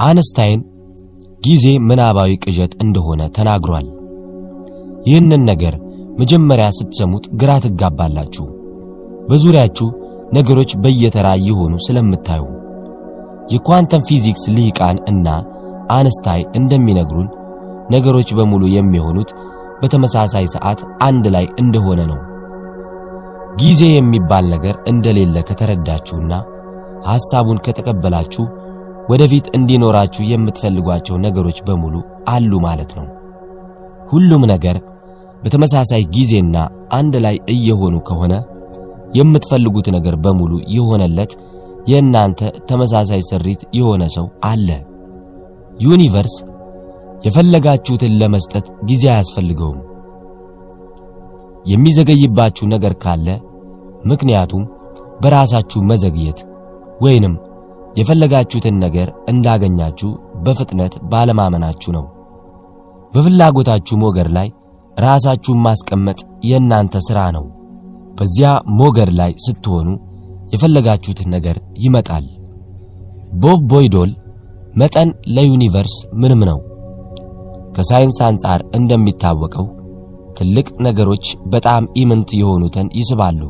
አንስታይን 0.00 0.60
ጊዜ 1.46 1.66
ምናባዊ 1.88 2.30
ቅዠት 2.44 2.72
እንደሆነ 2.84 3.22
ተናግሯል። 3.36 3.86
ይህንን 5.06 5.42
ነገር 5.50 5.74
መጀመሪያ 6.20 6.66
ስትሰሙት 6.76 7.24
ግራ 7.40 7.52
ትጋባላችሁ። 7.64 8.46
በዙሪያችሁ 9.28 9.88
ነገሮች 10.32 10.70
በየተራ 10.82 11.28
እየሆኑ 11.40 11.74
ስለምታዩ። 11.86 12.42
የኳንተም 13.54 14.06
ፊዚክስ 14.08 14.44
ልሂቃን 14.54 14.98
እና 15.08 15.26
አንስታይ 15.96 16.42
እንደሚነግሩን 16.54 17.28
ነገሮች 17.90 18.28
በሙሉ 18.38 18.64
የሚሆኑት 18.74 19.30
በተመሳሳይ 19.82 20.46
ሰዓት 20.54 20.80
አንድ 21.00 21.24
ላይ 21.26 21.46
እንደሆነ 21.58 22.00
ነው። 22.06 22.18
ጊዜ 23.56 23.82
የሚባል 23.90 24.44
ነገር 24.54 24.76
እንደሌለ 24.86 25.36
ከተረዳችሁና 25.48 26.32
ሐሳቡን 27.06 27.58
ከተቀበላችሁ 27.58 28.44
ወደፊት 29.10 29.46
እንዲኖራችሁ 29.54 30.22
የምትፈልጓቸው 30.24 31.16
ነገሮች 31.18 31.58
በሙሉ 31.66 31.94
አሉ 32.28 32.52
ማለት 32.60 32.92
ነው። 32.98 33.06
ሁሉም 34.08 34.42
ነገር 34.44 34.76
በተመሳሳይ 35.44 36.02
ጊዜና 36.16 36.56
አንድ 36.90 37.14
ላይ 37.24 37.36
እየሆኑ 37.48 37.96
ከሆነ 38.08 38.34
የምትፈልጉት 39.14 39.88
ነገር 39.96 40.14
በሙሉ 40.16 40.52
የሆነለት 40.76 41.32
የእናንተ 41.88 42.40
ተመሳሳይ 42.68 43.22
ስሪት 43.22 43.62
የሆነ 43.74 44.04
ሰው 44.16 44.26
አለ። 44.44 44.68
ዩኒቨርስ 45.80 46.34
የፈለጋችሁትን 47.24 48.12
ለመስጠት 48.20 48.66
ጊዜ 48.82 49.04
አያስፈልገውም። 49.12 49.80
የሚዘገይባችሁ 51.64 52.64
ነገር 52.66 52.94
ካለ 53.02 53.28
ምክንያቱም 54.04 54.64
በራሳችሁ 55.20 55.80
መዘግየት 55.82 56.40
ወይንም 57.00 57.34
የፈለጋችሁትን 57.96 58.76
ነገር 58.78 59.08
እንዳገኛችሁ 59.28 60.10
በፍጥነት 60.44 60.94
ባለማመናችሁ 61.10 61.90
ነው። 61.96 62.04
በፍላጎታችሁ 63.12 63.96
ሞገድ 64.02 64.28
ላይ 64.36 64.48
ራሳችሁን 64.96 65.62
ማስቀመጥ 65.66 66.18
የእናንተ 66.44 66.96
ሥራ 67.06 67.20
ነው። 67.36 67.44
በዚያ 68.18 68.48
ሞገድ 68.78 69.10
ላይ 69.20 69.32
ስትሆኑ 69.44 69.88
የፈለጋችሁትን 70.54 71.28
ነገር 71.28 71.56
ይመጣል። 71.78 72.26
ቦብ 73.34 73.60
ዶይል 73.72 74.10
መጠን 74.74 75.08
ለዩኒቨርስ 75.26 75.96
ምንም 76.12 76.40
ነው። 76.50 76.58
ከሳይንስ 77.76 78.18
አንጻር 78.26 78.60
እንደሚታወቀው 78.74 79.66
ትልቅ 80.38 80.68
ነገሮች 80.80 81.24
በጣም 81.46 81.82
ኢምንት 81.94 82.30
የሆኑትን 82.34 82.86
ይስባሉ። 82.98 83.40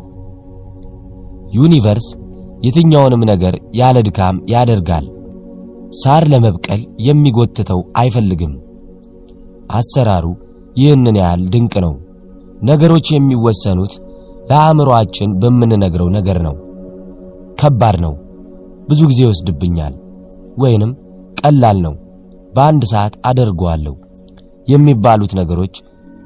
ዩኒቨርስ 1.53 2.07
የትኛውንም 2.65 3.23
ነገር 3.31 3.55
ያለ 3.75 3.97
ድካም 4.07 4.37
ያደርጋል። 4.53 5.07
ሳር 6.01 6.25
ለመብቀል 6.33 6.83
የሚጎትተው 7.07 7.81
አይፈልግም። 7.97 8.53
አሰራሩ 9.71 10.27
ይህንን 10.77 11.17
ያህል 11.21 11.43
ድንቅ 11.53 11.75
ነው። 11.85 11.95
ነገሮች 12.63 13.07
የሚወሰኑት 13.13 13.95
ለአእምሮአችን 14.51 15.31
በምንነግረው 15.43 16.09
ነገር 16.17 16.39
ነው። 16.47 16.55
ከባድ 17.61 17.97
ነው፣ 18.05 18.15
ብዙ 18.89 19.01
ጊዜ 19.11 19.21
ይወስድብኛል፣ 19.25 19.95
ወይንም 20.59 20.91
ቀላል 21.45 21.79
ነው፣ 21.87 21.95
በአንድ 22.55 22.83
ሰዓት 22.93 23.15
አደርገዋለሁ 23.29 23.95
የሚባሉት 24.69 25.33
ነገሮች 25.41 25.75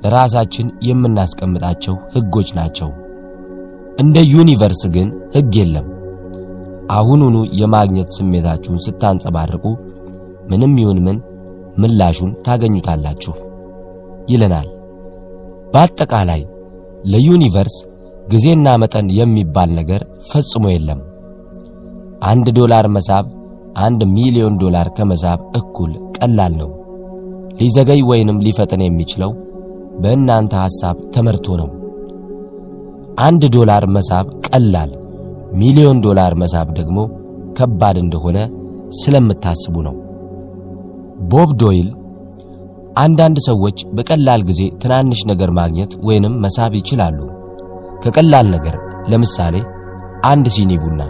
ለራሳችን 0.02 0.66
የምናስቀምጣቸው 0.88 1.94
ሕጎች 2.14 2.48
ናቸው። 2.58 2.90
እንደ 4.02 4.18
ዩኒቨርስ 4.32 4.82
ግን 4.94 5.08
ሕግ 5.34 5.54
የለም። 5.60 5.86
አሁኑኑ 6.90 7.36
የማግኘት 7.60 8.10
ስሜታችሁን 8.16 8.82
ስታንጸባርቁ 8.84 9.64
ምንም 10.50 10.74
ይሁን 10.82 11.00
ምን 11.06 11.16
ምላሹን 11.76 12.30
ታገኙታላችሁ 12.46 13.34
ይለናል። 14.30 14.68
በአጠቃላይ 15.72 16.40
ለዩኒቨርስ 17.04 17.76
ጊዜና 18.28 18.68
መጠን 18.82 19.06
የሚባል 19.18 19.70
ነገር 19.78 20.00
ፈጽሞ 20.30 20.64
የለም። 20.72 21.00
አንድ 22.22 22.46
ዶላር 22.58 22.86
መሳብ 22.96 23.26
አንድ 23.78 24.00
ሚሊዮን 24.14 24.54
ዶላር 24.62 24.88
ከመሳብ 24.96 25.40
እኩል 25.56 25.92
ቀላል 26.18 26.52
ነው። 26.60 26.70
ሊዘገይ 27.60 28.00
ወይንም 28.02 28.42
ሊፈጥን 28.46 28.82
የሚችለው 28.84 29.30
በእናንተ 30.00 30.54
ሐሳብ 30.64 30.96
ተመርቶ 31.14 31.56
ነው። 31.60 31.68
አንድ 33.18 33.42
ዶላር 33.56 33.84
መሳብ 33.96 34.26
ቀላል፣ 34.48 34.90
ሚሊዮን 35.52 35.98
ዶላር 36.00 36.32
መሳብ 36.34 36.68
ደግሞ 36.78 36.98
ከባድ 37.58 37.96
እንደሆነ 37.98 38.38
ስለምታስቡ 39.00 39.76
ነው። 39.86 39.94
ቦብ 41.30 41.50
ዶይል 41.62 41.88
አንዳንድ 42.96 43.38
ሰዎች 43.48 43.78
በቀላል 43.96 44.40
ጊዜ 44.42 44.60
ትናንሽ 44.82 45.20
ነገር 45.26 45.50
ማግኘት 45.58 45.92
ወይንም 46.02 46.38
መሳብ 46.44 46.72
ይችላሉ። 46.74 47.18
ከቀላል 48.04 48.46
ነገር 48.54 48.76
ለምሳሌ 49.08 49.54
አንድ 50.24 50.46
ሲኒ 50.54 50.72
ቡና 50.82 51.00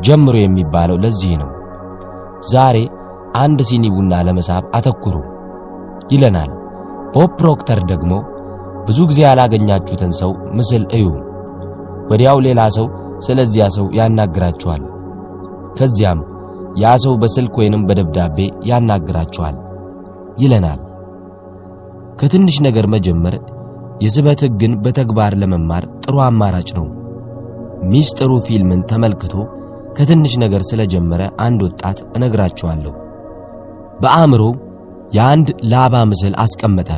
ጀምሮ 0.00 0.34
የሚባለው 0.40 0.96
ለዚህ 0.96 1.32
ነው። 1.42 1.50
ዛሬ 2.44 2.76
አንድ 3.36 3.60
ሲኒ 3.68 3.86
ቡና 3.94 4.14
ለመሳብ 4.26 4.64
አተኩሩ 4.76 5.16
ይለናል። 6.12 6.50
ቦብ 7.14 7.30
ፕሮክተር 7.40 7.80
ደግሞ 7.90 8.12
ብዙ 8.86 8.98
ጊዜ 9.10 9.20
ያላገኛችሁትን 9.26 10.12
ሰው 10.20 10.30
ምስል 10.56 10.84
እዩ። 10.92 11.06
ወዲያው 12.10 12.38
ሌላ 12.46 12.60
ሰው 12.76 12.86
ስለዚያ 13.26 13.64
ሰው 13.76 13.86
ያናግራችኋል። 13.98 14.82
ከዚያም 15.78 16.20
ያ 16.78 16.92
ሰው 17.04 17.14
በስልክ 17.22 17.54
ወይንም 17.60 17.82
በደብዳቤ 17.88 18.38
ያናግራችኋል 18.64 19.56
ይለናል። 20.38 20.80
ከትንሽ 22.20 22.56
ነገር 22.66 22.86
መጀመር 22.94 23.34
የስበት 24.02 24.40
ሕግን 24.46 24.72
በተግባር 24.84 25.32
ለመማር 25.40 25.84
ጥሩ 26.02 26.16
አማራጭ 26.24 26.68
ነው። 26.78 26.86
ሚስጥሩ 27.90 28.30
ፊልምን 28.46 28.80
ተመልክቶ 28.90 29.34
ከትንሽ 29.98 30.32
ነገር 30.42 30.62
ስለጀመረ 30.68 31.22
አንድ 31.44 31.60
ወጣት 31.66 31.98
እነግራችኋለሁ። 32.16 32.92
በአእምሮ 34.02 34.42
የአንድ 35.16 35.48
ላባ 35.72 35.94
ምስል 36.10 36.34
አስቀመጠ። 36.42 36.90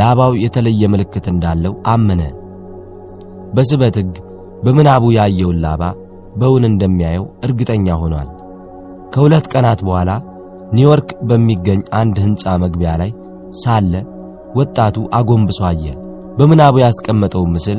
ላባው 0.00 0.32
የተለየ 0.44 0.82
ምልክት 0.92 1.26
እንዳለው 1.32 1.74
አመነ። 1.92 2.22
በስበት 3.54 3.96
ሕግ 4.00 4.14
በምናቡ 4.64 5.04
ያየውን 5.16 5.58
ላባ 5.64 5.82
በውን 6.36 6.64
እንደሚያየው 6.70 7.26
እርግጠኛ 7.46 7.86
ሆኗል። 8.02 8.28
ከሁለት 9.14 9.46
ቀናት 9.52 9.80
በኋላ 9.86 10.10
ኒውዮርክ 10.74 11.10
በሚገኝ 11.28 11.82
አንድ 11.98 12.16
ሕንፃ 12.24 12.54
መግቢያ 12.62 12.92
ላይ 13.02 13.10
ሳለ 13.60 13.92
ወጣቱ 14.58 14.96
አጎንብሶ 15.18 15.60
አየ። 15.68 15.84
በምናቡ 16.38 16.74
ያስቀመጠው 16.82 17.44
ምስል 17.54 17.78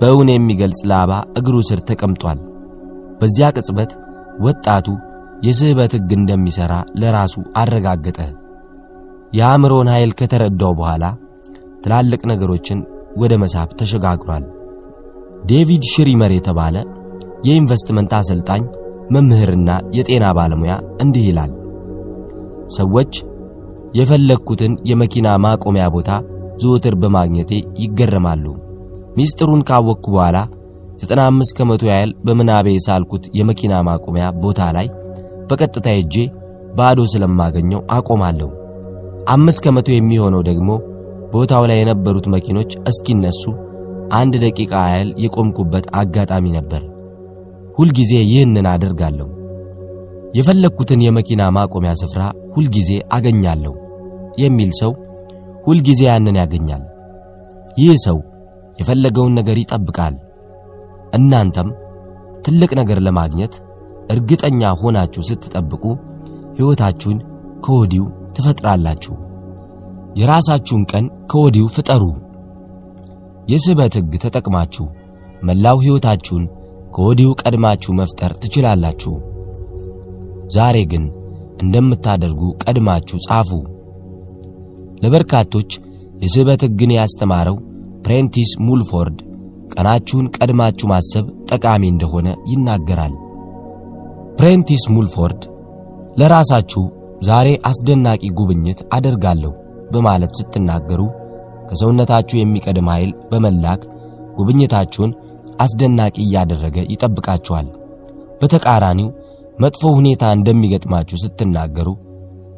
በእውን 0.00 0.30
የሚገልጽ 0.32 0.80
ላባ 0.90 1.10
እግሩ 1.38 1.56
ስር 1.68 1.80
ተቀምጧል። 1.90 2.38
በዚያ 3.22 3.48
ቅጽበት 3.56 3.90
ወጣቱ 4.40 4.86
የስህበት 5.46 5.92
ሕግ 5.96 6.10
እንደሚሠራ 6.18 6.72
ለራሱ 7.00 7.34
አረጋገጠ። 7.56 8.18
የአእምሮን 9.32 9.88
ኃይል 9.92 10.10
ከተረዳው 10.18 10.72
በኋላ 10.78 11.04
ትላልቅ 11.84 12.20
ነገሮችን 12.30 12.80
ወደ 13.16 13.32
መሳብ 13.42 13.68
ተሸጋግሯል። 13.80 14.44
ዴቪድ 15.46 15.84
ሽሪመር 15.92 16.32
የተባለ 16.34 16.76
የኢንቨስትመንት 17.46 18.12
አሰልጣኝ 18.18 18.62
መምህርና 19.14 19.70
የጤና 19.96 20.24
ባለሙያ 20.36 20.72
እንዲህ 21.02 21.24
ይላል። 21.28 21.52
ሰዎች 22.76 23.12
የፈለግኩትን 23.94 24.74
የመኪና 24.90 25.28
ማቆሚያ 25.44 25.86
ቦታ 25.96 26.10
ዘወትር 26.62 26.94
በማግኘቴ 27.02 27.52
ይገረማሉ። 27.82 28.44
ሚስጥሩን 29.16 29.64
ካወቅኩ 29.68 30.06
በኋላ 30.14 30.38
95 31.02 31.54
ከመቶ 31.58 31.82
ያህል 31.90 32.10
በምናቤ 32.24 32.66
የሳልኩት 32.74 33.24
የመኪና 33.38 33.74
ማቆሚያ 33.88 34.26
ቦታ 34.42 34.60
ላይ 34.76 34.86
በቀጥታ 35.48 35.86
ሄጄ 35.96 36.14
ባዶ 36.74 37.00
ስለማገኘው 37.12 37.80
አቆማለሁ። 37.96 38.48
አምስት 39.34 39.60
ከመቶ 39.64 39.88
የሚሆነው 39.92 40.42
ደግሞ 40.48 40.70
ቦታው 41.32 41.64
ላይ 41.70 41.78
የነበሩት 41.80 42.26
መኪኖች 42.34 42.72
እስኪነሱ 42.90 43.42
አንድ 44.12 44.34
ደቂቃ 44.44 44.72
ያህል 44.86 45.10
የቆምኩበት 45.24 45.86
አጋጣሚ 46.00 46.46
ነበር። 46.56 46.82
ሁልጊዜ 47.78 48.12
ይህንን 48.24 48.66
አደርጋለሁ። 48.72 49.28
የፈለግኩትን 50.34 51.00
የመኪና 51.04 51.42
ማቆሚያ 51.56 51.92
ስፍራ 52.02 52.22
ሁልጊዜ 52.54 52.90
አገኛለሁ 53.12 53.72
የሚል 54.42 54.70
ሰው 54.80 54.92
ሁልጊዜ 55.64 56.00
ያንን 56.10 56.36
ያገኛል። 56.40 56.82
ይህ 57.78 57.94
ሰው 58.06 58.18
የፈለገውን 58.76 59.36
ነገር 59.38 59.56
ይጠብቃል። 59.60 60.14
እናንተም 61.12 61.68
ትልቅ 62.44 62.70
ነገር 62.80 62.98
ለማግኘት 63.06 63.54
እርግጠኛ 64.10 64.70
ሆናችሁ 64.80 65.22
ስትጠብቁ 65.28 65.84
ሕይወታችሁን 66.58 67.18
ከወዲሁ 67.64 68.04
ትፈጥራላችሁ። 68.36 69.14
የራሳችሁን 70.16 70.82
ቀን 70.92 71.04
ከወዲሁ 71.30 71.66
ፍጠሩ። 71.74 72.02
የስበት 73.48 73.94
ሕግ 73.98 74.12
ተጠቅማችሁ 74.24 74.86
መላው 75.42 75.78
ሕይወታችሁን 75.84 76.44
ከወዲሁ 76.96 77.30
ቀድማችሁ 77.42 77.92
መፍጠር 78.00 78.32
ትችላላችሁ። 78.42 79.12
ዛሬ 80.48 80.78
ግን 80.92 81.04
እንደምታደርጉ 81.62 82.42
ቀድማችሁ 82.64 83.18
ጻፉ። 83.26 83.50
ለበርካቶች 85.02 85.70
የስበት 86.22 86.62
ሕግን 86.66 86.90
ያስተማረው 86.96 87.56
ፕሬንቲስ 88.04 88.50
ሙልፎርድ 88.66 89.18
ቀናችሁን 89.72 90.30
ቀድማችሁ 90.36 90.86
ማሰብ 90.92 91.26
ጠቃሚ 91.50 91.82
እንደሆነ 91.90 92.28
ይናገራል። 92.50 93.14
ፕሬንቲስ 94.38 94.84
ሙልፎርድ 94.94 95.42
ለራሳችሁ 96.16 96.82
ዛሬ 97.22 97.48
አስደናቂ 97.70 98.22
ጉብኝት 98.38 98.80
አደርጋለሁ 98.96 99.52
በማለት 99.90 100.32
ስትናገሩ 100.38 101.00
ከሰውነታችሁ 101.68 102.36
የሚቀድም 102.38 102.88
ኃይል 102.92 103.12
በመላክ 103.30 103.82
ጉብኝታችሁን 104.38 105.10
አስደናቂ 105.62 106.14
እያደረገ 106.24 106.76
ይጠብቃችኋል። 106.92 107.66
በተቃራኒው 108.40 109.08
መጥፎ 109.58 109.82
ሁኔታ 109.98 110.24
እንደሚገጥማችሁ 110.36 111.16
ስትናገሩ 111.22 111.88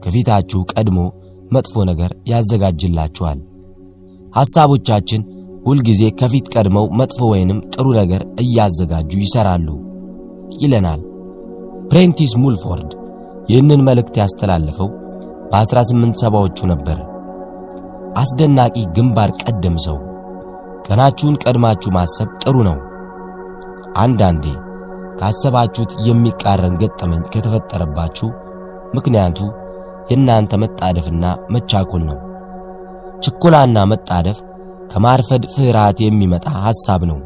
ከፊታችሁ 0.05 0.61
ቀድሞ 0.73 0.99
መጥፎ 1.53 1.85
ነገር 1.91 2.11
ያዘጋጅላችኋል። 2.31 3.39
ሐሳቦቻችን 4.33 5.23
ሁልጊዜ 5.65 6.03
ከፊት 6.19 6.47
ቀድመው 6.55 6.87
መጥፎ 6.99 7.19
ወይንም 7.31 7.59
ጥሩ 7.75 7.87
ነገር 7.99 8.23
እያዘጋጁ 8.43 9.11
ይሰራሉ 9.23 9.69
ይለናል። 10.57 11.01
ፕሬንቲስ 11.91 12.33
ሙልፎርድ 12.43 12.91
ይህንን 13.51 13.81
መልእክት 13.89 14.15
ያስተላለፈው 14.21 14.89
በ1870ዎቹ 15.51 16.59
ነበር። 16.73 16.99
አስደናቂ 18.21 18.77
ግንባር 18.97 19.31
ቀደም 19.43 19.77
ሰው። 19.87 19.97
ቀናችሁን 20.87 21.39
ቀድማችሁ 21.45 21.91
ማሰብ 21.97 22.29
ጥሩ 22.43 22.57
ነው። 22.69 22.77
አንዳንዴ 24.03 24.45
ካሰባችሁት 25.19 25.93
የሚቃረን 26.07 26.75
ገጠመኝ 26.81 27.23
ከተፈጠረባችሁ 27.33 28.29
ምክንያቱ 28.97 29.39
የእናንተ 30.11 30.55
መጣደፍና 30.63 31.25
መቻኮል 31.55 32.03
ነው። 32.09 32.19
ችኮላና 33.25 33.79
መጣደፍ 33.93 34.39
ከማርፈድ 34.91 35.45
ፍርሃት 35.55 35.99
የሚመጣ 36.05 36.47
ሐሳብ 36.65 37.03
ነው። 37.11 37.19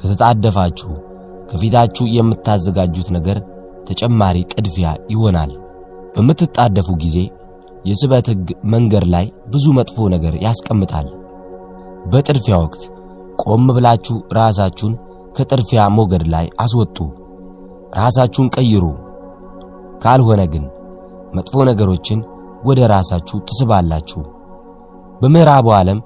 ከተጣደፋችሁ 0.00 0.90
ከፊታችሁ 1.50 2.04
የምታዘጋጁት 2.14 3.08
ነገር 3.16 3.38
ተጨማሪ 3.88 4.36
ጥድፊያ 4.52 4.88
ይሆናል። 5.12 5.50
በምትጣደፉ 6.14 6.88
ጊዜ 7.02 7.18
የስበት 7.84 8.26
ሕግ 8.32 8.48
መንገድ 8.72 9.04
ላይ 9.14 9.24
ብዙ 9.52 9.64
መጥፎ 9.78 10.06
ነገር 10.14 10.34
ያስቀምጣል። 10.44 11.06
በጥድፊያ 12.12 12.56
ወቅት 12.62 12.82
ቆም 13.42 13.66
ብላችሁ 13.76 14.16
ራሳችሁን 14.38 14.94
ከጥድፊያ 15.36 15.82
ሞገድ 15.96 16.24
ላይ 16.34 16.46
አስወጡ። 16.64 16.96
ራሳችሁን 17.98 18.48
ቀይሩ። 18.56 18.84
ካልሆነ 20.04 20.42
ግን 20.52 20.64
መጥፎ 21.34 21.64
ነገሮችን 21.68 22.20
ወደ 22.64 22.80
ራሳችሁ 22.92 23.36
ትስባላችሁ። 23.48 24.22
በምዕራቡ 25.20 25.66
ዓለም 25.78 25.98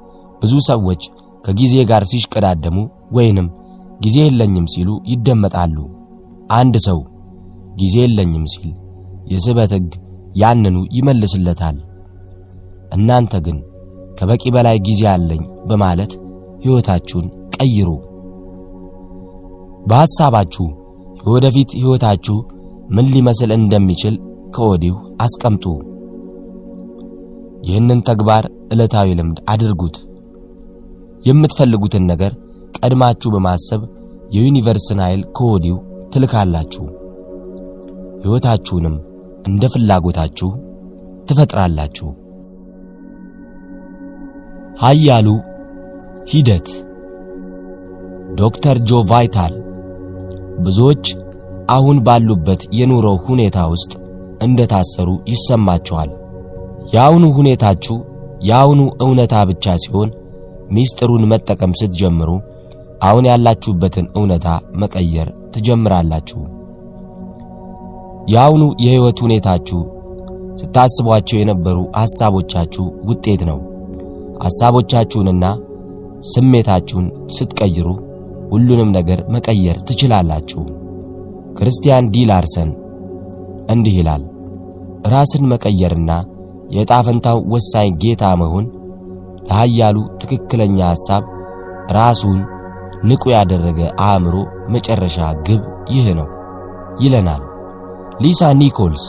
ብዙ 0.42 0.54
ሰዎች 0.68 1.02
ከጊዜ 1.44 1.74
ጋር 1.90 2.02
ሲሽቀዳደሙ 2.10 2.76
ወይንም 3.16 3.48
ጊዜ 4.00 4.16
የለኝም 4.24 4.66
ሲሉ 4.72 4.88
ይደመጣሉ። 5.10 5.76
አንድ 6.56 6.74
ሰው 6.86 6.98
ጊዜ 7.80 7.94
የለኝም 8.02 8.44
ሲል 8.52 8.70
የስበት 9.32 9.72
ሕግ 9.76 9.88
ያንኑ 10.40 10.76
ይመልስለታል። 10.96 11.76
እናንተ 12.96 13.34
ግን 13.46 13.58
ከበቂ 14.18 14.42
በላይ 14.54 14.76
ጊዜ 14.88 15.02
አለኝ 15.12 15.40
በማለት 15.70 16.12
ሕይወታችሁን 16.64 17.26
ቀይሩ 17.56 17.88
በሐሳባችሁ 19.88 20.66
የወደፊት 21.20 21.70
ሕይወታችሁ 21.78 22.36
ምን 22.96 23.06
ሊመስል 23.14 23.50
እንደሚችል 23.56 24.14
ከወዲሁ 24.54 24.94
አስቀምጡ። 25.24 25.64
ይህንን 27.66 28.00
ተግባር 28.08 28.44
ዕለታዊ 28.72 29.08
ልምድ 29.18 29.38
አድርጉት። 29.52 29.96
የምትፈልጉትን 31.26 32.04
ነገር 32.10 32.32
ቀድማችሁ 32.78 33.28
በማሰብ 33.34 33.82
የዩኒቨርስን 34.30 35.00
ኃይል 35.04 35.22
ከወዲሁ 35.36 35.76
ትልካላችሁ። 36.12 36.84
ሕይወታችሁንም 38.22 38.96
እንደ 39.48 39.64
ፍላጎታችሁ 39.74 40.48
ትፈጥራላችሁ። 41.28 42.08
ኃያሉ 44.82 45.28
ሂደት 46.30 46.68
ዶክተር 48.40 48.76
ጆ 48.88 49.00
ቫይታል 49.10 49.54
ብዙዎች 50.58 51.04
አሁን 51.68 51.96
ባሉበት 52.06 52.62
የኑሮ 52.78 53.06
ሁኔታ 53.26 53.58
ውስጥ 53.72 53.92
እንደታሰሩ 54.40 55.08
ይሰማቸዋል። 55.32 56.10
የአሁኑ 56.92 57.24
ሁኔታችሁ 57.38 57.96
የአሁኑ 58.48 58.80
እውነታ 59.04 59.34
ብቻ 59.50 59.74
ሲሆን 59.84 60.10
ሚስጥሩን 60.70 61.24
መጠቀም 61.26 61.72
ስትጀምሩ 61.72 62.30
አሁን 63.02 63.24
ያላችሁበትን 63.24 64.06
እውነታ 64.16 64.48
መቀየር 64.74 65.28
ትጀምራላችሁ። 65.50 66.40
የአሁኑ 68.28 68.62
የሕይወት 68.84 69.18
ሁኔታችሁ 69.24 69.80
ስታስቧቸው 70.60 71.36
የነበሩ 71.38 71.78
ሐሳቦቻችሁ 71.98 72.84
ውጤት 73.04 73.42
ነው። 73.50 73.58
ሐሳቦቻችሁንና 74.44 75.44
ስሜታችሁን 76.32 77.06
ስትቀይሩ 77.28 77.88
ሁሉንም 78.50 78.90
ነገር 78.90 79.20
መቀየር 79.28 79.76
ትችላላችሁ። 79.88 80.62
ክርስቲያን 81.58 82.10
ዲ 82.14 82.24
ላርሰን 82.30 82.70
እንዲህ 83.70 83.94
ይላል፣ 83.98 84.22
ራስን 85.06 85.44
መቀየርና 85.52 86.10
የዕጣ 86.70 86.92
ወሳኝ 87.52 87.88
ጌታ 88.02 88.24
መሆን 88.36 88.64
ለኃያሉ 89.48 89.96
ትክክለኛ 90.20 90.78
ሐሳብ 90.90 91.24
ራሱን 91.96 92.38
ንቁ 93.04 93.24
ያደረገ 93.34 93.80
አእምሮ 94.04 94.34
መጨረሻ 94.74 95.16
ግብ 95.46 95.62
ይህ 95.94 96.06
ነው 96.18 96.28
ይለናል 97.00 97.42
ሊሳ 98.20 98.50
ኒኮልስ። 98.60 99.04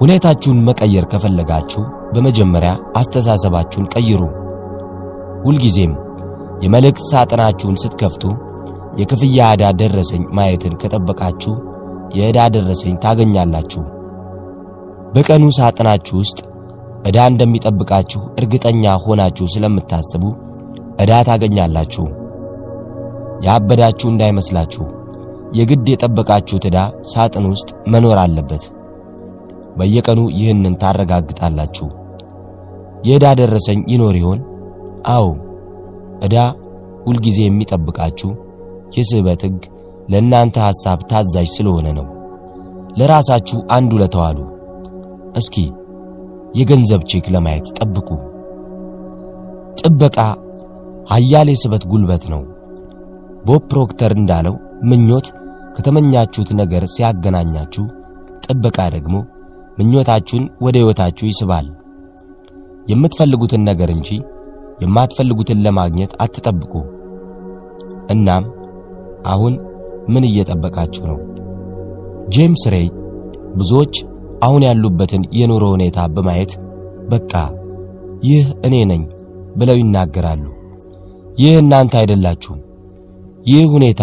ሁኔታችሁን 0.00 0.58
መቀየር 0.68 1.04
ከፈለጋችሁ 1.12 1.82
በመጀመሪያ 2.14 2.70
አስተሳሰባችሁን 3.00 3.90
ቀይሩ። 3.94 4.22
ሁልጊዜም 5.44 5.92
የመልእክት 6.62 7.04
ሳጥናችሁን 7.10 7.80
ስትከፍቱ 7.82 8.24
የክፍያ 9.00 9.48
ዕዳ 9.54 9.64
ደረሰኝ 9.80 10.22
ማየትን 10.36 10.74
ከጠበቃችሁ 10.80 11.54
የዕዳ 12.16 12.40
ደረሰኝ 12.54 12.94
ታገኛላችሁ። 13.04 13.82
በቀኑ 15.14 15.44
ሳጥናችሁ 15.58 16.16
ውስጥ 16.22 16.38
ዕዳ 17.08 17.18
እንደሚጠብቃችሁ 17.30 18.22
እርግጠኛ 18.40 18.84
ሆናችሁ 19.04 19.46
ስለምታስቡ 19.52 20.24
ዕዳ 21.02 21.12
ታገኛላችሁ። 21.28 22.04
ያበዳችሁ 23.46 24.08
እንዳይመስላችሁ 24.10 24.84
የግድ 25.58 25.86
የጠበቃችሁት 25.90 26.64
ዕዳ 26.68 26.78
ሳጥን 27.10 27.46
ውስጥ 27.52 27.70
መኖር 27.92 28.18
አለበት። 28.24 28.64
በየቀኑ 29.76 30.20
ይህንን 30.38 30.74
ታረጋግጣላችሁ። 30.82 31.88
የዕዳ 33.06 33.26
ደረሰኝ 33.40 33.80
ይኖር 33.92 34.14
ይሆን? 34.20 34.40
አዎ። 35.08 35.26
ዕዳ 36.26 36.36
ሁልጊዜ 37.06 37.38
የሚጠብቃችሁ 37.44 38.30
የስበት 38.96 39.42
ሕግ 39.46 39.60
ለእናንተ 40.12 40.56
ሐሳብ 40.66 40.98
ታዛዥ 41.10 41.48
ስለሆነ 41.56 41.88
ነው። 41.98 42.06
ለራሳችሁ 42.98 43.58
አንድ 43.70 43.90
ውለታ 43.96 44.16
ዋሉ። 44.22 44.38
እስኪ 45.34 45.56
የገንዘብ 46.54 47.02
ቼክ 47.10 47.26
ለማየት 47.34 47.66
ጠብቁ። 47.78 48.08
ጥበቃ 49.80 50.16
ኃያል 51.10 51.48
የስበት 51.52 51.84
ጉልበት 51.90 52.24
ነው። 52.32 52.42
ቦብ 53.44 53.62
ፕሮክተር 53.70 54.12
እንዳለው 54.16 54.54
ምኞት 54.88 55.26
ከተመኛችሁት 55.76 56.50
ነገር 56.60 56.82
ሲያገናኛችሁ፣ 56.94 57.84
ጥበቃ 58.44 58.78
ደግሞ 58.94 59.14
ምኞታችሁን 59.78 60.44
ወደ 60.64 60.76
ሕይወታችሁ 60.80 61.24
ይስባል። 61.28 61.66
የምትፈልጉትን 62.90 63.62
ነገር 63.68 63.90
እንጂ 63.94 64.08
የማትፈልጉትን 64.82 65.62
ለማግኘት 65.64 66.12
አትጠብቁ። 66.20 66.72
እናም 68.10 68.44
አሁን 69.26 69.54
ምን 70.08 70.24
እየጠበቃችሁ 70.28 71.02
ነው? 71.10 71.18
ጄምስ 72.28 72.62
ሬይ 72.72 72.88
ብዙዎች 73.54 73.94
አሁን 74.42 74.62
ያሉበትን 74.66 75.22
የኑሮ 75.38 75.64
ሁኔታ 75.74 76.00
በማየት 76.14 76.52
በቃ 77.08 77.32
ይህ 78.22 78.46
እኔ 78.66 78.74
ነኝ 78.90 79.02
ብለው 79.56 79.76
ይናገራሉ። 79.80 80.44
ይህ 81.38 81.54
እናንተ 81.62 81.92
አይደላችሁም። 82.00 82.60
ይህ 83.46 83.64
ሁኔታ 83.74 84.02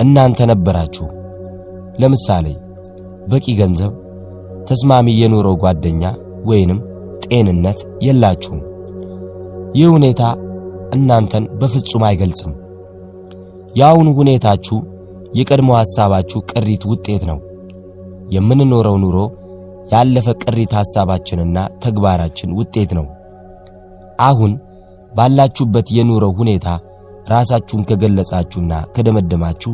እናንተ 0.00 0.46
ነበራችሁ። 0.50 1.06
ለምሳሌ 2.00 2.46
በቂ 3.30 3.46
ገንዘብ፣ 3.60 3.92
ተስማሚ 4.68 5.08
የኑሮ 5.20 5.48
ጓደኛ 5.62 6.04
ወይንም 6.44 6.78
ጤንነት 7.24 7.78
የላችሁም። 8.06 8.60
ይህ 9.78 9.88
ሁኔታ 9.94 10.22
እናንተን 10.94 11.44
በፍጹም 11.60 12.04
አይገልጽም። 12.08 12.52
የአሁኑ 13.76 14.08
ሁኔታችሁ 14.20 14.76
የቀድሞ 15.38 15.70
ሐሳባችሁ 15.78 16.38
ቅሪት 16.50 16.84
ውጤት 16.90 17.22
ነው። 17.30 17.38
የምንኖረው 18.30 18.96
ኑሮ 19.02 19.16
ያለፈ 19.92 20.28
ቅሪት 20.42 20.72
ሐሳባችንና 20.78 21.58
ተግባራችን 21.84 22.54
ውጤት 22.58 22.90
ነው። 22.98 23.06
አሁን 24.28 24.52
ባላችሁበት 25.12 25.88
የኑሮ 25.96 26.24
ሁኔታ 26.38 26.66
ራሳችሁን 27.30 27.86
ከገለጻችሁና 27.88 28.72
ከደመደማችሁ 28.94 29.72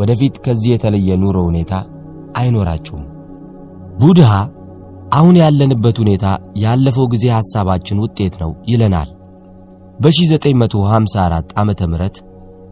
ወደፊት 0.00 0.34
ከዚህ 0.44 0.72
የተለየ 0.72 1.10
ኑሮ 1.22 1.38
ሁኔታ 1.48 1.72
አይኖራችሁም። 2.38 3.04
ቡድሃ 4.00 4.32
አሁን 5.12 5.36
ያለንበት 5.40 5.96
ሁኔታ 6.02 6.26
ያለፈው 6.62 7.06
ጊዜ 7.12 7.26
ሐሳባችን 7.36 8.02
ውጤት 8.04 8.34
ነው 8.42 8.50
ይለናል። 8.70 9.08
በ1954 10.02 11.54
ዓመተ 11.60 11.80
ምህረት 11.92 12.16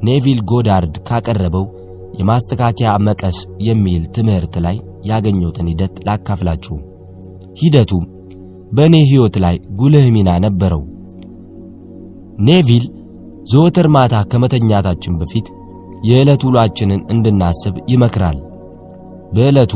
ኔቪል 0.06 0.40
ጎዳርድ 0.50 0.94
ካቀረበው 1.08 1.64
የማስተካከያ 2.20 2.90
መቀስ 3.06 3.38
የሚል 3.68 4.02
ትምህርት 4.16 4.54
ላይ 4.66 4.76
ያገኘሁትን 5.08 5.70
ሂደት 5.70 5.94
ላካፍላችሁ። 6.06 6.76
ሂደቱም 7.60 8.04
በእኔ 8.72 8.94
ሕይወት 9.10 9.36
ላይ 9.44 9.56
ጉልህ 9.78 10.06
ሚና 10.14 10.30
ነበረው። 10.44 10.82
ኔቪል 12.46 12.84
ዘወትር 13.50 13.86
ማታ 13.94 14.14
ከመተኛታችን 14.30 15.18
በፊት 15.20 15.46
የዕለት 16.06 16.42
ውሏችንን 16.46 17.00
እንድናስብ 17.12 17.76
ይመክራል። 17.92 18.38
በዕለቱ 19.32 19.74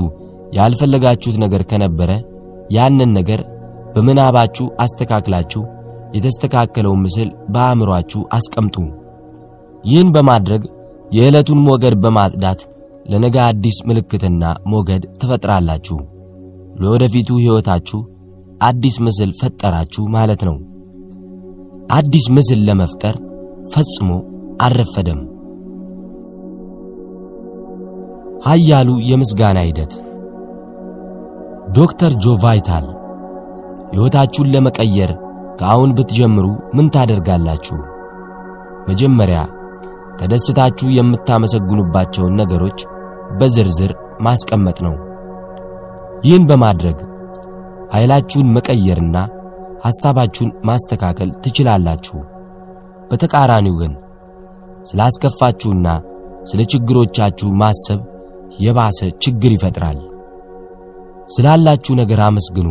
ያልፈለጋችሁት 0.57 1.37
ነገር 1.45 1.63
ከነበረ 1.71 2.11
ያንን 2.71 3.11
ነገር 3.19 3.41
በምናባችሁ 3.95 4.67
አስተካክላችሁ 4.85 5.63
የተስተካከለውን 6.17 7.03
ምስል 7.05 7.29
በአእምሮአችሁ 7.53 8.21
አስቀምጡ። 8.37 8.77
ይህን 9.85 10.09
በማድረግ 10.15 10.63
የዕለቱን 11.13 11.61
ሞገድ 11.67 11.95
በማጽዳት 12.03 12.61
ለነገ 13.07 13.37
አዲስ 13.47 13.79
ምልክትና 13.89 14.43
ሞገድ 14.73 15.05
ትፈጥራላችሁ። 15.21 15.99
ለወደፊቱ 16.77 17.29
ሕይወታችሁ 17.41 18.01
አዲስ 18.61 18.97
ምስል 19.05 19.31
ፈጠራችሁ 19.41 20.03
ማለት 20.17 20.43
ነው። 20.49 20.57
አዲስ 21.93 22.27
ምስል 22.37 22.61
ለመፍጠር 22.69 23.15
ፈጽሞ 23.73 24.11
አልረፈደም። 24.63 25.21
ኃያሉ 28.47 28.91
የምስጋና 29.09 29.59
ሂደት 29.67 29.95
ዶክተር 31.73 32.13
ጆ 32.23 32.37
ቫይታል 32.43 32.87
ሕይወታችሁን 33.93 34.51
ለመቀየር 34.55 35.11
ከአሁን 35.61 35.91
ብትጀምሩ 35.97 36.47
ምን 36.75 36.87
ታደርጋላችሁ? 36.95 37.77
መጀመሪያ 38.89 39.41
ተደስታችሁ 40.21 40.89
የምታመሰግኑባቸውን 40.91 42.37
ነገሮች 42.41 42.81
በዝርዝር 43.39 43.93
ማስቀመጥ 44.21 44.79
ነው። 44.87 44.95
ይህን 46.25 46.45
በማድረግ 46.51 46.99
ኃይላችሁን 47.95 48.53
መቀየርና 48.57 49.17
ሐሳባችሁን 49.85 50.51
ማስተካከል 50.69 51.31
ትችላላችሁ። 51.45 52.19
በተቃራኒው 53.11 53.77
ግን 53.81 53.93
ስላስከፋችሁና 54.91 55.89
ስለ 56.51 56.61
ችግሮቻችሁ 56.73 57.49
ማሰብ 57.63 58.01
የባሰ 58.61 59.01
ችግር 59.25 59.51
ይፈጥራል። 59.55 59.99
ስላላችሁ 61.35 61.93
ነገር 62.01 62.21
አመስግኑ፣ 62.21 62.69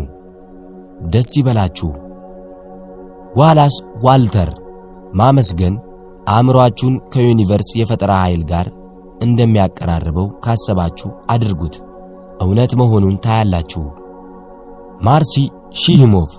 ደስ 1.10 1.30
ይበላችሁ። 1.40 1.90
ዋላስ 3.40 3.76
ዋትልስ 4.06 4.50
ማመስገን 5.14 5.76
አእምሮአችሁን 6.30 6.96
ከዩኒቨርስ 7.14 7.70
የፈጠራ 7.76 8.12
ኃይል 8.24 8.44
ጋር 8.52 8.68
እንደሚያቀራርበው 9.26 10.28
ካሰባችሁ 10.44 11.10
አድርጉት። 11.34 11.76
እውነት 12.42 12.72
መሆኑን 12.82 13.16
ታያላችሁ። 13.26 13.84
ማርሲ 15.02 15.34
ሺሞፍ 15.82 16.32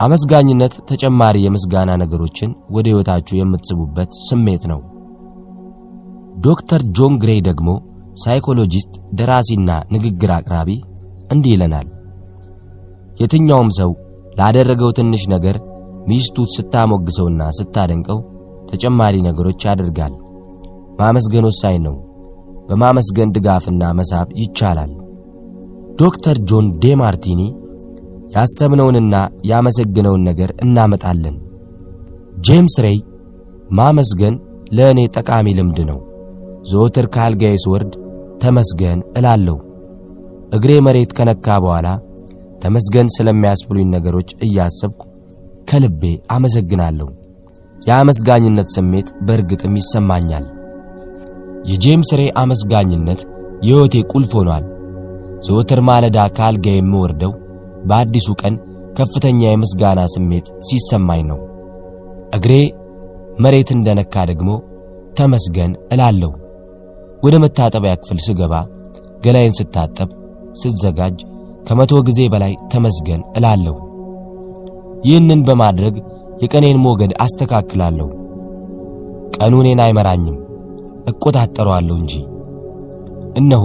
አመስጋኝነት 0.00 0.74
ተጨማሪ 0.88 1.36
የምስጋና 1.44 1.90
ነገሮችን 2.02 2.50
ወደ 2.74 2.86
ሕይወታችሁ 2.90 3.34
የምትስቡበት 3.38 4.10
ስሜት 4.28 4.64
ነው። 4.72 4.80
ዶክተር 6.46 6.80
ጆን 6.96 7.14
ግሬይ 7.22 7.40
ደግሞ 7.48 7.68
psychologist፣ 8.22 8.92
ደራሲና 9.18 9.70
ንግግር 9.94 10.30
አቅራቢ 10.36 10.70
እንዲህ 11.32 11.52
ይለናል። 11.54 11.88
የትኛውም 13.20 13.70
ሰው 13.78 13.90
ላደረገው 14.38 14.90
ትንሽ 14.98 15.22
ነገር 15.34 15.56
ሚስቱ 16.08 16.46
ስታሞግሰውና 16.52 17.42
ስታደንቀው 17.58 18.18
ተጨማሪ 18.70 19.14
ነገሮች 19.28 19.60
ያደርጋል። 19.68 20.14
ማመስገን 21.00 21.46
ወሳኝ 21.48 21.76
ነው። 21.86 21.96
በማመስገን 22.68 23.32
ድጋፍና 23.34 23.82
መሳብ 23.98 24.28
ይቻላል። 24.40 24.90
ዶክተር 26.00 26.36
ጆን 26.48 26.66
ዴ 26.78 26.94
ማርቲኒ 27.00 27.40
ያሰብነውንና 28.34 29.14
ያመሰገንነውን 29.50 30.26
ነገር 30.28 30.50
እናመጣለን። 30.64 31.36
ጄምስ 32.46 32.74
ሬይ 32.84 32.98
ማመስገን 33.78 34.34
ለእኔ 34.76 35.00
ጠቃሚ 35.16 35.54
ልምድ 35.58 35.78
ነው። 35.90 35.98
ዘወትር 36.70 37.06
ከአልጋዬ 37.14 37.54
ስወርድ 37.64 37.92
ተመስገን 38.42 39.00
እላለሁ። 39.18 39.56
እግሬ 40.56 40.72
መሬት 40.86 41.10
ከነካ 41.18 41.46
በኋላ 41.64 41.88
ተመስገን 42.62 43.08
ስለሚያስብሉኝ 43.16 43.88
ነገሮች 43.96 44.30
እያሰብኩ 44.46 45.02
ከልቤ 45.68 46.02
አመሰግናለሁ። 46.30 47.08
የአመስጋኝነት 47.88 48.68
ስሜት 48.76 49.08
በእርግጥም 49.26 49.74
ይሰማኛል። 49.80 50.46
የጄምስ 51.70 52.10
ሬይ 52.18 52.30
አመስጋኝነት 52.42 53.20
የሕይወቴ 53.62 53.94
ቁልፍ 54.12 54.32
ሆኗል። 54.38 54.64
ዘወትር 55.46 55.80
ማለዳ 55.88 56.18
ከአልጋ 56.36 56.66
የምወርደው 56.74 57.32
በአዲሱ 57.88 58.28
ቀን 58.42 58.54
ከፍተኛ 58.98 59.40
የምስጋና 59.48 60.00
ስሜት 60.14 60.46
ሲሰማኝ 60.68 61.22
ነው። 61.30 61.38
እግሬ 62.36 62.52
መሬት 63.38 63.68
እንደነካ 63.74 64.24
ደግሞ 64.30 64.50
ተመስገን 65.18 65.72
እላለሁ። 65.92 66.32
ወደ 67.24 67.34
መታጠቢያ 67.44 67.92
ክፍል 68.00 68.18
ስገባ፣ 68.26 68.54
ገላዬን 69.24 69.56
ስታጠብ፣ 69.58 70.10
ስዘጋጅ 70.60 71.16
ከመቶ 71.68 71.92
ጊዜ 72.08 72.20
በላይ 72.32 72.52
ተመስገን 72.72 73.22
እላለሁ። 73.38 73.76
ይህንን 75.04 75.40
በማድረግ 75.48 75.96
የቀኔን 76.38 76.78
ሞገድ 76.82 77.12
አስተካክላለሁ። 77.24 78.08
ቀኑ 79.36 79.54
እኔን 79.62 79.80
አይመራኝም፣ 79.84 80.36
እቆጣጠረዋለሁ 81.10 81.94
እንጂ። 82.00 82.14
እነሆ 83.36 83.64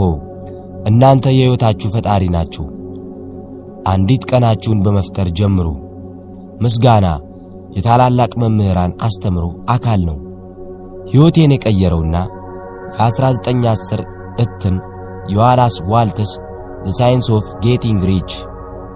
እናንተ 0.89 1.25
የሕይወታችሁ 1.31 1.89
ፈጣሪ 1.93 2.23
ናችሁ። 2.35 2.65
አንዲት 3.87 4.23
ቀናችሁን 4.29 4.81
በመፍጠር 4.85 5.27
ጀምሩ። 5.37 5.67
ምስጋና 6.61 7.07
የታላላቅ 7.75 8.31
መምህራን 8.41 8.91
አስተምሮ 9.05 9.45
አካል 9.69 10.01
ነው። 10.09 10.17
ሕይወቴን 11.11 11.53
የቀየረውና 11.55 12.15
የ1910 12.97 14.01
እትም 14.43 14.75
የዋላስ 15.31 15.75
ዋትልስ 15.91 16.31
The 16.85 16.93
Science 16.99 17.27
of 17.35 17.47
Getting 17.64 18.01
Rich 18.10 18.31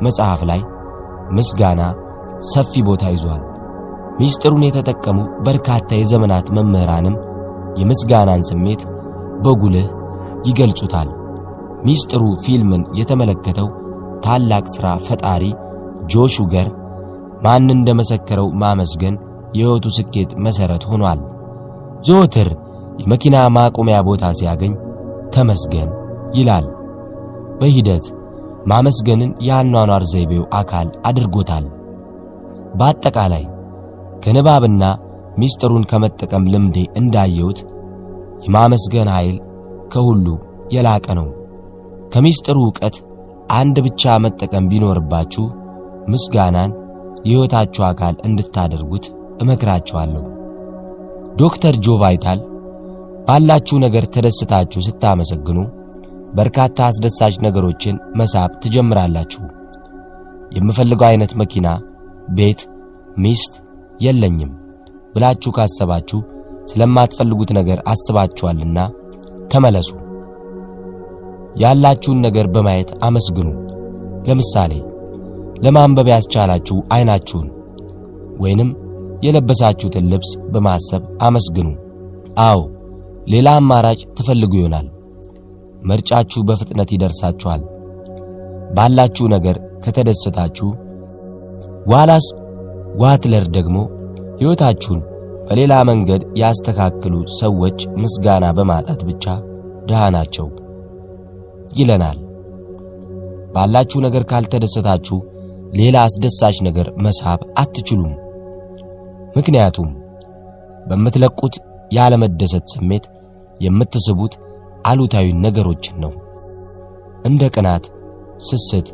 መጽሐፍ 0.01 0.41
ላይ 0.49 0.61
ምስጋና 1.31 1.81
ሰፊ 2.51 2.81
ቦታ 2.87 3.03
ይዟል። 3.13 3.41
ሚስጥሩን 4.19 4.63
የተጠቀሙ 4.65 5.17
በርካታ 5.45 5.89
የዘመናት 5.95 6.47
መምህራንም 6.57 7.15
የምስጋናን 7.77 8.41
ስሜት 8.47 8.81
በጉልህ 9.43 9.87
ይገልጹታል። 10.47 11.09
ሚስጥሩ 11.85 12.23
ፊልምን 12.43 12.83
የተመለከተው 12.99 13.67
ታላቅ 14.25 14.65
ሥራ 14.75 14.87
ፈጣሪ 15.07 15.43
ጆ 16.11 16.25
ሹገርማን 16.35 17.67
እንደመሰከረው 17.69 18.47
ማመስገን 18.61 19.15
የሕይወቱ 19.55 19.87
ስኬት 19.97 20.31
መሠረት 20.45 20.83
ሆኗል። 20.91 21.19
ዘወትር 22.07 22.49
የመኪና 23.01 23.37
ማቆሚያ 23.55 23.97
ቦታ 24.07 24.25
ሲያገኝ 24.39 24.73
ተመስገን 25.35 25.89
ይላል። 26.33 26.65
በሂደት 27.59 28.05
ማመስገንን 28.71 29.31
የአኗኗር 29.47 30.03
ዘይቤው 30.11 30.43
አካል 30.59 30.87
አድርጎታል። 31.07 31.65
በአጠቃላይ 32.79 33.43
ከንባብና 34.27 34.83
ሚስጥሩን 35.37 35.83
ከመጠቀም 35.83 36.47
ልምዴ 36.53 36.77
እንዳየሁት 36.99 37.59
የማመስገን 38.45 39.09
ኃይል 39.13 39.35
ከሁሉ 39.93 40.25
የላቀ 40.73 41.05
ነው። 41.19 41.27
ከሚስጥሩ 42.13 42.57
ዕውቀት 42.65 42.95
አንድ 43.51 43.77
ብቻ 43.85 44.15
መጠቀም 44.25 44.67
ቢኖርባችሁ 44.71 45.43
ምስጋናን 46.07 46.71
የሕይወታችሁ 47.25 47.83
አካል 47.83 48.15
እንድታደርጉት 48.23 49.05
እመክራችኋለሁ። 49.41 50.23
ዶክተር 51.35 51.77
ጆ 51.85 51.95
ቫይታል 52.01 52.41
ባላችሁ 53.27 53.77
ነገር 53.77 54.07
ተደስታችሁ 54.15 54.81
ስታመሰግኑ 54.87 55.59
በርካታ 56.33 56.87
አስደሳች 56.87 57.37
ነገሮችን 57.45 58.01
መሳብ 58.15 58.51
ትጀምራላችሁ። 58.63 59.43
የምፈልገው 60.51 61.07
አይነት 61.07 61.33
መኪና፣ 61.35 61.67
ቤት፣ 62.31 62.61
ሚስት 63.17 63.53
የለኝም 63.99 64.51
ብላችሁ 65.13 65.51
ካሰባችሁ 65.51 66.19
ስለማትፈልጉት 66.71 67.51
ነገር 67.57 67.79
አስባችኋልና 67.91 68.79
ተመለሱ። 69.51 69.89
ያላችሁን 71.61 72.19
ነገር 72.25 72.47
በማየት 72.55 72.89
አመስግኑ። 73.01 73.47
ለምሳሌ 74.27 74.73
ለማንበብ 75.63 76.07
ያስቻላችሁ 76.13 76.77
አይናችሁን 76.95 77.47
ወይንም 78.39 78.69
የለበሳችሁትን 79.25 80.09
ልብስ 80.11 80.31
በማሰብ 80.53 81.03
አመስግኑ። 81.27 81.69
አዎ 82.41 82.59
ሌላ 83.27 83.47
አማራጭ 83.59 84.01
ትፈልጉ 84.17 84.53
ይሆናል። 84.59 84.87
ምርጫችሁ 85.87 86.41
በፍጥነት 86.47 86.89
ይደርሳችኋል። 86.93 87.61
ባላችሁ 88.77 89.25
ነገር 89.35 89.57
ከተደሰታችሁ 89.83 90.69
ዋላስ 91.91 92.25
ዋትለር 93.01 93.45
ደግሞ 93.57 93.77
ሕይወታችሁን 94.39 95.01
በሌላ 95.47 95.73
መንገድ 95.89 96.21
ያስተካክሉ 96.41 97.13
ሰዎች 97.39 97.79
ምስጋና 98.01 98.45
በማጣት 98.57 99.01
ብቻ 99.09 99.25
ድሃ 99.89 100.01
ናቸው 100.15 100.47
ይለናል። 101.77 102.17
ባላችሁ 103.53 103.99
ነገር 104.05 104.23
ካልተደሰታችሁ 104.31 105.17
ሌላ 105.79 105.97
አስደሳች 106.07 106.57
ነገር 106.67 106.87
መሳብ 107.05 107.39
አትችሉም። 107.61 108.13
ምክንያቱም 109.37 109.89
በምትለቁት 110.89 111.55
ያለመደሰት 111.97 112.65
ስሜት 112.73 113.05
የምትስቡት 113.61 114.33
አሉታዊ 114.85 115.27
ነገሮችን 115.45 115.95
ነው። 116.03 116.13
እንደ 117.25 117.43
ቅናት፣ 117.55 117.85
ስስት፣ 118.47 118.87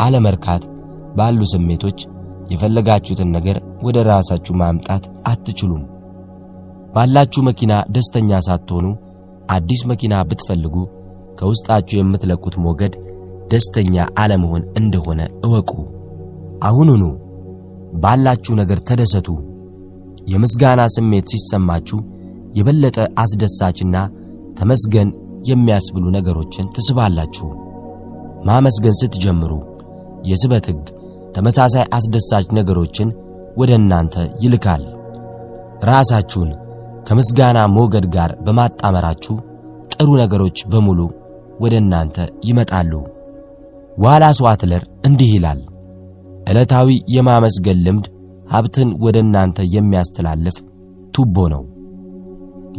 አለመርካት 0.00 0.62
ባሉ 1.16 1.40
ስሜቶች 1.52 1.98
የፈለጋችሁትን 2.50 3.28
ነገር 3.36 3.56
ወደ 3.82 3.98
ራሳችሁ 4.08 4.54
ማምጣት 4.60 5.04
አትችሉም። 5.26 5.82
ባላችሁ 6.94 7.42
መኪና 7.48 7.72
ደስተኛ 7.94 8.40
ሳትሆኑ 8.46 8.86
አዲስ 9.50 9.80
መኪና 9.90 10.14
ብትፈልጉ 10.28 10.76
ከውስጣችሁ 11.38 11.96
የምትለቁት 11.98 12.56
ሞገድ 12.64 12.94
ደስተኛ 13.50 14.06
አለመሆን 14.18 14.62
እንደሆነ 14.80 15.20
እወቁ። 15.46 15.70
አሁኑኑ 16.62 17.02
ባላችሁ 18.02 18.54
ነገር 18.60 18.78
ተደሰቱ። 18.88 19.28
የምስጋና 20.26 20.82
ስሜት 20.94 21.26
ሲሰማችሁ 21.32 21.98
የበለጠ 22.54 22.98
አስደሳችና 23.18 23.96
ተመስገን 24.58 25.08
የሚያስብሉ 25.44 26.04
ነገሮችን 26.16 26.70
ትስባላችሁ። 26.76 27.48
ማመስገን 28.46 28.98
ስትጀምሩ 29.00 29.52
የስበት 30.30 30.66
ሕግ 30.70 30.84
ተመሳሳይ 31.34 31.84
አስደሳች 31.96 32.46
ነገሮችን 32.58 33.08
ወደ 33.56 33.70
እናንተ 33.80 34.14
ይልካል። 34.42 34.82
ራሳችሁን 35.84 36.50
ከምስጋና 37.08 37.58
ሞገድ 37.74 38.06
ጋር 38.14 38.30
በማጣመራችሁ 38.44 39.34
ጥሩ 39.94 40.08
ነገሮች 40.22 40.58
በሙሉ 40.72 41.00
ወደ 41.60 41.74
እናንተ 41.82 42.16
ይመጣሉ። 42.44 42.92
ዋላስ 43.96 44.38
ዋትልስ 44.46 44.82
እንዲህ 45.08 45.30
ይላል፣ 45.34 45.60
ዕለታዊ 46.50 46.88
የማመስገን 47.14 47.82
ልምድ 47.84 48.06
ሀብትን 48.52 48.88
ወደ 49.04 49.16
እናንተ 49.24 49.58
የሚያስተላልፍ 49.74 50.56
ቱቦ 51.14 51.36
ነው። 51.52 51.62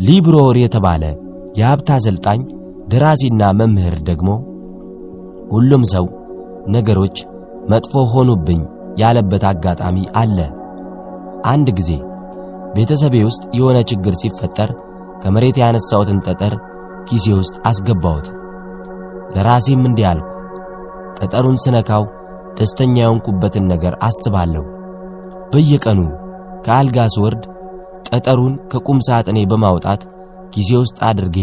ሊ 0.05 0.15
ብሮወር 0.15 0.55
የተባለ 0.61 1.03
የሀብት 1.59 1.89
አሰልጣኝ 1.95 2.41
ደራሲና 2.87 3.43
መምህር 3.59 3.95
ደግሞ 4.09 4.29
ሁሉም 5.51 5.83
ሰው 5.93 6.05
ነገሮች 6.67 7.17
መጥፎ 7.69 7.93
ሆኑብኝ 8.11 8.59
ያለበት 9.01 9.43
አጋጣሚ 9.51 9.97
አለ። 10.15 10.37
አንድ 11.45 11.67
ጊዜ 11.77 11.91
ቤተሰቤ 12.75 13.15
ውስጥ 13.27 13.43
የሆነ 13.57 13.77
ችግር 13.89 14.13
ሲፈጠር 14.21 14.69
ከመሬት 15.21 15.57
ያነሳሁትን 15.61 16.19
ጠጠር 16.25 16.53
ኪሴ 17.07 17.25
ውስጥ 17.39 17.55
አስገባሁት። 17.69 18.27
ለራሴም 19.35 19.81
እንዲህ 19.89 20.07
አልኩ፣ 20.11 20.29
ጠጠሩን 21.19 21.57
ስነካው 21.63 22.03
ደስተኛ 22.57 22.95
የሆንኩበትን 22.99 23.65
ነገር 23.73 23.93
አስባለሁ። 24.07 24.63
በየቀኑ 25.51 25.99
ከአልጋ 26.65 26.99
ስወርድ 27.15 27.43
ጠጠሩን 28.09 28.53
ከቁም 28.71 28.99
ሳጥኔ 29.07 29.39
በማውጣት 29.51 30.01
ኪሴ 30.53 30.69
ውስጥ 30.81 30.97
አድርጌ 31.09 31.37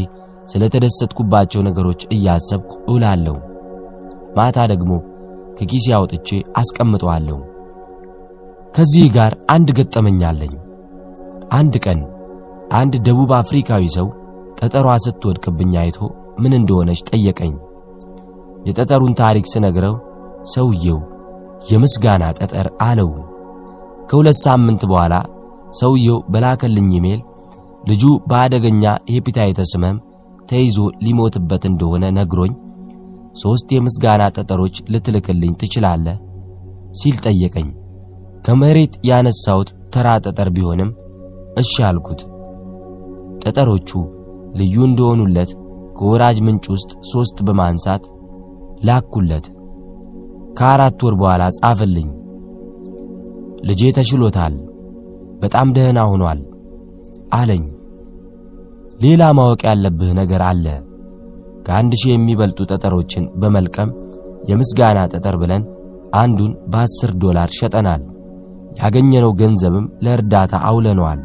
ስለተደሰትኩባቸው 0.52 1.60
ነገሮች 1.68 2.00
እያሰብኩ 2.14 2.72
እውላለሁ። 2.88 3.36
ማታ 4.36 4.58
ደግሞ 4.72 4.92
ከኪሴ 5.62 5.86
አውጥቼ 5.96 6.28
አስቀምጠዋለሁ። 6.60 7.36
ከዚህ 8.74 9.04
ጋር 9.16 9.32
አንድ 9.54 9.68
ገጠመኝ 9.76 10.20
አለኝ። 10.28 10.54
አንድ 11.52 11.74
ቀን 11.84 12.00
አንድ 12.72 12.94
ደቡብ 13.06 13.30
አፍሪካዊ 13.38 13.82
ሰው 13.96 14.06
ጠጠሯ 14.58 14.94
ስትወድቅብኝ 15.04 15.72
አይቶ 15.82 15.98
ምን 16.42 16.52
እንደሆነች 16.58 17.00
ጠየቀኝ። 17.10 17.54
የጠጠሩን 18.66 19.14
ታሪክ 19.20 19.46
ስነግረው 19.52 19.94
ሰውየው 20.54 20.98
የምስጋና 21.70 22.32
ጠጠር 22.40 22.68
አለው። 22.82 23.10
ከሁለት 24.08 24.38
ሳምንት 24.46 24.82
በኋላ 24.90 25.14
ሰውየው 25.80 26.18
በላከልኝ 26.32 26.90
ኢሜል 26.98 27.20
ልጁ 27.88 28.02
በአደገኛ 28.30 28.84
ሄፒታይተስ 29.12 29.74
ሕመም 29.76 29.98
ተይዞ 30.48 30.78
ሊሞትበት 31.04 31.64
እንደሆነ 31.70 32.04
ነግሮኝ 32.18 32.52
ሦስት 33.34 33.68
የምስጋና 33.72 34.22
ጠጠሮች 34.36 34.76
ልትልክልኝ 34.92 35.52
ትችላለህ 35.60 36.16
ሲል 36.92 37.16
ጠየቀኝ። 37.24 37.68
ከመሬት 38.46 38.94
ያነሳሁት 39.08 39.70
ተራ 39.94 40.08
ጠጠር 40.24 40.48
ቢሆንም 40.56 40.90
እሺ 41.56 41.72
አልኩት። 41.88 42.20
ጠጠሮቹ 43.42 43.90
ልዩ 44.54 44.74
እንደሆኑለት 44.88 45.50
ከወራጅ 45.98 46.38
ምንጭ 46.46 46.64
ውስጥ 46.74 46.90
ሦስት 47.12 47.38
በማንሳት 47.46 48.04
ላኩለት። 48.86 49.46
ከአራት 50.58 51.02
ወር 51.04 51.14
በኋላ 51.20 51.42
ጻፈልኝ። 51.58 52.08
ልጄ 53.68 53.82
ተሽሎታል፣ 53.96 54.54
በጣም 55.42 55.68
ደህና 55.76 56.00
ሆኗል 56.10 56.40
አለኝ። 57.32 57.64
ሌላ 59.02 59.22
ማወቅ 59.38 59.60
ያለብህ 59.68 60.10
ነገር 60.18 60.42
አለ። 60.48 60.66
ከአንድ 61.66 61.92
ሺህ 62.00 62.12
የሚበልጡ 62.12 62.60
ጠጠሮችን 62.70 63.24
በመልቀም 63.40 63.90
የምስጋና 64.50 65.00
ጠጠር 65.12 65.36
ብለን 65.42 65.62
አንዱን 66.14 66.52
በአስር 66.72 67.10
ዶላር 67.22 67.50
ሸጠናል። 67.58 68.02
ያገኘነው 68.80 69.32
ገንዘብም 69.40 69.86
ለእርዳታ 70.04 70.54
አውለነዋል። 70.68 71.20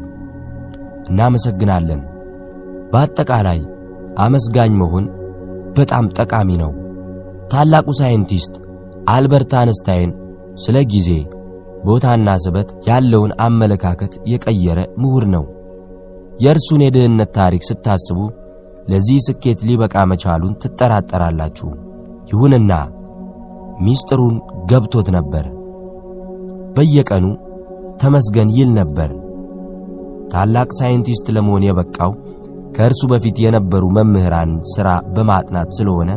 እናመሰግናለን። 1.08 2.00
በአጠቃላይ 2.92 3.60
አመስጋኝ 4.18 4.72
መሆን 4.80 5.04
በጣም 5.78 6.04
ጠቃሚ 6.18 6.50
ነው። 6.62 6.70
ታላቁ 7.52 7.88
ሳይንቲስት 8.00 8.54
አልበርት 9.08 9.52
አንስታይን 9.60 10.10
ስለ 10.56 10.78
ጊዜ 10.92 11.10
ቦታና 11.84 12.28
ስበት 12.44 12.68
ያለውን 12.88 13.32
አመለካከት 13.40 14.12
የቀየረ 14.32 14.80
ምሁር 15.02 15.24
ነው። 15.34 15.44
የእርሱን 16.42 16.82
የድህነት 16.84 17.30
ታሪክ 17.38 17.62
ስታስቡ 17.68 18.18
ለዚህ 18.88 19.18
ስኬት 19.26 19.60
ሊበቃ 19.68 20.04
መቻሉን 20.10 20.58
ትጠራጠራላችሁ። 20.62 21.68
ይሁንና 22.30 22.72
ሚስጥሩን 23.80 24.36
ገብቶት 24.70 25.08
ነበር። 25.16 25.44
በየቀኑ 26.76 27.26
ተመስገን 28.02 28.48
ይል 28.56 28.70
ነበር። 28.80 29.10
ታላቅ 30.32 30.68
ሳይንቲስት 30.78 31.26
ለመሆን 31.36 31.66
የበቃው 31.66 32.12
ከእርሱ 32.76 33.02
በፊት 33.12 33.36
የነበሩ 33.44 33.84
መምህራን 33.96 34.50
ሥራ 34.72 34.88
በማጥናት 35.14 35.70
ስለሆነ 35.78 36.10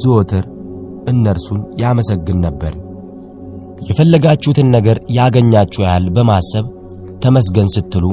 ዘወትር 0.00 0.44
እነርሱን 1.10 1.60
ያመሰግን 1.82 2.38
ነበር። 2.46 2.74
የፈለጋችሁትን 3.88 4.68
ነገር 4.76 4.98
ያገኛችሁ 5.18 5.80
ያህል 5.86 6.06
በማሰብ 6.16 6.66
ተመስገን 7.24 7.70
ስትሉ 7.74 8.04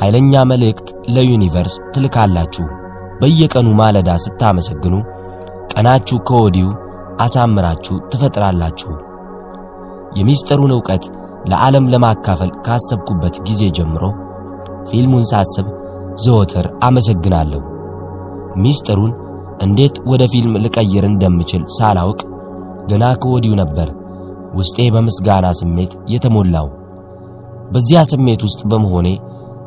ኃይለኛ 0.00 0.42
መልእክት 0.50 0.88
ለዩኒቨርስ 1.08 1.76
ትልካላችሁ። 1.94 2.66
በየቀኑ 3.20 3.68
ማለዳ 3.80 4.10
ስታመሰግኑ 4.24 4.94
ቀናችሁ 5.72 6.18
ከወዲሁ 6.28 6.68
አሳምራችሁ 7.24 7.96
ትፈጥራላችሁ። 8.10 8.90
የሚስጥሩን 10.18 10.74
ዕውቀት 10.76 11.04
ለዓለም 11.50 11.88
ለማካፈል 11.92 12.50
ካሰብኩበት 12.66 13.36
ጊዜ 13.48 13.62
ጀምሮ 13.78 14.04
ፊልሙን 14.90 15.24
ሳስብ 15.32 15.66
ዘወትር 16.24 16.66
አመሰግናለሁ። 16.82 17.60
ሚስጥሩን 18.62 19.12
እንዴት 19.66 19.96
ወደ 20.10 20.22
ፊልም 20.32 20.54
ልቀይር 20.64 21.04
እንደምችል 21.08 21.62
ሳላውቅ 21.76 22.20
ገና 22.90 23.04
ከወዲሁ 23.22 23.52
ነበር 23.62 23.88
ውስጤ 24.54 24.86
በምስጋና 24.94 25.46
ስሜት 25.60 25.92
የተሞላው። 26.12 26.68
በዚያ 27.72 28.00
ስሜት 28.12 28.40
ውስጥ 28.46 28.60
በመሆኔ 28.70 29.08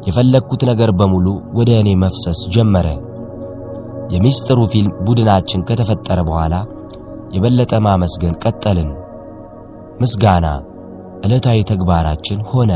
የፈለግኩት 0.07 0.61
ነገር 0.69 0.91
በሙሉ 0.99 1.27
ወደ 1.57 1.71
እኔ 1.81 1.89
መፍሰስ 2.03 2.39
ጀመረ። 2.55 2.87
የሚስጥሩ 4.11 4.59
ፊልም 4.71 4.95
ቡድናችን 5.05 5.65
ከተፈጠረ 5.67 6.19
በኋላ 6.29 6.55
የበለጠ 7.35 7.73
ማመስገን 7.85 8.39
ቀጠልን። 8.43 8.89
ምስጋና 10.01 10.47
ዕለታዊ 11.25 11.59
ተግባራችን 11.71 12.39
ሆነ። 12.49 12.71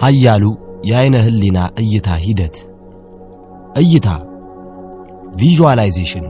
ኃያሉ 0.00 0.44
የአይነ 0.88 1.16
ህሊና 1.24 1.58
እይታ 1.82 2.10
ሂደት 2.24 2.56
እይታ 3.80 4.08
visualization 5.40 6.26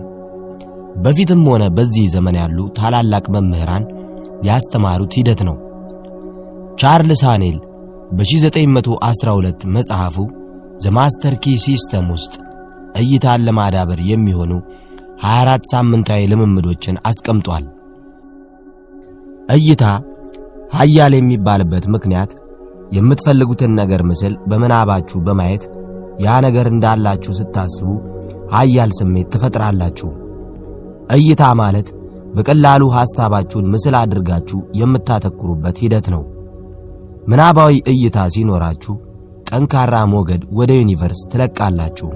በፊትም 1.05 1.43
ሆነ 1.51 1.65
በዚህ 1.77 2.07
ዘመን 2.15 2.37
ያሉ 2.41 2.59
ታላላቅ 2.79 3.25
መምህራን 3.35 3.85
ያስተማሩት 4.49 5.13
ሂደት 5.19 5.41
ነው። 5.49 5.57
ቻርልስ 6.79 7.23
ሃኔል 7.29 7.57
በ1912 8.11 9.67
መጽሐፉ 9.75 10.17
The 10.83 10.93
Master 10.97 11.35
Key 11.43 11.55
System 11.65 12.07
ውስጥ 12.15 12.35
እይታን 12.97 13.45
ለማዳበር 13.47 14.01
የሚሆኑ 14.09 14.53
24 15.25 15.69
ሳምንታዊ 15.73 16.23
ልምምዶችን 16.33 16.97
አስቀምጧል። 17.11 17.65
እይታ 19.49 19.85
ኃያል 20.77 21.15
የሚባልበት 21.17 21.87
ምክንያት 21.95 22.33
የምትፈልጉትን 22.97 23.73
ነገር 23.81 24.03
ምስል 24.03 24.35
በምናባችሁ 24.51 25.19
በማየት 25.27 25.65
ያ 26.25 26.41
ነገር 26.47 26.67
እንዳላችሁ 26.73 27.33
ስታስቡ 27.39 27.89
ኃያል 28.55 28.91
ስሜት 28.99 29.29
ትፈጥራላችሁ። 29.35 30.11
እይታ 31.17 31.45
ማለት 31.61 31.89
በቀላሉ 32.35 32.83
ሐሳባችሁን 32.97 33.71
ምስል 33.75 33.95
አድርጋችሁ 34.01 34.61
የምታተኩሩበት 34.81 35.79
ሂደት 35.85 36.07
ነው። 36.15 36.23
ምናባዊ 37.23 37.75
እይታ 37.93 38.19
ሲኖራችሁ 38.35 38.95
ጠንካራ 39.51 39.95
ሞገድ 40.13 40.43
ወደ 40.59 40.71
ዩኒቨርስ 40.81 41.21
ትለቃላችሁ። 41.33 42.09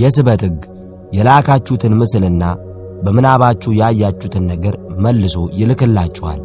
የስበት 0.00 0.42
ሕግ 0.46 0.60
የላካችሁትን 1.16 1.96
ምስልና 2.00 2.44
በምናባችሁ 3.04 3.70
ያያችሁትን 3.80 4.44
ነገር 4.52 4.74
መልሶ 5.04 5.36
ይልክላችኋል። 5.60 6.40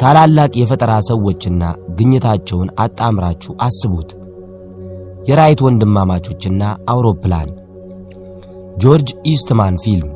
ታላላቅ 0.00 0.52
የፈጠራ 0.56 0.94
ሰዎችና 1.08 1.62
ግኝታቸውን 1.98 2.72
አጣምራችሁ 2.78 3.52
አስቡት። 3.66 4.10
የራይት 5.28 5.60
ወንድማማቾችና 5.66 6.62
አውሮፕላን፣ 6.88 7.48
ጆርጅ 8.82 9.10
ኢስትማን 9.26 9.76
ፊልም፣ 9.84 10.10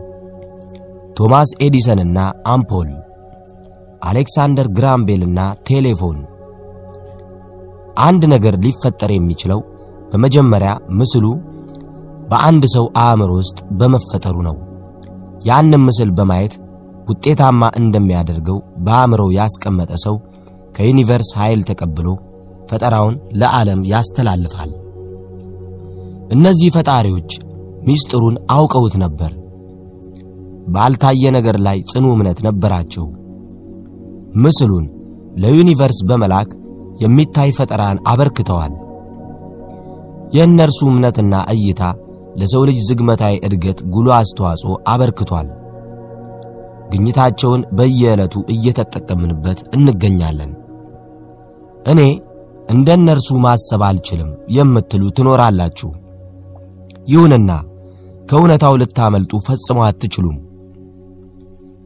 ቶማስ 1.16 1.50
ኤዲሰንና 1.60 2.18
አምፖል፣ 2.46 2.90
አሌክሳንደር 4.02 4.66
ግራም 4.76 5.00
ቤልና 5.08 5.40
ቴሌፎን። 5.68 6.18
አንድ 8.00 8.22
ነገር 8.32 8.54
ሊፈጠር 8.64 9.10
የሚችለው 9.14 9.60
በመጀመሪያ 10.10 10.70
ምስሉ 11.00 11.26
በአንድ 12.30 12.64
ሰው 12.74 12.84
አእምሮ 13.02 13.30
ውስጥ 13.40 13.58
በመፈጠሩ 13.78 14.36
ነው። 14.48 14.56
ያንም 15.44 15.84
ምስል 15.88 16.10
በማየት 16.18 16.54
ውጤታማ 17.10 17.62
እንደሚያደርገው 17.80 18.58
በአእምሮው 18.78 19.30
ያስቀመጠ 19.38 19.92
ሰው 20.04 20.16
ከዩኒቨርስ 20.76 21.30
ኃይል 21.38 21.60
ተቀብሎ 21.70 22.08
ፈጠራውን 22.70 23.16
ለዓለም 23.32 23.80
ያስተላልፋል። 23.92 24.70
እነዚህ 26.32 26.68
ፈጣሪዎች 26.76 27.30
ሚስጥሩን 27.86 28.36
አውቀውት 28.50 28.94
ነበር። 29.04 29.32
ባልታየ 30.66 31.30
ነገር 31.36 31.56
ላይ 31.66 31.78
ጽኑ 31.90 32.06
እምነት 32.14 32.38
ነበራቸው። 32.46 33.06
ምስሉን 34.38 34.86
ለዩኒቨርስ 35.34 35.98
በመላክ 36.08 36.50
የሚታይ 37.02 37.50
ፈጠራን 37.58 37.98
አበርክተዋል። 38.10 38.72
የእነርሱ 40.34 40.80
እምነትና 40.90 41.34
እይታ 41.54 41.82
ለሰው 42.40 42.62
ልጅ 42.68 42.78
ዝግመታዊ 42.88 43.34
እድገት 43.46 43.78
ጉልህ 43.94 44.14
አስተዋጽኦ 44.18 44.72
አበርክቷል። 44.92 45.48
ግኝታቸውን 46.90 47.62
በየዕለቱ 47.78 48.34
እየተጠቀምንበት 48.54 49.58
እንገኛለን። 49.76 50.52
እኔ 51.86 52.00
እንደ 52.68 52.88
እነርሱ 52.98 53.28
ማሰብ 53.44 53.82
አልችልም 53.88 54.30
የምትሉ 54.56 55.02
ትኖራላችሁ። 55.16 55.90
ይሁንና 57.08 57.50
ከእውነታው 58.28 58.74
ልታመልጡ 58.80 59.32
ፈጽሞ 59.46 59.78
አትችሉም። 59.86 60.36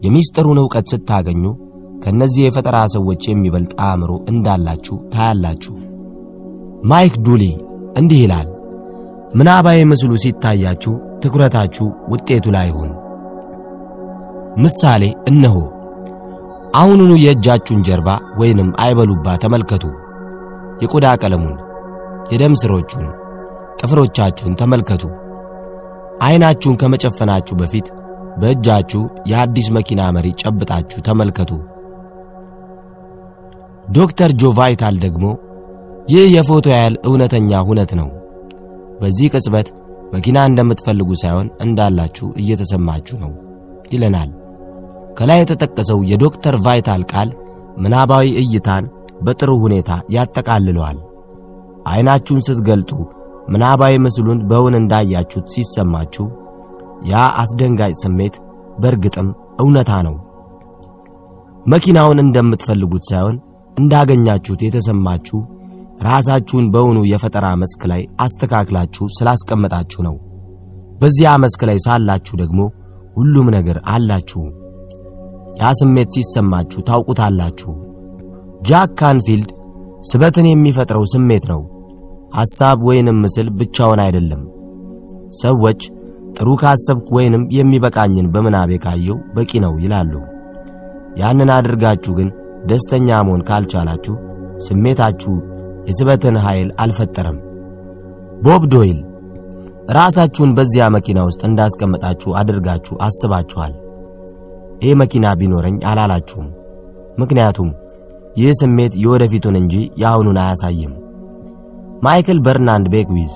የሚስጥሩን 0.02 0.60
ዕውቀት 0.62 0.86
ስታገኙ 0.92 1.44
ከነዚህ 2.04 2.42
የፈጠራ 2.44 2.76
ሰዎች 2.94 3.22
የሚበልጥ 3.26 3.72
አእምሮ 3.84 4.12
እንዳላችሁ 4.30 4.96
ታያላችሁ። 5.12 5.74
ማይክ 6.90 7.14
ዱሊ 7.26 7.44
እንዲህ 8.00 8.20
ይላል፣ 8.24 8.48
ምናባዊ 9.34 9.78
ምስሉ 9.90 10.12
ሲታያችሁ 10.22 10.92
ትኩረታችሁ 11.22 11.86
ውጤቱ 12.12 12.46
ላይ 12.56 12.66
ይሁን። 12.70 12.90
ምሳሌ 14.56 15.02
እነሆ። 15.30 15.56
አሁኑኑ 16.74 17.12
የእጃችሁን 17.22 17.84
ጀርባ 17.88 18.08
ወይንም 18.40 18.70
አይበሉባ 18.84 19.36
ተመልከቱ። 19.42 19.84
የቆዳ 20.82 21.06
ቀለሙን፣ 21.22 21.56
የደም 22.32 22.54
ስሮቹን፣ 22.62 23.06
ጥፍሮቻችሁን 23.80 24.58
ተመልከቱ። 24.60 25.04
አይናችሁን 26.24 26.78
ከመጨፈናችሁ 26.80 27.54
በፊት 27.60 27.86
በእጃችሁ 28.40 29.02
የአዲስ 29.30 29.68
መኪና 29.76 30.02
መሪ 30.16 30.28
ጨብጣችሁ 30.42 31.00
ተመልከቱ። 31.00 31.50
ዶክተር 33.92 34.30
ጆ 34.40 34.50
ቫይታል 34.58 34.94
ደግሞ 35.02 35.24
ይህ 36.08 36.24
የፎቶ 36.34 36.66
ያህል 36.74 36.94
እውነተኛ 37.08 37.60
ሁነት 37.68 37.90
ነው። 38.00 38.08
በዚህ 39.00 39.30
ቅጽበት 39.32 39.68
መኪና 40.14 40.38
እንደምትፈልጉ 40.48 41.10
ሳይሆን 41.22 41.48
እንዳላችሁ 41.64 42.26
እየተሰማችሁ 42.42 43.16
ነው 43.22 43.32
ይለናል። 43.92 44.30
ከላይ 45.18 45.40
የተጠቀሰው 45.40 45.98
የዶክተር 46.10 46.54
ቫይታል 46.66 47.02
ቃል 47.12 47.28
ምናባዊ 47.76 48.26
እይታን 48.42 48.84
በጥሩ 49.22 49.50
ሁኔታ 49.64 49.90
ያጠቃልለዋል። 50.14 50.98
አይናችሁን 51.86 52.44
ስትገልጡ 52.46 52.90
ምናባዊ 53.48 53.94
ምስሉን 54.04 54.38
በእውን 54.50 54.74
እንዳያችሁት 54.78 55.46
ሲሰማችሁ 55.54 56.26
ያ 57.10 57.24
አስደንጋጭ 57.42 57.92
ስሜት 58.02 58.36
በእርግጥም 58.78 59.28
እውነታ 59.60 59.92
ነው። 60.06 60.14
መኪናውን 61.66 62.18
እንደምትፈልጉት 62.22 63.04
ሳይሆን 63.10 63.36
እንዳገኛችሁት 63.76 64.60
የተሰማችሁ 64.64 65.38
ራሳችሁን 66.06 66.66
በእውኑ 66.72 66.98
የፈጠራ 67.10 67.46
መስክ 67.60 67.82
ላይ 67.90 68.02
አስተካክላችሁ 68.20 69.04
ስላስቀመጣችሁ 69.16 70.00
ነው። 70.06 70.16
በዚያ 71.00 71.30
መስክ 71.42 71.60
ላይ 71.68 71.78
ሳላችሁ 71.86 72.34
ደግሞ 72.42 72.60
ሁሉም 73.16 73.48
ነገር 73.56 73.76
አላችሁ። 73.92 74.42
ያ 75.60 75.70
ስሜት 75.80 76.08
ሲሰማችሁ 76.16 76.80
ታውቁታላችሁ። 76.88 77.72
ጃክ 78.68 78.92
ካንፊልድ 79.00 79.50
ስበትን 80.10 80.46
የሚፈጥረው 80.48 81.04
ስሜት 81.12 81.44
ነው፣ 81.52 81.60
ሐሳብ 82.36 82.78
ወይንም 82.88 83.20
ምስል 83.24 83.48
ብቻውን 83.58 84.00
አይደለም። 84.04 84.42
ሰዎች 85.42 85.80
ጥሩ 86.36 86.48
ካሰብኩ 86.62 87.08
ወይንም 87.16 87.42
የሚበቃኝን 87.56 88.30
በምናቤ 88.34 88.78
ካየሁ 88.84 89.18
በቂ 89.36 89.60
ነው 89.64 89.74
ይላሉ። 89.84 90.12
ያንን 91.20 91.50
አድርጋችሁ 91.56 92.12
ግን 92.18 92.28
ደስተኛ 92.64 93.08
መሆን 93.26 93.42
ካልቻላችሁ 93.48 94.14
ስሜታችሁ 94.66 95.34
የስበትን 95.88 96.36
ኃይል 96.44 96.68
አልፈጠረም። 96.82 97.38
ቦብ 98.44 98.62
ዶይል 98.72 98.98
ራሳችሁን 99.96 100.50
በዚያ 100.56 100.84
መኪና 100.94 101.18
ውስጥ 101.28 101.40
እንዳስቀመጣችሁ 101.48 102.30
አድርጋችሁ 102.40 102.94
አስባችኋል። 103.06 103.72
ይህ 104.84 104.94
መኪና 105.02 105.26
ቢኖረኝ 105.40 105.76
አላላችሁም። 105.90 106.46
ምክንያቱም 107.18 107.68
ይህ 108.36 108.52
ስሜት 108.60 108.92
የወደፊቱን 109.02 109.56
እንጂ 109.60 109.74
የአሁኑን 110.02 110.38
አያሳይም። 110.44 110.92
ማይክል 112.04 112.38
በርናርድ 112.46 112.86
ቤክዊዝ 112.94 113.32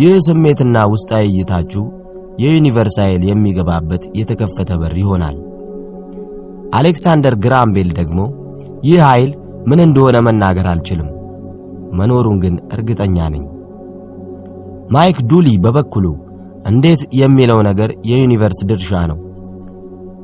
ይህ 0.00 0.14
ስሜትና 0.26 0.76
ውስጣዊ 0.92 1.26
እይታችሁ 1.32 1.84
የዩኒቨርስ 2.42 2.96
ኃይል 3.02 3.22
የሚገባበት 3.28 4.02
የተከፈተ 4.18 4.70
በር 4.80 4.94
ይሆናል። 5.02 5.36
አሌክሳንደር 6.72 7.34
ግራም 7.44 7.68
ቤል 7.76 7.90
ደግሞ 7.98 8.18
ይህ 8.84 8.98
ኃይል 9.06 9.30
ምን 9.66 9.80
እንደሆነ 9.84 10.16
መናገር 10.26 10.66
አልችልም፣ 10.72 11.08
መኖሩን 11.92 12.38
ግን 12.44 12.54
እርግጠኛ 12.74 13.16
ነኝ። 13.34 13.44
ማይክ 14.90 15.18
ዱሊ 15.30 15.48
በበኩሉ 15.64 16.06
እንዴት 16.66 17.00
የሚለው 17.20 17.60
ነገር 17.68 17.90
የዩኒቨርስ 18.10 18.60
ድርሻ 18.70 19.00
ነው። 19.10 19.18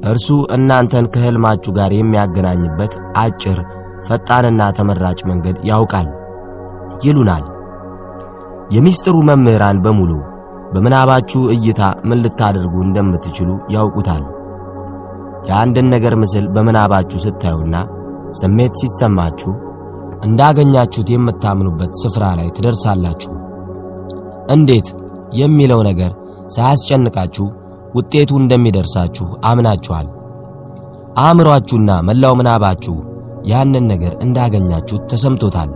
እርሱ 0.05 0.29
እናንተን 0.57 1.07
ከህልማችሁ 1.15 1.73
ጋር 1.79 1.91
የሚያገናኝበት 1.95 2.93
አጭር፣ 3.17 3.59
ፈጣንና 4.07 4.63
ተመራጭ 4.77 5.21
መንገድ 5.31 5.57
ያውቃል 5.71 6.09
ይሉናል። 7.05 7.45
የሚስጥሩ 8.71 9.17
መምህራን 9.29 9.81
በሙሉ 9.85 10.13
በምናባችሁ 10.75 11.41
እይታ 11.55 11.81
ምን 12.05 12.21
ልታደርጉ 12.25 12.75
እንደምትችሉ 12.85 13.51
ያውቁታል። 13.69 14.23
የአንድን 15.49 15.87
ነገር 15.95 16.15
ምስል 16.23 16.45
በምናባችሁ 16.55 17.19
ስታዩና 17.25 17.77
ስሜት 18.41 18.75
ሲሰማችሁ 18.81 19.53
እንዳገኛችሁት 20.27 21.09
የምታምኑበት 21.13 21.93
ስፍራ 22.03 22.25
ላይ 22.39 22.49
ትደርሳላችሁ። 22.57 23.33
እንዴት 24.55 24.89
የሚለው 25.41 25.81
ነገር 25.89 26.13
ሳያስጨንቃችሁ 26.55 27.47
ውጤቱ 27.95 28.31
እንደሚደርሳችሁ 28.41 29.27
አምናችኋል። 29.51 30.07
አእምሯችሁና 31.23 31.91
መላው 32.09 32.35
ምናባችሁ 32.39 32.95
ያንን 33.51 33.85
ነገር 33.93 34.13
እንዳገኛችሁት 34.25 35.05
ተሰምቶታል። 35.13 35.71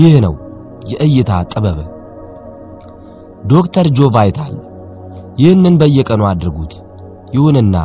ይህ 0.00 0.14
ነው 0.24 0.34
የእይታ 0.92 1.32
ጥበብ። 1.52 1.78
ዶክተር 3.46 3.86
ጆ 3.96 4.08
ቫይታል 4.14 4.54
ይህንን 5.38 5.74
በየቀኑ 5.80 6.22
አድርጉት። 6.30 6.72
ይሁንና 7.34 7.76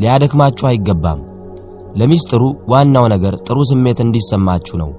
ሊያደክማችሁ 0.00 0.66
አይገባም። 0.68 1.20
ለሚስጥሩ 1.98 2.42
ዋናው 2.72 3.04
ነገር 3.12 3.34
ጥሩ 3.46 3.58
ስሜት 3.70 3.98
እንዲሰማችሁ 4.04 4.76
ነው። 4.82 4.90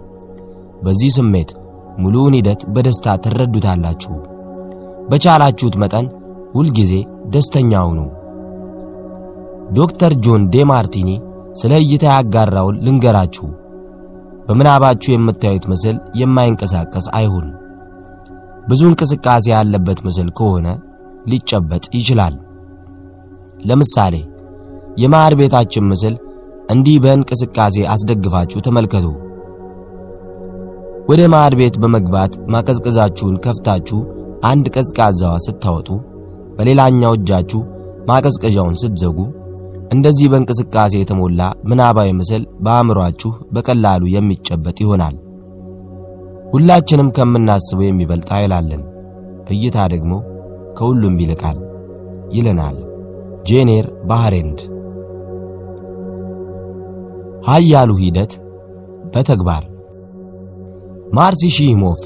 በዚህ 0.84 1.12
ስሜት 1.18 1.50
ሙሉውን 1.98 2.36
ሂደት 2.38 2.62
በደስታ 2.74 3.16
ትረዱታላችሁ። 3.24 4.14
በቻላችሁት 5.10 5.76
መጠን 5.82 6.06
ሁልጊዜ 6.56 6.94
ደስተኛ 7.34 7.82
ሁኑ። 7.88 8.00
ዶክተር 9.78 10.14
ጆን 10.26 10.42
ዴማርቲኒ 10.54 11.10
ስለ 11.62 11.74
እይታ 11.84 12.06
ያጋራውን 12.14 12.80
ልንገራችሁ። 12.86 13.48
በምናባችሁ 14.48 15.10
የምታዩት 15.14 15.66
ምስል 15.72 15.98
የማይንቀሳቀስ 16.20 17.06
አይሁን። 17.20 17.48
ብዙ 18.68 18.82
እንቅስቃሴ 18.90 19.46
ያለበት 19.54 20.00
ምስል 20.06 20.30
ከሆነ 20.38 20.68
ሊጨበጥ 21.26 21.86
ይችላል። 21.98 22.36
ለምሳሌ 23.66 24.16
የማዕድ 24.98 25.34
ቤታችን 25.40 25.88
ምስል 25.90 26.16
እንዲህ 26.70 26.98
በእንቅስቃሴ 27.04 27.86
አስደግፋችሁ 27.94 28.60
ተመልከቱ። 28.66 29.08
ወደ 31.10 31.22
ማዕድ 31.34 31.54
ቤት 31.60 31.76
በመግባት 31.82 32.34
ማቀዝቀዛችሁን 32.54 33.36
ከፍታችሁ 33.44 34.00
አንድ 34.44 34.66
ቀዝቃዛዋ 34.76 35.34
ስታወጡ፣ 35.46 35.90
በሌላኛው 36.58 37.14
እጃችሁ 37.18 37.62
ማቀዝቀዣውን 38.10 38.80
ስትዘጉ፣ 38.82 39.18
እንደዚህ 39.94 40.28
በእንቅስቃሴ 40.32 40.94
የተሞላ 41.00 41.42
ምናባዊ 41.70 42.10
ምስል 42.20 42.44
በአእምሯችሁ 42.66 43.32
በቀላሉ 43.56 44.04
የሚጨበጥ 44.14 44.78
ይሆናል። 44.84 45.16
ሁላችንም 46.52 47.12
ከምናስበው 47.18 47.88
የሚበልጥ 47.88 48.30
ኃይል 48.36 48.54
አለን። 48.58 48.84
እይታ 49.54 49.78
ደግሞ 49.94 50.14
ከሁሉም 50.78 51.20
ይልቃል 51.24 51.58
ይለናል 52.36 52.78
ጄኔር 53.46 53.88
ባህሬንድ። 54.04 54.60
ኃያሉ 57.46 57.92
ሂደት 58.02 58.32
በተግባር 59.14 59.64
ማርሲ 61.16 61.44
ሺሞፍ 61.58 62.02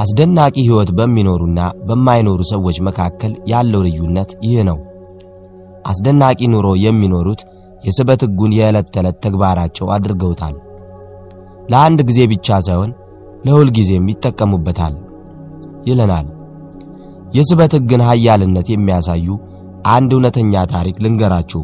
አስደናቂ 0.00 0.54
ሕይወት 0.60 0.90
በሚኖሩና 0.96 1.58
በማይኖሩ 1.88 2.40
ሰዎች 2.50 2.78
መካከል 2.88 3.32
ያለው 3.52 3.82
ልዩነት 3.86 4.30
ይህ 4.46 4.58
ነው። 4.68 4.78
አስደናቂ 5.90 6.40
ኑሮ 6.52 6.68
የሚኖሩት 6.82 7.40
የስበት 7.84 8.22
ሕጉን 8.26 8.52
የዕለት 8.56 8.88
ተዕለት 8.94 9.16
ተግባራቸው 9.24 9.86
አድርገውታል። 9.94 10.54
ለአንድ 11.70 12.00
ጊዜ 12.08 12.20
ብቻ 12.32 12.58
ሳይሆን 12.66 12.90
ለሁል 13.46 13.68
ጊዜም 13.76 14.10
ይጠቀሙበታል 14.12 14.94
ይለናል። 15.88 16.26
የስበት 17.36 17.72
ሕግን 17.78 18.02
ኃያልነት 18.08 18.68
የሚያሳዩ 18.72 19.26
አንድ 19.88 20.10
እውነተኛ 20.16 20.62
ታሪክ 20.72 20.96
ልንገራችሁ። 21.04 21.62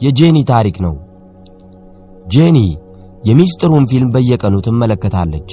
የጄኒ 0.00 0.38
ታሪክ 0.50 0.76
ነው። 0.86 0.94
ጄኒ 2.28 2.58
የሚስጥሩን 3.24 3.84
ፊልም 3.90 4.10
በየቀኑ 4.14 4.56
ትመለከታለች። 4.66 5.50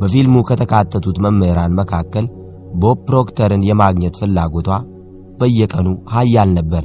በፊልሙ 0.00 0.36
ከተካተቱት 0.48 1.16
መምህራን 1.24 1.72
መካከል 1.80 2.26
ቦብ 2.80 2.98
ፕሮክተርን 3.08 3.62
የማግኘት 3.68 4.14
ፍላጎቷ 4.20 4.68
በየቀኑ 5.40 5.88
ኃያል 6.12 6.50
ነበር። 6.58 6.84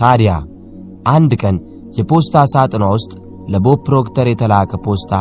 ታዲያ 0.00 0.32
አንድ 1.08 1.32
ቀን 1.42 1.56
የፖስታ 1.98 2.44
ሳጥኗ 2.52 2.84
ውስጥ 2.96 3.12
ለቦብ 3.52 3.78
ፕሮክተር 3.86 4.26
የተላከ 4.30 4.78
ፖስታ 4.84 5.14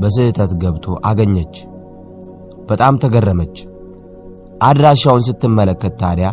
በስህተት 0.00 0.52
ገብቶ 0.62 0.96
አገኘች። 1.04 1.54
በጣም 2.68 2.98
ተገረመች። 3.02 3.56
አድራሻውን 4.62 5.24
ስትመለከት 5.28 5.94
ታዲያ 6.02 6.28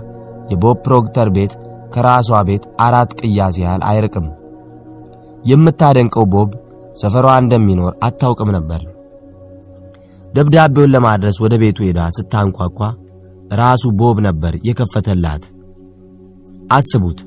የቦብ 0.51 0.77
ፕሮክተር 0.85 1.29
ቤት 1.37 1.53
ከራሷ 1.93 2.39
ቤት 2.49 2.63
አራት 2.85 3.11
ቅያስ 3.19 3.55
ያህል 3.63 3.81
አይርቅም። 3.89 4.27
የምታደንቀው 5.47 6.25
ቦብ 6.33 6.51
ሰፈሯ 6.95 7.27
እንደሚኖር 7.41 7.93
አታውቅም 8.03 8.49
ነበር። 8.55 8.81
ደብዳቤውን 10.33 10.93
ለማድረስ 10.95 11.37
ወደ 11.43 11.53
ቤቱ 11.61 11.77
ሄዳ 11.87 11.99
ስታንኳኳ 12.17 12.79
ራሱ 13.59 13.83
ቦብ 13.99 14.17
ነበር 14.27 14.53
የከፈተላት። 14.67 15.43
አስቡት፣ 16.77 17.19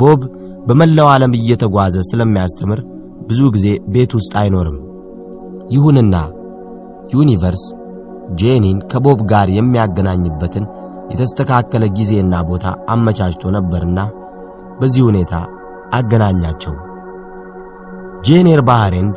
ቦብ 0.00 0.20
በመላው 0.66 1.08
ዓለም 1.12 1.32
እየተጓዘ 1.38 1.96
ስለሚያስተምር 2.08 2.80
ብዙ 3.28 3.42
ጊዜ 3.54 3.66
ቤት 3.94 4.12
ውስጥ 4.18 4.32
አይኖርም። 4.40 4.78
ይሁንና 5.70 6.16
ዩኒቨርስ 7.14 7.64
ጄኒን 8.40 8.78
ከቦብ 8.90 9.20
ጋር 9.30 9.48
የሚያገናኝበትን 9.56 10.64
የተስተካከለ 11.12 11.84
ጊዜና 11.98 12.34
ቦታ 12.48 12.64
አመቻችቶ 12.88 13.52
ነበርና 13.56 13.98
በዚህ 14.80 15.02
ሁኔታ 15.08 15.34
አገናኛቸው። 15.94 16.74
ጄኔቪቭ 18.26 18.60
ቤህሬንድ 18.68 19.16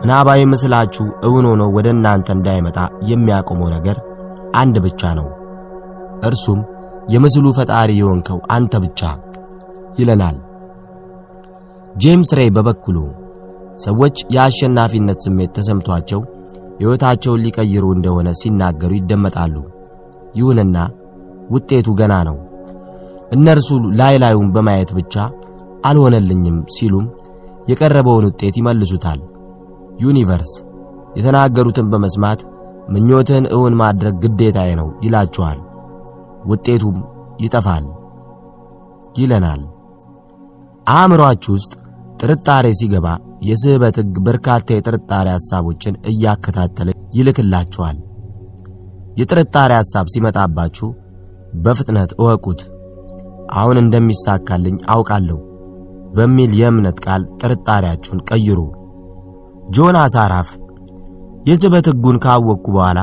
ምናባዊ 0.00 0.40
ምስላችሁ 0.50 1.04
እውን 1.26 1.46
ሆኖ 1.50 1.62
ወደ 1.76 1.88
እናንተ 1.94 2.28
እንዳይመጣ 2.36 2.78
የሚያቆመው 3.10 3.68
ነገር 3.76 3.96
አንድ 4.54 4.76
ብቻ 4.86 5.12
ነው። 5.18 5.28
እርሱም 6.28 6.60
የምስሉ 7.14 7.46
ፈጣሪ 7.58 7.90
የሆንከው 7.98 8.38
አንተ 8.56 8.74
ብቻ 8.84 9.00
ይለናል። 9.98 10.36
ጄምስ 11.96 12.30
ሬይ 12.38 12.50
በበኩሉ 12.56 12.98
ሰዎች 13.84 14.16
የአሸናፊነት 14.34 15.18
ስሜት 15.26 15.50
ተሰምቷቸው 15.56 16.20
ሕይወታቸውን 16.80 17.42
ሊቀይሩ 17.44 17.84
እንደሆነ 17.96 18.28
ሲናገሩ 18.40 18.92
ይደመጣሉ። 18.98 19.54
ይሁንና 20.38 20.78
ውጤቱ 21.50 21.88
ገና 22.00 22.14
ነው። 22.28 22.36
እነርሱ 23.36 23.68
ላይ 24.00 24.14
ላዩን 24.22 24.48
በማየት 24.54 24.90
ብቻ 24.98 25.14
አልሆነልኝም 25.86 26.58
ሲሉም 26.74 27.06
የቀረበውን 27.66 28.26
ውጤት 28.28 28.54
ይመልሱታል። 28.60 29.20
ዩኒቨርስ 30.00 30.52
የተናገሩትን 31.16 31.86
በመስማት 31.92 32.40
ምኞትን 32.88 33.44
እውን 33.56 33.74
ማድረግ 33.80 34.14
ግዴታዬ 34.24 34.70
ነው 34.80 34.88
ይላቸዋል። 35.04 35.58
ውጤቱም 36.50 36.98
ይጠፋል 37.40 37.86
ይለናል። 39.18 39.62
አእምሮአችሁ 40.86 41.52
ውስጥ 41.56 41.72
ጥርጣሬ 42.20 42.66
ሲገባ 42.80 43.06
የስህበት 43.42 43.96
ሕግ 44.00 44.14
በርካታ 44.26 44.66
የጥርጣሬ 44.74 45.26
ሐሳቦችን 45.36 45.98
እያከታተለ 46.10 46.88
ይልክላችኋል። 47.16 47.96
የጥርጣሬ 49.20 49.72
ሐሳብ 49.80 50.06
ሲመጣባችሁ 50.14 50.88
በፍጥነት 51.64 52.10
እወቁት። 52.18 52.62
አሁን 53.52 53.76
እንደሚሳካልኝ 53.82 54.76
አውቃለሁ 54.88 55.38
በሚል 56.16 56.50
የእምነት 56.58 56.98
ቃል 57.06 57.22
ጥርጣሬያችሁን 57.40 58.20
ቀይሩ። 58.30 58.58
ጆን 59.68 59.96
አሳራፍ 60.02 60.48
የስበት 61.48 61.86
ሕጉን 61.90 62.18
ካወቅኩ 62.24 62.66
በኋላ 62.76 63.00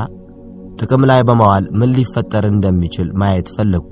ጥቅም 0.80 1.04
ላይ 1.10 1.22
በማዋል 1.28 1.66
ምን 1.80 1.92
ሊፈጠር 1.98 2.46
እንደሚችል 2.50 3.10
ማየት 3.22 3.50
ፈለግኩ። 3.56 3.92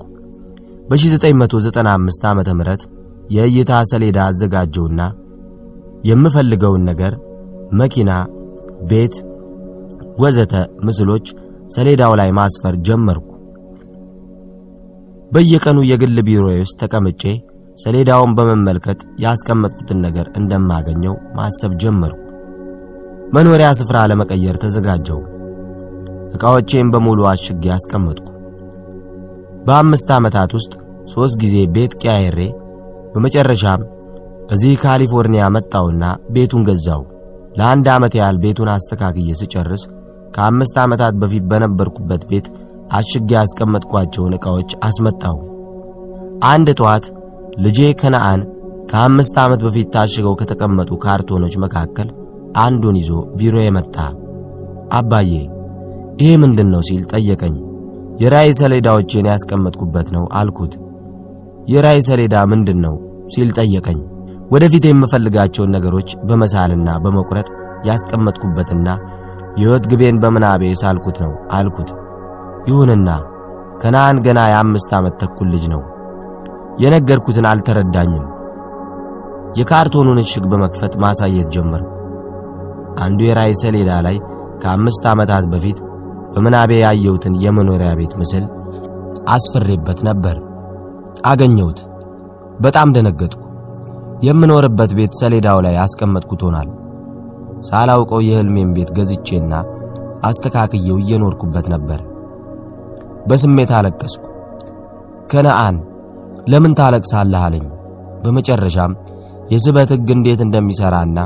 በ1995 0.88 2.26
ዓመተ 2.30 2.50
ምህረት 2.58 2.82
የእይታ 3.30 3.72
ሰሌዳ 3.90 4.18
አዘጋጀውና 4.28 5.02
የምፈልገውን 6.08 6.82
ነገር 6.90 7.12
መኪና፣ 7.72 8.10
ቤት፣ 8.90 9.14
ወዘተ 10.22 10.54
ምስሎች 10.86 11.26
ሰሌዳው 11.74 12.12
ላይ 12.20 12.30
ማስፈር 12.38 12.74
ጀመርኩ። 12.86 13.28
በየቀኑ 15.32 15.78
የግል 15.90 16.18
ቢሮዬ 16.26 16.56
ውስጥ 16.62 16.76
ተቀምጬ 16.82 17.22
ሰሌዳውን 17.76 18.32
በመመልከት 18.36 19.00
ያስቀመጥኩትን 19.22 19.98
ነገር 20.06 20.26
እንደማገኘው 20.38 21.14
ማሰብ 21.34 21.72
ጀመርኩ። 21.82 22.18
መኖሪያ 23.34 23.68
ስፍራ 23.78 23.98
ለመቀየር 24.10 24.56
ተዘጋጀው። 24.62 25.20
ዕቃዎቼን 26.34 26.90
በሙሉ 26.92 27.20
አሽጌ 27.30 27.64
አስቀመጥኩ። 27.76 28.28
በአምስት 29.66 30.08
ዓመታት 30.16 30.50
ውስጥ 30.58 30.72
ሦስት 31.12 31.36
ጊዜ 31.42 31.54
ቤት 31.74 31.92
ቀያይሬ 32.02 32.40
በመጨረሻም 33.14 33.80
እዚህ 34.52 34.74
ካሊፎርኒያ 34.82 35.44
መጣውና 35.56 36.04
ቤቱን 36.34 36.62
ገዛው። 36.68 37.02
ለአንድ 37.58 37.86
ዓመት 37.94 38.14
ያህል 38.20 38.36
ቤቱን 38.44 38.68
አስተካክዬ 38.74 39.30
ስጨርስ 39.40 39.82
ከአምስት 40.34 40.76
ዓመታት 40.84 41.14
በፊት 41.22 41.44
በነበርኩበት 41.50 42.22
ቤት 42.30 42.46
አሽጌ 42.92 43.30
ያስቀመጥኳቸውን 43.36 44.36
ዕቃዎች 44.38 44.70
አስመጣው። 44.84 45.36
አንድ 46.44 46.68
ጠዋት 46.78 47.04
ልጄ 47.60 47.78
ከነአን 48.00 48.40
ከአምስት 48.90 49.36
ዓመት 49.42 49.60
በፊት 49.66 49.88
ታሽገው 49.94 50.34
ከተቀመጡ 50.40 50.90
ካርቶኖች 51.04 51.54
መካከል 51.64 52.08
አንዱን 52.56 52.96
ይዞ 53.00 53.10
ቢሮዬ 53.36 53.66
መጣ። 53.76 53.96
አባዬ 54.92 55.30
ይሄ 56.20 56.30
ምንድን 56.42 56.68
ነው 56.74 56.82
ሲል 56.88 57.02
ጠየቀኝ። 57.12 57.54
የራእይ 58.22 58.52
ሰሌዳዎቼን 58.60 59.28
ያስቀመጥኩበት 59.30 60.08
ነው 60.16 60.24
አልኩት። 60.40 60.72
የራእይ 61.68 62.00
ሰሌዳ 62.08 62.36
ምንድን 62.52 62.78
ነው 62.86 62.94
ሲል 63.26 63.50
ጠየቀኝ። 63.58 64.00
ወደፊት 64.50 64.84
የምፈልጋቸውን 64.88 65.74
ነገሮች 65.76 66.10
በመሳልና 66.24 66.88
በመቁረጥ 67.04 67.48
ያስቀመጥኩበትና 67.86 68.88
የሕይወት 69.56 69.84
ግቤን 69.90 70.20
በምናቤ 70.22 70.72
ሳልኩት 70.82 71.16
ነው 71.24 71.32
አልኩት። 71.50 71.90
ይሁንና 72.68 73.08
ከነአን 73.82 74.18
ገና 74.26 74.40
የአምስት 74.50 74.90
ዓመት 74.98 75.14
ተኩል 75.22 75.48
ልጅ 75.54 75.64
ነው። 75.72 75.80
የነገርኩትን 76.78 77.48
አልተረዳኝም። 77.50 78.26
የካርቶኑን 79.58 80.18
እሽግ 80.22 80.44
በመክፈት 80.50 80.94
ማሳየት 81.02 81.48
ጀመርኩ። 81.54 81.90
አንዱ 82.98 83.20
የራእይ 83.26 83.54
ሰሌዳ 83.62 83.90
ላይ 84.06 84.16
ከአምስት 84.62 85.04
ዓመታት 85.12 85.44
በፊት 85.52 85.78
በምናቤ 86.34 86.72
ያየሁትን 86.82 87.34
የመኖሪያ 87.44 87.90
ቤት 87.98 88.12
ምስል 88.20 88.44
አስፈሬበት 89.28 89.98
ነበር። 90.08 90.36
አገኘሁት። 91.26 91.80
በጣም 92.60 92.88
ደነገጥኩ። 92.94 93.40
የምኖርበት 94.22 94.90
ቤት 94.98 95.12
ሰሌዳው 95.20 95.58
ላይ 95.66 95.76
አስቀመጥኩት 95.84 96.42
ሆናል። 96.46 96.68
ሳላውቀው 97.68 98.20
የሕልሜን 98.22 98.70
ቤት 98.76 98.90
ገዝቼና 98.96 99.52
አስተካክየው 100.22 100.98
እየኖርኩበት 101.02 101.66
ነበር። 101.74 102.00
በስሜት 103.26 103.70
አለቀስኩ። 103.78 104.24
ከነአን 105.32 105.76
ለምን 106.50 106.76
ታለቅሳለህ 106.78 107.42
አለኝ። 107.46 107.66
በመጨረሻም 108.22 108.92
የስበት 109.52 109.90
ሕግ 109.94 110.08
እንዴት 110.16 110.40
እንደሚሠራና 110.44 111.18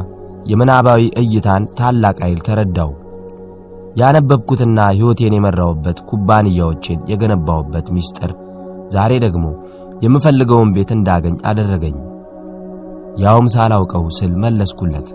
የምናባዊ 0.47 1.03
እይታን 1.23 1.63
ታላቅ 1.79 2.17
ኃይል 2.25 2.41
ተረዳው። 2.47 2.91
ያነበብኩትና 4.01 4.79
ሕይወቴን 4.93 5.37
የመራውበት 5.37 5.99
ኩባንያዎችን 6.09 6.99
የገነባውበት 7.11 7.87
ምስጢር 7.97 8.33
ዛሬ 8.95 9.13
ደግሞ 9.25 9.47
የምፈልገውን 10.05 10.73
ቤት 10.75 10.91
እንዳገኝ 10.97 11.37
አደረገኝ። 11.51 11.97
ያውም 13.17 13.47
ሳላውቀው 13.55 14.05
ስል 14.17 14.33
መለስኩለት። 14.43 15.09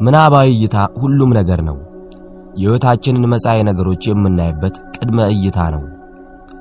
ምናባዊ 0.00 0.48
እይታ 0.54 0.76
ሁሉም 1.02 1.30
ነገር 1.38 1.60
ነው። 1.68 1.76
የሕይወታችንን 2.54 3.30
መጻኢ 3.32 3.58
ነገሮች 3.68 4.02
የምናይበት 4.08 4.76
ቅድመ 4.96 5.18
እይታ 5.34 5.58
ነው። 5.74 5.82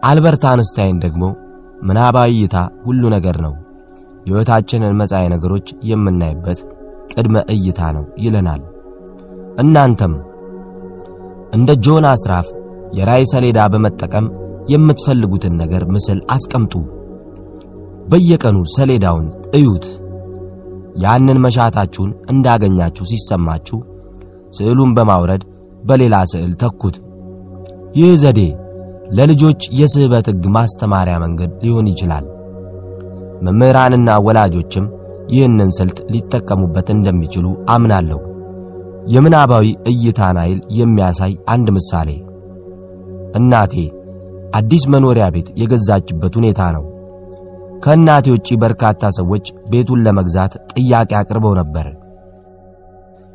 አልበርት 0.03 0.44
አንስታይን 0.52 0.98
ደግሞ 1.06 1.23
ምናባዊ 1.82 2.32
እይታ 2.36 2.56
ሁሉ 2.86 3.04
ነገር 3.16 3.38
ነው፣ 3.45 3.54
የሕይወታችንን 4.26 4.98
መጻኢ 5.02 5.26
ነገሮች 5.34 5.68
የምናይበት 5.90 6.60
ቅድመ 7.14 7.38
እይታ 7.54 7.82
ነው 7.95 8.06
ይለናል። 8.24 8.62
እናንተም 9.64 10.14
እንደ 11.54 11.70
ጆን 11.86 12.06
አስራፍ 12.12 12.48
የራእይ 12.98 13.26
ሰሌዳ 13.32 13.60
በመጠቀም 13.74 14.26
የምትፈልጉትን 14.72 15.54
ነገር 15.62 15.84
ምስል 15.94 16.20
አስቀምጡ። 16.36 16.74
በየቀኑ 18.08 18.58
ሰሌዳውን 18.76 19.28
እዩት። 19.56 19.86
ያንን 21.04 21.38
መሻታችሁን 21.44 22.12
እንዳገኛችሁ 22.32 23.06
ሲሰማችሁ 23.10 23.78
ስዕሉን 24.58 24.91
በማውረድ 24.98 25.44
በሌላ 25.84 26.16
ስዕል 26.32 26.54
ተኩት። 26.62 26.95
ይህ 27.98 28.14
ዘዴ 28.24 28.40
ለልጆች 29.16 29.62
የስህበት 29.80 30.28
ሕግ 30.32 30.46
ማስተማሪያ 30.56 31.16
መንገድ 31.24 31.52
ሊሆን 31.64 31.90
ይችላል። 31.92 32.26
መምህራንና 33.42 34.10
ወላጆችም 34.26 34.86
ይህንን 35.30 35.70
ስልት 35.78 35.98
ሊጠቀሙበት 36.14 36.88
እንደሚችሉ 36.96 37.46
አምናለሁ። 37.70 38.20
የምናባዊ 39.08 39.66
እይታን 39.92 40.38
ኃይል 40.42 40.60
የሚያሳይ 40.78 41.34
አንድ 41.48 41.68
ምሳሌ 41.78 42.10
እናቴ 43.38 43.76
አዲስ 44.58 44.84
መኖሪያ 44.94 45.26
ቤት 45.36 45.48
የገዛችበት 45.62 46.34
ሁኔታ 46.40 46.62
ነው። 46.76 46.84
ከእናቴ 47.84 48.26
ውጪ 48.36 48.50
በርካታ 48.62 49.10
ሰዎች 49.18 49.46
ቤቱን 49.70 50.04
ለመግዛት 50.06 50.54
ጥያቄ 50.74 51.12
አቅርበው 51.20 51.54
ነበር። 51.60 51.88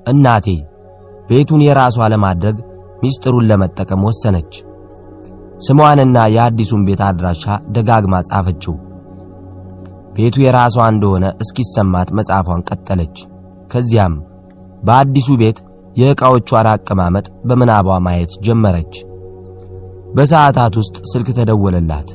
እናቴ 0.06 0.46
ቤቱን 1.28 1.60
የራሷ 1.66 2.08
ለማድረግ 2.12 2.56
ሚስጥሩን 3.02 3.46
ለመጠቀም 3.50 4.04
ወሰነች። 4.08 4.52
ስሟንና 5.60 6.18
የአዲሱን 6.34 6.82
ቤት 6.86 7.00
አድራሻ 7.08 7.44
ደጋግማ 7.74 8.14
ጻፈችው። 8.28 8.74
ቤቱ 10.16 10.36
የራሷ 10.44 10.76
እንደሆነ 10.92 11.26
እስኪሰማት 11.42 12.08
መጻፏን 12.18 12.64
ቀጠለች። 12.68 13.16
ከዚያም 13.72 14.14
በአዲሱ 14.82 15.28
ቤት 15.42 15.58
የዕቃዎቿን 15.96 16.68
አቀማመጥ 16.72 17.26
በምናቧ 17.48 17.98
ማየት 18.06 18.32
ጀመረች። 18.46 18.94
በሰዓታት 20.14 20.74
ውስጥ 20.80 20.96
ስልክ 21.10 21.28
ተደወለላት። 21.38 22.08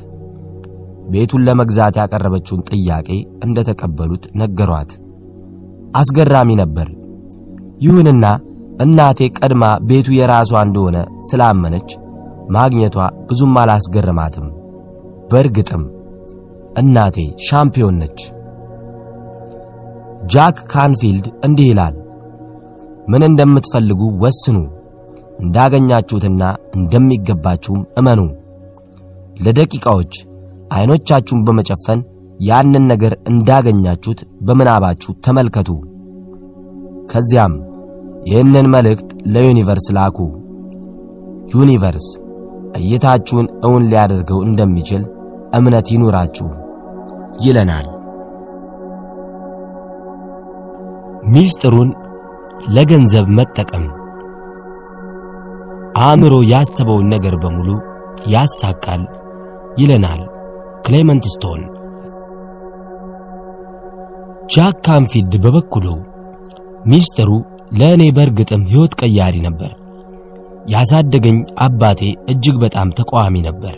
ቤቱን 1.10 1.44
ለመግዛት 1.46 1.94
ያቀረበችውን 2.00 2.64
ጥያቄ 2.70 3.08
እንደተቀበሉት 3.44 4.24
ነገሯት። 4.40 4.90
አስገራሚ 5.96 6.50
ነበር። 6.62 6.88
ይሁንና 7.80 8.24
እናቴ 8.84 9.20
ቀድማ 9.38 9.64
ቤቱ 9.88 10.08
የራሷ 10.16 10.52
እንደሆነ 10.66 10.96
ስላመነች 11.28 11.90
ማግኘቷ 12.48 12.96
ብዙም 13.28 13.54
አላስገረማትም። 13.62 14.46
በእርግጥም 15.30 15.82
እናቴ 16.78 17.16
ሻምፒዮን 17.46 17.96
ነች። 18.00 18.20
ጃክ 20.32 20.58
ካንፊልድ 20.72 21.26
እንዲህ 21.46 21.66
ይላል፣ 21.70 21.96
ምን 23.08 23.22
እንደምትፈልጉ 23.28 24.00
ወስኑ፣ 24.22 24.56
እንዳገኛችሁትና 25.40 26.42
እንደሚገባችሁም 26.76 27.82
እመኑ። 28.00 28.20
ለደቂቃዎች 29.36 30.14
አይኖቻችሁን 30.70 31.44
በመጨፈን 31.46 32.00
ያንን 32.40 32.84
ነገር 32.90 33.12
እንዳገኛችሁት 33.30 34.20
በምናባችሁ 34.46 35.12
ተመልከቱ። 35.24 35.70
ከዚያም 37.12 37.54
ይህንን 38.26 38.66
መልእክት 38.74 39.10
ለዩኒቨርስ 39.34 39.86
ላኩ። 39.96 40.18
ዩኒቨርስ 41.54 42.06
እይታችሁን 42.78 43.46
እውን 43.66 43.86
ሊያደርገው 43.90 44.40
እንደሚችል 44.44 45.02
እምነት 45.58 45.86
ይኑራችሁ 45.92 46.48
ይለናል። 47.44 47.86
ሚስጥሩን 51.32 51.90
ለገንዘብ 52.74 53.26
መጠቀም 53.38 53.86
አእምሮ 56.00 56.34
ያሰበውን 56.50 57.06
ነገር 57.14 57.34
በሙሉ 57.42 57.68
ያሳካል 58.32 59.02
ይለናል 59.78 60.20
ክሌመንት 60.84 61.24
ስቶን። 61.32 61.62
ጃክ 64.52 64.76
ካንፊልድ 64.86 65.34
በበኩሉ 65.44 65.86
ሚስጥሩ 66.90 67.30
ለእኔ 67.78 68.02
በእርግጥም 68.16 68.62
ሕይወት 68.70 68.92
ቀያሪ 69.00 69.36
ነበር። 69.46 69.72
ያሳደገኝ 70.68 71.36
አባቴ 71.64 72.00
እጅግ 72.32 72.56
በጣም 72.64 72.88
ተቃዋሚ 72.98 73.36
ነበር። 73.46 73.76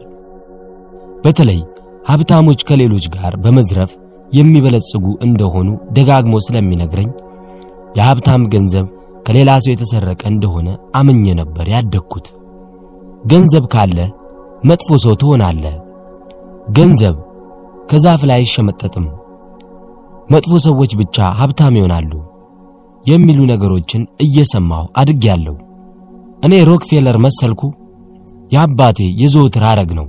በተለይ 1.25 1.61
ሀብታሞች 2.09 2.61
ከሌሎች 2.69 3.07
ጋር 3.17 3.33
በመዝረፍ 3.45 3.93
የሚበለጽጉ 4.33 5.07
እንደሆኑ 5.27 5.69
ደጋግሞ 5.93 6.35
ስለሚነግረኝ 6.47 7.09
የሀብታም 7.97 8.43
ገንዘብ 8.53 8.87
ከሌላ 9.27 9.51
ሰው 9.65 9.73
የተሰረቀ 9.73 10.23
እንደሆነ 10.31 10.69
አምኜ 10.97 11.25
ነበር 11.41 11.67
ያደግኩት። 11.75 12.27
ገንዘብ 13.31 13.65
ካለ 13.73 13.99
መጥፎ 14.65 14.89
ሰው 15.05 15.15
ትሆናለህ። 15.21 15.77
ገንዘብ 16.79 17.17
ከዛፍ 17.91 18.23
ላይ 18.29 18.39
አይሸመጠጥም። 18.41 19.07
መጥፎ 20.31 20.53
ሰዎች 20.67 20.93
ብቻ 21.01 21.17
ሀብታም 21.39 21.77
ይሆናሉ 21.79 22.13
የሚሉ 23.05 23.41
ነገሮችን 23.53 24.03
እየሰማሁ 24.21 24.85
አድጌያለሁ። 25.01 25.55
እኔ 26.43 26.55
ሮክፌለር 26.69 27.17
መሰልኩ? 27.25 27.63
የአባቴ 28.53 28.99
የዘወትር 29.21 29.65
ሐረግ 29.69 29.91
ነው። 29.99 30.07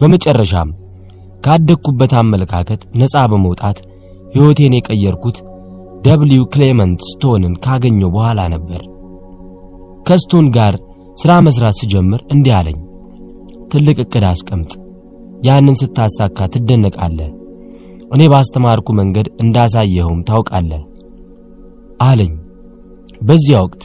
በመጨረሻም 0.00 0.68
ካደግኩበት 1.44 2.12
አመለካከት 2.20 2.80
ነፃ 3.00 3.14
በመውጣት 3.30 3.78
ሕይወቴን 4.34 4.76
የቀየርኩት 4.76 5.38
ደብሊው 6.04 6.44
ክሌመንት 6.52 7.00
ስቶንን 7.08 7.54
ካገኘሁ 7.64 8.10
በኋላ 8.14 8.40
ነበር። 8.54 8.82
ከስቶን 10.06 10.46
ጋር 10.56 10.74
ሥራ 11.20 11.32
መሥራት 11.46 11.76
ስጀምር 11.80 12.20
እንዲህ 12.34 12.54
አለኝ፣ 12.58 12.78
ትልቅ 13.72 13.96
ዕቅድ 14.04 14.24
አስቀምጥ፣ 14.30 14.72
ያንን 15.46 15.76
ስታሳካ 15.80 16.48
ትደነቃለህ። 16.54 17.30
እኔ 18.14 18.22
ባስተማርኩ 18.32 18.88
መንገድ 19.00 19.26
እንዳሳየኸውም 19.42 20.24
ታውቃለህ 20.28 20.82
አለኝ። 22.00 22.32
በዚያ 23.20 23.58
ወቅት 23.64 23.82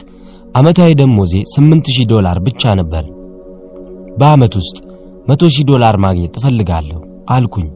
ዓመታዊ 0.56 0.90
ደሞዜ 0.94 1.32
8000 1.52 2.04
ዶላር 2.12 2.36
ብቻ 2.44 2.72
ነበር። 2.74 3.04
በዓመት 4.18 4.52
ውስጥ 4.60 4.76
100000 5.30 5.64
ዶላር 5.70 5.96
ማግኘት 6.04 6.34
እፈልጋለሁ 6.38 6.98
አልኩኝ። 7.30 7.66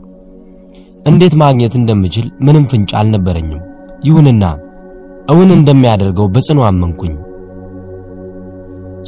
እንዴት 1.07 1.35
ማግኘት 1.43 1.75
እንደምችል 1.81 2.27
ምንም 2.47 2.65
ፍንጭ 2.71 2.91
አልነበረኝም። 3.01 3.61
ይሁንና 4.05 4.45
እውን 5.31 5.51
እንደሚያደርገው 5.57 6.29
በጽኑ 6.35 6.61
አመንኩኝ። 6.69 7.15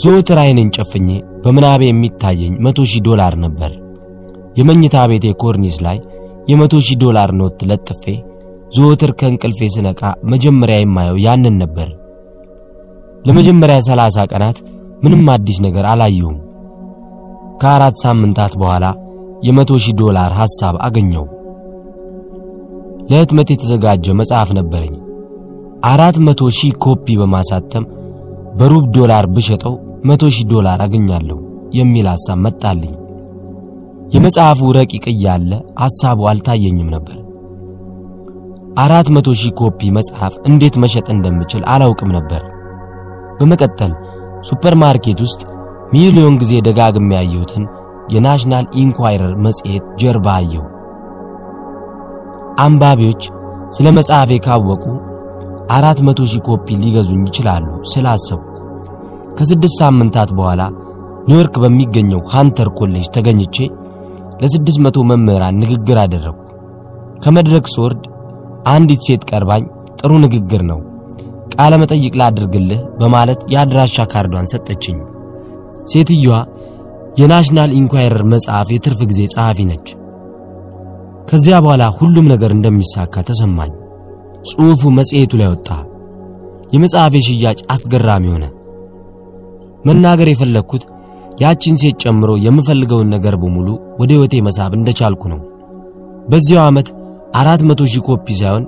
ዘወትር 0.02 0.38
ዓይኔን 0.42 0.74
ጨፍኜ 0.76 1.08
በምናቤ 1.42 1.82
የሚታየኝ 1.88 2.52
100000 2.66 3.00
ዶላር 3.08 3.34
ነበር። 3.44 3.72
የመኝታ 4.58 5.06
ቤቴ 5.10 5.26
ኮርኒስ 5.42 5.78
ላይ 5.86 5.98
የ100000 6.50 7.00
ዶላር 7.04 7.30
ኖት 7.40 7.60
ለጥፌ 7.70 8.04
ዘወትር 8.76 9.10
ከእንቅልፌ 9.20 9.60
ስነቃ 9.74 10.00
መጀመሪያ 10.32 10.78
የማየው 10.80 11.18
ያንን 11.24 11.56
ነበር። 11.62 11.88
ለመጀመሪያ 13.22 13.76
ሰላሳ 13.88 14.24
ቀናት 14.30 14.56
ምንም 15.04 15.28
አዲስ 15.34 15.58
ነገር 15.66 15.84
አላየሁም። 15.90 16.36
ከአራት 17.60 17.96
ሳምንታት 18.04 18.52
በኋላ 18.60 18.84
የመቶ 19.46 19.72
ሺህ 19.84 19.94
ዶላር 20.00 20.30
ሐሳብ 20.40 20.74
አገኘሁ። 20.86 21.24
ለህትመት 23.10 23.48
የተዘጋጀ 23.52 24.06
መጽሐፍ 24.20 24.50
ነበረኝ። 24.58 24.94
አራት 25.84 26.16
መቶ 26.26 26.50
ሺህ 26.58 26.72
ኮፒ 26.84 27.06
በማሳተም 27.20 27.84
በሩብ 28.58 28.84
ዶላር 28.96 29.24
ብሸጠው 29.34 29.74
መቶ 30.08 30.22
ሺህ 30.34 30.46
ዶላር 30.52 30.80
አገኛለሁ 30.84 31.38
የሚል 31.78 32.06
ሐሳብ 32.12 32.38
መጣልኝ። 32.46 32.94
የመጽሐፉ 34.14 34.70
ረቂቅ 34.76 35.04
እያለ 35.12 35.50
ሐሳቡ 35.82 36.20
አልታየኝም 36.30 36.88
ነበር። 36.94 37.18
አራት 38.78 39.08
መቶ 39.14 39.28
ሺህ 39.40 39.52
ኮፒ 39.60 39.90
መጽሐፍ 39.96 40.34
እንዴት 40.48 40.74
መሸጥ 40.82 41.06
እንደምችል 41.14 41.62
አላውቅም 41.72 42.10
ነበር። 42.18 42.42
በመቀጠል 43.38 43.92
ሱፐርማርኬት 44.48 45.18
ውስጥ 45.26 45.40
ሚሊዮን 45.94 46.34
ጊዜ 46.42 46.52
ደጋግሜ 46.66 47.10
ያየሁትን 47.16 47.64
የናሽናል 48.12 48.66
ኢንኳይረር 48.82 49.34
መጽሔት 49.46 49.84
ጀርባ 50.00 50.26
አየሁ። 50.38 50.64
አንባቢዎች 52.64 53.22
ስለ 53.76 53.86
መጽሐፌ 53.98 54.30
ካወቁ 54.46 54.84
አራት 55.76 55.98
መቶ 56.06 56.20
ሺህ 56.30 56.42
ኮፒ 56.46 56.76
ሊገዙኝ 56.82 57.22
ይችላሉ 57.28 57.66
ስላሰብኩ 57.92 58.48
ከስድስት 59.36 59.76
ሳምንታት 59.80 60.30
በኋላ 60.38 60.62
ኒውዮርክ 61.28 61.54
በሚገኘው 61.62 62.22
ሃንተር 62.32 62.68
ኮሌጅ 62.78 63.06
ተገኝቼ 63.14 63.56
ለስድስት 64.42 64.80
መቶ 64.84 64.98
መምህራን 65.10 65.60
ንግግር 65.62 65.98
አደረግኩ። 66.02 66.38
ከመድረክ 67.24 67.66
ስወርድ 67.74 68.02
አንዲት 68.66 69.02
ሴት 69.06 69.22
ቀርባኝ 69.30 69.64
ጥሩ 70.00 70.12
ንግግር 70.24 70.62
ነው 70.70 70.80
ቃለ 71.52 71.72
መጠይቅ 71.80 72.12
ላድርግልህ 72.20 72.80
በማለት 73.00 73.40
የአድራሻ 73.52 74.04
ካርዷን 74.12 74.50
ሰጠችኝ። 74.52 74.98
ሴትዮዋ 75.92 76.34
የናሽናል 77.20 77.70
ኢንኳይረር 77.78 78.22
መጽሔት 78.32 78.68
የትርፍ 78.72 79.00
ጊዜ 79.10 79.20
ጸሐፊ 79.34 79.58
ነች። 79.70 79.88
ከዚያ 81.28 81.56
በኋላ 81.64 81.84
ሁሉም 81.98 82.26
ነገር 82.32 82.50
እንደሚሳካ 82.54 83.14
ተሰማኝ። 83.28 83.72
ጽሑፉ 84.50 84.90
መጽሔቱ 84.98 85.32
ላይ 85.40 85.48
ወጣ። 85.52 85.68
የመጽሐፌ 86.72 87.14
ሽያጭ 87.26 87.58
አስገራሚ 87.74 88.24
ሆነ። 88.34 88.44
መናገር 89.84 90.28
የፈለግኩት 90.30 90.84
ያቺን 91.42 91.76
ሴት 91.82 91.96
ጨምሮ 92.04 92.30
የምፈልገውን 92.44 93.12
ነገር 93.14 93.34
በሙሉ 93.42 93.68
ወደ 94.00 94.10
ሕይወቴ 94.14 94.34
መሳብ 94.46 94.72
እንደቻልኩ 94.78 95.22
ነው። 95.32 95.40
በዚያው 96.30 96.64
ዓመት 96.66 96.88
አራት 97.34 97.60
መቶ 97.68 97.82
ሺህ 97.92 98.02
ኮፒ 98.08 98.26
ሳይሆን 98.40 98.64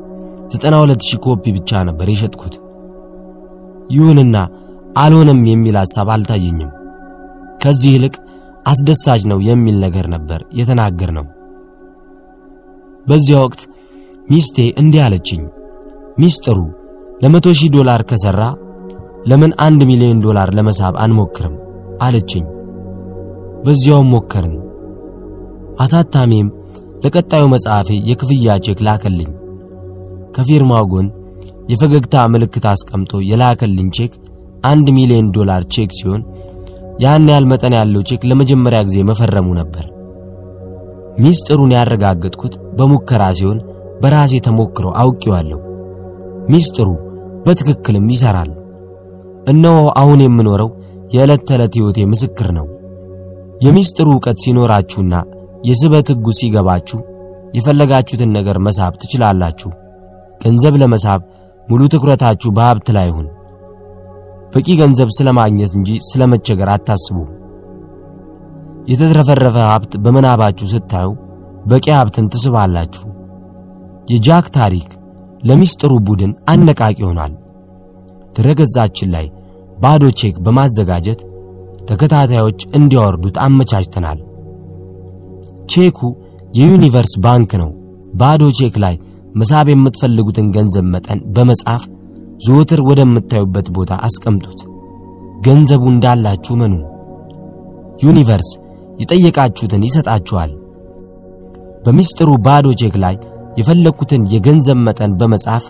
ዘጠና 0.52 0.74
ሁለት 0.82 1.02
ሺህ 1.09 1.19
ኮፒ 1.27 1.44
ብቻ 1.56 1.82
ነበር 1.89 2.06
የሸጥኩት። 2.11 2.55
ይሁንና 3.90 4.36
አልሆነም 4.97 5.40
የሚል 5.48 5.77
ሐሳብ 5.81 6.09
አልታየኝም። 6.15 6.70
ከዚህ 7.62 7.93
ይልቅ 7.94 8.15
አስደሳች 8.66 9.23
ነው 9.31 9.39
የሚል 9.48 9.77
ነገር 9.85 10.06
ነበር 10.09 10.40
የተናገርነው። 10.59 11.27
በዚያ 13.06 13.39
ወቅት 13.44 13.62
ሚስቴ 14.28 14.59
እንዲህ 14.81 15.01
አለችኝ፣ 15.06 15.43
ሚስጥሩ 16.19 16.59
ለመቶ 17.23 17.47
ሺህ 17.59 17.70
ዶላር 17.74 18.02
ከሠራ 18.02 18.43
ለምን 19.27 19.52
አንድ 19.59 19.81
ሚሊዮን 19.90 20.23
ዶላር 20.24 20.48
ለመሳብ 20.55 20.94
አንሞክርም 21.05 21.55
አለችኝ። 22.02 22.44
በዚያውም 23.65 24.11
ሞከርን። 24.11 24.55
አሳታሚም 25.81 26.48
ለቀጣዩ 27.05 27.44
መጽሐፌ 27.52 27.89
የክፍያ 28.09 28.56
ቼክ 28.65 28.78
ላከልኝ። 28.86 29.31
ከፊርማው 30.36 30.85
ጎን 30.93 31.06
የፈገግታ 31.69 32.15
ምልክት 32.32 32.65
አስቀምጦ 32.70 33.12
የላከልኝ 33.28 33.89
ቼክ 33.97 34.15
አንድ 34.65 34.86
ሚሊዮን 34.97 35.28
ዶላር 35.36 35.62
ቼክ 35.74 35.91
ሲሆን 35.99 36.23
ያን 37.05 37.28
ያህል 37.31 37.47
መጠን 37.51 37.74
ያለው 37.78 38.03
ቼክ 38.09 38.23
ለመጀመሪያ 38.31 38.81
ጊዜ 38.89 38.99
መፈረሙ 39.11 39.49
ነበር። 39.61 39.86
ሚስጥሩን 41.19 41.74
ያረጋገጥኩት 41.77 42.55
በሙከራ 42.77 43.24
ሲሆን 43.39 43.59
በራሴ 44.03 44.35
ተሞክሮ 44.47 44.86
አውቄዋለሁ። 45.03 45.59
ሚስጥሩ 46.49 46.89
በትክክልም 47.45 48.07
ይሰራል። 48.15 48.51
እነሆ 49.53 49.78
አሁን 50.01 50.20
የምኖረው 50.24 50.70
የዕለት 51.15 51.43
ተዕለት 51.49 51.74
ሕይወቴ 51.78 51.99
ምስክር 52.12 52.49
ነው። 52.59 52.66
የሚስጥሩ 53.65 54.07
ዕውቀት 54.15 54.39
ሲኖራችሁና 54.45 55.15
የስበት 55.69 56.09
ሕጉ 56.12 56.28
ሲገባችሁ 56.39 56.99
የፈለጋችሁትን 57.57 58.31
ነገር 58.36 58.57
መሳብ 58.66 58.93
ትችላላችሁ። 59.03 59.70
ገንዘብ 60.41 60.74
ለመሳብ 60.82 61.20
ሙሉ 61.69 61.82
ትኩረታችሁ 61.93 62.51
በሀብት 62.57 62.89
ላይ 62.97 63.07
ይሁን። 63.11 63.28
በቂ 64.53 64.66
ገንዘብ 64.81 65.09
ስለማግኘት 65.16 65.73
እንጂ 65.78 65.91
ስለመቸገር 66.09 66.69
አታስቡ። 66.74 67.16
የተትረፈረፈ 68.89 69.57
ሀብት 69.69 69.93
በምናባችሁ 70.05 70.66
ስታዩ 70.73 71.09
በቂ 71.66 71.86
ሀብትን 71.99 72.27
ትስባላችሁ። 72.32 73.05
የጃክ 74.11 74.47
ታሪክ 74.57 74.89
ለሚስጥሩ 75.49 75.93
ቡድን 76.07 76.32
አነቃቂ 76.53 76.97
ይሆናል። 76.99 77.32
ድረገጻችን 78.36 79.09
ላይ 79.15 79.27
ባዶ 79.78 80.05
ቼክ 80.20 80.36
በማዘጋጀት 80.45 81.20
ተከታታዮች 81.89 82.61
እንዲያወርዱት 82.78 83.36
አመቻችተናል። 83.45 84.19
ቼኩ 85.73 85.99
የዩኒቨርስ 86.55 87.15
ባንክ 87.24 87.53
ነው። 87.62 87.70
ባዶ 88.15 88.43
ቼክ 88.59 88.74
ላይ 88.85 88.95
መሳብ 89.35 89.66
የምትፈልጉትን 89.70 90.47
ገንዘብ 90.56 90.86
መጠን 90.94 91.20
በመጻፍ 91.36 91.82
ዘወትር 92.44 92.81
ወደምታዩበት 92.89 93.69
ቦታ 93.77 93.93
አስቀምጡት። 94.06 94.61
ገንዘቡ 95.47 95.82
እንዳላችሁ 95.93 96.55
መኑ። 96.61 96.74
ዩኒቨርስ 98.05 98.51
የጠየቃችሁትን 99.01 99.86
ይሰጣችኋል። 99.89 100.52
በሚስጥሩ 101.85 102.31
ባዶ 102.47 102.66
ቼክ 102.81 102.94
ላይ 103.05 103.16
የፈለኩትን 103.59 104.23
የገንዘብ 104.32 104.78
መጠን 104.86 105.12
በመጻፍ 105.20 105.65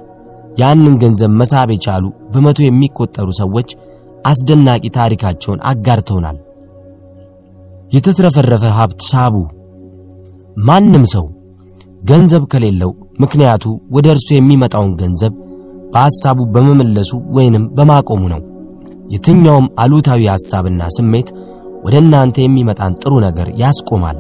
ያንን 0.61 0.95
ገንዘብ 1.03 1.31
መሳብ 1.41 1.69
የቻሉ 1.75 2.05
በመቶ 2.33 2.59
የሚቆጠሩ 2.65 3.29
ሰዎች 3.41 3.71
አስደናቂ 4.25 4.85
ታሪካቸውን 4.97 5.63
አጋርተውናል። 5.71 6.37
የተትረፈረፈ 7.95 8.65
ሀብት 8.77 9.01
ሳቡ። 9.11 9.35
ማንም 10.61 11.05
ሰው 11.15 11.27
ገንዘብ 12.03 12.43
ከሌለው 12.53 12.93
ምክንያቱ 13.19 13.65
ወደ 13.97 14.07
እርሱ 14.15 14.29
የሚመጣውን 14.35 14.93
ገንዘብ 15.01 15.33
በሐሳቡ 15.93 16.39
በመመለሱ 16.55 17.11
ወይንም 17.37 17.65
በማቆሙ 17.77 18.23
ነው። 18.33 18.41
የትኛውም 19.13 19.67
አሉታዊ 19.83 20.23
ሐሳብና 20.33 20.83
ስሜት 20.97 21.29
ወደ 21.85 21.95
እናንተ 22.03 22.37
የሚመጣን 22.43 22.97
ጥሩ 23.03 23.13
ነገር 23.27 23.49
ያስቆማል። 23.63 24.19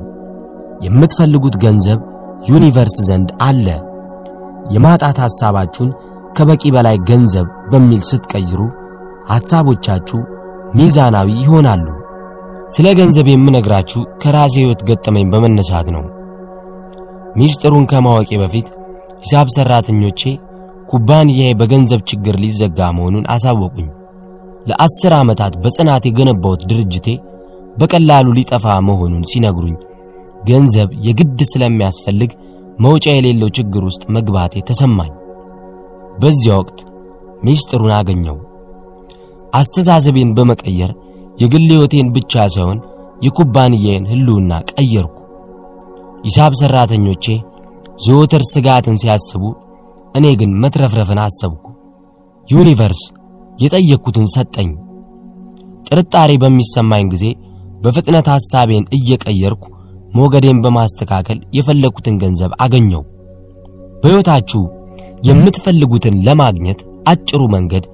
የምትፈልጉት 0.85 1.57
ገንዘብ 1.65 2.01
ዩኒቨርስ 2.49 2.97
ዘንድ 3.09 3.29
አለ። 3.47 3.67
የማጣት 4.75 5.19
ሐሳባችሁን 5.25 5.91
ከበቂ 6.37 6.63
በላይ 6.75 6.97
ገንዘብ 7.11 7.49
በሚል 7.73 8.03
ስትቀይሩ 8.11 8.61
ሐሳቦቻችሁ 9.31 10.21
ሚዛናዊ 10.75 11.29
ይሆናሉ። 11.43 11.87
ስለ 12.71 12.87
ገንዘብ 12.99 13.27
የምነግራችሁ 13.31 14.01
ከራሴ 14.23 14.55
ሕይወት 14.61 14.81
ገጠመኝ 14.89 15.27
በመነሳት 15.33 15.89
ነው። 15.97 16.05
ሚስጥሩን 17.37 17.85
ከማወቄ 17.91 18.31
በፊት 18.43 18.67
ሂሳብ 19.25 19.49
ሰራተኞቼ 19.55 20.21
ኩባንያዬ 20.91 21.51
በገንዘብ 21.61 22.01
ችግር 22.11 22.35
ሊዘጋ 22.43 22.89
መሆኑን 22.97 23.29
አሳወቁኝ። 23.35 23.89
ለአስር 24.69 25.13
ዓመታት 25.19 25.55
በጽናት 25.63 26.05
የገነባሁት 26.07 26.63
ድርጅቴ 26.71 27.09
በቀላሉ 27.79 28.27
ሊጠፋ 28.37 28.75
መሆኑን 28.89 29.25
ሲነግሩኝ 29.31 29.77
ገንዘብ 30.49 30.91
የግድ 31.07 31.41
ስለሚያስፈልግ 31.53 32.31
መውጫ 32.79 33.07
የሌለው 33.15 33.49
ችግር 33.59 33.83
ውስጥ 33.89 34.03
መግባቴ 34.17 34.63
ተሰማኝ። 34.69 35.13
በዚያ 36.21 36.55
ወቅት 36.61 36.79
ሚስጥሩን 37.45 37.93
አገኘሁ። 37.99 38.37
አስተሳሰቤን 39.53 40.31
በመቀየር 40.37 40.93
የግል 41.39 41.67
ሕይወቴን 41.73 42.09
ብቻ 42.17 42.33
ሳይሆን 42.55 42.79
የኩባንያዬን 43.25 44.09
ሕልውና 44.11 44.53
ቀየርኩ። 44.73 45.17
ሂሳብ 46.27 46.53
ሰራተኞቼ 46.61 47.25
ዘወትር 47.99 48.43
ስጋትን 48.53 48.97
ሲያስቡ፣ 49.03 49.43
እኔ 50.15 50.27
ግን 50.41 50.51
መትረፍረፍን 50.63 51.21
አሰብኩ። 51.25 51.65
ዩኒቨርስ 52.49 53.03
የጠየቅኩትን 53.59 54.27
ሰጠኝ። 54.35 54.71
ጥርጣሬ 55.89 56.31
በሚሰማኝ 56.43 57.05
ጊዜ 57.13 57.25
በፍጥነት 57.83 58.27
ሐሳቤን 58.35 58.85
እየቀየርኩ 58.97 59.65
ሞገዴን 60.15 60.59
በማስተካከል 60.65 61.39
የፈለግኩትን 61.57 62.17
ገንዘብ 62.23 62.53
አገኘሁ። 62.65 63.03
በሕይወታችሁ 64.03 64.63
የምትፈልጉትን 65.29 66.17
ለማግኘት 66.27 66.81
አጭሩ 67.09 67.43
መንገድ 67.55 67.85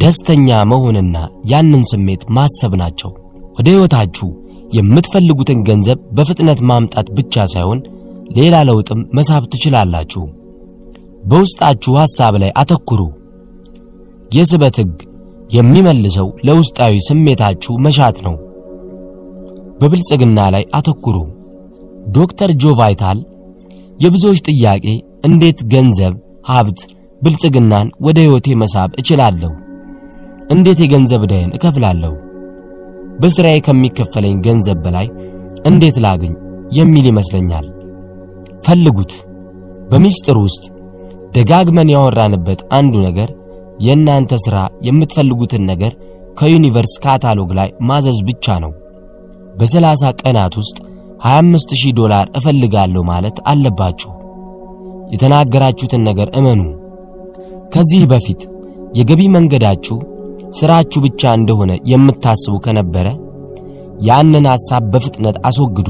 ደስተኛ 0.00 0.58
መሆንና 0.70 1.16
ያንን 1.44 1.82
ስሜት 1.90 2.22
ማሰብ 2.36 2.72
ናቸው። 2.82 3.10
ወደ 3.56 3.66
ሕይወታችሁ 3.72 4.28
የምትፈልጉትን 4.76 5.60
ገንዘብ 5.68 5.98
በፍጥነት 6.16 6.60
ማምጣት 6.70 7.08
ብቻ 7.16 7.44
ሳይሆን 7.52 7.78
ሌላ 8.30 8.56
ለውጥም 8.68 9.00
መሳብ 9.16 9.42
ትችላላችሁ። 9.52 10.22
በውስጣችሁ 11.24 11.92
ሐሳብ 12.00 12.34
ላይ 12.42 12.50
አተኩሩ። 12.60 13.00
የስበት 14.34 14.76
ሕግ 14.80 14.92
የሚመልሰው 15.54 16.28
ለውስጣዊ 16.48 16.94
ስሜታችሁ 17.08 17.72
መሻት 17.86 18.18
ነው። 18.26 18.34
በብልጽግና 19.80 20.40
ላይ 20.54 20.64
አተኩሩ። 20.78 21.16
ዶክተር 22.16 22.50
ጆ 22.62 22.74
ቫይታል 22.78 23.18
የብዙዎች 23.98 24.38
ጥያቄ 24.48 24.84
እንዴት 25.24 25.58
ገንዘብ፣ 25.72 26.14
ሀብት፣ 26.48 26.80
ብልጽግናን 27.22 27.88
ወደ 28.00 28.18
ሕይወቴ 28.24 28.48
መሳብ 28.54 28.90
እችላለሁ? 29.00 29.50
እንዴት 30.50 30.78
የገንዘብ 30.82 31.24
ዕዳዬን 31.26 31.52
እከፍላለሁ? 31.56 32.12
በሥራዬ 33.20 33.58
ከሚከፈለኝ 33.60 34.36
ገንዘብ 34.40 34.78
በላይ 34.84 35.06
እንዴት 35.64 35.98
ላግኝ 36.04 36.32
የሚል 36.72 37.06
ይመስለኛል። 37.10 37.66
ፈልጉት። 38.62 39.12
በሚስጥር 39.90 40.36
ውስጥ 40.44 40.64
ደጋግመን 41.34 41.88
ያወራንበት 41.94 42.60
አንዱ 42.78 42.94
ነገር 43.06 43.30
የእናንተ 43.80 44.32
ሥራ 44.44 44.56
የምትፈልጉትን 44.86 45.62
ነገር 45.70 45.92
ከዩኒቨርስ 46.38 46.94
ካታሎግ 47.04 47.50
ላይ 47.58 47.68
ማዘዝ 47.88 48.18
ብቻ 48.28 48.56
ነው። 48.64 48.72
በሰላሳ 49.58 50.12
ቀናት 50.20 50.54
ውስጥ 50.60 50.76
25000 51.26 51.94
ዶላር 51.98 52.26
እፈልጋለሁ 52.38 53.02
ማለት 53.10 53.38
አለባችሁ። 53.50 54.12
የተናገራችሁትን 55.14 56.02
ነገር 56.08 56.28
እመኑ። 56.40 56.60
ከዚህ 57.74 58.02
በፊት 58.12 58.40
የገቢ 58.98 59.22
መንገዳችሁ 59.34 59.96
ስራችሁ 60.58 61.00
ብቻ 61.06 61.32
እንደሆነ 61.38 61.72
የምታስቡ 61.90 62.54
ከነበረ 62.64 63.08
ያንን 64.08 64.46
ሐሳብ 64.52 64.84
በፍጥነት 64.92 65.36
አስወግዱ። 65.48 65.88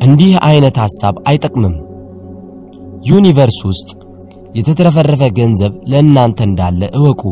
እንዲህ 0.00 0.32
አይነት 0.42 0.76
ሐሳብ 0.82 1.14
አይጠቅምም። 1.28 1.74
ዩኒቨርስ 3.04 3.58
ውስጥ 3.64 3.88
የተትረፈረፈ 4.54 5.22
ገንዘብ 5.38 5.72
ለእናንተ 5.90 6.38
እንዳለ 6.42 6.82
እወቁ። 6.98 7.22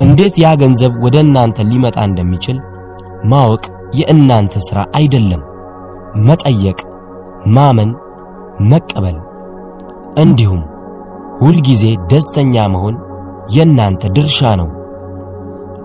እንዴት 0.00 0.34
ያ 0.42 0.50
ገንዘብ 0.54 0.92
ወደ 1.04 1.16
እናንተ 1.24 1.66
ሊመጣ 1.70 1.98
እንደሚችል 2.08 2.58
ማወቅ 3.24 3.64
የእናንተ 3.94 4.54
ሥራ 4.66 4.80
አይደለም። 4.98 5.42
መጠየቅ፣ 6.28 6.78
ማመን፣ 7.46 7.90
መቀበል 8.70 9.18
እንዲሁም 10.16 10.62
ሁልጊዜ 11.40 11.82
ደስተኛ 12.10 12.64
መሆን 12.72 12.96
የእናንተ 13.52 14.02
ድርሻ 14.16 14.40
ነው። 14.60 14.68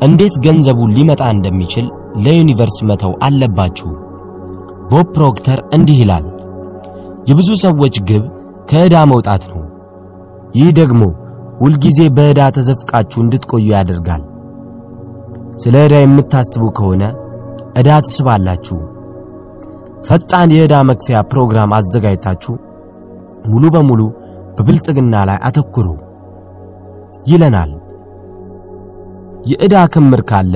እንዴት 0.04 0.36
ገንዘቡ 0.46 0.80
ሊመጣ 0.96 1.24
እንደሚችል 1.36 1.86
ለዩኒቨርስ 2.18 2.78
መተው 2.90 3.14
አለባችሁ። 3.24 3.90
ቦብ 4.92 5.08
ፕሮክተር 5.16 5.60
እንዲህ 5.76 5.98
ይላል፣ 6.02 6.26
የብዙ 7.30 7.50
ሰዎች 7.64 7.96
ግብ 8.10 8.24
ከዕዳ 8.70 8.96
መውጣት 9.12 9.44
ነው። 9.52 9.62
ይህ 10.56 10.70
ደግሞ 10.80 11.02
ሁልጊዜ 11.62 12.00
በዕዳ 12.18 12.42
ተዘፍቃችሁ 12.56 13.20
እንድትቆዩ 13.24 13.66
ያደርጋል። 13.74 14.24
ስለ 15.64 15.76
ዕዳ 15.86 15.96
የምታስቡ 16.02 16.64
ከሆነ 16.78 17.04
ዕዳ 17.80 17.90
ትስባላችሁ። 18.06 18.78
ፈጣን 20.08 20.50
የዕዳ 20.56 20.76
መክፈያ 20.90 21.20
ፕሮግራም 21.32 21.72
አዘጋጅታችሁ 21.78 22.54
ሙሉ 23.48 23.66
በሙሉ 23.76 24.02
በብልጽግና 24.58 25.16
ላይ 25.30 25.38
አተኩሩ 25.48 25.88
ይለናል። 27.32 27.72
የዕዳ 29.52 29.76
ክምር 29.94 30.22
ካለ 30.30 30.56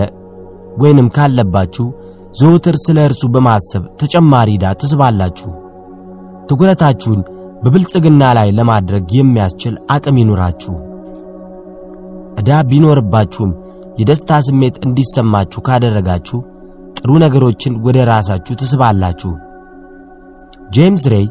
ወይንም 0.81 1.07
ካለባችሁ 1.15 1.85
ዘወትር 2.33 2.75
ስለ 2.83 2.97
እርሱ 3.07 3.23
በማሰብ 3.33 3.83
ተጨማሪ 4.01 4.49
ዕዳ 4.57 4.65
ትስባላችሁ። 4.81 5.51
ትኩረታችሁን 6.49 7.21
በብልጽግና 7.63 8.23
ላይ 8.37 8.49
ለማድረግ 8.57 9.05
የሚያስችል 9.15 9.75
አቅም 9.93 10.19
ይኑራችሁ። 10.21 10.75
ዕዳ 12.39 12.59
ቢኖርባችሁም 12.69 13.51
የደስታ 13.99 14.31
ስሜት 14.47 14.75
እንዲሰማችሁ 14.85 15.59
ካደረጋችሁ 15.67 16.39
ጥሩ 16.99 17.11
ነገሮችን 17.23 17.73
ወደ 17.85 17.97
ራሳችሁ 18.11 18.53
ትስባላችሁ። 18.61 19.31
ጄምስ 20.75 21.03
ሬይ 21.13 21.27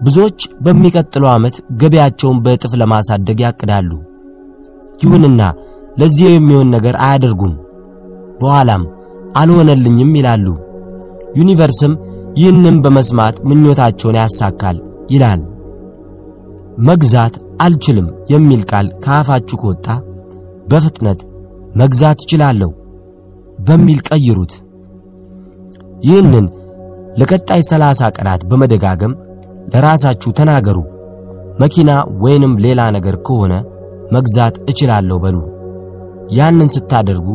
ብዙዎች 0.00 0.40
በሚቀጥለው 0.64 1.30
ዓመት 1.34 1.56
ገበያቸውን 1.80 2.40
በእጥፍ 2.44 2.72
ለማሳደግ 2.80 3.38
ያቅዳሉ። 3.44 3.90
ይሁንና 5.00 5.42
ለዚህ 6.00 6.26
የሚሆን 6.30 6.68
ነገር 6.76 6.94
አያደርጉም። 7.06 7.54
በኋላም 8.40 8.82
አልሆነልኝም 9.40 10.12
ይላሉ። 10.18 10.46
ዩኒቨርስም 11.34 11.92
ይህንም 12.36 12.76
በመስማት 12.84 13.36
ምኞታቸውን 13.48 14.18
ያሳካል 14.20 14.76
ይላል። 15.10 15.40
መግዛት 16.88 17.34
አልችልም 17.62 18.08
የሚል 18.32 18.62
ቃል 18.70 18.86
ከአፋችሁ 19.04 19.56
ከወጣ 19.62 19.86
በፍጥነት 20.70 21.20
መግዛት 21.76 22.18
እችላለሁ 22.24 22.70
በሚል 23.58 24.00
ቀይሩት። 24.08 24.52
ይህንን 26.02 26.46
ለቀጣይ 27.20 27.60
ሰላሳ 27.70 28.02
ቀናት 28.16 28.42
በመደጋገም 28.50 29.12
ለራሳችሁ 29.74 30.30
ተናገሩ። 30.38 30.78
መኪና 31.60 31.90
ወይንም 32.22 32.52
ሌላ 32.64 32.80
ነገር 32.96 33.16
ከሆነ 33.26 33.54
መግዛት 34.12 34.54
እችላለሁ 34.70 35.16
በሉ። 35.24 35.36
ያንን 36.30 36.68
ስታደርጉ 36.74 37.28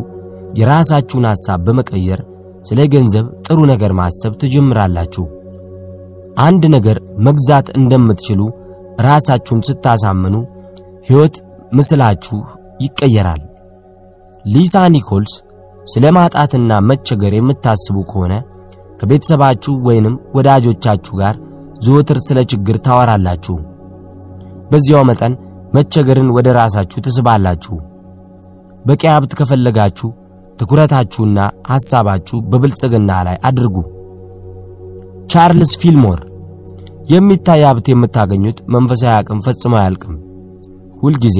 የራሳችሁን 0.58 1.26
ሐሳብ 1.30 1.60
በመቀየር 1.66 2.20
ስለ 2.68 2.80
ገንዘብ 2.94 3.26
ጥሩ 3.46 3.58
ነገር 3.72 3.92
ማሰብ 3.98 4.32
ትጀምራላችሁ። 4.40 5.24
አንድ 6.40 6.62
ነገር 6.74 6.96
መግዛት 7.26 7.66
እንደምትችሉ 7.78 8.40
ራሳችሁን 9.06 9.60
ስታሳምኑ 9.68 10.34
ሕይወት 11.08 11.36
ምስላችሁ 11.78 12.38
ይቀየራል። 12.84 13.42
ሊሳ 14.44 14.84
ኒኮልስ 14.94 15.32
ስለ 15.86 16.06
ማጣትና 16.16 16.72
መቸገር 16.88 17.32
የምታስቡ 17.36 17.96
ከሆነ 18.10 18.34
ከቤተሰባችሁ 19.00 19.74
ወይንም 19.88 20.14
ወዳጆቻችሁ 20.36 21.14
ጋር 21.20 21.34
ዘወትር 21.84 22.18
ስለ 22.26 22.38
ችግር 22.52 22.76
ታወራላችሁ። 22.86 23.56
በዚያው 24.70 25.04
መጠን 25.10 25.34
መቸገርን 25.74 26.30
ወደ 26.36 26.48
ራሳችሁ 26.58 26.98
ትስባላችሁ። 27.06 27.76
በቂ 28.84 29.02
ሀብት 29.14 29.32
ከፈለጋችሁ 29.38 30.08
ትኩረታችሁና 30.58 31.38
ሐሳባችሁ 31.70 32.38
በብልጽግና 32.50 33.10
ላይ 33.26 33.36
አድርጉ። 33.48 33.76
ቻርልስ 35.32 35.72
ፊልሞር 35.80 36.20
የሚታይ 37.12 37.62
ሀብት 37.66 37.86
የምታገኙት 37.90 38.58
መንፈሳዊ 38.74 39.12
አቅም 39.18 39.38
ፈጽሞ 39.46 39.74
አያልቅም። 39.78 40.16
ሁልጊዜ 41.02 41.38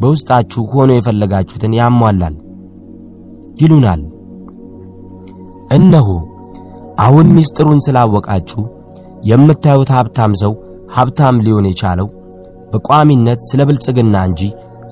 በውስጣችሁ 0.00 0.62
ሆኖ 0.72 0.90
የፈለጋችሁትን 0.96 1.72
ያሟላል 1.78 2.34
ይሉናል። 3.62 4.02
እነሆ 5.76 6.08
አሁን 7.04 7.26
ምስጢሩን 7.36 7.80
ስላወቃችሁ 7.86 8.62
የምታዩት 9.28 9.90
ሀብታም 9.96 10.32
ሰው 10.42 10.52
ሀብታም 10.94 11.36
ሊሆን 11.44 11.66
የቻለው 11.68 12.08
በቋሚነት 12.70 13.40
ስለ 13.48 13.60
ብልጽግና 13.68 14.16
እንጂ 14.28 14.42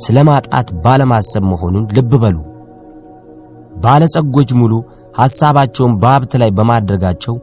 ስለ 0.05 0.19
ማጣት 0.29 0.69
ባለማሰብ 0.85 1.45
መሆኑን 1.51 1.87
ልብ 1.97 2.13
በሉ። 2.23 2.37
ባለጸጎች 3.77 4.51
ሙሉ 4.61 4.73
ሐሳባቸውን 5.19 5.93
በሀብት 6.01 6.33
ላይ 6.43 6.51
በማድረጋቸው 6.57 7.35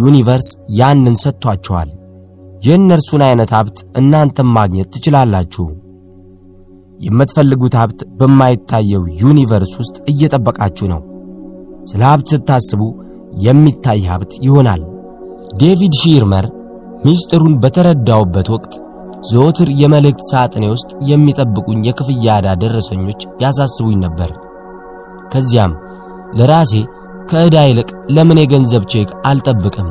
ዩኒቨርስ 0.00 0.48
ያንን 0.78 1.16
ሰጥቷቸዋል። 1.22 1.90
የእነርሱን 2.62 3.22
አይነት 3.26 3.50
ሀብት 3.56 3.78
እናንተም 4.00 4.50
ማግኘት 4.56 4.90
ትችላላችሁ። 4.94 5.64
የምትፈልጉት 7.00 7.74
ሀብት 7.80 8.00
በማይታየው 8.18 9.04
ዩኒቨርስ 9.22 9.72
ውስጥ 9.80 9.96
እየጠበቃችሁ 10.12 10.86
ነው። 10.92 11.00
ስለ 11.90 12.02
ሀብት 12.10 12.28
ስታስቡ 12.34 12.82
የሚታይ 13.44 14.02
ሀብት 14.12 14.32
ይሆናል። 14.46 14.82
ዴቪድ 15.60 15.94
ሺርመር 16.02 16.46
ምስጢሩን 17.04 17.54
በተረዳሁበት 17.62 18.48
ወቅት 18.54 18.72
ዘወትር 19.30 19.68
የመልእክት 19.80 20.24
ሳጥኔ 20.30 20.64
ውስጥ 20.72 20.90
የሚጠብቁኝ 21.10 21.80
የክፍያ 21.86 22.36
ዕዳ 22.38 22.54
ደረሰኞች 22.62 23.20
ያሳስቡኝ 23.42 23.98
ነበር። 24.04 24.30
ከዚያም 25.32 25.72
ለራሴ 26.38 26.72
ከዕዳ 27.30 27.56
ይልቅ 27.64 27.88
ለምን 28.14 28.40
የገንዘብ 28.40 28.84
ቼክ 28.92 29.10
አልጠብቅም 29.26 29.88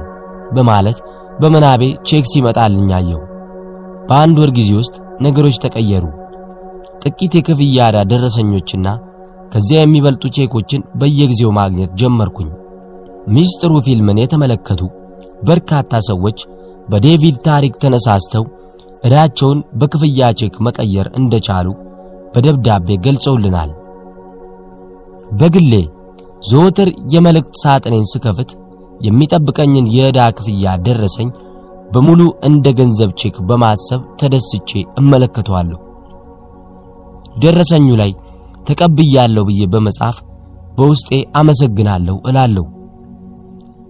በማለት 0.56 0.98
በምናቤ 1.42 1.84
ቼክ 2.10 2.26
ሲመጣልኝ 2.32 2.90
አየሁ። 2.98 3.20
በአንድ 4.10 4.38
ወር 4.42 4.52
ጊዜ 4.58 4.70
ውስጥ 4.80 4.95
ነገሮች 5.26 5.58
ተቀየሩ። 5.64 6.06
ጥቂት 7.03 7.34
የክፍያ 7.38 7.88
ዕዳ 7.90 8.00
ደረሰኞችና 8.11 8.88
ከዚያ 9.53 9.80
የሚበልጡ 9.82 10.24
ቼኮችን 10.36 10.82
በየጊዜው 11.00 11.52
ማግኘት 11.58 11.92
ጀመርኩኝ። 12.02 12.50
ሚስጥሩ 13.36 13.74
ፊልምን 13.86 14.22
የተመለከቱ 14.22 14.82
በርካታ 15.48 16.02
ሰዎች 16.10 16.40
በዴቪድ 16.92 17.36
ታሪክ 17.48 17.74
ተነሳስተው 17.84 18.45
ዕዳቸውን 19.03 19.60
በክፍያ 19.80 20.32
ቼክ 20.40 20.56
መቀየር 20.68 21.08
እንደቻሉ 21.20 21.68
በደብዳቤ 22.34 22.98
ገልጸውልናል። 23.06 23.70
በግሌ 25.32 25.74
ዘወትር 26.50 26.90
የመልእክት 27.14 27.56
ሳጥኔን 27.64 28.06
ስከፍት 28.11 28.50
የሚጠብቀኝን 29.01 29.85
የዕዳ 29.95 30.19
ክፍያ 30.38 30.74
ደረሰኝ 30.85 31.30
በሙሉ 31.93 32.22
እንደ 32.48 32.68
ገንዘብ 32.80 33.10
ቼክ 33.22 33.35
በማሰብ 33.48 34.01
ተደስቼ 34.19 34.69
እመለከተዋለሁ። 35.00 35.80
ደረሰኙ 37.43 37.88
ላይ 38.01 38.11
ተቀብያለሁ 38.68 39.43
ብዬ 39.50 39.61
በመጻፍ 39.74 40.18
በውስጤ 40.77 41.10
አመሰግናለሁ 41.35 42.16
እላለሁ። 42.30 42.66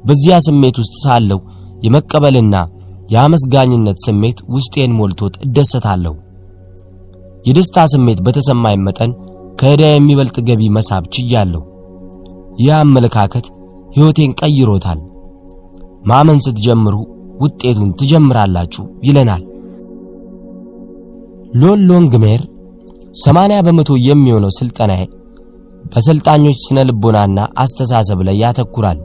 በዚያ 0.04 0.36
ስሜት 0.48 0.76
ውስጥ 0.82 0.96
ሳለሁ 1.04 1.40
የመቀበልና 1.86 2.56
የአመስጋኝነት 3.14 3.98
ስሜት 4.06 4.40
ውስጤን 4.54 4.92
ሞልቶት 5.00 5.36
እደሰታለሁ። 5.46 6.14
የደስታ 7.46 7.86
ስሜት 7.94 8.20
በተሰማኝ 8.26 8.78
መጠን 8.88 9.12
ከዕዳ 9.60 9.84
የሚበልጥ 9.90 10.38
ገቢ 10.48 10.62
መሳብ 10.78 11.04
ችያለሁ። 11.16 11.62
ይህ 12.60 12.74
አመለካከት 12.78 13.46
ሕይወቴን 13.96 14.32
ቀይሮታል። 14.42 15.00
ማመን 16.10 16.40
ስትጀምሩ 16.46 16.96
ውጤቱን 17.42 17.90
ትጀምራላችሁ 18.00 18.84
ይለናል። 19.08 19.44
ሎን 21.62 21.80
ሎንግሜር 21.90 22.42
80 23.22 23.64
በመቶ 23.66 23.92
የሚሆነው 24.02 24.52
ስልጠናዬ 24.58 25.02
በሰልጣኞች 25.86 26.58
ስነ 26.66 26.80
ልቦናና 26.90 27.40
አስተሳሰብ 27.64 28.20
ላይ 28.28 28.36
ያተኩራል። 28.44 29.00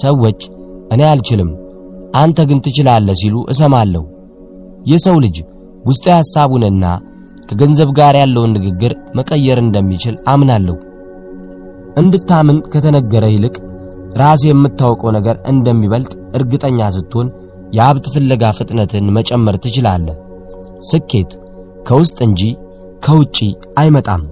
ሰዎች 0.00 0.40
እኔ 0.94 1.02
አልችልም፣ 1.10 1.50
አንተ 2.14 2.38
ግን 2.48 2.60
ትችላለህ 2.64 3.16
ሲሉ 3.20 3.36
እሰማለሁ። 3.52 4.02
የሰው 4.90 5.16
ልጅ 5.24 5.36
ውስጣዊ 5.84 6.14
ሐሳቡንና 6.16 6.84
ከገንዘብ 7.50 7.88
ጋር 7.98 8.14
ያለውን 8.20 8.52
ንግግር 8.56 8.92
መቀየር 9.18 9.58
እንደሚችል 9.62 10.16
አምናለሁ። 10.32 10.76
እንድታምን 12.00 12.58
ከተነገረ 12.72 13.24
ይልቅ 13.32 13.54
ራስ 14.20 14.42
የምታውቀው 14.48 15.10
ነገር 15.16 15.36
እንደሚበልጥ 15.52 16.12
እርግጠኛ 16.38 16.88
ስትሆን 16.96 17.28
የሀብት 17.76 18.06
ፍለጋ 18.14 18.44
ፍጥነትን 18.58 19.12
መጨመር 19.16 19.56
ትችላለህ። 19.64 20.16
ስኬት 20.90 21.30
ከውስጥ 21.88 22.18
እንጂ 22.28 22.40
ከውጪ 23.04 23.36
አይመጣም። 23.80 24.22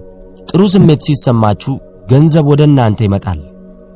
ጥሩ 0.48 0.62
ስሜት 0.74 1.00
ሲሰማችሁ 1.06 1.74
ገንዘብ 2.10 2.46
ወደ 2.52 2.62
እናንተ 2.70 3.00
ይመጣል። 3.06 3.40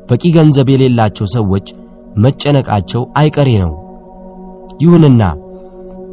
በቂ 0.09 0.23
ገንዘብ 0.37 0.69
የሌላቸው 0.73 1.27
ሰዎች 1.35 1.67
መጨነቃቸው 2.25 3.03
አይቀሬ 3.21 3.51
ነው። 3.65 3.73
ይሁንና 4.83 5.23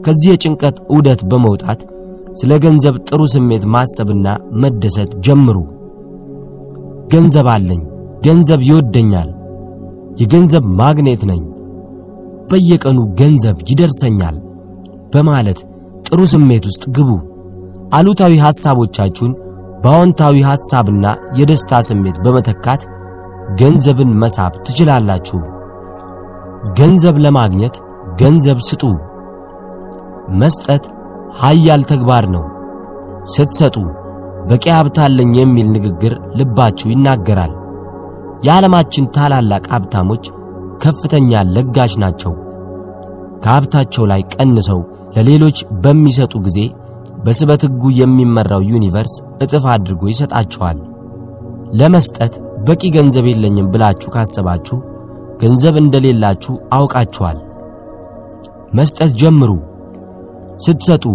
ከዚህ 0.05 0.29
የጭንቀት 0.31 0.77
ዑደት 0.93 1.21
በመውጣት 1.31 1.79
ስለ 2.35 2.51
ገንዘብ 2.64 2.95
ጥሩ 3.08 3.22
ስሜት 3.33 3.64
ማሰብና 3.66 4.27
መደሰት 4.61 5.11
ጀምሩ። 5.25 5.58
ገንዘብ 7.14 7.48
አለኝ፣ 7.48 7.82
ገንዘብ 8.25 8.61
ይወደኛል፣ 8.61 9.30
የገንዘብ 10.22 10.64
ማግኔት 10.80 11.22
ነኝ፣ 11.30 11.41
በየቀኑ 12.49 12.99
ገንዘብ 13.19 13.58
ይደርሰኛል 13.69 14.35
በማለት 15.14 15.59
ጥሩ 16.08 16.19
ስሜት 16.33 16.64
ውስጥ 16.69 16.83
ግቡ። 16.98 17.09
አሉታዊ 17.93 18.33
ሐሳቦቻችሁን 18.38 19.33
በአዎንታዊ 19.83 20.35
ሐሳብና 20.49 21.06
የደስታ 21.40 21.82
ስሜት 21.90 22.17
በመተካት 22.24 22.82
ገንዘብን 23.59 24.11
መሳብ 24.22 24.53
ትችላላችሁ። 24.66 25.40
ገንዘብ 26.80 27.16
ለማግኘት 27.25 27.75
ገንዘብ 28.22 28.58
ስጡ። 28.69 28.83
መስጠት 30.41 30.83
ኃያል 31.41 31.82
ተግባር 31.91 32.25
ነው። 32.35 32.43
ስትሰጡ 33.33 33.75
በቂ 34.49 34.66
ሀብት 34.75 34.98
አለኝ 35.06 35.32
የሚል 35.38 35.67
ንግግር 35.75 36.14
ልባችሁ 36.35 36.88
ይናገራል። 36.91 37.53
የዓለማችን 38.45 39.09
ታላላቅ 39.16 39.64
ሀብታሞች 39.74 40.25
ከፍተኛ 40.83 41.41
ለጋሽ 41.56 41.93
ናቸው። 42.03 42.33
ከሀብታቸው 43.43 44.03
ላይ 44.11 44.22
ቀንሰው 44.33 44.80
ለሌሎች 45.16 45.58
በሚሰጡ 45.83 46.33
ጊዜ 46.48 46.59
በስበት 47.25 47.61
ሕጉ 47.67 47.83
የሚመራው 47.98 48.61
ዩኒቨርስ 48.72 49.14
እጥፍ 49.43 49.66
አድርጎ 49.74 50.01
ይሰጣችኋል። 50.11 50.77
ለመስጠት 51.80 52.33
በቂ 52.67 52.82
ገንዘብ 52.95 53.25
የለኝም 53.30 53.67
ብላችሁ 53.74 54.09
ካሰባችሁ 54.16 54.77
ገንዘብ 55.41 55.75
እንደሌላችሁ 55.82 56.53
አውቃችኋል። 56.74 57.38
መስጠት 58.74 59.11
ጀምሩ። 59.22 59.51
ስትሰጡ 60.59 61.05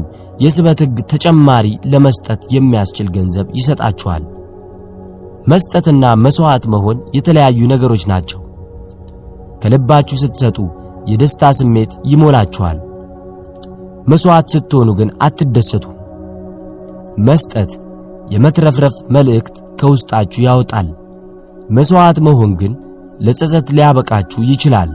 የስበት 0.45 0.79
ሕግ 0.85 0.97
ተጨማሪ 1.11 1.67
ለመስጠት 1.87 2.41
የሚያስችል 2.55 3.09
ገንዘብ 3.17 3.47
ይሰጣችኋል። 3.59 4.23
መስጠትና 5.47 6.05
መስዋዕት 6.25 6.65
መሆን 6.75 6.99
የተለያዩ 7.17 7.67
ነገሮች 7.73 8.05
ናቸው። 8.13 8.41
ከልባችሁ 9.63 10.17
ስትሰጡ 10.23 10.59
የደስታ 11.11 11.53
ስሜት 11.59 11.93
ይሞላችኋል። 12.05 12.79
መስዋዕት 14.09 14.49
ስትሆኑ 14.55 14.91
ግን 14.99 15.11
አትደሰቱ። 15.23 15.85
መስጠት 17.27 17.71
የመትረፍረፍ 18.33 18.97
መልእክት 19.11 19.57
ከውስጣችሁ 19.81 20.41
ያወጣል። 20.47 20.89
መስዋዕት 21.71 22.19
መሆን 22.27 22.53
ግን 22.61 22.73
ለጸጸት 23.21 23.69
ሊያበቃችሁ 23.77 24.41
ይችላል። 24.51 24.91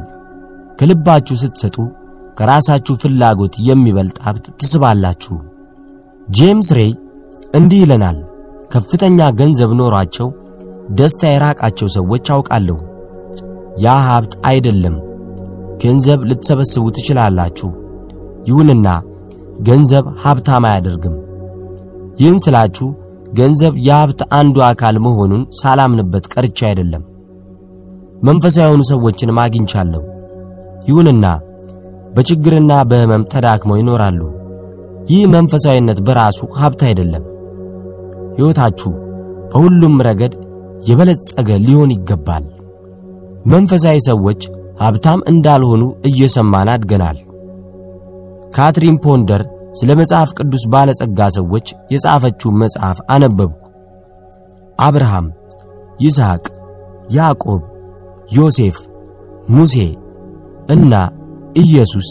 ከልባችሁ 0.80 1.36
ስትሰጡ 1.36 1.78
ከራሳችሁ 2.40 2.94
ፍላጎት 3.02 3.56
የሚበልጥ 3.68 4.18
ሀብት 4.26 4.46
ትስባላችሁ። 4.60 5.36
ጄምስ 6.28 6.70
ሬይ 6.78 6.92
እንዲህ 7.56 7.80
ይለናል። 7.84 8.18
ከፍተኛ 8.74 9.30
ገንዘብ 9.40 9.72
ኖሯቸው 9.80 10.28
ደስታ 10.92 11.22
የራቃቸው 11.32 11.88
ሰዎች 11.96 12.26
አውቃለሁ። 12.36 12.78
ያ 13.84 13.96
ሀብት 14.08 14.34
አይደለም። 14.50 14.96
ገንዘብ 15.84 16.20
ልትሰበስቡ 16.30 16.86
ትችላላችሁ። 16.98 17.70
ይሁንና 18.50 18.88
ገንዘብ 19.68 20.06
ሀብታም 20.24 20.66
አያደርግም። 20.70 21.16
ይህን 22.20 22.40
ስላችሁ 22.46 22.88
ገንዘብ 23.40 23.74
የሀብት 23.88 24.22
አንዱ 24.38 24.58
አካል 24.70 24.96
መሆኑን 25.06 25.44
ሳላምንበት 25.60 26.26
ቀርቻ 26.34 26.60
አይደለም። 26.70 27.04
መንፈሳዊ 28.24 28.66
የሆኑ 28.68 28.82
ሰዎችንም 28.92 29.38
አግኝቻለሁ። 29.44 30.02
ይሁንና 30.90 31.26
በችግርና 32.16 32.72
በሕመም 32.90 33.24
ተዳክመው 33.32 33.80
ይኖራሉ። 33.80 34.22
ይህ 35.10 35.22
መንፈሳዊነት 35.34 36.00
በራሱ 36.08 36.40
ሀብት 36.60 36.82
አይደለም። 36.88 37.24
ሕይወታችሁ 38.38 38.92
በሁሉም 39.52 39.96
ረገድ 40.08 40.34
የበለጸገ 40.90 41.50
ሊሆን 41.64 41.94
ይገባል። 41.96 42.44
መንፈሳዊ 43.46 43.98
ሰዎች 44.10 44.42
ሀብታም 44.82 45.22
እንዳልሆኑ 45.32 45.82
እየሰማን 46.10 46.70
አድገናል። 46.74 47.18
ካትሪን 48.56 48.98
ፖንደር 49.04 49.42
ስለ 49.80 49.90
መጽሐፍ 50.00 50.30
ቅዱስ 50.38 50.64
ባለጸጋ 50.74 51.20
ሰዎች 51.38 51.68
የጻፈችውን 51.94 52.60
መጽሐፍ 52.62 52.98
አነበብኩ። 53.16 53.58
አብርሃም፣ 54.80 55.28
ይስሐቅ፣ 56.00 56.46
ያዕቆብ፣ 57.14 57.62
ዮሴፍ፣ 58.36 58.78
ሙሴ 59.50 59.76
እና 60.70 60.94
ኢየሱስ 61.62 62.08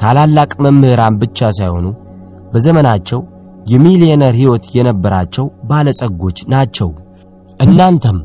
ታላላቅ 0.00 0.50
መምህራን 0.64 1.14
ብቻ 1.20 1.48
ሳይሆኑ 1.58 1.86
በዘመናቸው 2.52 3.20
የሚሊዮነር 3.66 4.34
ሕይወት 4.40 4.64
የነበራቸው 4.76 5.46
ባለጸጎች 5.68 6.38
ናቸው። 6.52 6.88
እናንተም 7.60 8.18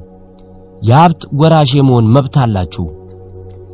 የሀብት 0.81 1.21
ወራሽ 1.39 1.71
የመሆን 1.77 2.09
መብት 2.15 2.35
አላችሁ። 2.43 2.85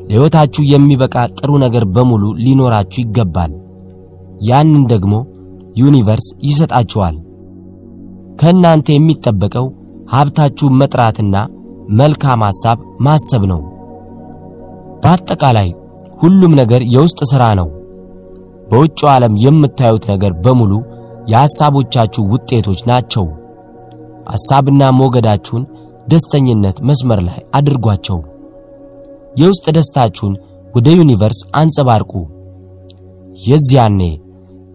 ለሕይወታችሁ 0.08 0.64
የሚበቃ 0.72 1.16
ጥሩ 1.38 1.52
ነገር 1.64 1.84
በሙሉ 1.96 2.24
ሊኖራችሁ 2.44 3.00
ይገባል። 3.04 3.54
ያንን 4.50 4.84
ደግሞ 4.92 5.14
ዩኒቨርስ 5.76 6.28
ይሰጣችኋል። 6.48 7.16
ከእናንተ 8.40 8.88
የሚጠበቀው 8.94 9.68
ሀብታችሁን 10.14 10.78
መጥራትና 10.82 11.36
መልካም 12.00 12.44
ሐሳብ 12.48 12.78
ማሰብ 13.00 13.44
ነው። 13.52 13.62
በአጠቃላይ 15.04 15.70
ሁሉም 16.18 16.54
ነገር 16.60 16.82
የውስጥ 16.94 17.20
ሥራ 17.32 17.44
ነው። 17.60 17.68
በውጭው 18.70 19.10
ዓለም 19.14 19.34
የምታዩት 19.44 20.06
ነገር 20.12 20.34
በሙሉ 20.44 20.72
የሐሳቦቻችሁ 21.32 22.24
ውጤቶች 22.34 22.80
ናቸው። 22.88 23.26
ሐሳብና 24.32 24.84
ሞገዳችሁን 25.00 25.64
ደስተኝነት 26.08 26.78
መስመር 26.90 27.20
ላይ 27.28 27.40
አድርጓቸው። 27.56 28.20
የውስጥ 29.40 29.66
ደስታችሁን 29.78 30.34
ወደ 30.74 30.90
ዩኒቨርስ 30.98 31.40
አንጸባርቁ። 31.56 32.12
የዚያኔ 33.40 34.02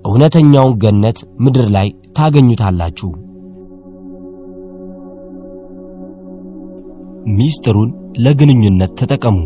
እውነተኛውን 0.05 0.77
ገነት 0.83 1.19
ምድር 1.45 1.67
ላይ 1.71 1.89
ታገኙታላችሁ። 2.17 3.11
ሚስጥሩን 7.37 7.91
ለግንኙነት 8.19 8.93
ተጠቀሙ። 9.01 9.39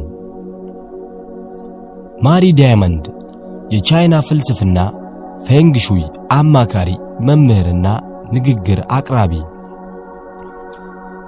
ማሪ 2.22 2.44
ዳይመንድ 2.58 3.04
የቻይና 3.70 4.14
ፍልስፍና 4.26 4.78
ፌንግሹይ 5.46 6.02
አማካሪ 6.36 6.90
መምህርና 7.20 7.86
ንግግር 8.32 8.80
አቅራቢ። 8.96 9.32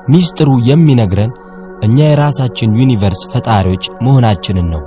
ሚስጥሩ 0.09 0.51
የሚነግረን 0.69 1.33
እኛ 1.85 1.97
የራሳችን 2.05 2.77
ዩኒቨርስ 2.81 3.23
ፈጣሪዎች 3.33 3.85
መሆናችንን 4.05 4.69
ነው። 4.75 4.83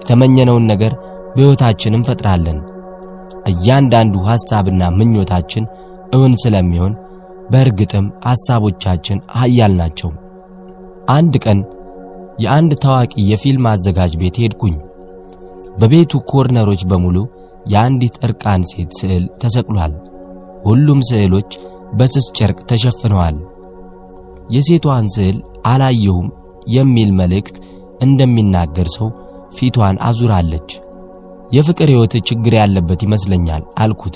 የተመኘነውን 0.00 0.68
ነገር 0.72 0.92
በሕይወታችን 1.34 1.96
እንፈጥራለን። 1.98 2.58
እያንዳንዱ 3.46 4.14
ሐሳብና 4.28 4.82
ምኞታችን 4.98 5.64
እውን 6.14 6.34
ስለሚሆን 6.42 6.92
በእርግጥም 7.50 8.06
ሐሳቦቻችን 8.26 9.18
ኃያል 9.38 9.72
ናቸው። 9.76 10.10
አንድ 11.10 11.34
ቀን 11.44 11.60
የአንድ 12.38 12.72
ታዋቂ 12.84 13.12
የፊልም 13.30 13.66
አዘጋጅ 13.72 14.12
ቤት 14.20 14.36
ሄድኩኝ። 14.42 14.76
በቤቱ 15.82 16.12
ኮርነሮች 16.30 16.82
በሙሉ 16.90 17.16
የአንዲት 17.72 18.16
ዕርቃን 18.26 18.62
ሴት 18.70 18.90
ስዕል 18.98 19.24
ተሰቅሏል። 19.42 19.92
ሁሉም 20.64 21.00
ስዕሎች 21.08 21.50
በስስ 21.92 22.26
ጨርቅ 22.38 22.58
ተሸፍነዋል። 22.70 23.36
የሴቷን 24.50 25.06
ስዕል 25.14 25.36
አላየሁም 25.66 26.28
የሚል 26.68 27.10
መልእክት 27.20 27.56
እንደሚናገር 28.02 28.88
ሰው 28.96 29.08
ፊቷን 29.56 29.96
አዙራለች። 30.00 30.68
የፍቅር 31.52 31.88
ሕይወት 31.88 32.14
ችግር 32.28 32.52
ያለበት 32.54 33.00
ይመስለኛል 33.06 33.64
አልኩት። 33.78 34.14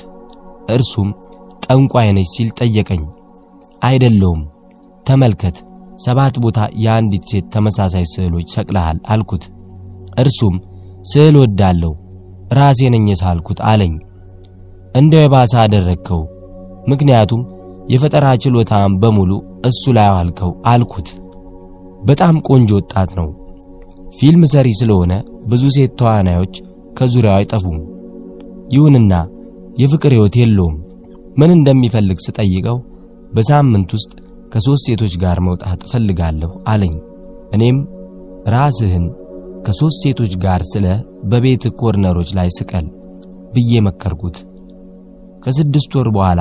እርሱም 0.71 1.09
ጠንቋይ 1.67 2.09
ነች 2.17 2.31
ሲል 2.35 2.49
ጠየቀኝ። 2.61 3.03
አይደለውም፣ 3.83 4.41
ተመልከት፣ 5.07 5.57
ሰባት 6.05 6.35
ቦታ 6.45 6.61
የአንዲት 6.85 7.25
ሴት 7.31 7.47
ተመሳሳይ 7.55 8.07
ስዕሎች 8.13 8.49
ሰቅለሃል 8.57 8.99
አልኩት። 9.07 9.45
እርሱም 10.19 10.55
ስዕል 11.07 11.35
ወዳለሁ 11.41 11.93
ራሴ 12.59 12.81
ነኝ 12.95 13.05
የሳልኩት 13.11 13.59
አለኝ። 13.71 13.95
እንደው 14.95 15.23
የባሰ 15.23 15.53
አደረግከው፣ 15.63 16.21
ምክንያቱም 16.91 17.43
የፈጠራ 17.93 18.27
ችሎታን 18.43 18.95
በሙሉ 19.03 19.33
እሱ 19.69 19.93
ላይ 19.97 20.07
አዋልከው 20.11 20.51
አልኩት። 20.73 21.09
በጣም 22.09 22.35
ቆንጆ 22.49 22.71
ወጣት 22.79 23.11
ነው። 23.19 23.29
ፊልም 24.17 24.43
ሰሪ 24.53 24.69
ስለሆነ 24.81 25.13
ብዙ 25.51 25.65
ሴት 25.77 25.93
ተዋናዮች 26.01 26.55
ከዙሪያው 26.99 27.37
አይጠፉም። 27.39 27.79
ይሁንና 28.75 29.15
የፍቅር 29.81 30.13
ሕይወት 30.17 30.37
የለውም። 30.41 30.77
ምን 31.41 31.51
እንደሚፈልግ 31.57 32.19
ስጠይቀው 32.27 32.79
በሳምንት 33.33 33.91
ውስጥ 33.97 34.13
ከሦስት 34.53 34.85
ሴቶች 34.89 35.15
ጋር 35.23 35.39
መውጣት 35.47 35.81
እፈልጋለሁ 35.87 36.51
አለኝ። 36.73 36.95
እኔም 37.57 37.79
ራስህን 38.49 39.07
ከሦስት 39.67 39.99
ሴቶች 40.03 40.33
ጋር 40.43 40.61
ስለ 40.73 40.87
በቤት 41.31 41.65
ኮርነሮች 41.79 42.31
ላይ 42.39 42.49
ስቀል 42.57 42.87
ብዬ 43.55 43.81
መከርኩት። 43.87 44.37
ከስድስት 45.45 45.93
ወር 45.99 46.09
በኋላ 46.17 46.41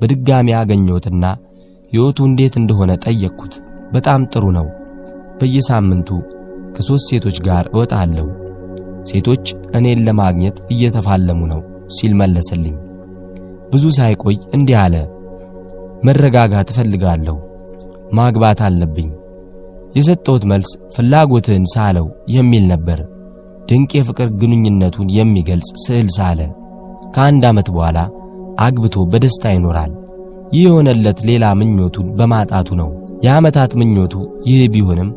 በድጋሚ 0.00 0.48
አገኘሁትና 0.58 1.24
ሕይወቱ 1.92 2.18
እንዴት 2.28 2.54
እንደሆነ 2.60 2.92
ጠየቅኩት። 3.04 3.54
በጣም 3.94 4.22
ጥሩ 4.32 4.44
ነው። 4.56 4.66
በየሳምንቱ 5.38 6.08
ከሦስት 6.76 7.06
ሴቶች 7.10 7.36
ጋር 7.46 7.64
እወጣለሁ። 7.72 8.26
ሴቶች 9.10 9.44
እኔን 9.76 10.02
ለማግኘት 10.06 10.56
እየተፋለሙ 10.74 11.40
ነው 11.52 11.60
ሲል 11.96 12.14
መለሰልኝ። 12.14 12.76
ብዙ 13.72 13.84
ሳይቆይ 13.96 14.36
እንዲህ 14.56 14.78
አለ። 14.82 14.96
መረጋጋት 16.06 16.68
እፈልጋለሁ። 16.72 17.36
ማግባት 18.12 18.60
አለብኝ። 18.66 19.08
የሰጠሁት 19.96 20.44
መልስ 20.50 20.70
ፍላጎትህን 20.94 21.66
ሳለው 21.74 22.06
የሚል 22.28 22.64
ነበር። 22.72 22.98
ድንቅ 23.68 23.90
የፍቅር 23.96 24.28
ግንኙነቱን 24.40 25.08
የሚገልጽ 25.16 25.70
ስዕል 25.84 26.08
ሳለ። 26.16 26.40
ከአንድ 27.14 27.44
ዓመት 27.50 27.68
በኋላ 27.74 27.98
አግብቶ 28.58 28.96
በደስታ 29.12 29.44
ይኖራል። 29.54 29.92
ይህ 30.54 30.64
የሆነለት 30.66 31.18
ሌላ 31.28 31.44
ምኞቱን 31.60 32.08
በማጣቱ 32.18 32.68
ነው። 32.80 32.90
የዓመታት 33.24 33.72
ምኞቱ 33.80 34.14
ይህ 34.48 34.60
ቢሆንም 34.74 35.10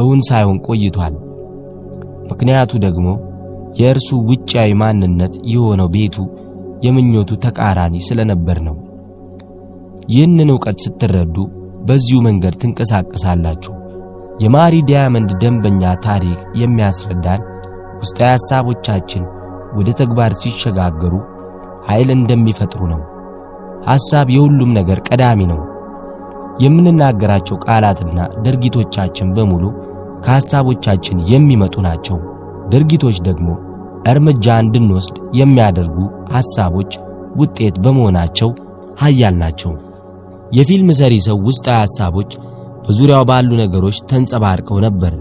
እውን 0.00 0.20
ሳይሆን 0.28 0.58
ቆይቷል። 0.66 1.14
ምክንያቱ 2.30 2.72
ደግሞ 2.86 3.06
የእርሱ 3.80 4.08
ውጫዊ 4.28 4.70
ማንነት 4.82 5.34
የሆነው 5.52 5.88
ቤቱ 5.94 6.16
የምኞቱ 6.86 7.30
ተቃራኒ 7.44 7.96
ስለነበር 8.06 8.58
ነው። 8.68 8.76
ይህንን 10.08 10.52
ዕውቀት 10.54 10.78
ስትረዱ 10.84 11.36
በዚሁ 11.88 12.18
መንገድ 12.20 12.54
ትንቀሳቀሳላችሁ። 12.62 13.74
የማሪ 14.40 14.74
ዳያመንድ 14.88 15.30
ደንበኛ 15.42 15.82
ታሪክ 16.04 16.38
የሚያስረዳን 16.60 17.40
ውስጣዊ 18.00 18.28
ሐሳቦቻችን 18.34 19.24
ወደ 19.78 19.88
ተግባር 20.00 20.32
ሲሸጋገሩ 20.42 21.14
ኃይል 21.88 22.08
እንደሚፈጥሩ 22.16 22.80
ነው። 22.92 23.00
ሐሳብ 23.88 24.26
የሁሉም 24.34 24.70
ነገር 24.78 24.98
ቀዳሚ 25.08 25.40
ነው። 25.52 25.60
የምንናገራቸው 26.64 27.56
ቃላትና 27.66 28.18
ድርጊቶቻችን 28.44 29.28
በሙሉ 29.36 29.64
ከሐሳቦቻችን 30.24 31.18
የሚመጡ 31.32 31.76
ናቸው። 31.86 32.18
ድርጊቶች 32.72 33.18
ደግሞ 33.28 33.48
እርምጃ 34.10 34.56
እንድንወስድ 34.64 35.16
የሚያደርጉ 35.38 35.96
ሐሳቦች 36.34 36.92
ውጤት 37.40 37.76
በመሆናቸው 37.84 38.50
ኃያል 39.02 39.34
ናቸው። 39.42 39.72
የፊልም 40.52 40.90
ሰሪ 41.00 41.14
ሰው 41.26 41.36
ውስጣዊ 41.48 41.76
ሐሳቦች 41.82 42.30
በዙሪያው 42.84 43.24
ባሉ 43.30 43.50
ነገሮች 43.62 43.98
ተንጸባርቀው 44.10 44.78
ነበር። 44.86 45.12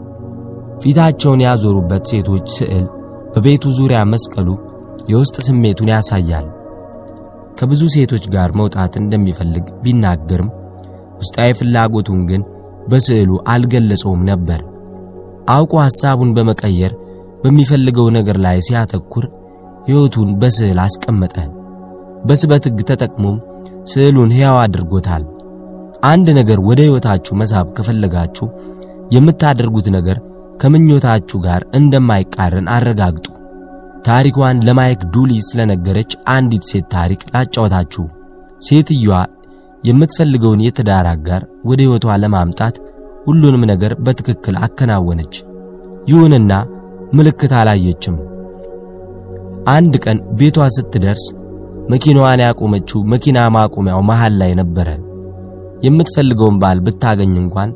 ፊታቸውን 0.83 1.43
ያዞሩበት 1.45 2.03
ሴቶች 2.11 2.45
ስዕል 2.57 2.85
በቤቱ 3.33 3.63
ዙሪያ 3.77 3.99
መስቀሉ 4.11 4.47
የውስጥ 5.11 5.35
ስሜቱን 5.47 5.91
ያሳያል። 5.93 6.47
ከብዙ 7.59 7.81
ሴቶች 7.95 8.23
ጋር 8.33 8.49
መውጣት 8.59 8.93
እንደሚፈልግ 9.01 9.65
ቢናገርም 9.83 10.49
ውስጣዊ 11.19 11.49
ፍላጎቱን 11.59 12.21
ግን 12.29 12.41
በስዕሉ 12.89 13.31
አልገለጸውም 13.53 14.21
ነበር። 14.29 14.61
አውቆ 15.49 15.73
ሐሳቡን 15.85 16.33
በመቀየር 16.37 16.93
በሚፈልገው 17.43 18.07
ነገር 18.17 18.37
ላይ 18.45 18.57
ሲያተኩር 18.67 19.25
ሕይወቱን 19.87 20.29
በስዕል 20.41 20.79
አስቀመጠ። 20.85 21.35
በስበት 22.25 22.63
ሕግ 22.69 22.79
ተጠቅሞም 22.89 23.37
ስዕሉን 23.91 24.33
ሕያው 24.35 24.57
አድርጎታል። 24.63 25.23
አንድ 26.03 26.27
ነገር 26.37 26.59
ወደ 26.67 26.79
ሕይወታችሁ 26.85 27.33
መሳብ 27.35 27.67
ከፈለጋችሁ 27.77 28.47
የምታደርጉት 29.15 29.87
ነገር 29.97 30.17
ከምኞታችሁ 30.61 31.37
ጋር 31.45 31.61
እንደማይቃረን 31.73 32.67
አረጋግጡ። 32.75 33.25
ታሪኳን 34.07 34.61
ለማይክ 34.67 35.01
ዱሊ 35.13 35.31
ስለነገረች 35.47 36.11
አንዲት 36.33 36.63
ሴት 36.71 36.85
ታሪክ 36.95 37.21
ላጫወታችሁ። 37.33 38.03
ሴትየዋ 38.61 39.15
የምትፈልገውን 39.83 40.63
የትዳር 40.65 41.07
አጋር 41.11 41.41
ወደ 41.69 41.79
ሕይወቷ 41.83 42.15
ለማምጣት 42.23 42.75
ሁሉንም 43.25 43.63
ነገር 43.71 43.91
በትክክል 44.05 44.55
አከናወነች። 44.65 45.35
ይሁንና 46.09 46.53
ምልክት 47.13 47.53
አላየችም። 47.59 48.15
አንድ 49.69 49.93
ቀን 50.03 50.17
ቤቷ 50.39 50.67
ስትደርስ 50.75 51.25
መኪናዋን 51.89 52.41
ያቆመችው 52.45 52.99
መኪና 53.13 53.39
ማቆሚያው 53.55 54.01
መሃል 54.09 54.33
ላይ 54.41 54.51
ነበረ። 54.59 54.89
የምትፈልገውን 55.85 56.57
ባል 56.61 56.77
ብታገኝ 56.85 57.33
እንኳን 57.41 57.69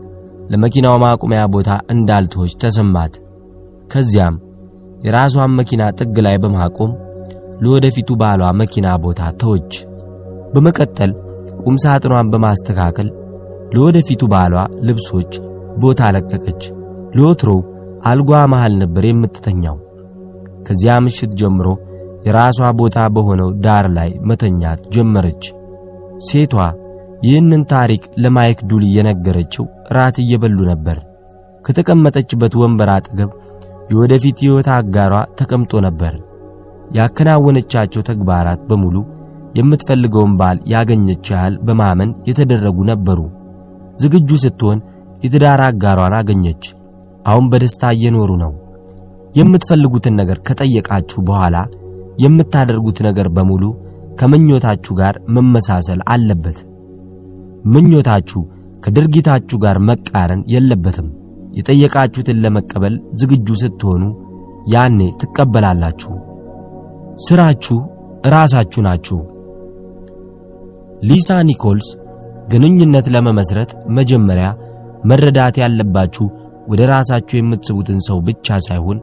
ለመኪናው 0.52 0.96
ማቆሚያ 1.04 1.42
ቦታ 1.54 1.72
እንዳልተወች 1.94 2.54
ተሰማት። 2.64 3.14
ከዚያም 3.94 4.36
የራሷን 5.06 5.56
መኪና 5.60 5.84
ጥግ 6.00 6.16
ላይ 6.26 6.36
በማቆም 6.44 6.92
ለወደፊቱ 7.64 8.10
ባሏ 8.22 8.44
መኪና 8.62 8.88
ቦታ 9.06 9.22
ተወች። 9.42 9.74
በመቀጠል 10.54 11.12
ቁም 11.62 11.76
ሳጥኗን 11.84 12.32
በማስተካከል 12.34 13.08
ለወደፊቱ 13.76 14.24
ባሏ 14.34 14.56
ልብሶች 14.88 15.34
ቦታ 15.78 16.12
ለቀቀች። 16.16 16.64
ለወትሮ 17.16 17.52
አልጓ 18.06 18.32
መሃል 18.54 18.74
ነበር 18.82 19.04
የምትተኛው። 19.08 19.76
ከዚያ 20.68 20.94
ምሽት 21.06 21.32
ጀምሮ 21.42 21.68
የራሷ 22.28 22.70
ቦታ 22.80 22.98
በሆነው 23.16 23.50
ዳር 23.66 23.86
ላይ 23.98 24.10
መተኛት 24.30 24.82
ጀመረች። 24.96 25.44
ሴቷ 26.28 26.54
ይህንን 27.24 27.62
ታሪክ 27.74 28.04
ለማይክ 28.24 28.60
ዱሊ 28.70 28.86
የነገረችው 28.96 29.66
ራት 29.98 30.16
እየበሉ 30.24 30.58
ነበር። 30.72 30.98
ከተቀመጠችበት 31.66 32.54
ወንበር 32.62 32.90
አጠገብ 32.94 33.32
የወደፊት 33.92 34.38
ሕይወት 34.44 34.68
አጋሯ 34.76 35.14
ተቀምጦ 35.40 35.82
ነበር። 35.86 36.14
ያከናወነቻቸው 36.98 38.02
ተግባራት 38.10 38.62
በሙሉ 38.70 38.96
የምትፈልገውን 39.58 40.34
ባል 40.40 40.58
ያገኘች 40.74 41.26
ያህል 41.34 41.56
በማመን 41.68 42.12
የተደረጉ 42.30 42.78
ነበሩ። 42.92 43.20
ዝግጁ 44.04 44.30
ስትሆን 44.44 44.80
የትዳር 45.24 45.62
አጋሯን 45.68 46.16
አገኘች። 46.20 46.64
አሁን 47.26 47.46
በደስታ 47.52 47.92
እየኖሩ 47.96 48.32
ነው። 48.44 48.52
የምትፈልጉትን 49.38 50.18
ነገር 50.22 50.38
ከጠየቃችሁ 50.48 51.20
በኋላ 51.24 51.58
የምታደርጉት 52.24 53.00
ነገር 53.08 53.28
በሙሉ 53.38 53.64
ከምኞታችሁ 54.20 54.94
ጋር 55.00 55.16
መመሳሰል 55.36 56.02
አለበት። 56.14 56.58
ምኞታችሁ 57.64 58.42
ከድርጊታችሁ 58.84 59.58
ጋር 59.64 59.78
መቃረን 59.90 60.42
የለበትም። 60.54 61.08
የጠየቃችሁትን 61.58 62.42
ለመቀበል 62.44 62.96
ዝግጁ 63.22 63.48
ስትሆኑ 63.62 64.04
ያኔ 64.74 65.00
ትቀበላላችሁ። 65.22 66.14
ስራችሁ 67.26 67.78
ራሳችሁ 68.28 68.82
ናችሁ። 68.82 69.20
ሊሳ 71.04 71.30
ኒኮልስ 71.50 71.88
ግንኙነት 72.52 73.08
ለመመስረት 73.14 73.72
መጀመሪያ 73.98 74.48
መረዳት 75.04 75.56
ያለባችሁ 75.64 76.26
ወደ 76.68 76.82
ራሳችሁ 76.92 77.36
የምትስቡትን 77.38 78.00
ሰው 78.08 78.18
ብቻ 78.28 78.58
ሳይሆን 78.68 79.00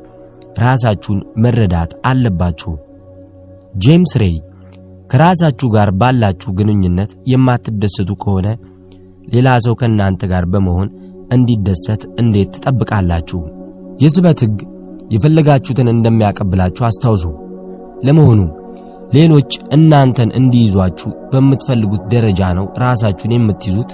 ራሳችሁን 0.63 1.19
መረዳት 1.37 1.91
አለባችሁ። 2.07 2.73
ጄምስ 3.77 4.13
ሬይ 4.23 4.37
ከራሳችሁ 5.11 5.69
ጋር 5.75 5.89
ባላችሁ 6.01 6.51
ግንኙነት 6.59 7.13
የማትደሰቱ 7.31 8.11
ከሆነ 8.23 8.49
ሌላ 9.33 9.49
ሰው 9.65 9.75
ከእናንተ 9.81 10.23
ጋር 10.33 10.45
በመሆን 10.53 10.89
እንዲደሰት 11.33 12.03
እንዴት 12.21 12.51
ትጠብቃላችሁ? 12.55 13.41
የስበት 14.03 14.39
ሕግ 14.45 14.59
የፈለጋችሁትን 15.15 15.89
እንደሚያቀብላችሁ 15.93 16.85
አስታውሱ። 16.89 17.25
ለመሆኑ 18.07 18.41
ሌሎች 19.15 19.53
እናንተን 19.77 20.31
እንዲይዟችሁ 20.41 21.11
በምትፈልጉት 21.33 22.03
ደረጃ 22.13 22.51
ነው 22.59 22.67
ራሳችሁን 22.79 23.35
የምትይዙት? 23.37 23.91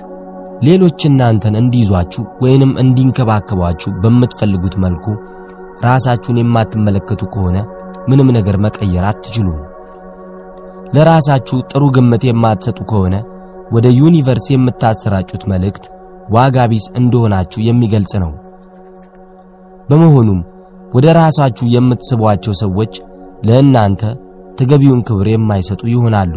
ሌሎች 0.62 1.00
እናንተን 1.08 1.54
እንዲይዟችሁ 1.60 2.24
ወይንም 2.44 2.72
እንዲንከባከቧችሁ 2.82 3.90
በምትፈልጉት 4.02 4.76
መልኩ 4.84 5.06
ራሳችሁን 5.84 6.40
የማትመለከቱ 6.40 7.22
ከሆነ 7.34 7.56
ምንም 8.08 8.28
ነገር 8.36 8.56
መቀየር 8.64 9.04
አትችሉም። 9.04 9.58
ለራሳችሁ 10.94 11.58
ጥሩ 11.70 11.84
ግምት 11.96 12.22
የማትሰጡ 12.26 12.78
ከሆነ 12.90 13.14
ወደ 13.74 13.86
ዩኒቨርስ 13.98 14.46
የምታሰራጩት 14.52 15.42
መልእክት 15.52 15.84
ዋጋ 16.34 16.66
ቢስ 16.70 16.86
እንደሆናችሁ 17.00 17.60
የሚገልጽ 17.64 18.12
ነው። 18.24 18.32
በመሆኑም 19.88 20.40
ወደ 20.94 21.06
ራሳችሁ 21.18 21.66
የምትስቧቸው 21.72 22.54
ሰዎች 22.62 22.92
ለእናንተ 23.46 24.02
ተገቢውን 24.58 25.00
ክብር 25.08 25.26
የማይሰጡ 25.30 25.82
ይሆናሉ። 25.92 26.34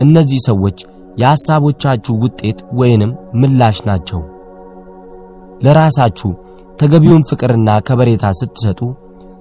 እነዚህ 0.00 0.40
ሰዎች 0.48 0.78
የሐሳቦቻችሁ 1.20 2.14
ውጤት 2.22 2.58
ወይንም 2.72 3.10
ምላሽ 3.40 3.78
ናቸው። 3.88 4.20
ለራሳችሁ 5.64 6.30
ተገቢውን 6.80 7.26
ፍቅርና 7.28 7.70
ከበሬታ 7.86 8.26
ስትሰጡ 8.40 8.80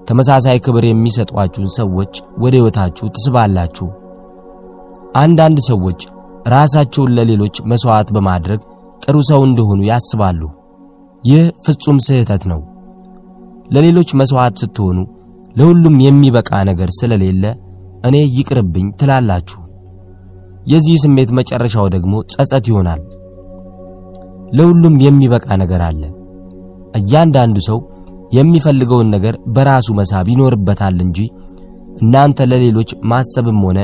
ተመሳሳይ 0.07 0.57
ክብር 0.65 0.83
የሚሰጧችሁን 0.87 1.69
ሰዎች 1.77 2.13
ወደ 2.37 2.53
ሕይወታችሁ 2.57 3.05
ትስባላችሁ። 3.15 3.87
አንዳንድ 5.15 5.57
ሰዎች 5.69 5.99
ራሳቸውን 6.53 7.13
ለሌሎች 7.17 7.55
መሥዋዕት 7.71 8.09
በማድረግ 8.15 8.61
ጥሩ 9.03 9.17
ሰው 9.29 9.41
እንደሆኑ 9.47 9.81
ያስባሉ። 9.89 10.41
ይህ 11.23 11.43
ፍጹም 11.65 11.97
ስህተት 12.07 12.43
ነው። 12.51 12.61
ለሌሎች 13.73 14.09
መሥዋዕት 14.19 14.55
ስትሆኑ 14.61 14.97
ለሁሉም 15.55 15.95
የሚበቃ 16.05 16.51
ነገር 16.69 16.89
ስለሌለ 16.97 17.43
እኔ 18.07 18.15
ይቅርብኝ 18.37 18.87
ትላላችሁ። 18.99 19.59
የዚህ 20.67 20.95
ስሜት 21.03 21.29
መጨረሻው 21.37 21.87
ደግሞ 21.95 22.13
ጸጸት 22.33 22.65
ይሆናል። 22.71 23.01
ለሁሉም 24.57 24.95
የሚበቃ 25.03 25.47
ነገር 25.61 25.81
አለ። 25.87 26.01
እያንዳንዱ 26.99 27.57
ሰው 27.67 27.79
የሚፈልገውን 28.33 29.07
ነገር 29.15 29.35
በራሱ 29.55 29.87
መሳብ 29.99 30.27
ይኖርበታል 30.31 30.97
እንጂ 31.05 31.19
እናንተ 31.97 32.45
ለሌሎች 32.51 32.91
ማሰብም 33.11 33.59
ሆነ 33.65 33.79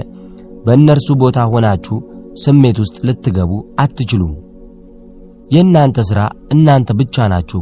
በእነርሱ 0.65 1.09
ቦታ 1.21 1.39
ሆናችሁ 1.51 1.97
ስሜት 2.43 2.77
ውስጥ 2.83 2.95
ልትገቡ 3.07 3.51
አትችሉም። 3.79 4.33
የእናንተ 5.53 5.99
ሥራ 6.09 6.21
እናንተ 6.53 6.89
ብቻ 6.99 7.27
ናችሁ። 7.31 7.61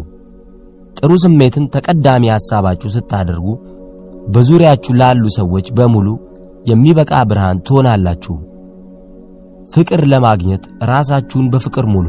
ጥሩ 0.97 1.11
ስሜትን 1.23 1.65
ተቀዳሚ 1.73 2.23
ሐሳባችሁ 2.33 2.89
ስታደርጉ 2.95 3.47
በዙሪያችሁ 4.33 4.93
ላሉ 5.01 5.23
ሰዎች 5.37 5.67
በሙሉ 5.77 6.07
የሚበቃ 6.69 7.11
ብርሃን 7.29 7.61
ትሆናላችሁ። 7.67 8.35
ፍቅር 9.73 10.01
ለማግኘት 10.11 10.63
ራሳችሁን 10.91 11.47
በፍቅር 11.53 11.85
ሙሉ። 11.93 12.07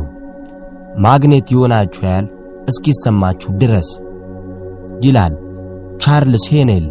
ማግኔት 1.05 1.47
የሆናችሁ 1.53 2.03
ያህል 2.09 2.27
እስኪሰማችሁ 2.69 3.51
ድረስ 3.61 3.89
ይላል 5.05 5.35
ቻርልስ 6.03 6.45
ሄኔል። 6.53 6.87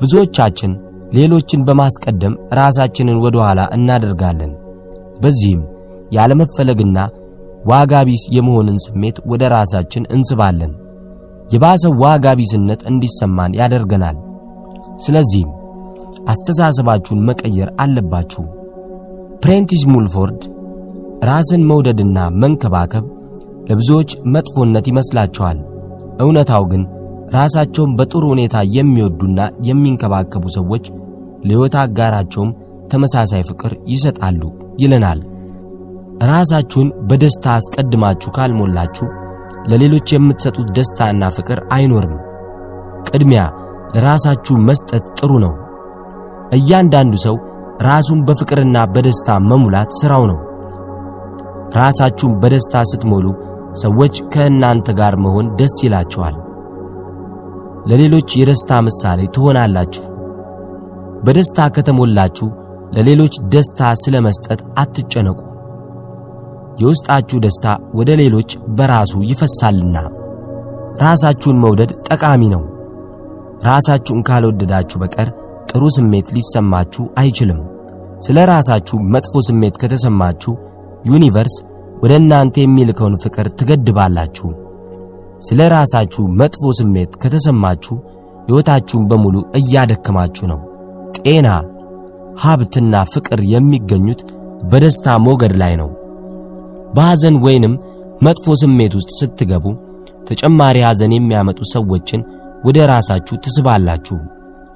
ብዙዎቻችን 0.00 0.72
ሌሎችን 1.12 1.64
በማስቀደም 1.68 2.34
ራሳችንን 2.52 3.18
ወደ 3.24 3.36
ኋላ 3.44 3.60
እናደርጋለን። 3.76 4.52
በዚህም 5.22 5.62
ያለመፈለግና 6.16 6.98
ዋጋ 7.70 7.92
ቢስ 8.08 8.22
የመሆንን 8.36 8.78
ስሜት 8.84 9.16
ወደ 9.32 9.42
ራሳችን 9.54 10.08
እንስባለን። 10.16 10.72
የባሰ 11.54 11.84
ዋጋ 12.02 12.26
ቢስነት 12.38 12.80
እንዲሰማን 12.90 13.56
ያደርገናል። 13.60 14.16
ስለዚህም 15.04 15.50
አስተሳሰባችሁን 16.32 17.24
መቀየር 17.28 17.68
አለባችሁ። 17.84 18.42
ፕሬንቲስ 19.42 19.82
ሙልፎርድ 19.92 20.40
ራስን 21.28 21.62
መውደድና 21.70 22.18
መንከባከብ 22.42 23.04
ለብዙዎች 23.68 24.10
መጥፎነት 24.34 24.86
ይመስላቸዋል። 24.90 25.58
እውነታው 26.22 26.64
ግን 26.72 26.82
ራሳቸውን 27.34 27.92
በጥሩ 27.98 28.22
ሁኔታ 28.32 28.56
የሚወዱና 28.76 29.38
የሚንከባከቡ 29.68 30.44
ሰዎች 30.56 30.84
ለሕይወት 31.44 31.74
አጋራቸውም 31.82 32.50
ተመሳሳይ 32.92 33.42
ፍቅር 33.50 33.72
ይሰጣሉ 33.92 34.40
ይለናል። 34.82 35.20
ራሳችሁን 36.30 36.88
በደስታ 37.08 37.44
አስቀድማችሁ 37.58 38.30
ካልሞላችሁ 38.36 39.06
ለሌሎች 39.70 40.08
የምትሰጡት 40.14 40.68
ደስታና 40.76 41.30
ፍቅር 41.36 41.58
አይኖርም። 41.72 42.14
ቅድሚያ 43.08 43.42
ለራሳችሁ 43.94 44.54
መስጠት 44.68 45.04
ጥሩ 45.18 45.32
ነው። 45.44 45.52
እያንዳንዱ 46.52 47.14
ሰው 47.24 47.36
ራሱን 47.82 48.20
በፍቅርና 48.26 48.78
በደስታ 48.94 49.38
መሙላት 49.50 49.90
ሥራው 50.00 50.24
ነው። 50.30 50.38
ራሳችሁን 51.76 52.34
በደስታ 52.42 52.82
ስትሞሉ 52.90 53.26
ሰዎች 53.80 54.14
ከእናንተ 54.32 54.88
ጋር 54.98 55.14
መሆን 55.16 55.46
ደስ 55.56 55.74
ይላቸዋል። 55.84 56.36
ለሌሎች 57.90 58.30
የደስታ 58.38 58.80
ምሳሌ 58.86 59.20
ትሆናላችሁ። 59.34 60.04
በደስታ 61.24 61.68
ከተሞላችሁ 61.74 62.48
ለሌሎች 62.96 63.34
ደስታ 63.52 63.80
ስለ 64.02 64.16
መስጠት 64.26 64.60
አትጨነቁ። 64.78 65.38
የውስጣችሁ 66.78 67.38
ደስታ 67.44 67.66
ወደ 67.94 68.10
ሌሎች 68.20 68.50
በራሱ 68.76 69.12
ይፈሳልና። 69.30 69.96
ራሳችሁን 71.02 71.60
መውደድ 71.64 71.90
ጠቃሚ 72.08 72.42
ነው። 72.54 72.62
ራሳችሁን 73.64 74.24
ካልወደዳችሁ 74.28 74.98
በቀር 75.02 75.28
ጥሩ 75.70 75.84
ስሜት 75.96 76.28
ሊሰማችሁ 76.36 77.04
አይችልም። 77.20 77.60
ስለ 78.26 78.38
ራሳችሁ 78.50 78.96
መጥፎ 79.14 79.34
ስሜት 79.48 79.74
ከተሰማችሁ 79.82 80.52
ዩኒቨርስ 81.04 81.54
ወደ 82.02 82.12
እናንተ 82.20 82.54
የሚልከውን 82.60 83.14
ፍቅር 83.24 83.46
ትገድባላችሁ። 83.58 84.48
ስለ 85.46 85.60
ራሳችሁ 85.74 86.22
መጥፎ 86.40 86.72
ስሜት 86.78 87.12
ከተሰማችሁ 87.22 87.94
ሕይወታችሁን 88.46 89.04
በሙሉ 89.10 89.36
እያደከማችሁ 89.58 90.44
ነው። 90.52 90.60
ጤና፣ 91.18 91.48
ሀብትና 92.42 92.94
ፍቅር 93.12 93.40
የሚገኙት 93.52 94.20
በደስታ 94.70 95.16
ሞገድ 95.24 95.54
ላይ 95.62 95.74
ነው። 95.80 95.90
በሐዘን 96.94 97.36
ወይንም 97.44 97.74
መጥፎ 98.22 98.54
ስሜት 98.62 98.92
ውስጥ 98.98 99.10
ስትገቡ 99.20 99.64
ተጨማሪ 100.28 100.76
ሐዘን 100.86 101.12
የሚያመጡ 101.14 101.60
ሰዎችን 101.72 102.20
ወደ 102.64 102.78
ራሳችሁ 102.92 103.36
ትስባላችሁ። 103.44 104.18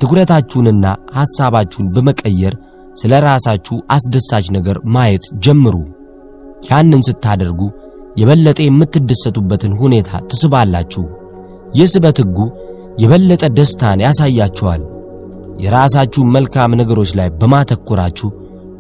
ትኩረታችሁንና 0.00 0.86
ሐሳባችሁን 1.18 1.90
በመቀየር 1.94 2.54
ስለ 2.96 3.12
ራሳችሁ 3.26 3.76
አስደሳች 3.94 4.46
ነገር 4.56 4.76
ማየት 4.94 5.24
ጀምሩ። 5.44 5.76
ያንን 6.62 7.02
ስታደርጉ 7.06 7.60
የበለጠ 8.16 8.58
የምትደሰቱበትን 8.64 9.72
ሁኔታ 9.80 10.20
ትስባላችሁ። 10.30 11.04
የስበት 11.78 12.18
ሕጉ 12.22 12.38
የበለጠ 13.02 13.44
ደስታን 13.56 14.02
ያሳያችኋል። 14.04 14.82
የራሳችሁ 15.64 16.22
መልካም 16.34 16.76
ነገሮች 16.80 17.10
ላይ 17.18 17.28
በማተኮራችሁ 17.40 18.28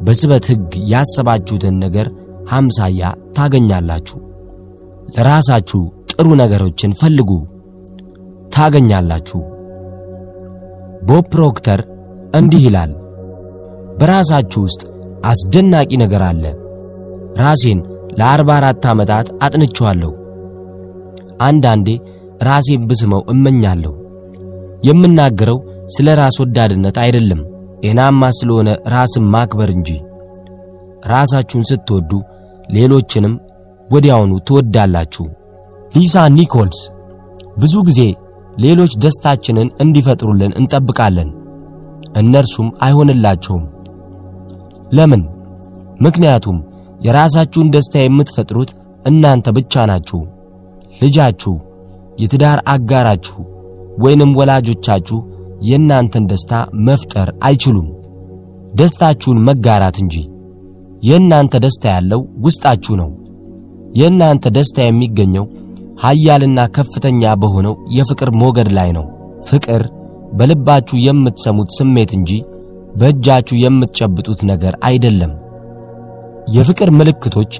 በስበት 0.00 0.46
ሕግ 0.50 0.72
ያሰባችሁትን 0.92 1.76
ነገር 1.84 2.06
ሃምሳያ 2.50 3.02
ታገኛላችሁ። 3.36 4.18
ለራሳችሁ 5.16 5.80
ጥሩ 6.12 6.28
ነገሮችን 6.42 6.96
ፈልጉ፣ 7.00 7.30
ታገኛላችሁ። 8.56 9.40
ቦብ 11.08 11.24
ፕሮክተር 11.32 11.80
እንዲህ 12.34 12.62
ይላል፣ 12.66 12.92
በራሳችሁ 13.98 14.60
ውስጥ 14.66 14.82
አስደናቂ 15.24 15.90
ነገር 16.02 16.22
አለ። 16.28 16.44
ራሴን 17.36 17.80
ለአርባ 18.18 18.50
አራት 18.58 18.84
ዓመታት 18.92 19.26
አጥንቼዋለሁ። 19.44 20.12
አንዳንዴ 21.46 21.88
ራሴን 22.42 22.82
ብስመው 22.88 23.22
እመኛለሁ። 23.32 23.92
የምናገረው 24.88 25.58
ስለ 25.94 26.08
ራስ 26.20 26.36
ወዳድነት 26.42 26.96
አይደለም፣ 27.04 27.40
ጤናማ 27.82 28.22
ስለሆነ 28.38 28.68
ራስን 28.94 29.24
ማክበር 29.34 29.70
እንጂ። 29.74 29.90
ራሳችሁን 31.12 31.66
ስትወዱ 31.70 32.10
ሌሎችንም 32.68 33.34
ወዲያውኑ 33.88 34.32
ትወዳላችሁ። 34.46 35.24
ሊሳ 35.92 36.24
ኒኮልስ 36.36 36.80
ብዙ 37.58 37.74
ጊዜ 37.88 38.00
ሌሎች 38.56 38.92
ደስታችንን 39.02 39.68
እንዲፈጥሩልን 39.84 40.52
እንጠብቃለን፣ 40.60 41.30
እነርሱም 42.16 42.68
አይሆንላቸውም። 42.84 43.64
ለምን? 44.92 45.22
ምክንያቱም 46.00 46.56
የራሳችሁን 47.00 47.70
ደስታ 47.74 47.94
የምትፈጥሩት 48.02 48.70
እናንተ 49.04 49.46
ብቻ 49.56 49.84
ናችሁ። 49.90 50.20
ልጃችሁ፣ 51.00 51.54
የትዳር 52.18 52.58
አጋራችሁ 52.74 53.36
ወይንም 54.04 54.30
ወላጆቻችሁ 54.38 55.18
የእናንተን 55.68 56.24
ደስታ 56.30 56.52
መፍጠር 56.86 57.28
አይችሉም፣ 57.42 57.88
ደስታችሁን 58.74 59.38
መጋራት 59.48 59.96
እንጂ። 60.02 60.16
የእናንተ 61.02 61.54
ደስታ 61.64 61.84
ያለው 61.94 62.20
ውስጣችሁ 62.44 62.94
ነው። 63.00 63.10
የእናንተ 63.94 64.46
ደስታ 64.56 64.78
የሚገኘው 64.84 65.44
ኃያልና 66.02 66.60
ከፍተኛ 66.76 67.32
በሆነው 67.42 67.74
የፍቅር 67.90 68.30
ሞገድ 68.40 68.68
ላይ 68.78 68.90
ነው። 68.98 69.06
ፍቅር 69.48 69.82
በልባችሁ 70.32 70.96
የምትሰሙት 71.04 71.70
ስሜት 71.78 72.10
እንጂ 72.18 72.30
በእጃችሁ 72.96 73.56
የምትጨብጡት 73.58 74.40
ነገር 74.50 74.74
አይደለም። 74.88 75.32
የፍቅር 76.46 76.90
ምልክቶች 76.90 77.52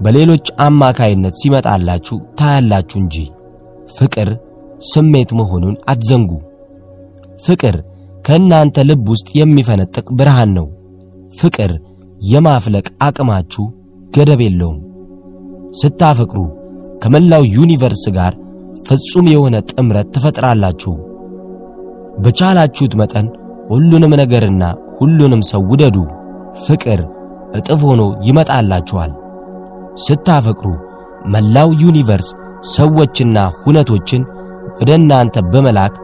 በሌሎች 0.00 0.46
አማካይነት 0.66 1.34
ሲመጣላችሁ 1.40 2.16
ታያላችሁ 2.38 2.98
እንጂ 3.00 3.16
ፍቅር 3.96 4.28
ስሜት 4.92 5.30
መሆኑን 5.38 5.74
አትዘንጉ። 5.84 6.30
ፍቅር 7.38 7.76
ከእናንተ 8.24 8.84
ልብ 8.88 9.06
ውስጥ 9.12 9.28
የሚፈነጥቅ 9.38 10.06
ብርሃን 10.18 10.50
ነው። 10.58 10.66
ፍቅር 11.32 11.70
የማፍለቅ 12.26 12.86
አቅማችሁ 13.02 13.64
ገደብ 14.10 14.40
የለውም። 14.44 14.80
ስታፈቅሩ 15.80 16.40
ከመላው 17.02 17.44
ዩኒቨርስ 17.54 18.04
ጋር 18.16 18.32
ፍጹም 18.88 19.26
የሆነ 19.32 19.56
ጥምረት 19.70 20.08
ትፈጥራላችሁ። 20.14 20.94
በቻላችሁት 22.22 22.94
መጠን 23.00 23.26
ሁሉንም 23.68 24.14
ነገርና 24.20 24.64
ሁሉንም 24.98 25.42
ሰው 25.50 25.62
ውደዱ። 25.70 25.96
ፍቅር 26.64 27.00
እጥፍ 27.52 27.80
ሆኖ 27.88 28.02
ይመጣላችኋል። 28.26 29.12
ስታፈቅሩ 30.04 30.68
መላው 31.32 31.70
ዩኒቨርስ 31.82 32.28
ሰዎችና 32.72 33.38
ሁነቶችን 33.62 34.22
ወደ 34.78 34.90
እናንተ 35.00 35.36
በመላክ 35.52 35.94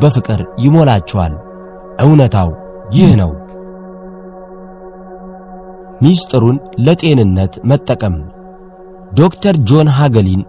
በፍቅር 0.00 0.40
ይሞላችኋል። 0.58 1.32
እውነታው 2.04 2.50
ይህ 2.94 3.10
ነው። 3.20 3.32
ሚስጥሩን 6.02 6.56
ለጤንነት 6.86 7.54
መጠቀም 7.64 8.16
ዶክተር 9.12 9.56
ጆን 9.68 9.88
ሃገሊን 9.98 10.42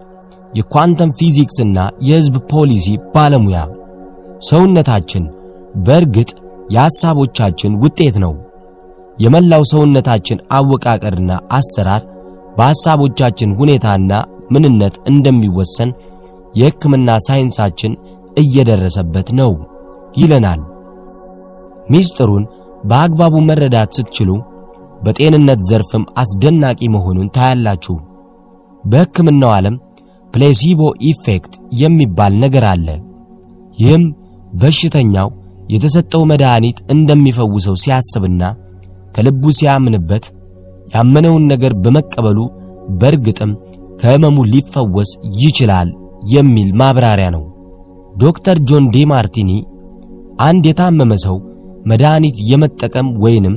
የኳንተም 0.54 1.10
ፊዚክስና 1.18 1.78
የሕዝብ 2.00 2.36
ፖሊሲ 2.52 2.86
ባለሙያ። 3.14 3.58
ሰውነታችን 4.48 5.24
በእርግጥ 5.86 6.30
የሐሳቦቻችን 6.74 7.72
ውጤት 7.82 8.16
ነው። 8.24 8.32
የመላው 9.18 9.62
ሰውነታችን 9.72 10.42
አወቃቀርና 10.56 11.32
አሰራር 11.58 12.02
በሐሳቦቻችን 12.56 13.50
ሁኔታና 13.60 14.12
ምንነት 14.50 14.94
እንደሚወሰን 15.10 15.90
የሕክምና 16.54 17.10
ሳይንሳችን 17.26 17.92
እየደረሰበት 18.42 19.28
ነው 19.40 19.52
ይለናል። 20.14 20.60
ሚስጥሩን 21.90 22.44
በአግባቡ 22.84 23.34
መረዳት 23.48 23.90
ስትችሉ 23.96 24.30
በጤንነት 25.02 25.60
ዘርፍም 25.68 26.04
አስደናቂ 26.18 26.80
መሆኑን 26.94 27.32
ታያላችሁ። 27.36 27.96
በሕክምናው 28.84 29.52
ዓለም 29.56 29.76
placebo 30.32 30.80
effect 31.10 31.52
የሚባል 31.82 32.32
ነገር 32.44 32.64
አለ። 32.72 32.88
ይህም 33.78 34.04
በሽተኛው 34.52 35.28
የተሰጠው 35.68 36.22
መድኃኒት 36.30 36.78
እንደሚፈውሰው 36.94 37.74
ሲያስብና 37.82 38.42
ከልቡ 39.16 39.52
ሲያምንበት 39.58 40.24
ያመነውን 40.94 41.44
ነገር 41.52 41.72
በመቀበሉ 41.84 42.38
በእርግጥም 43.00 43.52
ከሕመሙ 44.00 44.38
ሊፈወስ 44.52 45.10
ይችላል 45.42 45.88
የሚል 46.32 46.68
ማብራሪያ 46.80 47.28
ነው። 47.36 47.44
ዶክተር 48.14 48.56
ጆን 48.68 48.84
ዲ 48.94 49.04
ማርቲኒ 49.10 49.50
አንድ 50.46 50.64
የታመመ 50.68 51.12
ሰው 51.24 51.36
መድኃኒት 51.90 52.36
የመጠቀም 52.50 53.08
ወይንም 53.24 53.54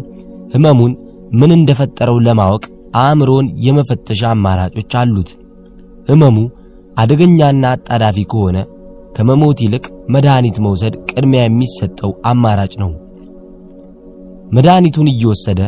ህመሙን 0.54 0.92
ምን 1.32 1.52
እንደፈጠረው 1.58 2.18
ለማወቅ 2.28 2.64
አእምሮን 3.02 3.48
የመፈተሻ 3.66 4.22
አማራጮች 4.36 4.94
አሉት። 5.02 5.30
ህመሙ 6.10 6.38
አደገኛና 6.98 7.66
አጣዳፊ 7.76 8.18
ከሆነ 8.32 8.58
ከመሞት 9.16 9.60
ይልቅ 9.64 9.86
መድኃኒት 10.14 10.58
መውሰድ 10.66 10.96
ቅድሚያ 11.10 11.42
የሚሰጠው 11.46 12.12
አማራጭ 12.26 12.74
ነው። 12.84 12.92
መድኃኒቱን 14.50 15.08
እየወሰደ 15.12 15.62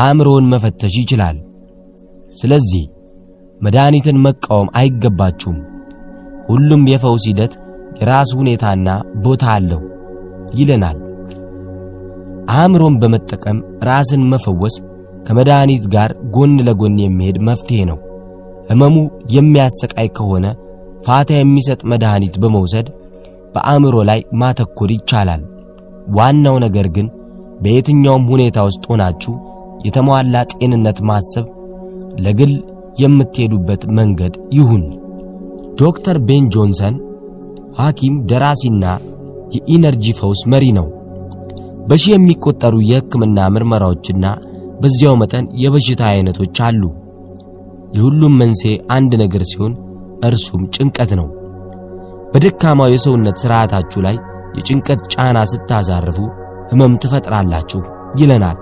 አእምሮን 0.00 0.48
መፈተሽ 0.52 0.94
ይችላል። 1.00 1.36
ስለዚህ 2.36 2.82
መድኃኒትን 3.60 4.16
መቃወም 4.26 4.68
አይገባችሁም። 4.78 5.58
ሁሉም 6.48 6.82
የፈውስ 6.90 7.24
ሂደት 7.30 7.52
የራሱ 8.00 8.30
ሁኔታና 8.40 8.88
ቦታ 9.24 9.44
አለው 9.54 9.80
ይለናል። 10.54 10.98
አእምሮን 12.54 12.94
በመጠቀም 13.02 13.58
ራስን 13.88 14.22
መፈወስ 14.32 14.76
ከመድኃኒት 15.26 15.84
ጋር 15.94 16.10
ጎን 16.36 16.54
ለጎን 16.66 16.96
የሚሄድ 17.02 17.36
መፍትሄ 17.48 17.80
ነው። 17.90 17.98
ህመሙ 18.70 18.96
የሚያሰቃይ 19.34 20.08
ከሆነ 20.16 20.46
ፋታ 21.06 21.30
የሚሰጥ 21.36 21.80
መድኃኒት 21.92 22.34
በመውሰድ 22.42 22.88
በአእምሮ 23.54 23.96
ላይ 24.10 24.20
ማተኮር 24.40 24.90
ይቻላል። 24.96 25.42
ዋናው 26.16 26.56
ነገር 26.64 26.86
ግን 26.96 27.06
በየትኛውም 27.60 28.24
ሁኔታ 28.32 28.58
ውስጥ 28.68 28.82
ሆናችሁ 28.90 29.32
የተሟላ 29.86 30.36
ጤንነት 30.52 30.98
ማሰብ 31.08 31.46
ለግል 32.24 32.52
የምትሄዱበት 33.00 33.82
መንገድ 33.98 34.34
ይሁን። 34.52 34.84
ዶክተር 35.80 36.16
ቤን 36.28 36.46
ጆንሰን 36.54 36.94
ሐኪም፣ 37.78 38.14
ደራሲና 38.30 38.84
የኢነርጂ 39.54 40.06
ፈውስ 40.18 40.40
መሪ 40.52 40.64
ነው። 40.78 40.86
በሺህ 41.88 42.12
የሚቆጠሩ 42.14 42.74
የሕክምና 42.88 43.48
ምርመራዎችና 43.54 44.24
በዚያው 44.80 45.14
መጠን 45.22 45.46
የበሽታ 45.62 46.02
አይነቶች 46.10 46.58
አሉ። 46.66 46.82
የሁሉም 47.96 48.34
መንስኤ 48.42 48.74
አንድ 48.96 49.12
ነገር 49.22 49.42
ሲሆን 49.50 49.72
እርሱም 50.28 50.62
ጭንቀት 50.74 51.12
ነው። 51.20 51.28
በደካማው 52.32 52.92
የሰውነት 52.92 53.36
ሥርዓታችሁ 53.42 54.00
ላይ 54.06 54.16
የጭንቀት 54.56 55.00
ጫና 55.14 55.38
ስታዛርፉ 55.52 56.18
ህመም 56.70 56.92
ትፈጥራላችሁ 57.02 57.80
ይለናል። 58.20 58.58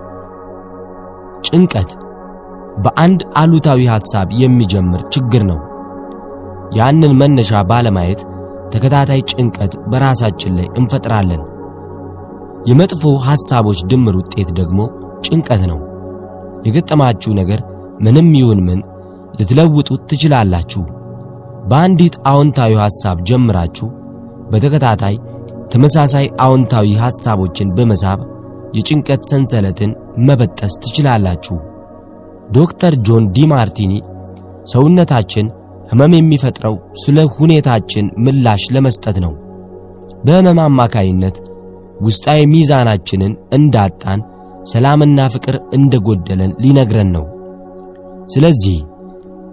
ጭንቀት 1.46 1.90
በአንድ 2.84 3.20
አሉታዊ 3.40 3.80
ሐሳብ 3.92 4.28
የሚጀምር 4.40 5.02
ችግር 5.14 5.42
ነው። 5.50 5.58
ያንን 6.76 7.12
መነሻ 7.20 7.60
ባለማየት 7.70 8.20
ተከታታይ 8.72 9.20
ጭንቀት 9.30 9.72
በራሳችን 9.90 10.56
ላይ 10.58 10.66
እንፈጥራለን። 10.78 11.42
የመጥፎ 12.68 13.02
ሐሳቦች 13.26 13.80
ድምር 13.90 14.14
ውጤት 14.20 14.48
ደግሞ 14.58 14.80
ጭንቀት 15.26 15.62
ነው። 15.70 15.78
የገጠማችሁ 16.66 17.32
ነገር 17.40 17.60
ምንም 18.00 18.28
ይሁን 18.38 18.60
ምን 18.68 18.80
ልትለውጡት 19.38 20.02
ትችላላችሁ። 20.10 20.82
በአንዲት 21.68 22.14
አዎንታዊ 22.26 22.72
ሐሳብ 22.82 23.16
ጀምራችሁ 23.28 23.88
በተከታታይ 24.52 25.16
ተመሳሳይ 25.72 26.26
አዎንታዊ 26.40 26.88
ሐሳቦችን 27.02 27.72
በመሳብ 27.76 28.20
የጭንቀት 28.76 29.22
ሰንሰለትን 29.30 29.90
መበጠስ 30.26 30.74
ትችላላችሁ። 30.82 31.56
ዶክተር 32.52 32.92
ጆን 33.06 33.24
ዲ 33.32 33.46
ማርቲኒ 33.52 33.92
ሰውነታችን 34.72 35.46
ህመም 35.90 36.12
የሚፈጥረው 36.16 36.74
ስለ 37.02 37.18
ሁኔታችን 37.36 38.06
ምላሽ 38.24 38.64
ለመስጠት 38.74 39.16
ነው። 39.24 39.32
በህመም 40.24 40.58
አማካይነት 40.66 41.36
ውስጣዊ 42.00 42.40
ሚዛናችንን 42.46 43.32
እንዳጣን፣ 43.52 44.20
ሰላምና 44.64 45.20
ፍቅር 45.34 45.56
እንደጎደለን 45.72 46.52
ሊነግረን 46.62 47.10
ነው። 47.16 47.24
ስለዚህ 48.28 48.76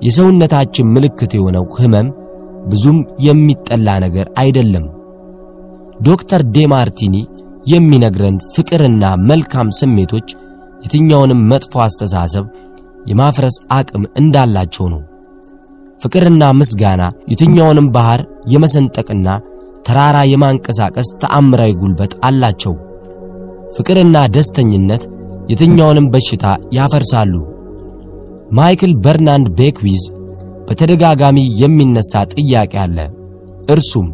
የሰውነታችን 0.06 0.92
ምልክት 0.95 1.32
የሆነው 1.35 1.66
ህመም 1.77 2.08
ብዙም 2.66 2.98
የሚጠላ 3.26 3.90
ነገር 4.06 4.27
አይደለም። 4.38 4.85
ዶክተር 6.03 6.41
ዴማርቲኒ 6.51 7.15
የሚነግረን 7.65 8.38
ፍቅርና 8.53 9.03
መልካም 9.30 9.67
ስሜቶች 9.72 10.27
የትኛውንም 10.83 11.40
መጥፎ 11.51 11.74
አስተሳሰብ 11.85 12.45
የማፍረስ 13.06 13.56
አቅም 13.72 14.03
እንዳላቸው 14.19 14.85
ነው። 14.93 15.01
ፍቅርና 16.01 16.43
ምስጋና 16.59 17.03
የትኛውንም 17.32 17.88
ባህር 17.95 18.22
የመሰንጠቅና 18.45 19.27
ተራራ 19.88 20.17
የማንቀሳቀስ 20.25 21.09
ተአምራዊ 21.22 21.72
ጉልበት 21.82 22.14
አላቸው። 22.25 22.74
ፍቅርና 23.75 24.17
ደስተኝነት 24.35 25.03
የትኛውንም 25.51 26.09
በሽታ 26.14 26.45
ያፈርሳሉ። 26.74 27.33
ማይክል 28.51 28.93
በርናንድ 28.95 29.48
ቤክዊዝ 29.59 30.03
በተደጋጋሚ 30.67 31.40
የሚነሳ 31.61 32.24
ጥያቄ 32.33 32.74
አለ። 32.83 32.98
እርሱም 33.69 34.07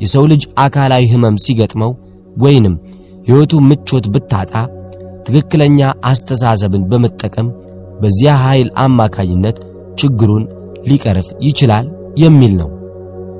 የሰው 0.00 0.24
ልጅ 0.32 0.42
አካላዊ 0.64 1.04
ህመም 1.12 1.36
ሲገጥመው 1.44 1.92
ወይንም 2.36 2.74
ሕይወቱ 3.26 3.52
ምቾት 3.68 4.04
ብታጣ 4.14 4.52
ትክክለኛ 5.26 5.80
አስተሳሰብን 6.10 6.84
በመጠቀም 6.90 7.48
በዚያ 8.00 8.34
ኃይል 8.44 8.68
አማካኝነት 8.84 9.56
ችግሩን 10.00 10.44
ሊቀርፍ 10.88 11.28
ይችላል 11.46 11.86
የሚል 12.22 12.52
ነው። 12.60 12.70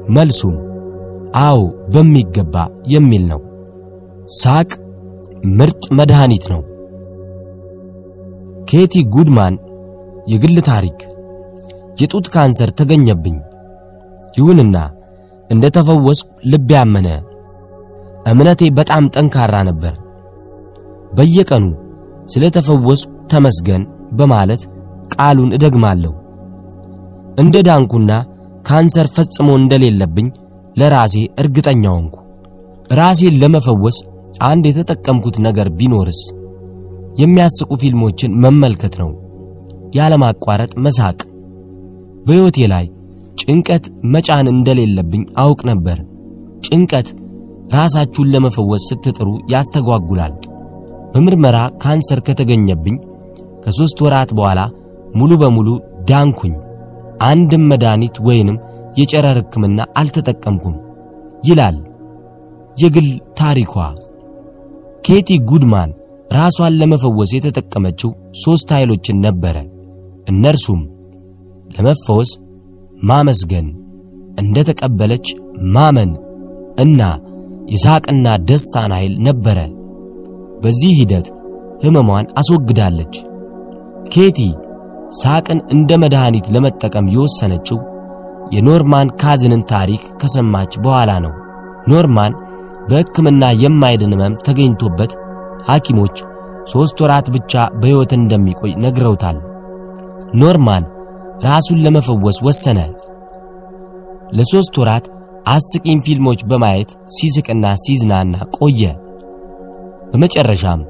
መልሱም 0.09 0.57
አዎ 1.41 1.59
በሚገባ 1.93 2.55
የሚል 2.95 3.25
ነው። 3.33 3.41
ሳቅ 4.39 4.71
ምርጥ 5.59 5.83
መድኃኒት 5.99 6.45
ነው። 6.53 6.63
ኬቲ 8.71 8.95
ጉድማን 9.15 9.55
የግል 10.29 10.57
ታሪክ 10.69 10.99
የጡት 12.01 12.27
ካንሰር 12.35 12.71
ተገኘብኝ። 12.79 13.37
ይሁንና 14.39 14.77
እንደ 15.51 15.65
ተፈወስኩ 15.77 16.29
ልቤ 16.53 16.71
ያመነ። 16.77 17.09
እምነቴ 18.31 18.63
በጣም 18.79 19.05
ጠንካራ 19.15 19.55
ነበር። 19.69 19.95
በየቀኑ 21.13 21.65
ስለ 22.29 22.45
ተፈወስኩ 22.57 23.13
ተመስገን 23.33 23.83
በማለት 24.19 24.63
ቃሉን 25.15 25.55
እደግማለሁ። 25.57 26.13
እንደ 27.41 27.57
ዳንኩና 27.69 28.13
ካንሰር 28.67 29.07
ፈጽሞ 29.17 29.49
እንደሌለብኝ 29.61 30.29
ለራሴ 30.77 31.15
እርግጠኛ 31.43 31.85
ሆንኩ። 31.95 32.17
ራሴን 32.91 33.39
ለመፈወስ 33.43 33.97
አንድ 34.43 34.65
የተጠቀምኩት 34.69 35.37
ነገር 35.47 35.69
ቢኖርስ 35.79 36.21
የሚያስቁ 37.21 37.71
ፊልሞችን 37.83 38.37
መመልከት 38.45 38.95
ነው። 39.03 39.11
ያለማቋረጥ 39.97 40.73
መሳቅ። 40.85 41.19
በሕይወቴ 42.27 42.59
ላይ 42.73 42.85
ጭንቀት 43.43 43.85
መጫን 44.13 44.47
እንደሌለብኝ 44.53 45.23
አውቅ 45.43 45.61
ነበር። 45.71 45.99
ጭንቀት 46.67 47.09
ራሳችሁን 47.75 48.31
ለመፈወስ 48.33 48.83
ስትጥሩ 48.91 49.29
ያስተጓጉላል። 49.53 50.35
በምርመራ 51.13 51.59
ካንሰር 51.83 52.21
ከተገኘብኝ 52.27 52.97
ከሦስት 53.65 53.99
ወራት 54.05 54.31
በኋላ 54.39 54.61
ሙሉ 55.15 55.33
በሙሉ 55.41 55.69
ዳንኩኝ። 56.11 56.55
አንድም 57.23 57.65
መድኃኒት 57.71 58.17
ወይንም 58.27 58.57
የጨረር 59.01 59.39
ሕክምና 59.41 59.81
አልተጠቀምኩም 60.01 60.77
ይላል 61.43 61.77
የግል 62.77 63.09
ታሪኳ። 63.41 63.75
ኬቲ 65.07 65.39
ጉድማን 65.51 65.91
ራሷን 66.35 66.77
ለመፈወስ 66.81 67.31
የተጠቀመችው 67.37 68.11
ሦስት 68.43 68.69
ኃይሎችን 68.77 69.23
ነበረ። 69.27 69.57
እነርሱም 70.27 70.81
ለመፈወስ 71.69 72.31
ማመስገን፣ 73.01 73.67
እንደ 74.41 74.59
ተቀበለች 74.69 75.27
ማመን 75.75 76.11
እና 76.79 77.01
የሳቅና 77.73 78.27
ደስታን 78.49 78.93
ኃይል 78.97 79.15
ነበረ። 79.27 79.59
በዚህ 80.63 80.93
ሂደት 80.99 81.27
ሕመሟን 81.85 82.27
አስወግዳለች። 82.41 83.15
ኬቲ 84.13 84.39
ሳቅን 85.21 85.59
እንደ 85.75 85.91
መድኃኒት 86.03 86.47
ለመጠቀም 86.55 87.07
የወሰነችው 87.15 87.79
የኖርማን 88.53 89.09
ካዝንን 89.21 89.63
ታሪክ 89.73 90.03
ከሰማች 90.21 90.73
በኋላ 90.85 91.11
ነው። 91.25 91.33
ኖርማን 91.91 92.33
በሕክምና 92.89 93.45
የማይድን 93.63 94.15
ሕመም 94.15 94.35
ተገኝቶበት 94.47 95.13
ሐኪሞች 95.69 96.17
ሦስት 96.73 96.99
ወራት 97.03 97.27
ብቻ 97.35 97.53
በሕይወት 97.81 98.13
እንደሚቆይ 98.17 98.73
ነግረውታል። 98.85 99.39
ኖርማን 100.41 100.85
ራሱን 101.45 101.79
ለመፈወስ 101.85 102.39
ወሰነ። 102.47 102.79
ለሦስት 104.33 104.75
ወራት 104.81 105.07
አስቂኝ 105.47 105.99
ፊልሞች 106.07 106.41
በማየት 106.51 106.91
ሲስቅና 107.17 107.67
ሲዝናና 107.85 108.35
ቆየ። 108.57 108.83
በመጨረሻም 110.11 110.81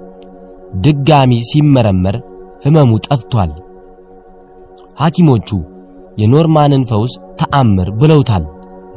ድጋሚ 0.81 1.33
ሲመረመር 1.51 2.17
ሕመሙ 2.65 2.91
ጠፍቷል። 3.07 3.53
ሐኪሞቹ 4.99 5.49
የኖርማንን 6.19 6.83
ፈውስ 6.91 7.13
ተአምር 7.41 7.89
ብለውታል። 8.01 8.45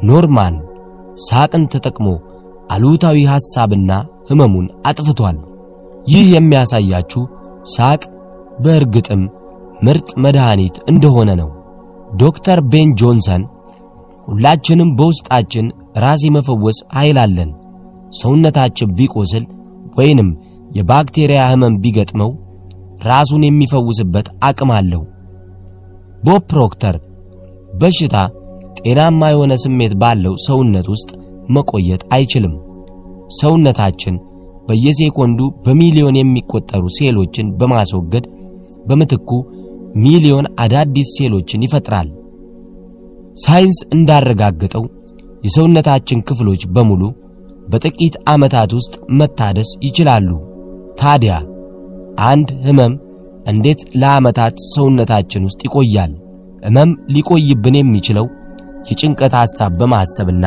ኖርማን 0.04 0.56
ሳቅን 1.26 1.64
ተጠቅሞ 1.74 2.08
አሉታዊ 2.72 3.18
ሐሳብና 3.32 3.92
ህመሙን 4.30 4.68
አጥፍቷል። 4.88 5.38
ይህ 6.08 6.26
የሚያሳያችሁ 6.34 7.22
ሳቅ 7.74 8.02
በእርግጥም 8.60 9.22
ምርጥ 9.86 10.10
መድኃኒት 10.24 10.76
እንደሆነ 10.92 11.30
ነው። 11.42 11.50
ዶክተር 12.18 12.60
ቤን 12.72 12.90
ጆንሰን 13.02 13.44
ሁላችንም 14.28 14.90
በውስጣችን 14.98 15.66
ራስ 15.98 16.22
የመፈወስ 16.26 16.78
ኃይል 16.98 17.18
አለን። 17.24 17.50
ሰውነታችን 18.20 18.94
ቢቆስል 18.98 19.44
ወይንም 19.98 20.30
የባክቴሪያ 20.78 21.42
ህመም 21.52 21.74
ቢገጥመው 21.84 22.32
ራሱን 23.06 23.42
የሚፈውስበት 23.46 24.28
አቅም 24.44 24.72
አለው። 24.78 25.02
ቦብ 26.24 26.44
ፕሮክተር 26.52 26.96
በሽታ 27.82 28.16
ጤናማ 28.80 29.22
የሆነ 29.32 29.54
ስሜት 29.64 29.94
ባለው 30.02 30.34
ሰውነት 30.46 30.88
ውስጥ 30.94 31.10
መቆየት 31.50 32.04
አይችልም። 32.16 32.54
ሰውነታችን 33.40 34.16
በየሴኮንዱ 34.68 35.40
በሚሊዮን 35.66 36.18
የሚቆጠሩ 36.20 36.84
ሴሎችን 36.98 37.48
በማስወገድ 37.60 38.26
በምትኩ 38.88 39.30
ሚሊዮን 40.02 40.46
አዳዲስ 40.60 41.10
ሴሎችን 41.18 41.66
ይፈጥራል። 41.66 42.08
ሳይንስ 43.44 43.80
እንዳረጋገጠው 43.96 44.84
የሰውነታችን 45.44 46.24
ክፍሎች 46.28 46.62
በሙሉ 46.76 47.02
በጥቂት 47.68 48.16
ዓመታት 48.28 48.72
ውስጥ 48.78 48.94
መታደስ 49.20 49.70
ይችላሉ። 49.84 50.30
ታዲያ 51.02 51.34
አንድ 52.24 52.50
ህመም 52.66 52.94
እንዴት 53.48 53.82
ለዓመታት 54.02 54.56
ሰውነታችን 54.74 55.46
ውስጥ 55.48 55.62
ይቆያል? 55.68 56.12
ህመም 56.66 56.92
ሊቆይብን 57.10 57.76
የሚችለው 57.80 58.26
የጭንቀት 58.90 59.34
ሐሳብ 59.42 59.72
በማሰብና 59.80 60.46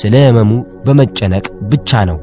ስለ 0.00 0.14
ህመሙ 0.26 0.52
በመጨነቅ 0.86 1.46
ብቻ 1.70 2.04
ነው። 2.10 2.18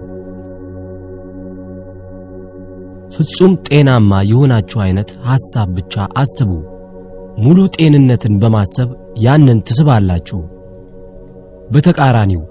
ፍጹም 3.14 3.54
ጤናማ 3.68 4.12
የሆናችሁ 4.30 4.80
አይነት 4.86 5.10
ሐሳብ 5.28 5.70
ብቻ 5.78 5.94
አስቡ። 6.22 6.52
ሙሉ 7.44 7.60
ጤንነትን 7.76 8.34
በማሰብ 8.42 8.90
ያንን 9.26 9.60
ትስባላችሁ። 9.68 10.40
በተቃራኒው 11.74 12.44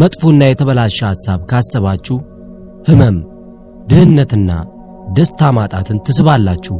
መጥፎና 0.00 0.42
የተበላሸ 0.46 0.98
ሐሳብ 1.08 1.40
ካሰባችሁ 1.50 2.16
ህመም፣ 2.88 3.16
ድህነትና 3.86 4.50
ደስታ 5.16 5.50
ማጣትን 5.56 5.98
ትስባላችሁ። 6.06 6.76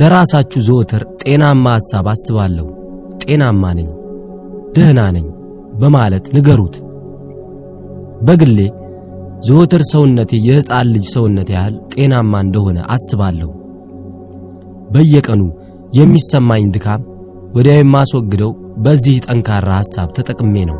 ለራሳችሁ 0.00 0.60
ዘወትር 0.68 1.02
ጤናማ 1.22 1.66
ሐሳብ 1.76 2.06
አስባለሁ፣ 2.12 2.66
ጤናማ 3.22 3.64
ነኝ፣ 3.78 3.90
ደህና 4.76 5.00
ነኝ 5.16 5.26
በማለት 5.80 6.24
ንገሩት። 6.36 6.76
በግሌ 8.26 8.58
ዘወትር 9.42 9.82
ሰውነቴ 9.90 10.32
የሕፃን 10.46 10.90
ልጅ 10.94 11.04
ሰውነት 11.14 11.48
ያህል 11.54 11.74
ጤናማ 11.94 12.32
እንደሆነ 12.44 12.78
አስባለሁ። 12.94 13.48
በየቀኑ 14.90 15.42
የሚሰማኝ 15.92 16.64
ድካም 16.74 17.02
ወዲያው 17.56 17.80
የማስወግደው 17.80 18.52
በዚህ 18.84 19.16
ጠንካራ 19.26 19.70
ሐሳብ 19.80 20.08
ተጠቅሜ 20.18 20.54
ነው። 20.70 20.78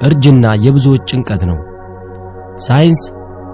እርጅና 0.00 0.46
የብዙዎች 0.64 1.04
ጭንቀት 1.10 1.42
ነው። 1.50 1.58
ሳይንስ 2.66 3.02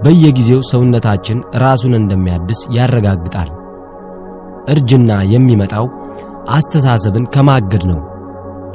በየጊዜው 0.04 0.62
ሰውነታችን 0.70 1.38
ራሱን 1.56 1.94
እንደሚያድስ 2.00 2.60
ያረጋግጣል። 2.76 3.50
እርጅና 4.68 5.12
የሚመጣው 5.32 5.86
አስተሳሰብን 6.54 7.28
ከማገድ 7.34 7.84
ነው። 7.92 8.00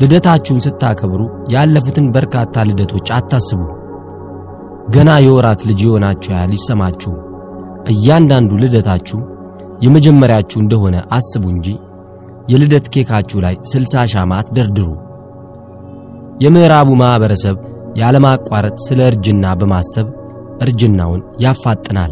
ልደታችሁን 0.02 0.64
ስታከብሩ 0.66 1.22
ያለፉትን 1.50 2.08
በርካታ 2.16 2.64
ልደቶች 2.70 3.08
አታስቡ። 3.18 3.62
ገና 4.94 5.10
የወራት 5.24 5.62
ልጅ 5.70 5.80
የሆናችሁ 5.86 6.32
ያህል 6.34 6.52
ይሰማችሁ። 6.58 7.12
እያንዳንዱ 7.92 8.52
ልደታችሁ 8.62 9.20
የመጀመሪያችሁ 9.86 10.60
እንደሆነ 10.62 10.96
አስቡ 11.18 11.44
እንጂ 11.54 11.68
የልደት 12.52 12.86
ኬካችሁ 12.94 13.40
ላይ 13.46 13.56
ስልሳ 13.72 14.04
ሻማ 14.14 14.32
አትደርድሩ። 14.40 14.88
የምዕራቡ 16.44 16.90
ማህበረሰብ 17.02 17.58
ያለማቋረጥ 18.00 18.76
ስለ 18.88 19.00
እርጅና 19.10 19.46
በማሰብ 19.60 20.08
እርጅናውን 20.66 21.22
ያፋጥናል። 21.44 22.12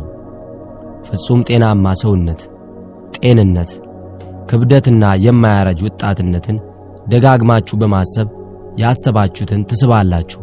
ፍጹም 1.07 1.41
ጤናማ 1.49 1.93
ሰውነት፣ 2.01 2.41
ጤንነት፣ 3.17 3.71
ክብደትና 4.49 5.05
የማያረጅ 5.25 5.79
ወጣትነትን 5.87 6.57
ደጋግማችሁ 7.07 7.77
በማሰብ 7.81 8.27
ያሰባችሁትን 8.77 9.61
ትስባላችሁ። 9.69 10.41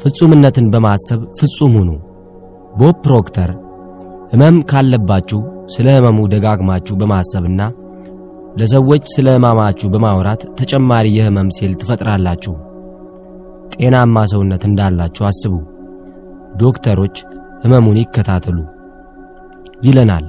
ፍጹምነትን 0.00 0.66
በማሰብ 0.72 1.20
ፍጹም 1.38 1.72
ሁኑ። 1.78 1.90
ቦብ 2.78 2.96
ፕሮክተር 3.04 3.50
ሕመም 4.32 4.56
ካለባችሁ 4.70 5.40
ስለ 5.74 5.86
ሕመሙ 5.96 6.18
ደጋግማችሁ 6.32 6.94
በማሰብና 7.00 7.60
ለሰዎች 8.58 9.04
ስለ 9.12 9.26
ሕመማችሁ 9.36 9.88
በማውራት 9.92 10.42
ተጨማሪ 10.58 11.06
የሕመም 11.14 11.48
ሴል 11.56 11.72
ትፈጥራላችሁ። 11.80 12.54
ጤናማ 13.74 14.24
ሰውነት 14.32 14.62
እንዳላችሁ 14.68 15.24
አስቡ። 15.28 15.54
ዶክተሮች 16.62 17.16
ሕመሙን 17.62 17.98
ይከታተሉ 18.00 18.58
ይለናል። 19.86 20.26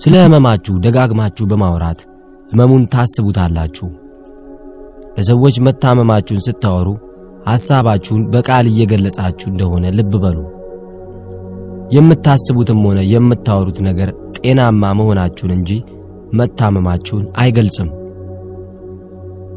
ስለ 0.00 0.14
ሕመማችሁ 0.24 0.74
ደጋግማችሁ 0.84 1.44
በማውራት 1.50 2.00
ሕመሙን 2.50 2.84
ታስቡታላችሁ። 2.92 3.88
ለሰዎች 5.16 5.56
መታመማችሁን 5.66 6.44
ስታወሩ 6.46 6.88
ሐሳባችሁን 7.46 8.22
በቃል 8.32 8.66
እየገለጻችሁ 8.70 9.46
እንደሆነ 9.50 9.84
ልብ 9.96 10.12
በሉ። 10.22 10.38
የምታስቡትም 11.92 12.80
ሆነ 12.86 13.00
የምታወሩት 13.12 13.78
ነገር 13.88 14.10
ጤናማ 14.38 14.92
መሆናችሁን 14.98 15.52
እንጂ 15.56 15.70
መታመማችሁን 16.38 17.24
አይገልጽም። 17.42 17.90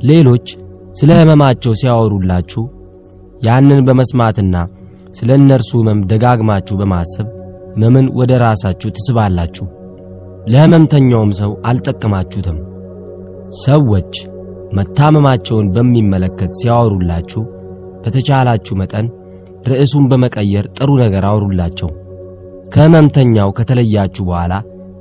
ሌሎች 0.09 0.47
ስለ 0.95 1.11
ሕመማቸው 1.19 1.73
ሲያወሩላችሁ 1.79 2.63
ያንን 3.41 3.79
በመስማትና 3.87 4.55
ስለ 5.17 5.29
እነርሱ 5.39 5.71
ሕመም 5.79 5.99
ደጋግማችሁ 6.11 6.75
በማሰብ 6.79 7.27
ሕመምን 7.75 8.05
ወደ 8.19 8.31
ራሳችሁ 8.43 8.89
ትስባላችሁ። 8.95 9.65
ለሕመምተኛውም 10.47 11.31
ሰው 11.39 11.51
አልጠቀማችሁትም። 11.65 12.57
ሰዎች 13.63 14.13
መታመማቸውን 14.77 15.67
በሚመለከት 15.75 16.51
ሲያወሩላችሁ 16.59 17.41
በተቻላችሁ 18.05 18.75
መጠን 18.81 19.07
ርዕሱን 19.69 20.05
በመቀየር 20.09 20.65
ጥሩ 20.77 20.89
ነገር 21.03 21.23
አውሩላቸው። 21.29 21.89
ከሕመምተኛው 22.73 23.49
ከተለያችሁ 23.57 24.23
በኋላ 24.29 24.53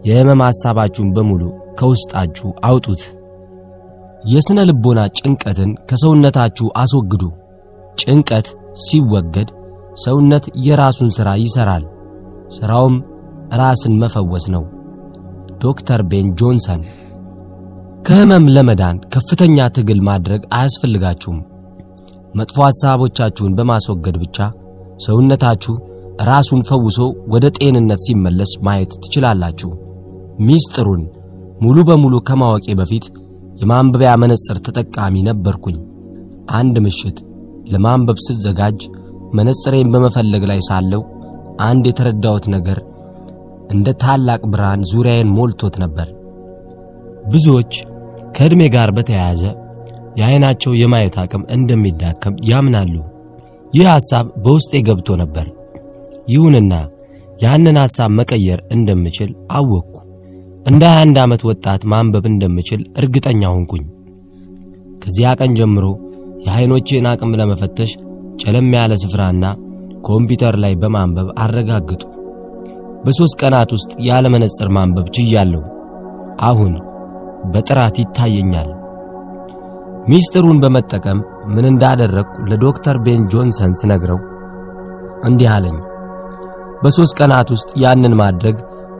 የሕመም 0.09 0.43
ሐሳባችሁን 0.47 1.13
በሙሉ 1.17 1.43
ከውስጣችሁ 1.79 2.49
አውጡት። 2.65 3.03
የሥነ 4.25 4.61
ልቦና 4.69 5.01
ጭንቀትን 5.19 5.71
ከሰውነታችሁ 5.89 6.67
አስወግዱ። 6.83 7.23
ጭንቀት 8.03 8.47
ሲወገድ 8.85 9.49
ሰውነት 10.05 10.45
የራሱን 10.67 11.11
ሥራ 11.17 11.31
ይሠራል። 11.43 11.85
ሥራውም 12.57 12.97
ራስን 13.61 13.95
መፈወስ 14.03 14.45
ነው። 14.55 14.65
ዶክተር 15.61 16.01
ቤን 16.11 16.29
ጆንሰን 16.41 16.81
ከሕመም 18.07 18.47
ለመዳን 18.55 18.97
ከፍተኛ 19.13 19.67
ትግል 19.77 20.01
ማድረግ 20.09 20.43
አያስፈልጋችሁም። 20.53 21.39
መጥፎ 22.35 22.57
ሐሳቦቻችሁን 22.67 23.57
በማስወገድ 23.59 24.17
ብቻ 24.23 24.39
ሰውነታችሁ 25.05 25.75
ራሱን 26.23 26.61
ፈውሶ 26.69 26.99
ወደ 27.33 27.47
ጤንነት 27.59 28.01
ሲመለስ 28.07 28.53
ማየት 28.67 28.93
ትችላላችሁ። 29.03 29.71
ሚስጥሩን 30.41 31.03
ሙሉ 31.61 31.79
በሙሉ 31.89 32.15
ከማወቄ 32.29 32.67
በፊት 32.81 33.05
የማንበቢያ 33.61 34.13
መነጽር 34.23 34.59
ተጠቃሚ 34.67 35.23
ነበርኩኝ። 35.29 35.77
አንድ 36.53 36.77
ምሽት 36.87 37.19
ለማንበብ 37.73 38.19
ስዘጋጅ 38.27 38.81
መነጽሬን 39.33 39.91
በመፈለግ 39.93 40.43
ላይ 40.51 40.61
ሳለው 40.69 41.03
አንድ 41.61 41.85
የተረዳሁት 41.89 42.47
ነገር 42.55 42.79
እንደ 43.71 43.89
ታላቅ 44.03 44.41
ብርሃን 44.53 44.83
ዙሪያዬን 44.91 45.35
ሞልቶት 45.37 45.77
ነበር። 45.85 46.09
ብዙዎች 47.27 47.73
ከዕድሜ 48.37 48.63
ጋር 48.75 48.89
በተያያዘ 48.97 49.43
የዓይናቸው 50.15 50.73
የማየት 50.81 51.17
አቅም 51.23 51.43
እንደሚዳከም 51.55 52.35
ያምናሉ። 52.51 52.95
ይህ 53.73 53.87
ሐሳብ 53.93 54.27
በውስጤ 54.45 54.83
ገብቶ 54.89 55.17
ነበር። 55.23 55.47
ይሁንና 56.29 56.75
ያንን 57.43 57.77
ሐሳብ 57.83 58.11
መቀየር 58.19 58.61
እንደምችል 58.75 59.31
አወቅኩ። 59.53 59.97
እንደ 60.67 60.83
21 60.93 61.19
ዓመት 61.23 61.43
ወጣት 61.49 61.83
ማንበብ 61.93 62.27
እንደምችል 62.31 62.83
እርግጠኛ 63.01 63.43
ሆንኩኝ። 63.55 63.85
ከዚያ 65.03 65.31
ቀን 65.41 65.53
ጀምሮ 65.59 65.87
የዓይኖቼን 66.47 67.09
አቅም 67.11 67.37
ለመፈተሽ 67.41 67.91
ጨለም 68.43 68.71
ያለ 68.77 68.93
ስፍራና 69.03 69.45
ኮምፒውተር 70.07 70.55
ላይ 70.63 70.73
በማንበብ 70.81 71.29
አረጋግጡ። 71.43 72.03
በሦስት 73.05 73.37
ቀናት 73.41 73.71
ውስጥ 73.77 73.93
ያለ 74.07 74.27
መነጽር 74.35 74.69
ማንበብ 74.77 75.07
ችያለሁ። 75.17 75.63
አሁን 76.43 76.73
በጥራት 77.53 77.97
ይታየኛል። 78.03 78.71
ሚስጥሩን 80.09 80.59
በመጠቀም 80.63 81.19
ምን 81.47 81.67
እንዳደረግኩ 81.69 82.35
ለዶክተር 82.51 82.97
ቤን 83.05 83.23
ጆንሰን 83.33 83.73
ስነግረው 83.81 84.19
እንዲህ 85.25 85.49
አለኝ። 85.55 85.77
በሦስት 86.83 87.15
ቀናት 87.19 87.49
ውስጥ 87.55 87.71
ያንን 87.83 88.15
ማድረግ 88.21 88.57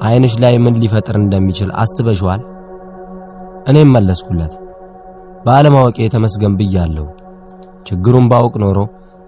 ዓይንሽ 0.07 0.35
ላይ 0.43 0.55
ምን 0.65 0.79
ሊፈጥር 0.83 1.17
እንደሚችል 1.21 1.71
አስበሽዋል? 1.83 2.43
እኔም 3.69 3.93
መለስኩለት 3.97 4.55
ባለማወቄ 5.47 6.09
ተመስገን 6.15 6.57
ብያለሁ። 6.59 7.07
ችግሩን 7.89 8.27
ባውቅ 8.33 8.55
ኖሮ 8.65 8.79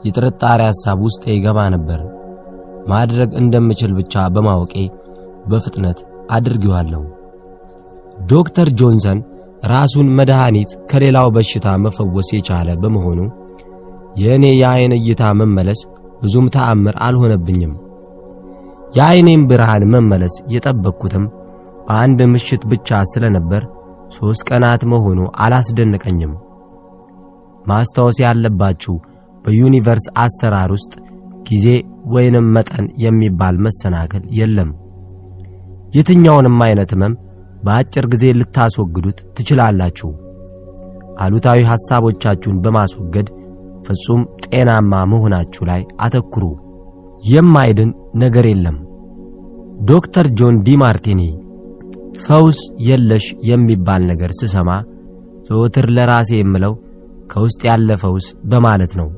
የጥርጣሬ 0.05 0.60
ሐሳብ 0.70 0.98
ውስጤ 1.06 1.24
ይገባ 1.34 1.68
ነበር። 1.74 2.00
ማድረግ 2.86 3.30
እንደምችል 3.40 3.92
ብቻ 3.98 4.26
በማወቄ 4.34 4.74
በፍጥነት 5.46 5.98
አድርጌዋለሁ። 6.30 7.02
ዶክተር 8.28 8.68
ጆንሰን 8.78 9.18
ራሱን 9.65 10.09
መድኃኒት 10.18 10.70
ከሌላው 10.91 11.28
በሽታ 11.35 11.68
መፈወስ 11.85 12.28
የቻለ 12.35 12.68
በመሆኑ 12.83 13.20
የእኔ 14.17 14.44
የዓይን 14.55 14.93
እይታ 14.99 15.23
መመለስ 15.41 15.81
ብዙም 16.23 16.47
ተአምር 16.55 16.94
አልሆነብኝም። 17.07 17.73
የዓይኔም 18.97 19.43
ብርሃን 19.49 19.85
መመለስ 19.94 20.35
የጠበቅኩትም 20.52 21.25
በአንድ 21.86 22.20
ምሽት 22.33 22.62
ብቻ 22.70 22.99
ስለነበር 23.10 23.62
ሦስት 24.17 24.43
ቀናት 24.49 24.83
መሆኑ 24.93 25.20
አላስደነቀኝም። 25.44 26.33
ማስታወስ 27.65 28.18
ያለባችሁ 28.25 28.94
በዩኒቨርስ 29.44 30.07
አሰራር 30.23 30.70
ውስጥ 30.76 30.94
ጊዜ 31.49 31.67
ወይንም 32.15 32.47
መጠን 32.57 32.86
የሚባል 33.05 33.57
መሰናክል 33.67 34.25
የለም። 34.39 34.70
የትኛውንም 35.97 36.57
አይነት 36.67 36.91
ሕመም 36.94 37.15
በአጭር 37.66 38.04
ጊዜ 38.12 38.24
ልታስወግዱት 38.38 39.18
ትችላላችሁ። 39.36 40.10
አሉታዊ 41.18 41.60
ሐሳቦቻችሁን 41.70 42.60
በማስወገድ 42.64 43.28
ፍጹም 43.86 44.22
ጤናማ 44.46 44.92
መሆናችሁ 45.12 45.62
ላይ 45.70 45.82
አተኩሩ። 46.00 46.44
የማይድን 47.24 47.90
ነገር 48.22 48.46
የለም። 48.50 48.76
ዶክተር 49.90 50.26
ጆን 50.38 50.56
ዲማርቲኒ 50.66 51.22
ፈውስ 52.24 52.58
የለሽ 52.86 53.24
የሚባል 53.48 54.02
ነገር 54.10 54.30
ስሰማ 54.38 54.70
ዘወትር 55.48 55.86
ለራሴ 55.96 56.30
የምለው 56.38 56.74
ከውስጥ 57.32 57.60
ያለ 57.68 57.90
ፈውስ 58.02 58.26
በማለት 58.44 58.92
ነው። 59.00 59.08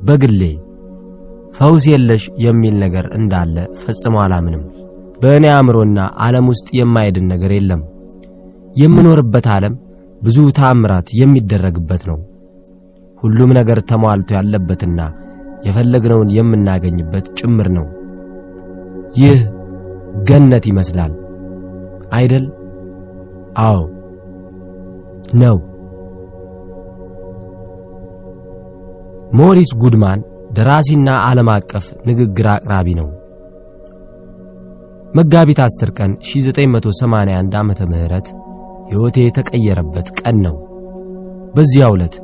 በግሌ 0.00 0.42
ፈውስ 1.58 1.84
የለሽ 1.90 2.24
የሚል 2.44 2.74
ነገር 2.84 3.06
እንዳለ 3.18 3.56
ፈጽሞ 3.82 4.16
አላምንም። 4.24 4.64
በእኔ 5.16 5.44
አእምሮና 5.52 5.98
ዓለም 6.24 6.46
ውስጥ 6.52 6.66
የማይድን 6.78 7.26
ነገር 7.32 7.52
የለም። 7.54 7.82
የምኖርበት 8.76 9.46
ዓለም 9.54 9.74
ብዙ 10.22 10.38
ታምራት 10.58 11.08
የሚደረግበት 11.20 12.02
ነው። 12.10 12.18
ሁሉም 13.22 13.50
ነገር 13.58 13.78
ተሟልቶ 13.90 14.30
ያለበትና 14.36 15.00
የፈለግነውን 15.66 16.32
የምናገኝበት 16.36 17.26
ጭምር 17.38 17.68
ነው። 17.76 17.86
ይህ 19.20 19.38
ገነት 20.28 20.64
ይመስላል 20.70 21.12
አይደል? 22.12 22.44
አዎ 23.62 23.78
ነው። 25.42 25.56
ሞሪስ 29.38 29.70
ጉድማን 29.82 30.20
ደራሲና 30.56 31.08
ዓለም 31.26 31.48
አቀፍ 31.54 31.86
ንግግር 32.08 32.46
አቅራቢ 32.52 32.88
ነው። 33.00 33.08
መጋቢት 35.06 35.58
10 35.64 35.92
ቀን 35.98 36.12
1981 36.22 37.54
ዓመተ 37.60 37.80
ምህረት 37.90 38.26
ሕይወቴ 38.88 39.16
የተቀየረበት 39.24 40.08
ቀን 40.20 40.36
ነው። 40.46 40.56
በዚያው 41.54 41.94
ዕለት 41.96 42.14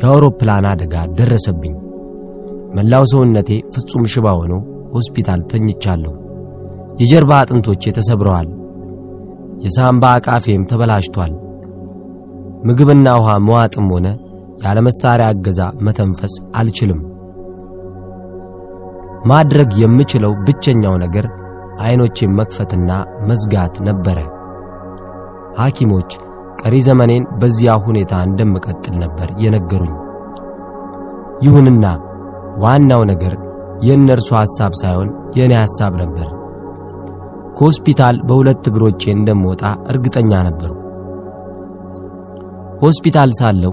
የአውሮፕላን 0.00 0.66
አደጋ 0.70 0.94
ደረሰብኝ። 1.18 1.74
መላው 2.76 3.04
ሰውነቴ 3.12 3.50
ፍጹም 3.74 4.04
ሽባ 4.12 4.26
ሆኖ 4.38 4.52
ሆስፒታል 4.94 5.40
ተኝቻለሁ። 5.50 6.12
የጀርባ 7.00 7.32
አጥንቶቼ 7.40 7.92
ተሰብረዋል። 7.98 8.48
የሳምባ 9.64 10.04
አቃፌም 10.16 10.66
ተበላሽቷል። 10.70 11.32
ምግብና 12.66 13.08
ውሃ 13.18 13.30
መዋጥም 13.46 13.88
ሆነ 13.94 14.06
ያለ 14.64 14.78
መሳሪያ 14.86 15.28
እገዛ 15.34 15.60
መተንፈስ 15.86 16.34
አልችልም። 16.56 17.00
ማድረግ 19.24 19.70
የምችለው 19.82 20.32
ብቸኛው 20.46 20.94
ነገር 21.04 21.26
አይኖቼን 21.82 22.36
መክፈትና 22.38 22.90
መዝጋት 23.28 23.74
ነበረ። 23.80 24.18
ሐኪሞች 25.58 26.10
ቀሪ 26.60 26.74
ዘመኔን 26.86 27.24
በዚያ 27.40 27.72
ሁኔታ 27.86 28.14
እንደምቀጥል 28.22 28.94
ነበር 28.98 29.28
የነገሩኝ። 29.38 29.94
ይሁንና 31.42 31.86
ዋናው 32.58 33.02
ነገር 33.04 33.34
የእነርሱ 33.82 34.28
ሐሳብ 34.40 34.72
ሳይሆን 34.82 35.08
የእኔ 35.36 35.52
ሐሳብ 35.62 35.92
ነበር። 36.02 36.28
ከሆስፒታል 37.56 38.16
በሁለት 38.28 38.64
እግሮቼ 38.70 39.02
እንደምወጣ 39.12 39.62
እርግጠኛ 39.88 40.32
ነበሩ። 40.48 40.72
ሆስፒታል 42.82 43.30
ሳለሁ 43.40 43.72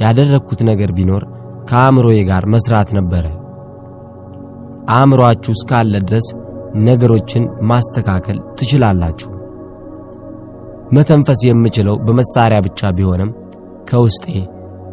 ያደረግኩት 0.00 0.60
ነገር 0.70 0.90
ቢኖር 0.98 1.22
ከአእምሮዬ 1.68 2.18
ጋር 2.28 2.44
መስራት 2.46 2.90
ነበረ። 2.98 3.24
አእምሮአችሁ 4.88 5.52
እስካለ 5.56 5.94
ድረስ 6.08 6.28
ነገሮችን 6.86 7.44
ማስተካከል 7.62 8.38
ትችላላችሁ። 8.54 9.30
መተንፈስ 10.92 11.40
የምችለው 11.46 11.96
በመሳሪያ 12.06 12.58
ብቻ 12.66 12.90
ቢሆንም 12.90 13.30
ከውስጤ 13.90 14.26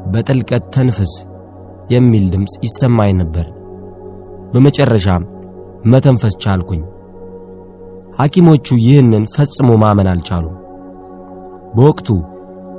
በጥልቀት 0.06 0.64
ተንፍስ 0.76 1.14
የሚል 1.90 2.26
ድምፅ 2.34 2.54
ይሰማኝ 2.66 3.12
ነበር። 3.22 3.48
በመጨረሻም 4.54 5.24
መተንፈስ 5.86 6.36
ቻልኩኝ። 6.44 6.84
ሐኪሞቹ 8.20 8.68
ይህንን 8.84 9.24
ፈጽሞ 9.36 9.70
ማመን 9.82 10.10
አልቻሉም። 10.12 10.56
በወቅቱ 11.76 12.08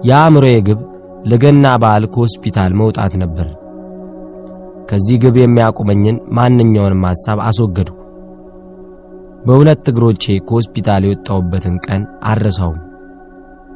የአእምሮዬ 0.08 0.56
ግብ 0.68 0.80
ለገና 1.26 1.66
በዓል 1.82 2.04
ከሆስፒታል 2.14 2.72
መውጣት 2.72 3.14
ነበር። 3.22 3.48
ከዚህ 4.90 5.16
ግብ 5.22 5.36
የሚያቆመኝን 5.38 6.16
ማንኛውንም 6.30 7.06
ሐሳብ 7.10 7.38
አስወገድኩ። 7.46 7.96
በሁለት 9.46 9.84
እግሮቼ 9.90 10.24
ከሆስፒታል 10.46 11.02
የወጣሁበትን 11.06 11.76
ቀን 11.86 12.02
አልረሳውም። 12.24 12.78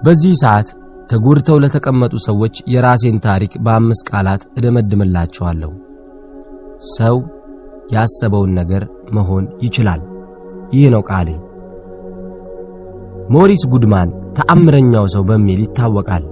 በዚህ 0.04 0.32
ሰዓት 0.42 0.68
ተጎድተው 1.10 1.58
ለተቀመጡ 1.62 2.14
ሰዎች 2.26 2.56
የራሴን 2.72 3.18
ታሪክ 3.24 3.52
በአምስት 3.64 4.02
ቃላት 4.10 4.42
እደመድምላቸዋለሁ። 4.58 5.70
ሰው 6.96 7.16
ያሰበውን 7.92 8.52
ነገር 8.60 8.82
መሆን 9.10 9.46
ይችላል። 9.62 10.02
ይህ 10.72 10.86
ነው 10.94 11.02
ቃሌ። 11.10 11.28
ሞሪስ 13.34 13.62
ጉድማን 13.72 14.08
ተአምረኛው 14.36 15.06
ሰው 15.14 15.22
በሚል 15.28 15.60
ይታወቃል። 15.64 16.24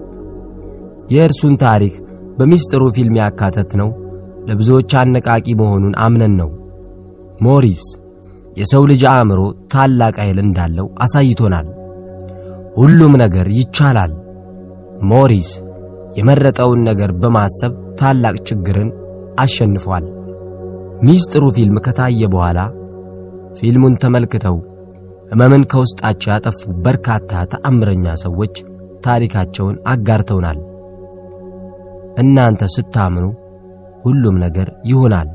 የእርሱን 1.10 1.54
ታሪክ 1.64 1.94
በሚስጥሩ 2.38 2.82
ፊልም 2.96 3.16
ያካተት 3.20 3.70
ነው 3.80 3.90
ለብዙዎች 4.48 4.92
አነቃቂ 5.00 5.46
መሆኑን 5.60 5.94
አምነን 6.04 6.34
ነው። 6.40 6.50
ሞሪስ 7.40 7.84
የሰው 8.58 8.82
ልጅ 8.90 9.02
አእምሮ 9.10 9.40
ታላቅ 9.72 10.14
ኃይል 10.22 10.38
እንዳለው 10.44 10.86
አሳይቶናል። 11.04 11.66
ሁሉም 12.76 13.12
ነገር 13.22 13.46
ይቻላል። 13.58 14.12
ሞሪስ 15.10 15.50
የመረጠውን 16.18 16.80
ነገር 16.88 17.10
በማሰብ 17.22 17.72
ታላቅ 18.00 18.34
ችግርን 18.48 18.90
አሸንፏል። 19.40 20.04
ሚስጥሩ 21.02 21.44
ፊልም 21.56 21.76
ከታየ 21.86 22.22
በኋላ 22.32 22.60
ፊልሙን 23.58 23.94
ተመልክተው 24.02 24.56
ሕመምን 25.30 25.62
ከውስጣቸው 25.72 26.30
ያጠፉ 26.32 26.60
በርካታ 26.84 27.40
ተአምረኛ 27.52 28.14
ሰዎች 28.24 28.54
ታሪካቸውን 29.04 29.76
አጋርተውናል። 29.86 30.58
እናንተ 32.22 32.62
ስታምኑ 32.74 33.26
ሁሉም 34.04 34.36
ነገር 34.44 34.68
ይሆናል። 34.84 35.28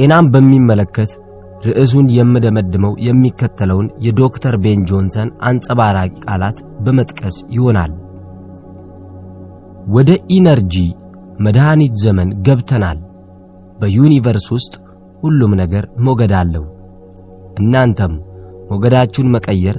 ጤናን 0.00 0.26
በሚመለከት 0.32 1.10
ርዕሱን 1.66 2.06
የምደመድመው 2.10 2.92
የሚከተለውን 2.98 3.88
የዶክተር 4.00 4.54
ቤን 4.56 4.84
ጆንሰን 4.90 5.30
አንጸባራቂ 5.40 6.12
ቃላት 6.24 6.58
በመጥቀስ 6.78 7.36
ይሆናል። 7.50 7.92
ወደ 9.86 10.10
ኢነርጂ 10.30 10.74
መድኃኒት 11.38 11.94
ዘመን 11.96 12.30
ገብተናል። 12.42 12.98
በዩኒቨርስ 13.80 14.46
ውስጥ 14.52 14.72
ሁሉም 15.22 15.52
ነገር 15.54 15.84
ሞገድ 15.98 16.32
አለው። 16.32 16.64
እናንተም 17.60 18.14
ሞገዳችሁን 18.70 19.32
መቀየር 19.34 19.76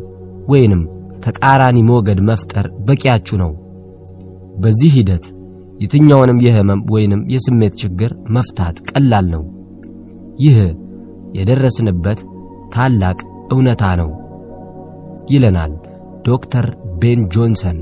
ወይንም 0.48 0.84
ተቃራኒ 1.26 1.80
ሞገድ 1.84 2.22
መፍጠር 2.30 2.68
በቂያችሁ 2.86 3.38
ነው። 3.38 3.52
በዚህ 4.58 4.94
ሂደት 4.98 5.26
የትኛውንም 5.80 6.44
የህመም 6.46 6.84
ወይንም 6.92 7.24
የስሜት 7.28 7.76
ችግር 7.84 8.14
መፍታት 8.30 8.78
ቀላል 8.92 9.28
ነው። 9.30 9.44
ይህ 10.44 10.58
የደረስንበት 11.38 12.20
ታላቅ 12.76 13.18
እውነታ 13.54 13.84
ነው 14.00 14.10
ይለናል 15.32 15.74
ዶክተር 16.28 16.66
ቤን 17.02 17.22
ጆንሰን። 17.34 17.78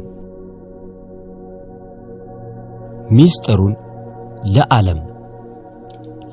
ሚስጥሩን 3.18 3.74
ለዓለም 4.56 5.00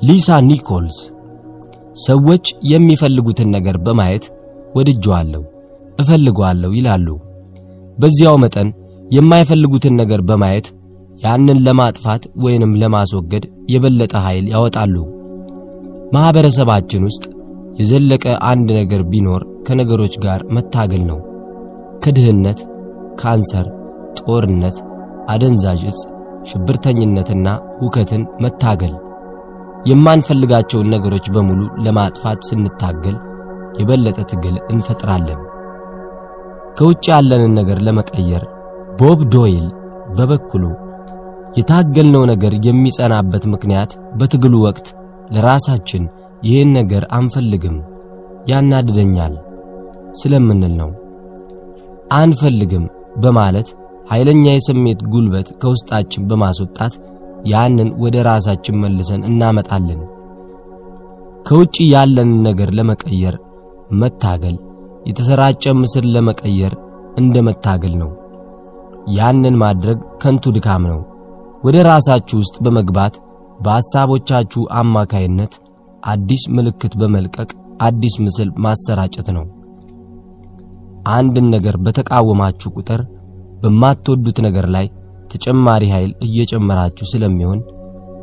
ሊሳ 0.01 0.37
ኒኮልስ 0.49 0.97
ሰዎች 2.05 2.45
የሚፈልጉትን 2.71 3.49
ነገር 3.55 3.77
በማየት 3.85 4.25
ወድጀዋለሁ፣ 4.75 5.43
እፈልገዋለሁ 6.01 6.71
ይላሉ። 6.77 7.07
በዚያው 7.97 8.35
መጠን 8.43 8.69
የማይፈልጉትን 9.11 9.95
ነገር 10.01 10.21
በማየት 10.29 10.67
ያንን 11.21 11.61
ለማጥፋት 11.67 12.23
ወይንም 12.43 12.73
ለማስወገድ 12.81 13.45
የበለጠ 13.73 14.13
ኃይል 14.25 14.45
ያወጣሉ። 14.53 14.95
ማህበረሰባችን 16.13 17.05
ውስጥ 17.07 17.23
የዘለቀ 17.79 18.25
አንድ 18.49 18.67
ነገር 18.77 19.01
ቢኖር 19.11 19.41
ከነገሮች 19.67 20.13
ጋር 20.25 20.39
መታገል 20.55 21.01
ነው። 21.09 21.19
ከድህነት፣ 22.03 22.59
ካንሰር፣ 23.21 23.67
ጦርነት፣ 24.21 24.77
አደንዛዥ 25.29 25.81
እጽ፣ 25.91 26.01
ሽብርተኝነትና 26.49 27.47
ሁከትን 27.79 28.23
መታገል። 28.43 28.93
የማንፈልጋቸውን 29.89 30.91
ነገሮች 30.95 31.25
በሙሉ 31.35 31.61
ለማጥፋት 31.85 32.39
ስንታገል 32.49 33.17
የበለጠ 33.79 34.19
ትግል 34.31 34.55
እንፈጥራለን። 34.71 35.41
ከውጭ 36.77 37.05
ያለንን 37.11 37.53
ነገር 37.59 37.77
ለመቀየር 37.87 38.43
ቦብ 38.99 39.19
ዶይል 39.33 39.67
በበኩሉ 40.17 40.63
የታገልነው 41.57 42.23
ነገር 42.31 42.53
የሚጸናበት 42.67 43.43
ምክንያት 43.53 43.91
በትግሉ 44.19 44.55
ወቅት 44.65 44.87
ለራሳችን 45.35 46.03
ይህን 46.43 46.69
ነገር 46.79 47.03
አንፈልግም፣ 47.17 47.77
ያናድደኛል 48.51 49.33
ስለምንል 50.21 50.73
ነው። 50.81 50.89
አንፈልግም 52.17 52.85
በማለት 53.23 53.69
ኃይለኛ 54.11 54.45
የስሜት 54.49 54.99
ጉልበት 55.13 55.47
ከውስጣችን 55.61 56.27
በማስወጣት 56.29 56.93
ያንን 57.45 57.89
ወደ 58.03 58.15
ራሳችን 58.29 58.79
መልሰን 58.83 59.21
እናመጣለን። 59.29 59.99
ከውጭ 61.47 61.75
ያለንን 61.93 62.39
ነገር 62.47 62.69
ለመቀየር 62.77 63.35
መታገል 63.99 64.55
የተሰራጨ 65.07 65.73
ምስል 65.81 66.05
ለመቀየር 66.15 66.73
እንደ 67.17 67.37
መታገል 67.47 67.93
ነው። 68.01 68.09
ያንን 69.17 69.55
ማድረግ 69.61 69.99
ከንቱ 70.21 70.51
ድካም 70.55 70.83
ነው። 70.91 70.99
ወደ 71.63 71.77
ራሳችሁ 71.89 72.37
ውስጥ 72.41 72.55
በመግባት 72.65 73.13
በሐሳቦቻችሁ 73.59 74.61
አማካይነት 74.79 75.53
አዲስ 76.03 76.43
ምልክት 76.55 76.93
በመልቀቅ 77.01 77.49
አዲስ 77.81 78.15
ምስል 78.25 78.49
ማሰራጨት 78.63 79.27
ነው። 79.37 79.45
አንድን 81.09 81.47
ነገር 81.55 81.75
በተቃወማችሁ 81.85 82.69
ቁጥር 82.77 83.01
በማትወዱት 83.61 84.37
ነገር 84.45 84.65
ላይ 84.75 84.87
ተጨማሪ 85.31 85.83
ኃይል 85.93 86.11
እየጨመራችሁ 86.25 87.05
ስለሚሆን 87.11 87.59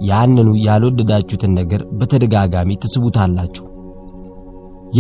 ያንኑ 0.03 0.49
ያልወደዳችሁትን 0.65 1.53
ነገር 1.59 1.83
በተደጋጋሚ 1.99 2.77
ትስቡታላችሁ። 2.83 3.65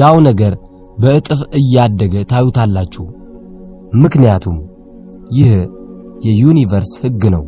ያው 0.00 0.16
ነገር 0.28 0.52
በእጥፍ 0.98 1.40
እያደገ 1.60 2.14
ታዩታላችሁ። 2.32 3.04
ምክንያቱም 4.02 4.56
ይህ 5.36 5.50
የዩኒቨርስ 6.26 6.92
ሕግ 7.04 7.22
ነው። 7.34 7.44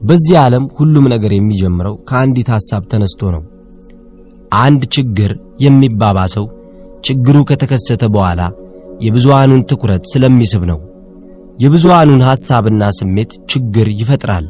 በዚህ 0.00 0.36
ዓለም 0.42 0.64
ሁሉም 0.76 1.06
ነገር 1.12 1.32
የሚጀምረው 1.34 1.94
ከአንዲት 2.08 2.48
ሐሳብ 2.54 2.82
ተነስቶ 2.92 3.30
ነው። 3.34 3.42
አንድ 4.58 4.82
ችግር 4.96 5.30
የሚባባሰው 5.64 6.44
ችግሩ 7.06 7.38
ከተከሰተ 7.48 8.04
በኋላ 8.14 8.42
የብዙሃኑን 9.06 9.62
ትኩረት 9.70 10.04
ስለሚስብ 10.12 10.62
ነው። 10.70 10.78
የብዙሃኑን 11.62 12.22
ሐሳብና 12.28 12.84
ስሜት 12.98 13.32
ችግር 13.52 13.86
ይፈጥራል፣ 14.00 14.46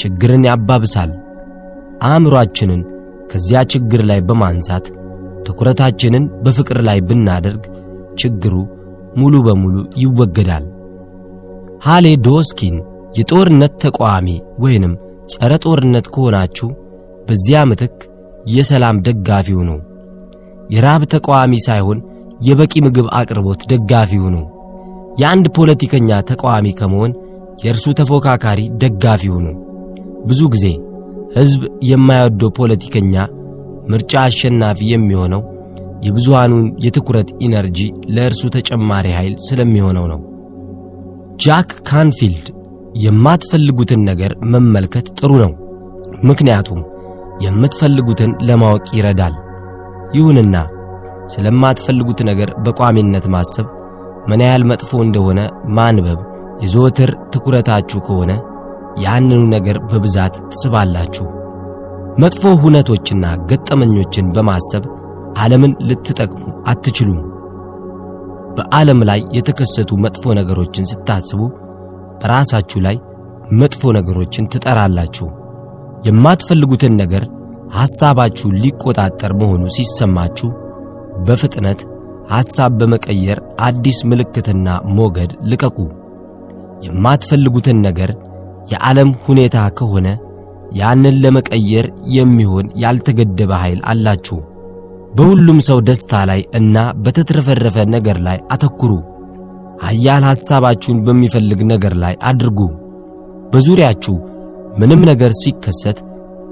ችግርን 0.00 0.44
ያባብሳል። 0.48 1.10
አእምሮአችንን 2.08 2.82
ከዚያ 3.30 3.60
ችግር 3.72 4.00
ላይ 4.10 4.20
በማንሳት 4.28 4.86
ትኩረታችንን 5.46 6.24
በፍቅር 6.44 6.78
ላይ 6.88 6.98
ብናደርግ 7.08 7.62
ችግሩ 8.22 8.54
ሙሉ 9.16 9.34
በሙሉ 9.46 9.74
ይወገዳል። 10.02 10.64
ሃሌ 11.84 12.06
ዶስኪን 12.26 12.76
የጦርነት 13.14 13.72
ተቃዋሚ 13.82 14.28
ወይንም 14.58 14.92
ጸረ 15.32 15.52
ጦርነት 15.64 16.06
ከሆናችሁ 16.14 16.68
በዚያ 17.28 17.58
ምትክ 17.70 17.96
የሰላም 18.48 18.96
ደጋፊ 19.06 19.48
ሁኑ። 19.58 19.70
የራብ 20.74 21.02
ተቃዋሚ 21.12 21.54
ሳይሆን 21.66 21.98
የበቂ 22.46 22.72
ምግብ 22.84 23.06
አቅርቦት 23.18 23.60
ደጋፊ 23.72 24.10
ሁኑ። 24.24 24.36
የአንድ 25.20 25.46
ፖለቲከኛ 25.56 26.20
ተቃዋሚ 26.28 26.66
ከመሆን 26.78 27.12
የእርሱ 27.64 27.86
ተፎካካሪ 28.00 28.60
ደጋፊ 28.82 29.22
ሁኑ። 29.36 29.46
ብዙ 30.26 30.40
ጊዜ 30.54 30.66
ሕዝብ 31.36 31.62
የማይወደው 31.88 32.50
ፖለቲከኛ 32.58 33.14
ምርጫ 33.90 34.12
አሸናፊ 34.24 34.78
የሚሆነው 34.92 35.42
የብዙሃኑን 36.06 36.66
የትኩረት 36.84 37.28
ኢነርጂ 37.44 37.78
ለእርሱ 38.16 38.42
ተጨማሪ 38.56 39.06
ኃይል 39.16 39.34
ስለሚሆነው 39.46 40.06
ነው። 40.12 40.20
ጃክ 41.44 41.70
ካንፊልድ 41.88 42.46
የማትፈልጉትን 42.98 44.00
ነገር 44.08 44.32
መመልከት 44.52 45.06
ጥሩ 45.18 45.30
ነው፣ 45.42 45.52
ምክንያቱም 46.28 46.80
የምትፈልጉትን 47.44 48.30
ለማወቅ 48.40 48.86
ይረዳል። 48.96 49.34
ይሁንና 50.14 50.56
ስለማትፈልጉት 51.32 52.20
ነገር 52.28 52.50
በቋሚነት 52.64 53.26
ማሰብ 53.34 53.66
ምን 54.28 54.42
ያህል 54.44 54.62
መጥፎ 54.70 54.90
እንደሆነ 55.04 55.40
ማንበብ 55.76 56.20
የዘወትር 56.62 57.10
ትኩረታችሁ 57.32 57.98
ከሆነ 58.06 58.32
ያንኑ 59.04 59.42
ነገር 59.54 59.76
በብዛት 59.90 60.36
ትስባላችሁ። 60.50 61.26
መጥፎ 62.18 62.52
ሁነቶችና 62.62 63.24
ገጠመኞችን 63.50 64.32
በማሰብ 64.36 64.84
ዓለምን 65.38 65.72
ልትጠቅሙ 65.88 66.40
አትችሉም። 66.66 67.20
በዓለም 68.56 69.00
ላይ 69.08 69.20
የተከሰቱ 69.36 69.90
መጥፎ 70.04 70.32
ነገሮችን 70.38 70.88
ስታስቡ 70.92 71.40
በራሳችሁ 72.20 72.78
ላይ 72.86 72.96
መጥፎ 73.60 73.90
ነገሮችን 73.96 74.48
ትጠራላችሁ። 74.52 75.28
የማትፈልጉትን 76.08 76.94
ነገር 77.02 77.24
ሐሳባችሁን 77.76 78.58
ሊቆጣጠር 78.62 79.32
መሆኑ 79.40 79.62
ሲሰማችሁ 79.76 80.48
በፍጥነት 81.26 81.80
ሐሳብ 82.30 82.72
በመቀየር 82.80 83.38
አዲስ 83.60 83.98
ምልክትና 84.10 84.66
ሞገድ 84.96 85.30
ልቀቁ። 85.50 85.78
የማትፈልጉትን 86.86 87.78
ነገር 87.86 88.10
የዓለም 88.72 89.10
ሁኔታ 89.26 89.58
ከሆነ 89.78 90.08
ያንን 90.72 91.16
ለመቀየር 91.22 91.86
የሚሆን 92.16 92.66
ያልተገደበ 92.82 93.52
ኃይል 93.62 93.80
አላችሁ። 93.92 94.38
በሁሉም 95.14 95.58
ሰው 95.68 95.78
ደስታ 95.88 96.12
ላይ 96.30 96.40
እና 96.52 96.76
በተትረፈረፈ 97.04 97.76
ነገር 97.94 98.18
ላይ 98.26 98.38
አተኩሩ። 98.54 98.92
ኃያል 99.82 100.24
ሐሳባችሁን 100.28 100.98
በሚፈልግ 101.06 101.60
ነገር 101.72 101.94
ላይ 102.02 102.14
አድርጉ። 102.30 102.60
በዙሪያችሁ 103.52 104.14
ምንም 104.80 105.00
ነገር 105.10 105.32
ሲከሰት 105.40 105.98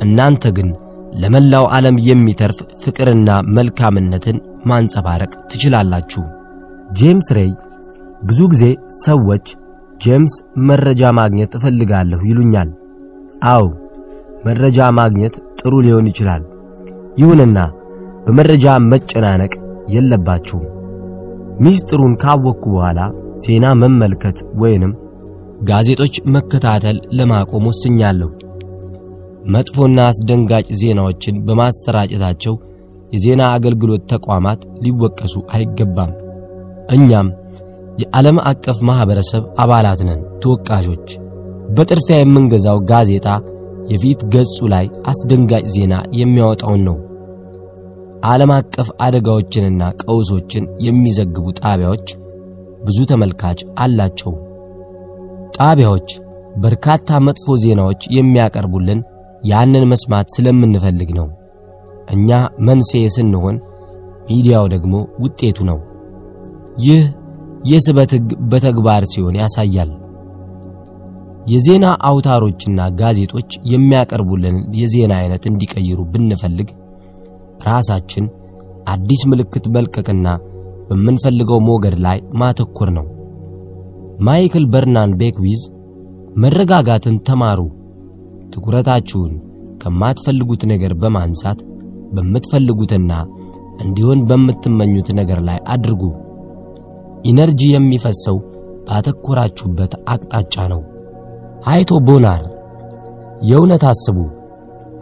እናንተ 0.04 0.44
ግን 0.56 0.68
ለመላው 1.14 1.64
ዓለም 1.76 1.96
የሚተርፍ 2.06 2.58
ፍቅርና 2.82 3.28
መልካምነትን 3.56 4.38
ማንጸባረቅ 4.66 5.32
ትችላላችሁ። 5.50 6.24
ጄምስ 6.98 7.28
ሬይ 7.36 7.52
ብዙ 8.22 8.40
ጊዜ 8.52 8.64
ሰዎች 9.04 9.46
ጄምስ 10.00 10.34
መረጃ 10.68 11.12
ማግኘት 11.18 11.52
እፈልጋለሁ 11.58 12.20
ይሉኛል። 12.30 12.70
አዎ 13.52 13.64
መረጃ 14.46 14.88
ማግኘት 14.98 15.34
ጥሩ 15.60 15.74
ሊሆን 15.86 16.08
ይችላል። 16.10 16.42
ይሁንና 17.20 17.58
በመረጃ 18.26 18.66
መጨናነቅ 18.92 19.52
የለባችሁም። 19.94 20.64
ሚስጥሩን 21.64 22.14
ካወቅኩ 22.22 22.64
በኋላ 22.74 23.00
ዜና 23.44 23.66
መመልከት 23.82 24.38
ወይንም 24.62 24.92
ጋዜጦች 25.62 26.14
መከታተል 26.34 26.96
ለማቆም 27.18 27.66
ወስኛለሁ። 27.70 28.28
መጥፎና 29.46 29.98
አስደንጋጭ 30.10 30.66
ዜናዎችን 30.80 31.40
በማሰራጨታቸው 31.46 32.54
የዜና 33.12 33.42
አገልግሎት 33.56 34.04
ተቋማት 34.12 34.60
ሊወቀሱ 34.84 35.34
አይገባም። 35.54 36.12
እኛም 36.96 37.28
የዓለም 38.02 38.38
አቀፍ 38.50 38.78
ማህበረሰብ 38.88 39.44
አባላት 39.58 40.00
ነን 40.08 40.20
ተወቃሾች። 40.42 41.08
በጥርፊያ 41.76 42.16
የምንገዛው 42.20 42.78
ጋዜጣ 42.90 43.28
የፊት 43.92 44.20
ገጹ 44.34 44.58
ላይ 44.72 44.86
አስደንጋጭ 45.06 45.64
ዜና 45.74 45.94
የሚያወጣውን 46.20 46.82
ነው። 46.88 46.96
ዓለም 48.26 48.50
አቀፍ 48.54 48.88
አደጋዎችንና 49.04 49.82
ቀውሶችን 50.02 50.64
የሚዘግቡ 50.86 51.44
ጣቢያዎች 51.60 52.06
ብዙ 52.86 52.98
ተመልካች 53.10 53.60
አላቸው። 53.78 54.32
ጣቢያዎች 55.58 56.08
በርካታ 56.62 57.18
መጥፎ 57.26 57.56
ዜናዎች 57.64 58.02
የሚያቀርቡልን 58.16 59.00
ያንን 59.44 59.84
መስማት 59.92 60.32
ስለምንፈልግ 60.36 61.10
ነው። 61.18 61.26
እኛ 62.14 62.30
መንስኤ 62.68 63.02
ስንሆን፣ 63.16 63.56
ሚዲያው 64.30 64.64
ደግሞ 64.74 64.94
ውጤቱ 65.22 65.58
ነው። 65.70 65.78
ይህ 66.84 67.02
የስበት 67.70 68.10
ሕግ 68.16 68.30
በተግባር 68.50 69.04
ሲሆን 69.12 69.38
ያሳያል። 69.40 69.90
የዜና 71.46 71.86
አውታሮችና 72.08 72.88
ጋዜጦች 73.00 73.50
የሚያቀርቡልን 73.72 74.56
የዜና 74.80 75.12
አይነት 75.20 75.44
እንዲቀይሩ 75.50 75.98
ብንፈልግ 76.12 76.68
ራሳችን 77.64 78.24
አዲስ 78.88 79.22
ምልክት 79.30 79.64
መልቀቅና 79.76 80.26
በምንፈልገው 80.88 81.58
ሞገድ 81.68 81.96
ላይ 82.04 82.18
ማተኮር 82.40 82.90
ነው። 82.98 83.06
ማይክል 84.18 84.64
በርናን 84.72 85.10
ቤክዊዝ 85.20 85.62
መረጋጋትን 86.36 87.16
ተማሩ፣ 87.28 87.60
ትኩረታችሁን 88.52 89.32
ከማትፈልጉት 89.82 90.62
ነገር 90.72 90.92
በማንሳት 91.02 91.58
በምትፈልጉትና 92.12 93.12
እንዲሆን 93.84 94.20
በምትመኙት 94.28 95.08
ነገር 95.18 95.40
ላይ 95.48 95.58
አድርጉ። 95.68 96.02
ኢነርጂ 97.24 97.62
የሚፈሰው 97.72 98.36
ባተኮራችሁበት 98.88 99.92
አቅጣጫ 100.08 100.54
ነው። 100.72 100.82
ሃይቶ 101.66 101.92
ቦናር 102.08 102.42
የእውነት 103.42 103.84
አስቡ፣ 103.90 104.18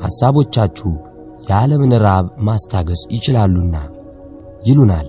ሐሳቦቻችሁ 0.05 0.91
የዓለምን 1.44 1.92
ራብ 2.05 2.26
ማስታገስ 2.47 3.02
ይችላሉና 3.10 3.76
ይሉናል። 4.66 5.08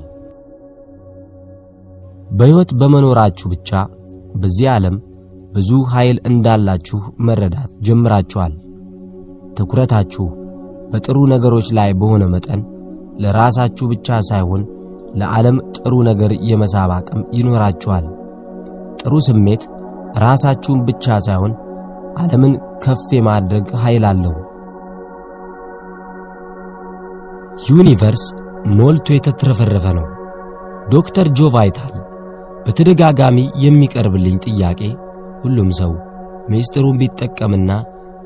በሕይወት 2.37 2.71
በመኖራችሁ 2.79 3.47
ብቻ 3.53 3.69
በዚህ 4.35 4.67
ዓለም 4.71 4.95
ብዙ 5.53 5.71
ኃይል 5.91 6.17
እንዳላችሁ 6.29 6.97
መረዳት 7.27 7.71
ጀምራችኋል። 7.87 8.53
ትኩረታችሁ 9.57 10.25
በጥሩ 10.91 11.17
ነገሮች 11.33 11.67
ላይ 11.77 11.91
በሆነ 11.99 12.23
መጠን 12.33 12.61
ለራሳችሁ 13.23 13.85
ብቻ 13.93 14.17
ሳይሆን 14.29 14.63
ለዓለም 15.19 15.57
ጥሩ 15.77 15.93
ነገር 16.09 16.31
የመሳብ 16.49 16.91
አቅም 16.95 17.21
ይኖራችኋል። 17.37 18.05
ጥሩ 19.01 19.13
ስሜት 19.27 19.63
ራሳችሁን 20.23 20.81
ብቻ 20.89 21.15
ሳይሆን 21.25 21.53
ዓለምን 22.21 22.53
ከፍ 22.83 23.07
የማድረግ 23.15 23.67
ኃይል 23.83 24.03
አለው። 24.11 24.35
ዩኒቨርስ 27.63 28.23
ሞልቶ 28.77 29.07
የተትረፈረፈ 29.13 29.85
ነው። 29.97 30.05
ዶክተር 30.89 31.27
ጆ 31.37 31.49
ቫይታል 31.53 31.93
በተደጋጋሚ 32.65 33.37
የሚቀርብልኝ 33.63 34.35
ጥያቄ 34.45 34.81
ሁሉም 35.43 35.69
ሰው 35.79 35.91
ምስጢሩን 36.49 36.99
ቢጠቀምና 37.01 37.71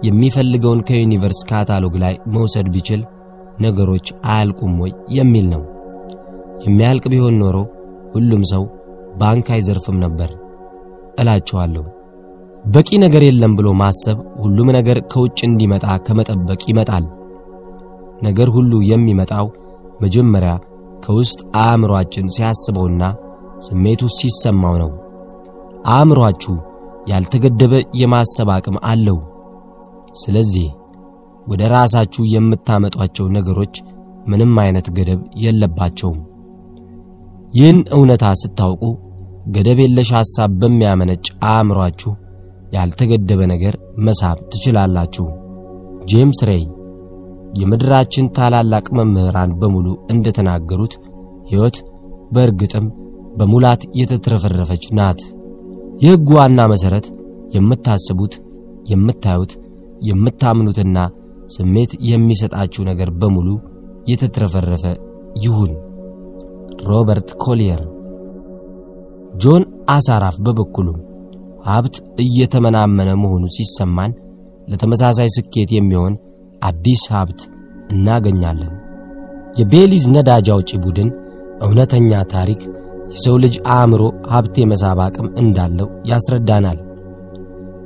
የሚፈልገውን 0.03 0.81
ከዩኒቨርስ 0.87 1.39
ካታሎግ 1.49 1.95
ላይ 2.03 2.15
መውሰድ 2.35 2.67
ቢችል 2.73 3.01
ነገሮች 3.59 4.07
አያልቁም 4.29 4.73
ወይ 4.81 4.93
የሚል 5.09 5.45
ነው። 5.53 5.63
የሚያልቅ 6.65 7.05
ቢሆን 7.13 7.37
ኖሮ 7.43 7.57
ሁሉም 8.13 8.43
ሰው 8.53 8.63
ባንክ 9.17 9.47
አይዘርፍም 9.55 9.97
ነበር 10.05 10.29
እላችኋለሁ። 11.19 11.85
በቂ 12.65 12.89
ነገር 13.03 13.23
የለም 13.25 13.53
ብሎ 13.55 13.69
ማሰብ 13.81 14.17
ሁሉም 14.41 14.69
ነገር 14.71 14.99
ከውጭ 15.11 15.39
እንዲመጣ 15.45 15.85
ከመጠበቅ 16.07 16.61
ይመጣል። 16.67 17.05
ነገር 18.21 18.49
ሁሉ 18.55 18.71
የሚመጣው 18.89 19.47
መጀመሪያ 20.01 20.51
ከውስጥ 21.03 21.39
አእምሮአችን 21.61 22.31
ሲያስበውና 22.35 23.03
ስሜቱ 23.67 24.01
ሲሰማው 24.17 24.75
ነው። 24.81 24.91
አእምሮአችሁ 25.89 26.55
ያልተገደበ 27.09 27.73
የማሰብ 27.99 28.49
አቅም 28.55 28.77
አለው። 28.89 29.17
ስለዚህ 30.21 30.67
ወደ 31.47 31.61
ራሳችሁ 31.73 32.23
የምታመጧቸው 32.33 33.27
ነገሮች 33.37 33.75
ምንም 34.27 34.53
አይነት 34.63 34.87
ገደብ 34.97 35.21
የለባቸውም። 35.43 36.19
ይህን 37.53 37.79
እውነታ 37.95 38.25
ስታውቁ 38.41 38.83
ገደብ 39.55 39.79
የለሽ 39.81 40.09
ሐሳብ 40.17 40.51
በሚያመነጭ 40.61 41.25
አእምሮአችሁ 41.51 42.11
ያልተገደበ 42.73 43.41
ነገር 43.53 43.75
መሳብ 44.07 44.37
ትችላላችሁ። 44.51 45.25
ጄምስ 46.05 46.39
ሬይ 46.49 46.63
የምድራችን 47.53 48.31
ታላላቅ 48.37 48.85
መምህራን 48.97 49.51
በሙሉ 49.61 49.87
እንደተናገሩት 50.13 50.93
ሕይወት 51.49 51.77
በእርግጥም 52.31 52.85
በሙላት 53.37 53.81
የተትረፈረፈች 53.99 54.83
ናት። 54.97 55.21
የሕግ 56.03 56.27
ዋና 56.35 56.59
መሠረት 56.71 57.05
የምታስቡት፣ 57.55 58.33
የምታዩት፣ 58.91 59.51
የምታምኑትና 60.09 60.97
ስሜት 61.55 61.91
የሚሰጣችሁ 62.09 62.81
ነገር 62.89 63.09
በሙሉ 63.21 63.47
የተትረፈረፈ 64.09 64.83
ይሁን። 65.43 65.71
ሮበርት 66.87 67.29
ኮሊየር። 67.43 67.81
ጆን 69.41 69.63
አሳራፍ 69.89 70.35
በበኩሉ 70.45 70.87
ሀብት 71.65 71.95
እየተመናመነ 72.23 73.09
መሆኑ 73.21 73.45
ሲሰማን 73.55 74.11
ለተመሳሳይ 74.67 75.29
ስኬት 75.35 75.69
የሚሆን 75.75 76.13
አዲስ 76.61 77.03
ሀብት 77.13 77.41
እናገኛለን። 77.93 78.73
የቤሊዝ 79.59 80.03
ነዳጅ 80.15 80.47
አውጪ 80.53 80.71
ቡድን 80.83 81.09
እውነተኛ 81.65 82.11
ታሪክ 82.33 82.61
የሰው 83.13 83.35
ልጅ 83.43 83.55
አእምሮ 83.75 84.01
ሀብት 84.31 84.55
የመሳብ 84.61 84.99
አቅም 85.05 85.27
እንዳለው 85.41 85.87
ያስረዳናል። 86.09 86.79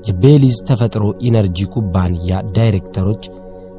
የቤሊዝ 0.08 0.58
ተፈጥሮ 0.70 1.04
ኢነርጂ 1.28 1.68
ኩባንያ 1.74 2.42
ዳይሬክተሮች 2.56 3.24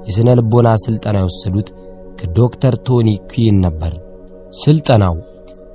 የሥነ 0.07 0.31
ልቦና 0.39 0.69
ሥልጠና 0.85 1.17
የወሰዱት 1.23 1.69
ከዶክተር 2.19 2.75
ቶኒ 2.87 3.09
ኩዊን 3.31 3.57
ነበር። 3.67 3.93
ሥልጠናው 4.61 5.15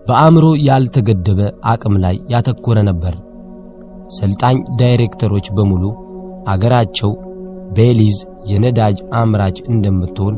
በአእምሮ 0.07 0.45
ያልተገደበ 0.67 1.39
አቅም 1.71 1.95
ላይ 2.03 2.15
ያተኮረ 2.33 2.79
ነበር። 2.89 3.15
ሰልጣኝ 4.17 4.57
ዳይሬክተሮች 4.79 5.47
በሙሉ 5.57 5.83
አገራቸው 6.47 7.11
ቤሊዝ 7.75 8.17
የነዳጅ 8.49 8.97
አምራች 9.19 9.57
እንደምትሆን 9.71 10.35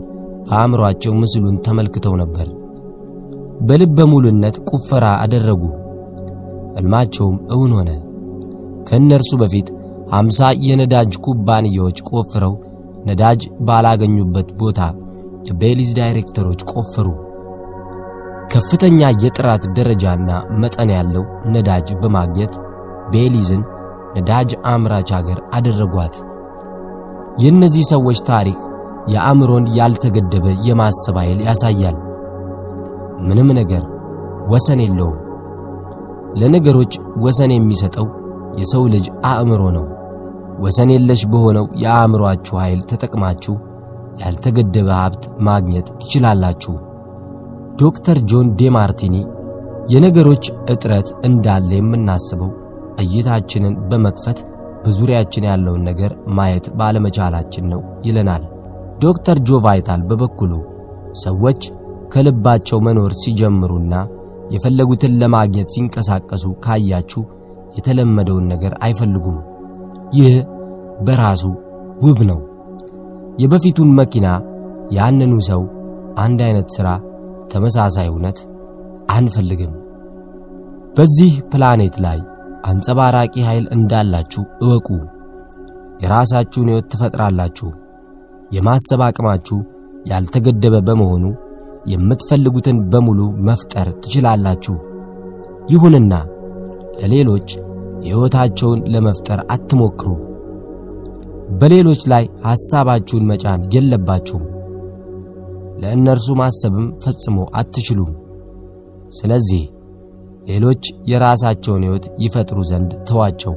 በአእምሮአቸው 0.47 1.13
ምስሉን 1.21 1.57
ተመልክተው 1.65 2.15
ነበር። 2.21 2.47
በልበ 3.61 4.05
ሙሉነት 4.11 4.55
ቁፈራ 4.69 5.05
አደረጉ። 5.23 5.63
ሕልማቸውም 6.75 7.37
እውን 7.53 7.71
ሆነ። 7.77 7.89
ከእነርሱ 8.87 9.31
በፊት 9.41 9.67
አምሳ 10.11 10.39
የነዳጅ 10.67 11.11
ኩባንያዎች 11.25 11.97
ቆፍረው 12.09 12.53
ነዳጅ 13.07 13.41
ባላገኙበት 13.67 14.49
ቦታ 14.59 14.79
የቤሊዝ 15.47 15.91
ዳይሬክተሮች 15.99 16.61
ቆፈሩ። 16.73 17.07
ከፍተኛ 18.51 19.01
የጥራት 19.23 19.63
ደረጃና 19.77 20.29
መጠን 20.61 20.89
ያለው 20.95 21.23
ነዳጅ 21.53 21.87
በማግኘት 22.01 22.55
ቤሊዝን 23.13 23.61
ነዳጅ 24.15 24.51
አምራች 24.71 25.09
አገር 25.17 25.39
አደረጓት። 25.53 26.15
የእነዚህ 27.37 27.83
ሰዎች 27.91 28.19
ታሪክ 28.27 28.59
የአእምሮን 29.07 29.65
ያልተገደበ 29.77 30.45
የማሰብ 30.67 31.15
ኃይል 31.21 31.39
ያሳያል። 31.47 31.97
ምንም 33.27 33.49
ነገር 33.59 33.83
ወሰን 34.47 34.79
የለውም። 34.83 35.17
ለነገሮች 36.39 36.93
ወሰን 37.23 37.51
የሚሰጠው 37.53 38.07
የሰው 38.59 38.83
ልጅ 38.93 39.05
አእምሮ 39.25 39.63
ነው። 39.77 39.85
ወሰን 40.59 40.89
የለሽ 40.93 41.21
በሆነው 41.31 41.65
የአእምሮአችሁ 41.81 42.55
ኃይል 42.61 42.81
ተጠቅማችሁ 42.91 43.55
ያልተገደበ 44.21 44.89
ሀብት 44.99 45.23
ማግኘት 45.47 45.87
ትችላላችሁ። 46.01 46.73
ዶክተር 47.75 48.17
ጆን 48.31 48.47
ዴማርቲኒ 48.55 49.15
የነገሮች 49.89 50.43
እጥረት 50.69 51.07
እንዳለ 51.23 51.69
የምናስበው 51.77 52.51
እይታችንን 53.01 53.75
በመክፈት 53.89 54.39
በዙሪያችን 54.83 55.47
ያለውን 55.49 55.83
ነገር 55.89 56.11
ማየት 56.37 56.65
ባለመቻላችን 56.79 57.65
ነው 57.73 57.81
ይለናል። 58.03 58.43
ዶክተር 58.99 59.37
ጆ 59.47 59.59
ቫይታል 59.65 60.01
በበኩሉ 60.09 60.53
ሰዎች 61.23 61.61
ከልባቸው 62.13 62.79
መኖር 62.87 63.11
ሲጀምሩና 63.21 63.93
የፈለጉትን 64.51 65.13
ለማግኘት 65.21 65.69
ሲንቀሳቀሱ 65.75 66.45
ካያችሁ 66.65 67.21
የተለመደውን 67.77 68.45
ነገር 68.53 68.73
አይፈልጉም። 68.85 69.37
ይህ 70.13 70.33
በራሱ 71.01 71.43
ውብ 72.03 72.19
ነው። 72.31 72.39
የበፊቱን 73.41 73.91
መኪና፣ 73.99 74.27
ያንኑ 74.91 75.33
ሰው፣ 75.49 75.61
አንድ 76.17 76.39
አይነት 76.47 76.69
ሥራ፣ 76.75 76.87
ተመሳሳይ 77.51 78.07
እውነት 78.11 78.39
አንፈልግም። 79.09 79.73
በዚህ 80.95 81.33
ፕላኔት 81.51 81.95
ላይ 82.05 82.19
አንጸባራቂ 82.69 83.33
ኃይል 83.47 83.65
እንዳላችሁ 83.75 84.43
እወቁ። 84.63 84.87
የራሳችሁን 86.03 86.69
ሕይወት 86.71 86.87
ትፈጥራላችሁ። 86.91 87.69
የማሰብ 88.55 89.01
አቅማችሁ 89.07 89.57
ያልተገደበ 90.05 90.75
በመሆኑ 90.87 91.25
የምትፈልጉትን 91.91 92.77
በሙሉ 92.91 93.19
መፍጠር 93.47 93.87
ትችላላችሁ። 94.01 94.75
ይሁንና 95.71 96.13
ለሌሎች 97.01 97.49
ሕይወታቸውን 98.05 98.79
ለመፍጠር 98.93 99.39
አትሞክሩ። 99.53 100.09
በሌሎች 101.61 102.01
ላይ 102.11 102.23
ሐሳባችሁን 102.45 103.27
መጫን 103.31 103.61
የለባችሁም። 103.75 104.45
ለእነርሱ 105.81 106.27
ማሰብም 106.41 106.87
ፈጽሞ 107.03 107.37
አትችሉም። 107.59 108.11
ስለዚህ 109.11 109.63
ሌሎች 110.41 110.83
የራሳቸውን 111.11 111.83
ሕይወት 111.85 112.05
ይፈጥሩ 112.23 112.59
ዘንድ 112.69 112.91
ተዋቸው። 113.09 113.53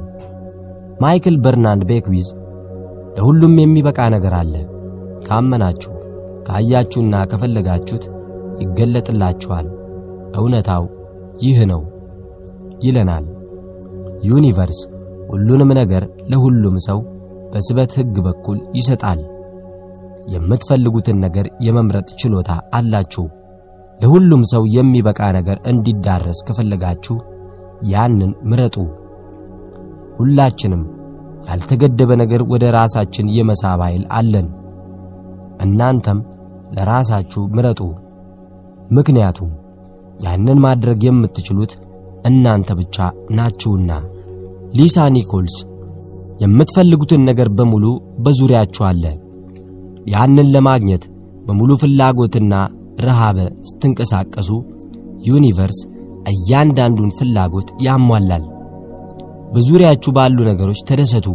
ማይክል 1.01 1.35
በርናንድ 1.43 1.83
ቤክዊዝ 1.89 2.27
ለሁሉም 3.17 3.55
የሚበቃ 3.59 3.99
ነገር 4.15 4.33
አለ፣ 4.39 4.53
ካመናችሁ 5.27 5.93
ካያችሁና 6.47 7.15
ከፈለጋችሁት 7.31 8.03
ይገለጥላችኋል፣ 8.61 9.67
እውነታው 10.39 10.83
ይህ 11.43 11.57
ነው 11.71 11.81
ይለናል። 12.85 13.25
ዩኒቨርስ 14.23 14.79
ሁሉንም 15.29 15.71
ነገር 15.79 16.03
ለሁሉም 16.31 16.75
ሰው 16.87 16.99
በስበት 17.53 17.91
ሕግ 17.99 18.15
በኩል 18.25 18.59
ይሰጣል። 18.77 19.19
የምትፈልጉትን 20.33 21.17
ነገር 21.25 21.47
የመምረጥ 21.65 22.07
ችሎታ 22.21 22.51
አላችሁ። 22.73 23.25
ለሁሉም 23.99 24.43
ሰው 24.51 24.63
የሚበቃ 24.75 25.19
ነገር 25.37 25.57
እንዲዳረስ 25.71 26.39
ከፈለጋችሁ 26.47 27.15
ያንን 27.91 28.31
ምረጡ። 28.49 28.75
ሁላችንም 30.17 30.83
ያልተገደበ 31.47 32.11
ነገር 32.21 32.41
ወደ 32.51 32.65
ራሳችን 32.77 33.31
የመሳብ 33.35 33.81
ኃይል 33.85 34.03
አለን። 34.17 34.47
እናንተም 35.65 36.19
ለራሳችሁ 36.75 37.41
ምረጡ። 37.55 37.81
ምክንያቱም 38.97 39.51
ያንን 40.25 40.59
ማድረግ 40.65 40.99
የምትችሉት 41.05 41.71
እናንተ 42.25 42.69
ብቻ 42.79 42.97
ናችሁና። 43.37 43.91
ሊሳ 44.77 45.05
ኒኮልስ 45.15 45.55
የምትፈልጉትን 46.39 47.21
ነገር 47.29 47.49
በሙሉ 47.57 47.85
በዙሪያችሁ 48.23 48.83
አለ። 48.89 49.03
ያንን 50.05 50.47
ለማግኘት 50.55 51.03
በሙሉ 51.45 51.71
ፍላጎትና 51.81 52.53
ረሃብ 52.99 53.37
ስትንቀሳቀሱ 53.69 54.49
ዩኒቨርስ 55.27 55.79
እያንዳንዱን 56.31 57.11
ፍላጎት 57.17 57.69
ያሟላል። 57.85 58.43
በዙሪያችሁ 59.53 60.11
ባሉ 60.17 60.37
ነገሮች 60.49 60.79
ተደሰቱ፣ 60.89 61.27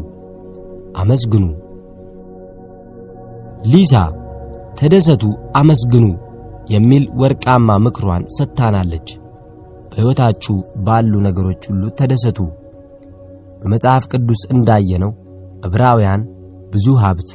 አመስግኑ። 1.01 1.45
ሊሳ 3.65 3.95
ተደሰቱ፣ 4.81 5.23
አመስግኑ 5.61 6.05
የሚል 6.71 7.05
ወርቃማ 7.21 7.77
ምክሯን 7.85 8.25
ሰጥታናለች። 8.37 9.09
በሕይወታችሁ 9.91 10.55
ባሉ 10.87 11.13
ነገሮች 11.27 11.63
ሁሉ 11.71 11.85
ተደሰቱ። 12.01 12.39
በመጽሐፍ 13.63 14.05
ቅዱስ 14.13 14.43
እንዳየነው 14.55 15.13
ዕብራውያን 15.67 16.23
ብዙ 16.73 16.87
ሀብት፣ 17.03 17.31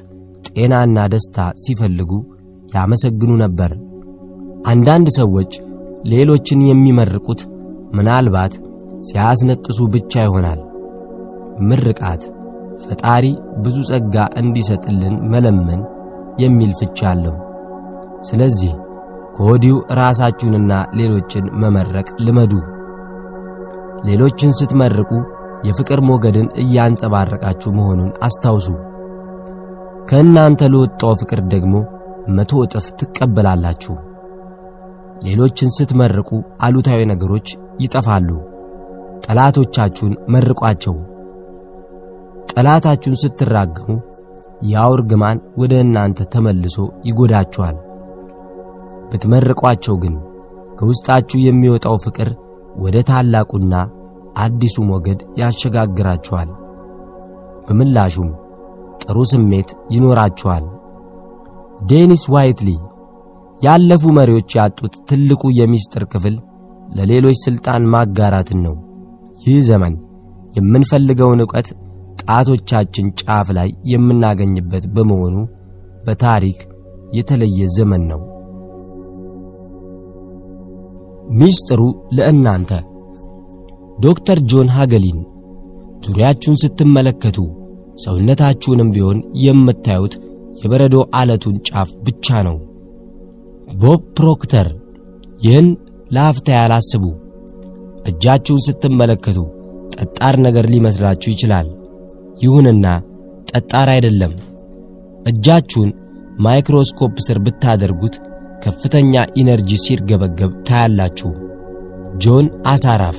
ጤናና 0.50 0.98
ደስታ 1.14 1.38
ሲፈልጉ 1.64 2.12
ያመሰግኑ 2.76 3.32
ነበር። 3.44 3.72
አንዳንድ 4.66 5.08
ሰዎች 5.18 5.52
ሌሎችን 6.12 6.60
የሚመርቁት 6.68 7.42
ምናልባት 7.98 8.54
ሲያስነጥሱ 9.08 9.80
ብቻ 9.94 10.14
ይሆናል። 10.24 10.60
ምርቃት 11.70 12.24
ፈጣሪ 12.84 13.26
ብዙ 13.64 13.78
ጸጋ 13.90 14.16
እንዲሰጥልን 14.42 15.16
መለመን 15.34 15.82
የሚል 16.44 16.72
ፍቻ 16.80 17.00
አለው። 17.12 17.36
ስለዚህ 18.30 18.74
ከወዲሁ 19.36 19.76
ራሳችሁንና 20.00 20.74
ሌሎችን 21.00 21.46
መመረቅ 21.62 22.08
ልመዱ። 22.26 22.54
ሌሎችን 24.08 24.56
ስትመርቁ 24.60 25.12
የፍቅር 25.68 26.00
ሞገድን 26.08 26.48
እያንጸባረቃችሁ 26.64 27.72
መሆኑን 27.78 28.12
አስታውሱ። 28.28 28.68
ከእናንተ 30.10 30.62
ለወጣው 30.74 31.14
ፍቅር 31.22 31.40
ደግሞ 31.54 31.76
መቶ 32.36 32.52
እጥፍ 32.66 32.88
ትቀበላላችሁ። 33.00 33.96
ሌሎችን 35.26 35.74
ስትመርቁ 35.76 36.30
አሉታዊ 36.62 37.02
ነገሮች 37.12 37.48
ይጠፋሉ። 37.80 38.30
ጠላቶቻችሁን 39.26 40.14
መርቋቸው። 40.34 40.96
ጠላታችሁን 42.52 43.20
ስትራገሙ 43.22 43.88
ያው 44.66 44.92
እርግማን 44.98 45.38
ወደ 45.62 45.74
እናንተ 45.86 46.28
ተመልሶ 46.34 46.76
ይጎዳችኋል። 47.08 47.78
ብትመርቋቸው 49.10 49.96
ግን 50.04 50.16
ከውስጣችሁ 50.80 51.40
የሚወጣው 51.42 51.98
ፍቅር 52.06 52.30
ወደ 52.84 52.98
ታላቁና 53.10 53.74
አዲሱ 54.38 54.78
ሞገድ 54.90 55.20
ያሸጋግራችኋል። 55.42 56.50
በምላሹም 57.68 58.30
ጥሩ 59.04 59.18
ስሜት 59.32 59.70
ይኖራችኋል። 59.92 60.66
ዴኒስ 61.88 62.24
ዋይትሊ 62.34 62.70
ያለፉ 63.60 64.04
መሪዎች 64.18 64.52
ያጡት 64.58 64.96
ትልቁ 65.10 65.44
የሚስጥር 65.58 66.04
ክፍል 66.14 66.36
ለሌሎች 66.90 67.38
ሥልጣን 67.46 67.84
ማጋራትን 67.94 68.60
ነው። 68.66 68.76
ይህ 69.44 69.60
ዘመን 69.70 69.94
የምንፈልገውን 70.58 71.44
ዕውቀት 71.46 71.68
ጣቶቻችን 72.22 73.08
ጫፍ 73.22 73.48
ላይ 73.58 73.70
የምናገኝበት 73.92 74.86
በመሆኑ 74.96 75.36
በታሪክ 76.06 76.60
የተለየ 77.14 77.68
ዘመን 77.76 78.04
ነው። 78.12 78.22
ሚስጥሩ 81.40 81.82
ለእናንተ 82.18 82.72
ዶክተር 84.00 84.40
ጆን 84.52 84.70
ሃገሊን 84.76 85.20
ዙሪያችሁን 86.06 86.60
ስትመለከቱ 86.64 87.38
ሰውነታችሁንም 88.04 88.92
ቢሆን 88.96 89.20
የምታዩት 89.44 90.16
የበረዶ 90.62 90.96
አለቱን 91.16 91.56
ጫፍ 91.70 91.90
ብቻ 92.04 92.42
ነው። 92.48 92.58
ቦብ 93.76 94.02
ፕሮክተር 94.18 94.68
ይህን 95.42 95.68
ለአፍታ 96.16 96.48
አስቡ። 96.58 97.04
እጃችሁን 98.10 98.62
ስትመለከቱ 98.66 99.38
ጠጣር 99.96 100.36
ነገር 100.46 100.66
ሊመስላችሁ 100.74 101.30
ይችላል። 101.32 101.68
ይሁንና 102.44 102.86
ጠጣር 103.52 103.90
አይደለም። 103.94 104.34
እጃችሁን 105.32 105.90
ማይክሮስኮፕ 106.46 107.16
ስር 107.28 107.38
ብታደርጉት 107.46 108.16
ከፍተኛ 108.66 109.14
ኢነርጂ 109.36 109.72
ሲርገበገብ 109.84 110.52
ታያላችሁ። 110.68 111.32
ጆን 112.24 112.46
አሳራፍ 112.68 113.18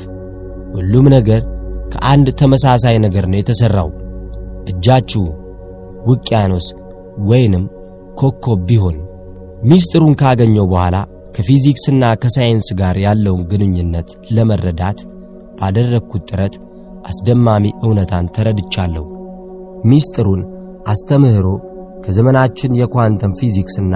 ሁሉም 0.74 1.06
ነገር 1.16 1.42
ከአንድ 1.92 2.28
ተመሳሳይ 2.40 2.96
ነገር 2.98 3.26
ነው 3.30 3.38
የተሰራው። 3.38 3.90
እጃችሁ 4.68 5.24
ውቅያኖስ 6.08 6.66
ወይንም 7.28 7.64
ኮከብ 8.14 8.60
ቢሆን 8.68 8.96
ሚስጥሩን 9.62 10.14
ካገኘው 10.20 10.66
በኋላ 10.66 10.96
ከፊዚክስና 11.36 12.04
ከሳይንስ 12.22 12.68
ጋር 12.80 12.96
ያለውን 12.98 13.42
ግንኙነት 13.50 14.08
ለመረዳት 14.36 14.98
ባደረግኩት 15.58 16.24
ጥረት 16.30 16.54
አስደማሚ 17.10 17.64
እውነታን 17.84 18.26
ተረድቻለሁ። 18.36 19.04
ሚስጥሩን 19.84 20.42
አስተምህሮ 20.86 21.46
ከዘመናችን 22.04 22.76
የኳንተም 22.80 23.36
ፊዚክስና 23.40 23.94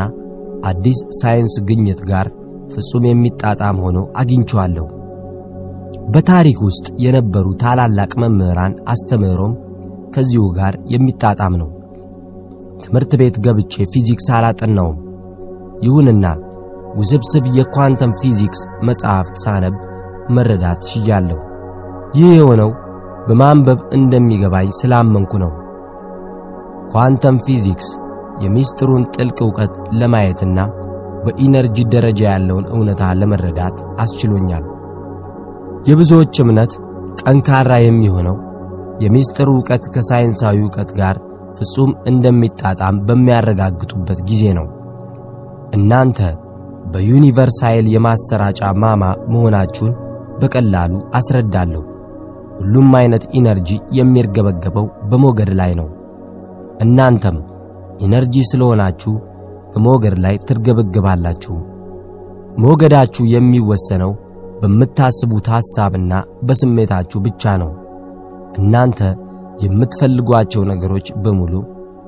አዲስ 0.64 1.00
ሳይንስ 1.20 1.54
ግኝት 1.68 2.00
ጋር 2.10 2.26
ፍጹም 2.74 3.04
የሚጣጣም 3.08 3.76
ሆኖ 3.84 3.98
አግኝቼዋለሁ። 4.16 4.86
በታሪክ 6.14 6.58
ውስጥ 6.68 6.86
የነበሩ 7.04 7.46
ታላላቅ 7.62 8.12
መምህራን 8.22 8.74
አስተምህሮም 8.88 9.54
ከዚሁ 10.16 10.44
ጋር 10.58 10.78
የሚጣጣም 10.86 11.54
ነው። 11.62 11.68
ትምህርት 12.82 13.12
ቤት 13.20 13.38
ገብቼ 13.46 13.84
ፊዚክስ 13.92 14.28
አላጠናሁም። 14.36 14.98
ይሁንና 15.80 16.26
ውስብስብ 16.98 17.44
የኳንተም 17.56 18.12
ፊዚክስ 18.20 18.60
መጽሐፍት 18.82 19.36
ሳነብ 19.44 19.74
መረዳት 20.30 20.80
ችያለሁ። 20.90 21.38
ይህ 22.14 22.30
የሆነው 22.36 22.70
በማንበብ 23.28 23.80
እንደሚገባኝ 23.96 24.68
ስላመንኩ 24.78 25.32
ነው። 25.42 25.52
ኳንተም 26.92 27.36
ፊዚክስ 27.46 27.88
የሚስጥሩን 28.44 29.04
ጥልቅ 29.14 29.38
ዕውቀት 29.46 29.74
ለማየትና 29.92 30.58
በኢነርጂ 31.24 31.78
ደረጃ 31.94 32.20
ያለውን 32.28 32.66
እውነታ 32.72 33.12
ለመረዳት 33.20 33.78
አስችሎኛል። 34.00 34.64
የብዙዎች 35.88 36.34
እምነት 36.44 36.72
ጠንካራ 37.22 37.72
የሚሆነው 37.80 38.36
የሚስጥሩ 39.04 39.48
ዕውቀት 39.56 39.84
ከሳይንሳዊ 39.94 40.58
ዕውቀት 40.64 40.90
ጋር 40.98 41.16
ፍጹም 41.58 41.90
እንደሚጣጣም 42.06 42.98
በሚያረጋግጡበት 43.06 44.20
ጊዜ 44.28 44.44
ነው። 44.58 44.66
እናንተ 45.72 46.18
በዩኒቨርስ 46.92 47.58
የማሰራጫ 47.94 48.60
ማማ 48.82 49.02
መሆናችሁን 49.32 49.92
በቀላሉ 50.40 50.92
አስረዳለሁ። 51.14 51.82
ሁሉም 52.58 52.90
አይነት 52.98 53.24
ኢነርጂ 53.38 53.68
የሚርገበገበው 53.98 54.86
በሞገድ 55.10 55.50
ላይ 55.60 55.72
ነው። 55.80 55.88
እናንተም 56.80 57.36
ኢነርጂ 58.00 58.42
ስለሆናችሁ 58.50 59.12
በሞገድ 59.72 60.14
ላይ 60.24 60.36
ትርገበገባላችሁ። 60.48 61.56
ሞገዳችሁ 62.58 63.24
የሚወሰነው 63.32 64.12
በምታስቡት 64.60 65.46
ሐሳብና 65.54 66.12
በስሜታችሁ 66.42 67.18
ብቻ 67.26 67.52
ነው። 67.62 67.70
እናንተ 68.58 69.00
የምትፈልጓቸው 69.64 70.62
ነገሮች 70.70 71.08
በሙሉ 71.22 71.54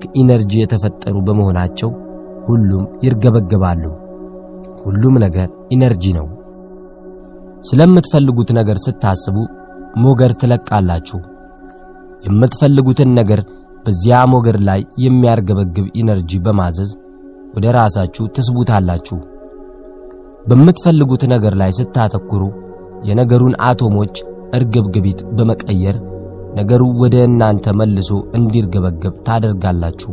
ከኢነርጂ 0.02 0.52
የተፈጠሩ 0.60 1.16
በመሆናቸው 1.26 1.90
ሁሉም 2.46 2.84
ይርገበገባሉ። 3.04 3.84
ሁሉም 4.82 5.14
ነገር 5.24 5.48
ኢነርጂ 5.70 6.04
ነው። 6.18 6.26
ስለምትፈልጉት 7.68 8.50
ነገር 8.52 8.76
ስታስቡ 8.84 9.36
ሞገድ 10.02 10.32
ትለቃላችሁ። 10.40 11.18
የምትፈልጉትን 12.26 13.10
ነገር 13.18 13.40
በዚያ 13.84 14.18
ሞገድ 14.32 14.58
ላይ 14.68 14.80
የሚያርገበግብ 15.04 15.86
ኢነርጂ 16.00 16.40
በማዘዝ 16.44 16.90
ወደ 17.54 17.66
ራሳችሁ 17.78 18.24
ትስቡታላችሁ። 18.36 19.18
በምትፈልጉት 20.46 21.22
ነገር 21.32 21.54
ላይ 21.54 21.70
ስታተኩሩ 21.78 22.42
የነገሩን 23.08 23.54
አቶሞች 23.68 24.14
እርግብግቢት 24.54 25.20
በመቀየር 25.36 25.96
ነገሩ 26.58 26.82
ወደ 27.02 27.16
እናንተ 27.28 27.66
መልሶ 27.80 28.10
እንዲርገበገብ 28.38 29.14
ታደርጋላችሁ። 29.26 30.12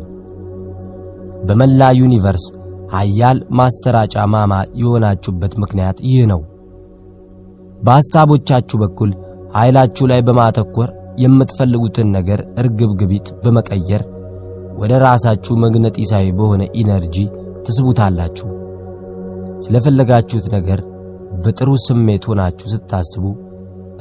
በመላ 1.47 1.81
ዩኒቨርስ 1.99 2.45
ኃያል 2.93 3.39
ማሰራጫ 3.57 4.15
ማማ 4.33 4.53
የሆናችሁበት 4.79 5.53
ምክንያት 5.63 5.97
ይህ 6.07 6.21
ነው። 6.31 6.41
በሐሳቦቻችሁ 7.83 8.77
በኩል 8.83 9.11
ኃይላችሁ 9.55 10.05
ላይ 10.11 10.21
በማተኮር 10.27 10.89
የምትፈልጉትን 11.23 12.07
ነገር 12.17 12.39
እርግብግቢት 12.61 13.27
በመቀየር 13.43 14.03
ወደ 14.77 14.93
ራሳችሁ 15.05 15.53
መግነጢሳዊ 15.63 16.25
በሆነ 16.37 16.63
ኢነርጂ 16.81 17.15
ትስቡታላችሁ። 17.65 18.47
ስለፈለጋችሁት 19.65 20.47
ነገር 20.55 20.79
በጥሩ 21.43 21.69
ስሜት 21.85 22.23
ሆናችሁ 22.29 22.67
ስታስቡ 22.73 23.23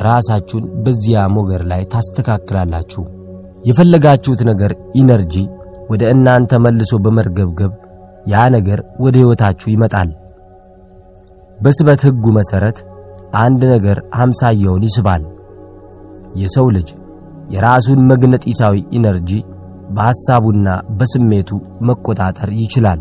ራሳችሁን 0.00 0.64
በዚያ 0.84 1.20
ሞገድ 1.34 1.62
ላይ 1.70 1.82
ታስተካክላላችሁ። 1.92 3.02
የፈለጋችሁት 3.68 4.40
ነገር 4.50 4.72
ኢነርጂ 4.94 5.34
ወደ 5.88 6.02
እናንተ 6.14 6.52
መልሶ 6.64 6.92
በመርገብገብ 7.04 7.72
ያ 8.32 8.44
ነገር 8.56 8.80
ወደ 9.04 9.14
ሕይወታችሁ 9.20 9.68
ይመጣል። 9.72 10.10
በስበት 11.58 12.00
ሕጉ 12.06 12.24
መሠረት 12.38 12.78
አንድ 13.40 13.60
ነገር 13.72 13.98
አምሳያውን 14.20 14.84
ይስባል። 14.86 15.22
የሰው 16.40 16.66
ልጅ 16.76 16.88
የራሱን 17.54 18.00
መግነጢሳዊ 18.10 18.76
ኢነርጂ 18.96 19.30
በሐሳቡና 19.94 20.68
በስሜቱ 20.98 21.50
መቆጣጠር 21.88 22.50
ይችላል። 22.60 23.00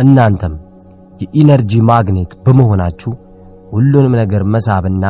እናንተም 0.00 0.54
የኢነርጂ 1.20 1.72
ማግኔት 1.90 2.30
በመሆናችሁ 2.44 3.12
ሁሉንም 3.72 4.14
ነገር 4.20 4.42
መሳብና 4.54 5.04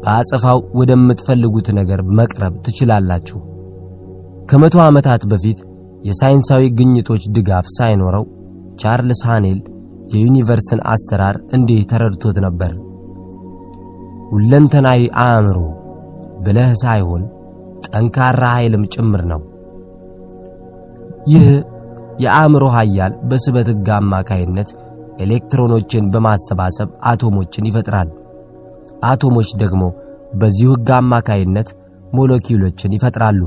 በአጸፋው 0.00 0.58
ወደምትፈልጉት 0.78 1.68
ነገር 1.78 2.00
መቅረብ 2.18 2.54
ትችላላችሁ። 2.66 3.38
ከመቶ 4.48 4.76
ዓመታት 4.86 5.22
በፊት 5.30 5.58
የሳይንሳዊ 6.04 6.64
ግኝቶች 6.78 7.22
ድጋፍ 7.36 7.66
ሳይኖረው 7.76 8.24
ቻርልስ 8.80 9.20
ሃኔል 9.28 9.58
የዩኒቨርስን 10.12 10.80
አሰራር 10.92 11.36
እንዲህ 11.56 11.80
ተረድቶት 11.90 12.38
ነበር። 12.46 12.72
ሁለንተናዊ 14.32 15.00
አእምሮ 15.22 15.58
ብልህ 16.44 16.70
ሳይሆን 16.82 17.22
ጠንካራ 17.86 18.42
ኃይልም 18.56 18.84
ጭምር 18.94 19.22
ነው። 19.32 19.40
ይህ 21.32 21.46
የአእምሮ 22.22 22.64
ኃይል 22.74 23.12
በስበት 23.28 23.68
ሕግ 23.72 23.88
አማካይነት 23.98 24.68
ኤሌክትሮኖችን 25.24 26.08
በማሰባሰብ 26.12 26.88
አቶሞችን 27.10 27.68
ይፈጥራል። 27.70 28.08
አቶሞች 29.04 29.48
ደግሞ 29.62 29.82
በዚሁ 30.34 30.70
ሕግ 30.76 30.90
አማካይነት 30.98 31.68
ሞለኪውሎችን 32.14 32.94
ይፈጥራሉ። 32.96 33.40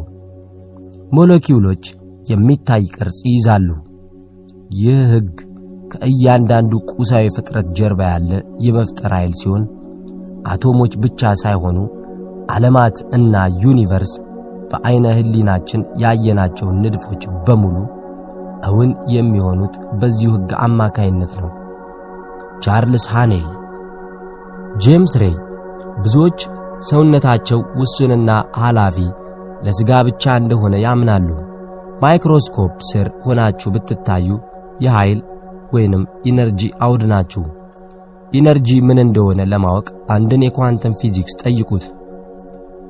ሞለኪውሎች 1.11 1.83
የሚታይ 2.27 2.85
ቅርጽ 2.95 3.19
ይይዛሉ። 3.27 3.69
ይህ 4.77 5.01
ሕግ 5.11 5.33
ከእያንዳንዱ 5.91 6.71
ቁሳዊ 6.93 7.25
ፍጥረት 7.35 7.67
ጀርባ 7.77 8.01
ያለ 8.11 8.31
የመፍጠር 8.65 9.11
ኃይል 9.17 9.33
ሲሆን 9.41 9.63
አቶሞች 10.47 10.93
ብቻ 11.03 11.31
ሳይሆኑ 11.43 11.77
ዓለማት 12.55 12.97
እና 13.17 13.33
ዩኒቨርስ 13.63 14.13
በዐይነ 14.71 15.07
ሕሊናችን 15.17 15.81
ያየናቸውን 16.03 16.81
ንድፎች 16.83 17.23
በሙሉ 17.45 17.75
እውን 18.67 18.91
የሚሆኑት 19.13 19.75
በዚሁ 19.99 20.31
ሕግ 20.35 20.51
አማካይነት 20.65 21.33
ነው። 21.41 21.49
ቻርልስ 22.63 23.05
ሃኔል። 23.13 23.47
ጄምስ 24.83 25.13
ሬይ 25.21 25.35
ብዙዎች 26.01 26.39
ሰውነታቸው 26.89 27.59
ውሱንና 27.79 28.29
ኃላፊ 28.61 28.97
ሥጋ 29.65 29.91
ብቻ 30.07 30.33
እንደሆነ 30.41 30.75
ያምናሉ። 30.83 31.27
ማይክሮስኮፕ 32.01 32.73
ስር 32.89 33.07
ሆናችሁ 33.23 33.69
ብትታዩ 33.75 34.27
የኃይል 34.83 35.19
ወይንም 35.73 36.03
ኢነርጂ 36.29 36.61
አውድ 36.85 37.03
ናችሁ። 37.11 37.43
ኢነርጂ 38.31 38.69
ምን 38.87 38.99
እንደሆነ 39.03 39.41
ለማወቅ 39.51 39.87
አንድን 40.15 40.41
የኳንተም 40.45 40.97
ፊዚክስ 40.99 41.37
ጠይቁት። 41.43 41.85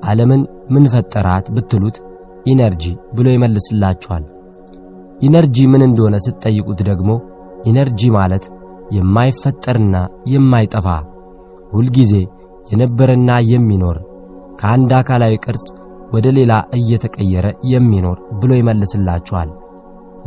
ዓለምን 0.08 0.42
ምን 0.70 0.86
ፈጠራት 0.94 1.46
ብትሉት 1.56 1.98
ኢነርጂ 2.46 2.84
ብሎ 3.16 3.28
ይመልስላችኋል። 3.36 4.26
ኢነርጂ 5.22 5.58
ምን 5.72 5.84
እንደሆነ 5.88 6.16
ስትጠይቁት 6.26 6.80
ደግሞ 6.90 7.10
ኢነርጂ 7.66 8.10
ማለት 8.18 8.44
የማይፈጠርና 8.98 9.96
የማይጠፋ 10.34 10.88
ሁልጊዜ 11.72 12.14
የነበረና 12.68 13.32
የሚኖር 13.52 13.98
ከአንድ 14.60 14.92
አካላዊ 15.00 15.34
ቅርጽ 15.46 15.66
ወደ 16.14 16.28
ሌላ 16.38 16.54
እየተቀየረ 16.78 17.48
የሚኖር 17.72 18.18
ብሎ 18.40 18.52
ይመልስላችኋል። 18.60 19.50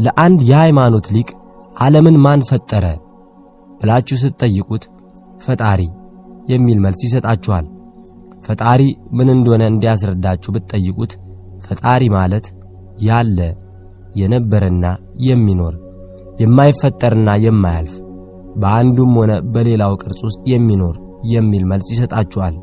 ለአንድ 0.04 0.40
የሃይማኖት 0.50 1.06
ሊቅ 1.14 1.28
ዓለምን 1.76 2.16
ማን 2.24 2.40
ፈጠረ 2.50 2.84
ብላችሁ 3.80 4.16
ስትጠይቁት 4.22 4.84
ፈጣሪ 5.44 5.80
የሚል 6.50 6.78
መልስ 6.84 7.00
ይሰጣችኋል። 7.06 7.66
ፈጣሪ 8.46 8.82
ምን 9.16 9.28
እንደሆነ 9.34 9.62
እንዲያስረዳችሁ 9.72 10.50
ብትጠይቁት 10.54 11.12
ፈጣሪ 11.64 12.02
ማለት 12.16 12.46
ያለ 13.02 13.38
የነበረና 14.14 14.84
የሚኖር 15.26 15.74
የማይፈጠርና 16.40 17.30
የማያልፍ 17.44 17.94
በአንዱም 18.60 19.12
ሆነ 19.18 19.32
በሌላው 19.52 19.92
ቅርጽ 20.02 20.20
ውስጥ 20.28 20.42
የሚኖር 20.52 20.94
የሚል 21.32 21.64
መልስ 21.70 21.88
ይሰጣችኋል። 21.94 22.54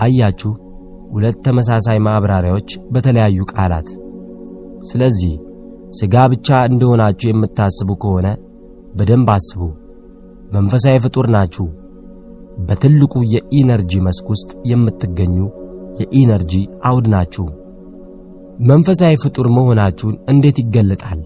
አያችሁ፣ 0.00 0.50
ሁለት 1.12 1.36
ተመሳሳይ 1.46 1.98
ማብራሪያዎች 2.06 2.70
በተለያዩ 2.92 3.46
ቃላት። 3.52 3.88
ስለዚህ 4.90 5.32
ሥጋ 5.98 6.14
ብቻ 6.32 6.58
እንደሆናችሁ 6.68 7.28
የምታስቡ 7.30 7.90
ከሆነ 8.02 8.28
በደንብ 8.96 9.28
አስቡ። 9.34 9.60
መንፈሳዊ 10.54 10.96
ፍጡር 11.04 11.26
ናችሁ። 11.34 11.66
በትልቁ 12.66 13.14
የኢነርጂ 13.34 13.92
መስክ 14.06 14.26
ውስጥ 14.32 14.50
የምትገኙ 14.70 15.36
የኢነርጂ 16.00 16.54
አውድ 16.84 17.06
ናችሁ። 17.14 17.46
መንፈሳዊ 18.68 19.14
ፍጡር 19.22 19.46
መሆናችሁን 19.56 20.16
እንዴት 20.32 20.56
ይገለጣል? 20.62 21.20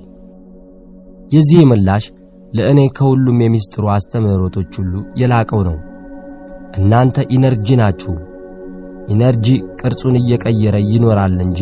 የዚህ 1.33 1.61
ምላሽ 1.71 2.05
ለእኔ 2.53 2.81
ከሁሉም 2.97 3.39
የሚስጥሩ 3.43 3.85
አስተምህሮቶች 3.95 4.73
ሁሉ 4.81 4.93
የላቀው 5.21 5.63
ነው። 5.69 5.77
እናንተ 6.79 7.27
ኢነርጂ 7.35 7.69
ናችሁ። 7.81 8.15
ኢነርጂ 9.09 9.47
ቅርጹን 9.81 10.17
እየቀየረ 10.21 10.77
ይኖራል 10.91 11.37
እንጂ 11.45 11.61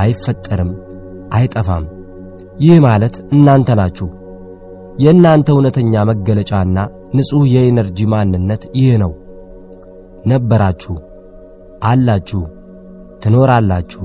አይፈጠርም፣ 0.00 0.70
አይጠፋም። 1.36 1.84
ይህ 2.60 2.78
ማለት 2.86 3.14
እናንተ 3.34 3.70
ናችሁ። 3.80 4.08
የእናንተ 5.02 5.48
እውነተኛ 5.54 6.02
መገለጫና 6.10 6.78
ንጹሕ 7.16 7.44
የኢነርጂ 7.52 7.98
ማንነት 8.12 8.62
ይህ 8.78 8.92
ነው። 9.02 9.12
ነበራችሁ፣ 10.26 10.94
አላችሁ፣ 11.82 12.42
ትኖራላችሁ 13.22 14.04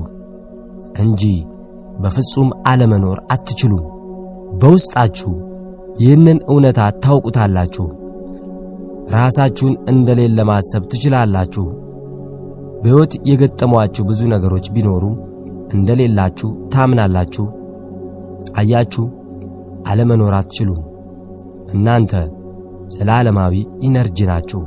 እንጂ 0.98 1.22
በፍጹም 2.02 2.48
አለመኖር 2.66 3.18
አትችሉም። 3.34 3.84
በውስጣችሁ 4.60 5.32
ይህንን 6.00 6.38
እውነታ 6.48 6.80
ታውቁታላችሁ። 7.04 7.86
ራሳችሁን 9.14 9.74
እንደሌለ 9.88 10.38
ማሰብ 10.42 10.82
ትችላላችሁ። 10.92 11.64
በሕይወት 12.76 13.12
የገጠሟችሁ 13.28 14.04
ብዙ 14.08 14.20
ነገሮች 14.32 14.66
ቢኖሩም 14.74 15.14
እንደሌላችሁ 15.74 16.50
ታምናላችሁ። 16.72 17.44
አያችሁ፣ 18.58 19.04
አለመኖር 19.90 20.34
አትችሉም። 20.38 20.80
እናንተ 21.74 22.12
ዘላለማዊ 22.94 23.54
ኢነርጂ 23.82 24.18
ናችሁ። 24.30 24.60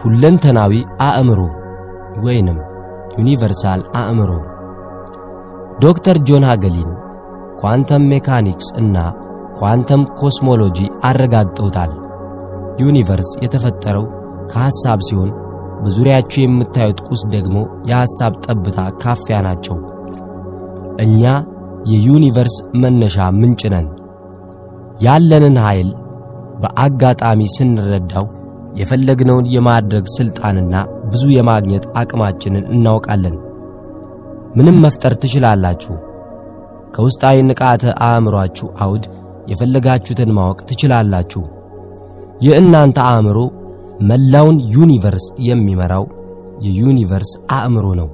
ሁለንተናዊ 0.00 0.72
አእምሮ 1.06 1.40
ወይንም 2.24 2.58
universal 3.18 3.80
አእምሮ 4.00 4.30
ዶክተር 5.80 6.16
ጆን 6.28 6.44
ሃገሊን 6.48 6.90
quantum 7.60 8.04
mechanics 8.10 8.68
እና 8.80 8.96
quantum 9.60 10.02
cosmology 10.20 10.78
አረጋግጠውታል። 11.04 11.92
universe 12.78 13.30
የተፈጠረው 13.42 14.06
ከሐሳብ 14.50 14.98
ሲሆን 15.06 15.30
በዙሪያችሁ 15.82 16.40
የምታዩት 16.42 16.98
ቁስ 17.08 17.20
ደግሞ 17.34 17.56
የሐሳብ 17.88 18.34
ጠብታ 18.46 18.78
ካፊያ 19.02 19.36
ናቸው። 19.46 19.76
እኛ 21.04 21.22
የ 21.90 22.03
universe 22.03 22.54
መነሻ 22.82 23.26
ምንጭ 23.38 23.62
ነን። 23.74 23.88
ያለንን 25.04 25.56
ኃይል 25.64 25.88
በአጋጣሚ 26.62 27.40
ስንረዳው 27.56 28.26
የፈለግነውን 28.76 29.46
የማድረግ 29.54 30.06
ሥልጣንና 30.14 30.74
ብዙ 31.04 31.24
የማግኘት 31.34 31.84
አቅማችንን 32.00 32.64
እናውቃለን። 32.74 33.36
ምንም 34.56 34.80
መፍጠር 34.84 35.14
ትችላላችሁ። 35.22 35.94
ከውስጣዊ 36.94 37.36
ንቃተ 37.48 37.84
አእምሯችሁ 38.06 38.68
አውድ 38.84 39.04
የፈለጋችሁትን 39.46 40.30
ማወቅ 40.36 40.58
ትችላላችሁ። 40.68 41.42
የእናንተ 42.46 42.98
አእምሮ 43.10 43.38
መላውን 44.02 44.56
universe 44.74 45.26
የሚመራው 45.46 46.04
የዩኒቨርስ 46.66 47.32
አእምሮ 47.56 47.86
ነው። 48.00 48.08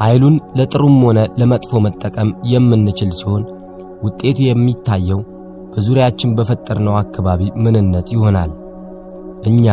ኃይሉን 0.00 0.36
ለጥሩም 0.58 0.96
ሆነ 1.04 1.20
ለመጥፎ 1.40 1.80
መጠቀም 1.86 2.28
የምንችል 2.52 3.10
ሲሆን 3.18 3.44
ውጤቱ 4.04 4.38
የሚታየው 4.46 5.20
በዙሪያችን 5.72 6.34
በፈጠርነው 6.38 6.94
አካባቢ 7.00 7.50
ምንነት 7.64 8.08
ይሆናል። 8.14 8.50
እኛ 9.42 9.66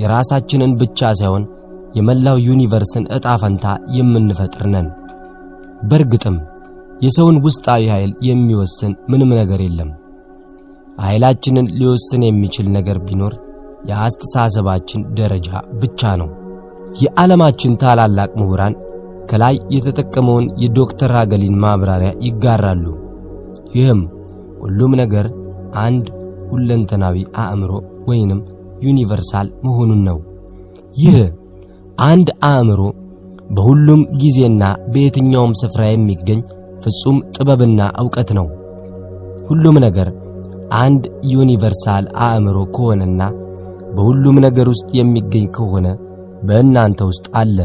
የራሳችንን 0.00 0.72
ብቻ 0.80 1.10
ሳይሆን 1.20 1.44
የመላው 1.96 2.36
ዩኒቨርስን 2.48 3.04
ዕጣ 3.16 3.28
ፈንታ 3.42 3.66
የምንፈጥር 3.96 4.64
ነን። 4.74 4.88
በእርግጥም 5.82 6.36
የሰውን 7.00 7.36
ውስጣዊ 7.44 7.82
ኃይል 7.92 8.10
የሚወስን 8.28 8.92
ምንም 9.08 9.30
ነገር 9.40 9.60
የለም። 9.64 9.90
ኃይላችንን 11.00 11.70
ሊወስን 11.78 12.22
የሚችል 12.26 12.66
ነገር 12.72 12.96
ቢኖር 13.06 13.34
የአስተሳሰባችን 13.88 15.06
ደረጃ 15.14 15.48
ብቻ 15.80 16.10
ነው። 16.20 16.28
የዓለማችን 17.02 17.78
ታላላቅ 17.82 18.30
ምሁራን 18.36 18.74
ከላይ 19.30 19.56
የተጠቀመውን 19.70 20.46
የዶክተር 20.62 21.12
አገሊን 21.16 21.58
ማብራሪያ 21.64 22.12
ይጋራሉ። 22.26 22.84
ይህም 23.74 24.00
ሁሉም 24.60 24.92
ነገር 25.02 25.26
አንድ 25.80 26.06
ሁለንተናዊ 26.50 27.16
አእምሮ 27.42 27.72
ወይንም 28.08 28.40
ዩኒቨርሳል 28.80 29.48
መሆኑን 29.64 30.00
ነው። 30.08 30.18
ይህ 30.96 31.18
አንድ 32.04 32.28
አእምሮ 32.48 32.80
በሁሉም 33.50 34.00
ጊዜና 34.16 34.62
በየትኛውም 34.92 35.56
ስፍራ 35.62 35.82
የሚገኝ 35.88 36.40
ፍጹም 36.82 37.16
ጥበብና 37.36 37.80
ዕውቀት 38.00 38.30
ነው። 38.38 38.46
ሁሉም 39.48 39.76
ነገር 39.86 40.08
አንድ 40.78 41.04
ዩኒቨርሳል 41.32 42.04
አእምሮ 42.26 42.58
ከሆነና 42.74 43.22
በሁሉም 43.94 44.36
ነገር 44.46 44.66
ውስጥ 44.72 44.88
የሚገኝ 44.98 45.46
ከሆነ 45.56 45.86
በእናንተ 46.42 47.00
ውስጥ 47.10 47.26
አለ። 47.40 47.58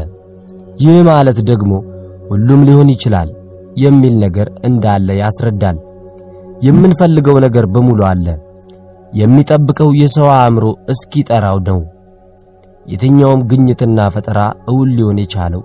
ይህ 0.82 0.96
ማለት 1.08 1.38
ደግሞ 1.50 1.72
ሁሉም 2.30 2.62
ሊሆን 2.68 2.88
ይችላል 2.94 3.28
የሚል 3.76 4.14
ነገር 4.24 4.48
እንዳለ 4.68 5.08
ያስረዳል። 5.20 5.78
የምንፈልገው 6.66 7.36
ነገር 7.44 7.64
በሙሉ 7.72 8.00
አለ። 8.10 8.26
የሚጠብቀው 9.12 9.90
የሰው 10.00 10.28
አእምሮ 10.36 10.64
እስኪጠራው 10.92 11.58
ነው። 11.68 11.78
የትኛውም 12.86 13.40
ግኝትና 13.50 14.00
ፈጠራ 14.14 14.40
እውን 14.70 14.90
ሊሆን 14.96 15.18
የቻለው 15.22 15.62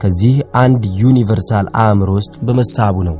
ከዚህ 0.00 0.34
አንድ 0.62 0.82
ዩኒቨርሳል 1.02 1.66
አእምሮ 1.82 2.08
ውስጥ 2.18 2.34
በመሳቡ 2.46 2.96
ነው። 3.08 3.16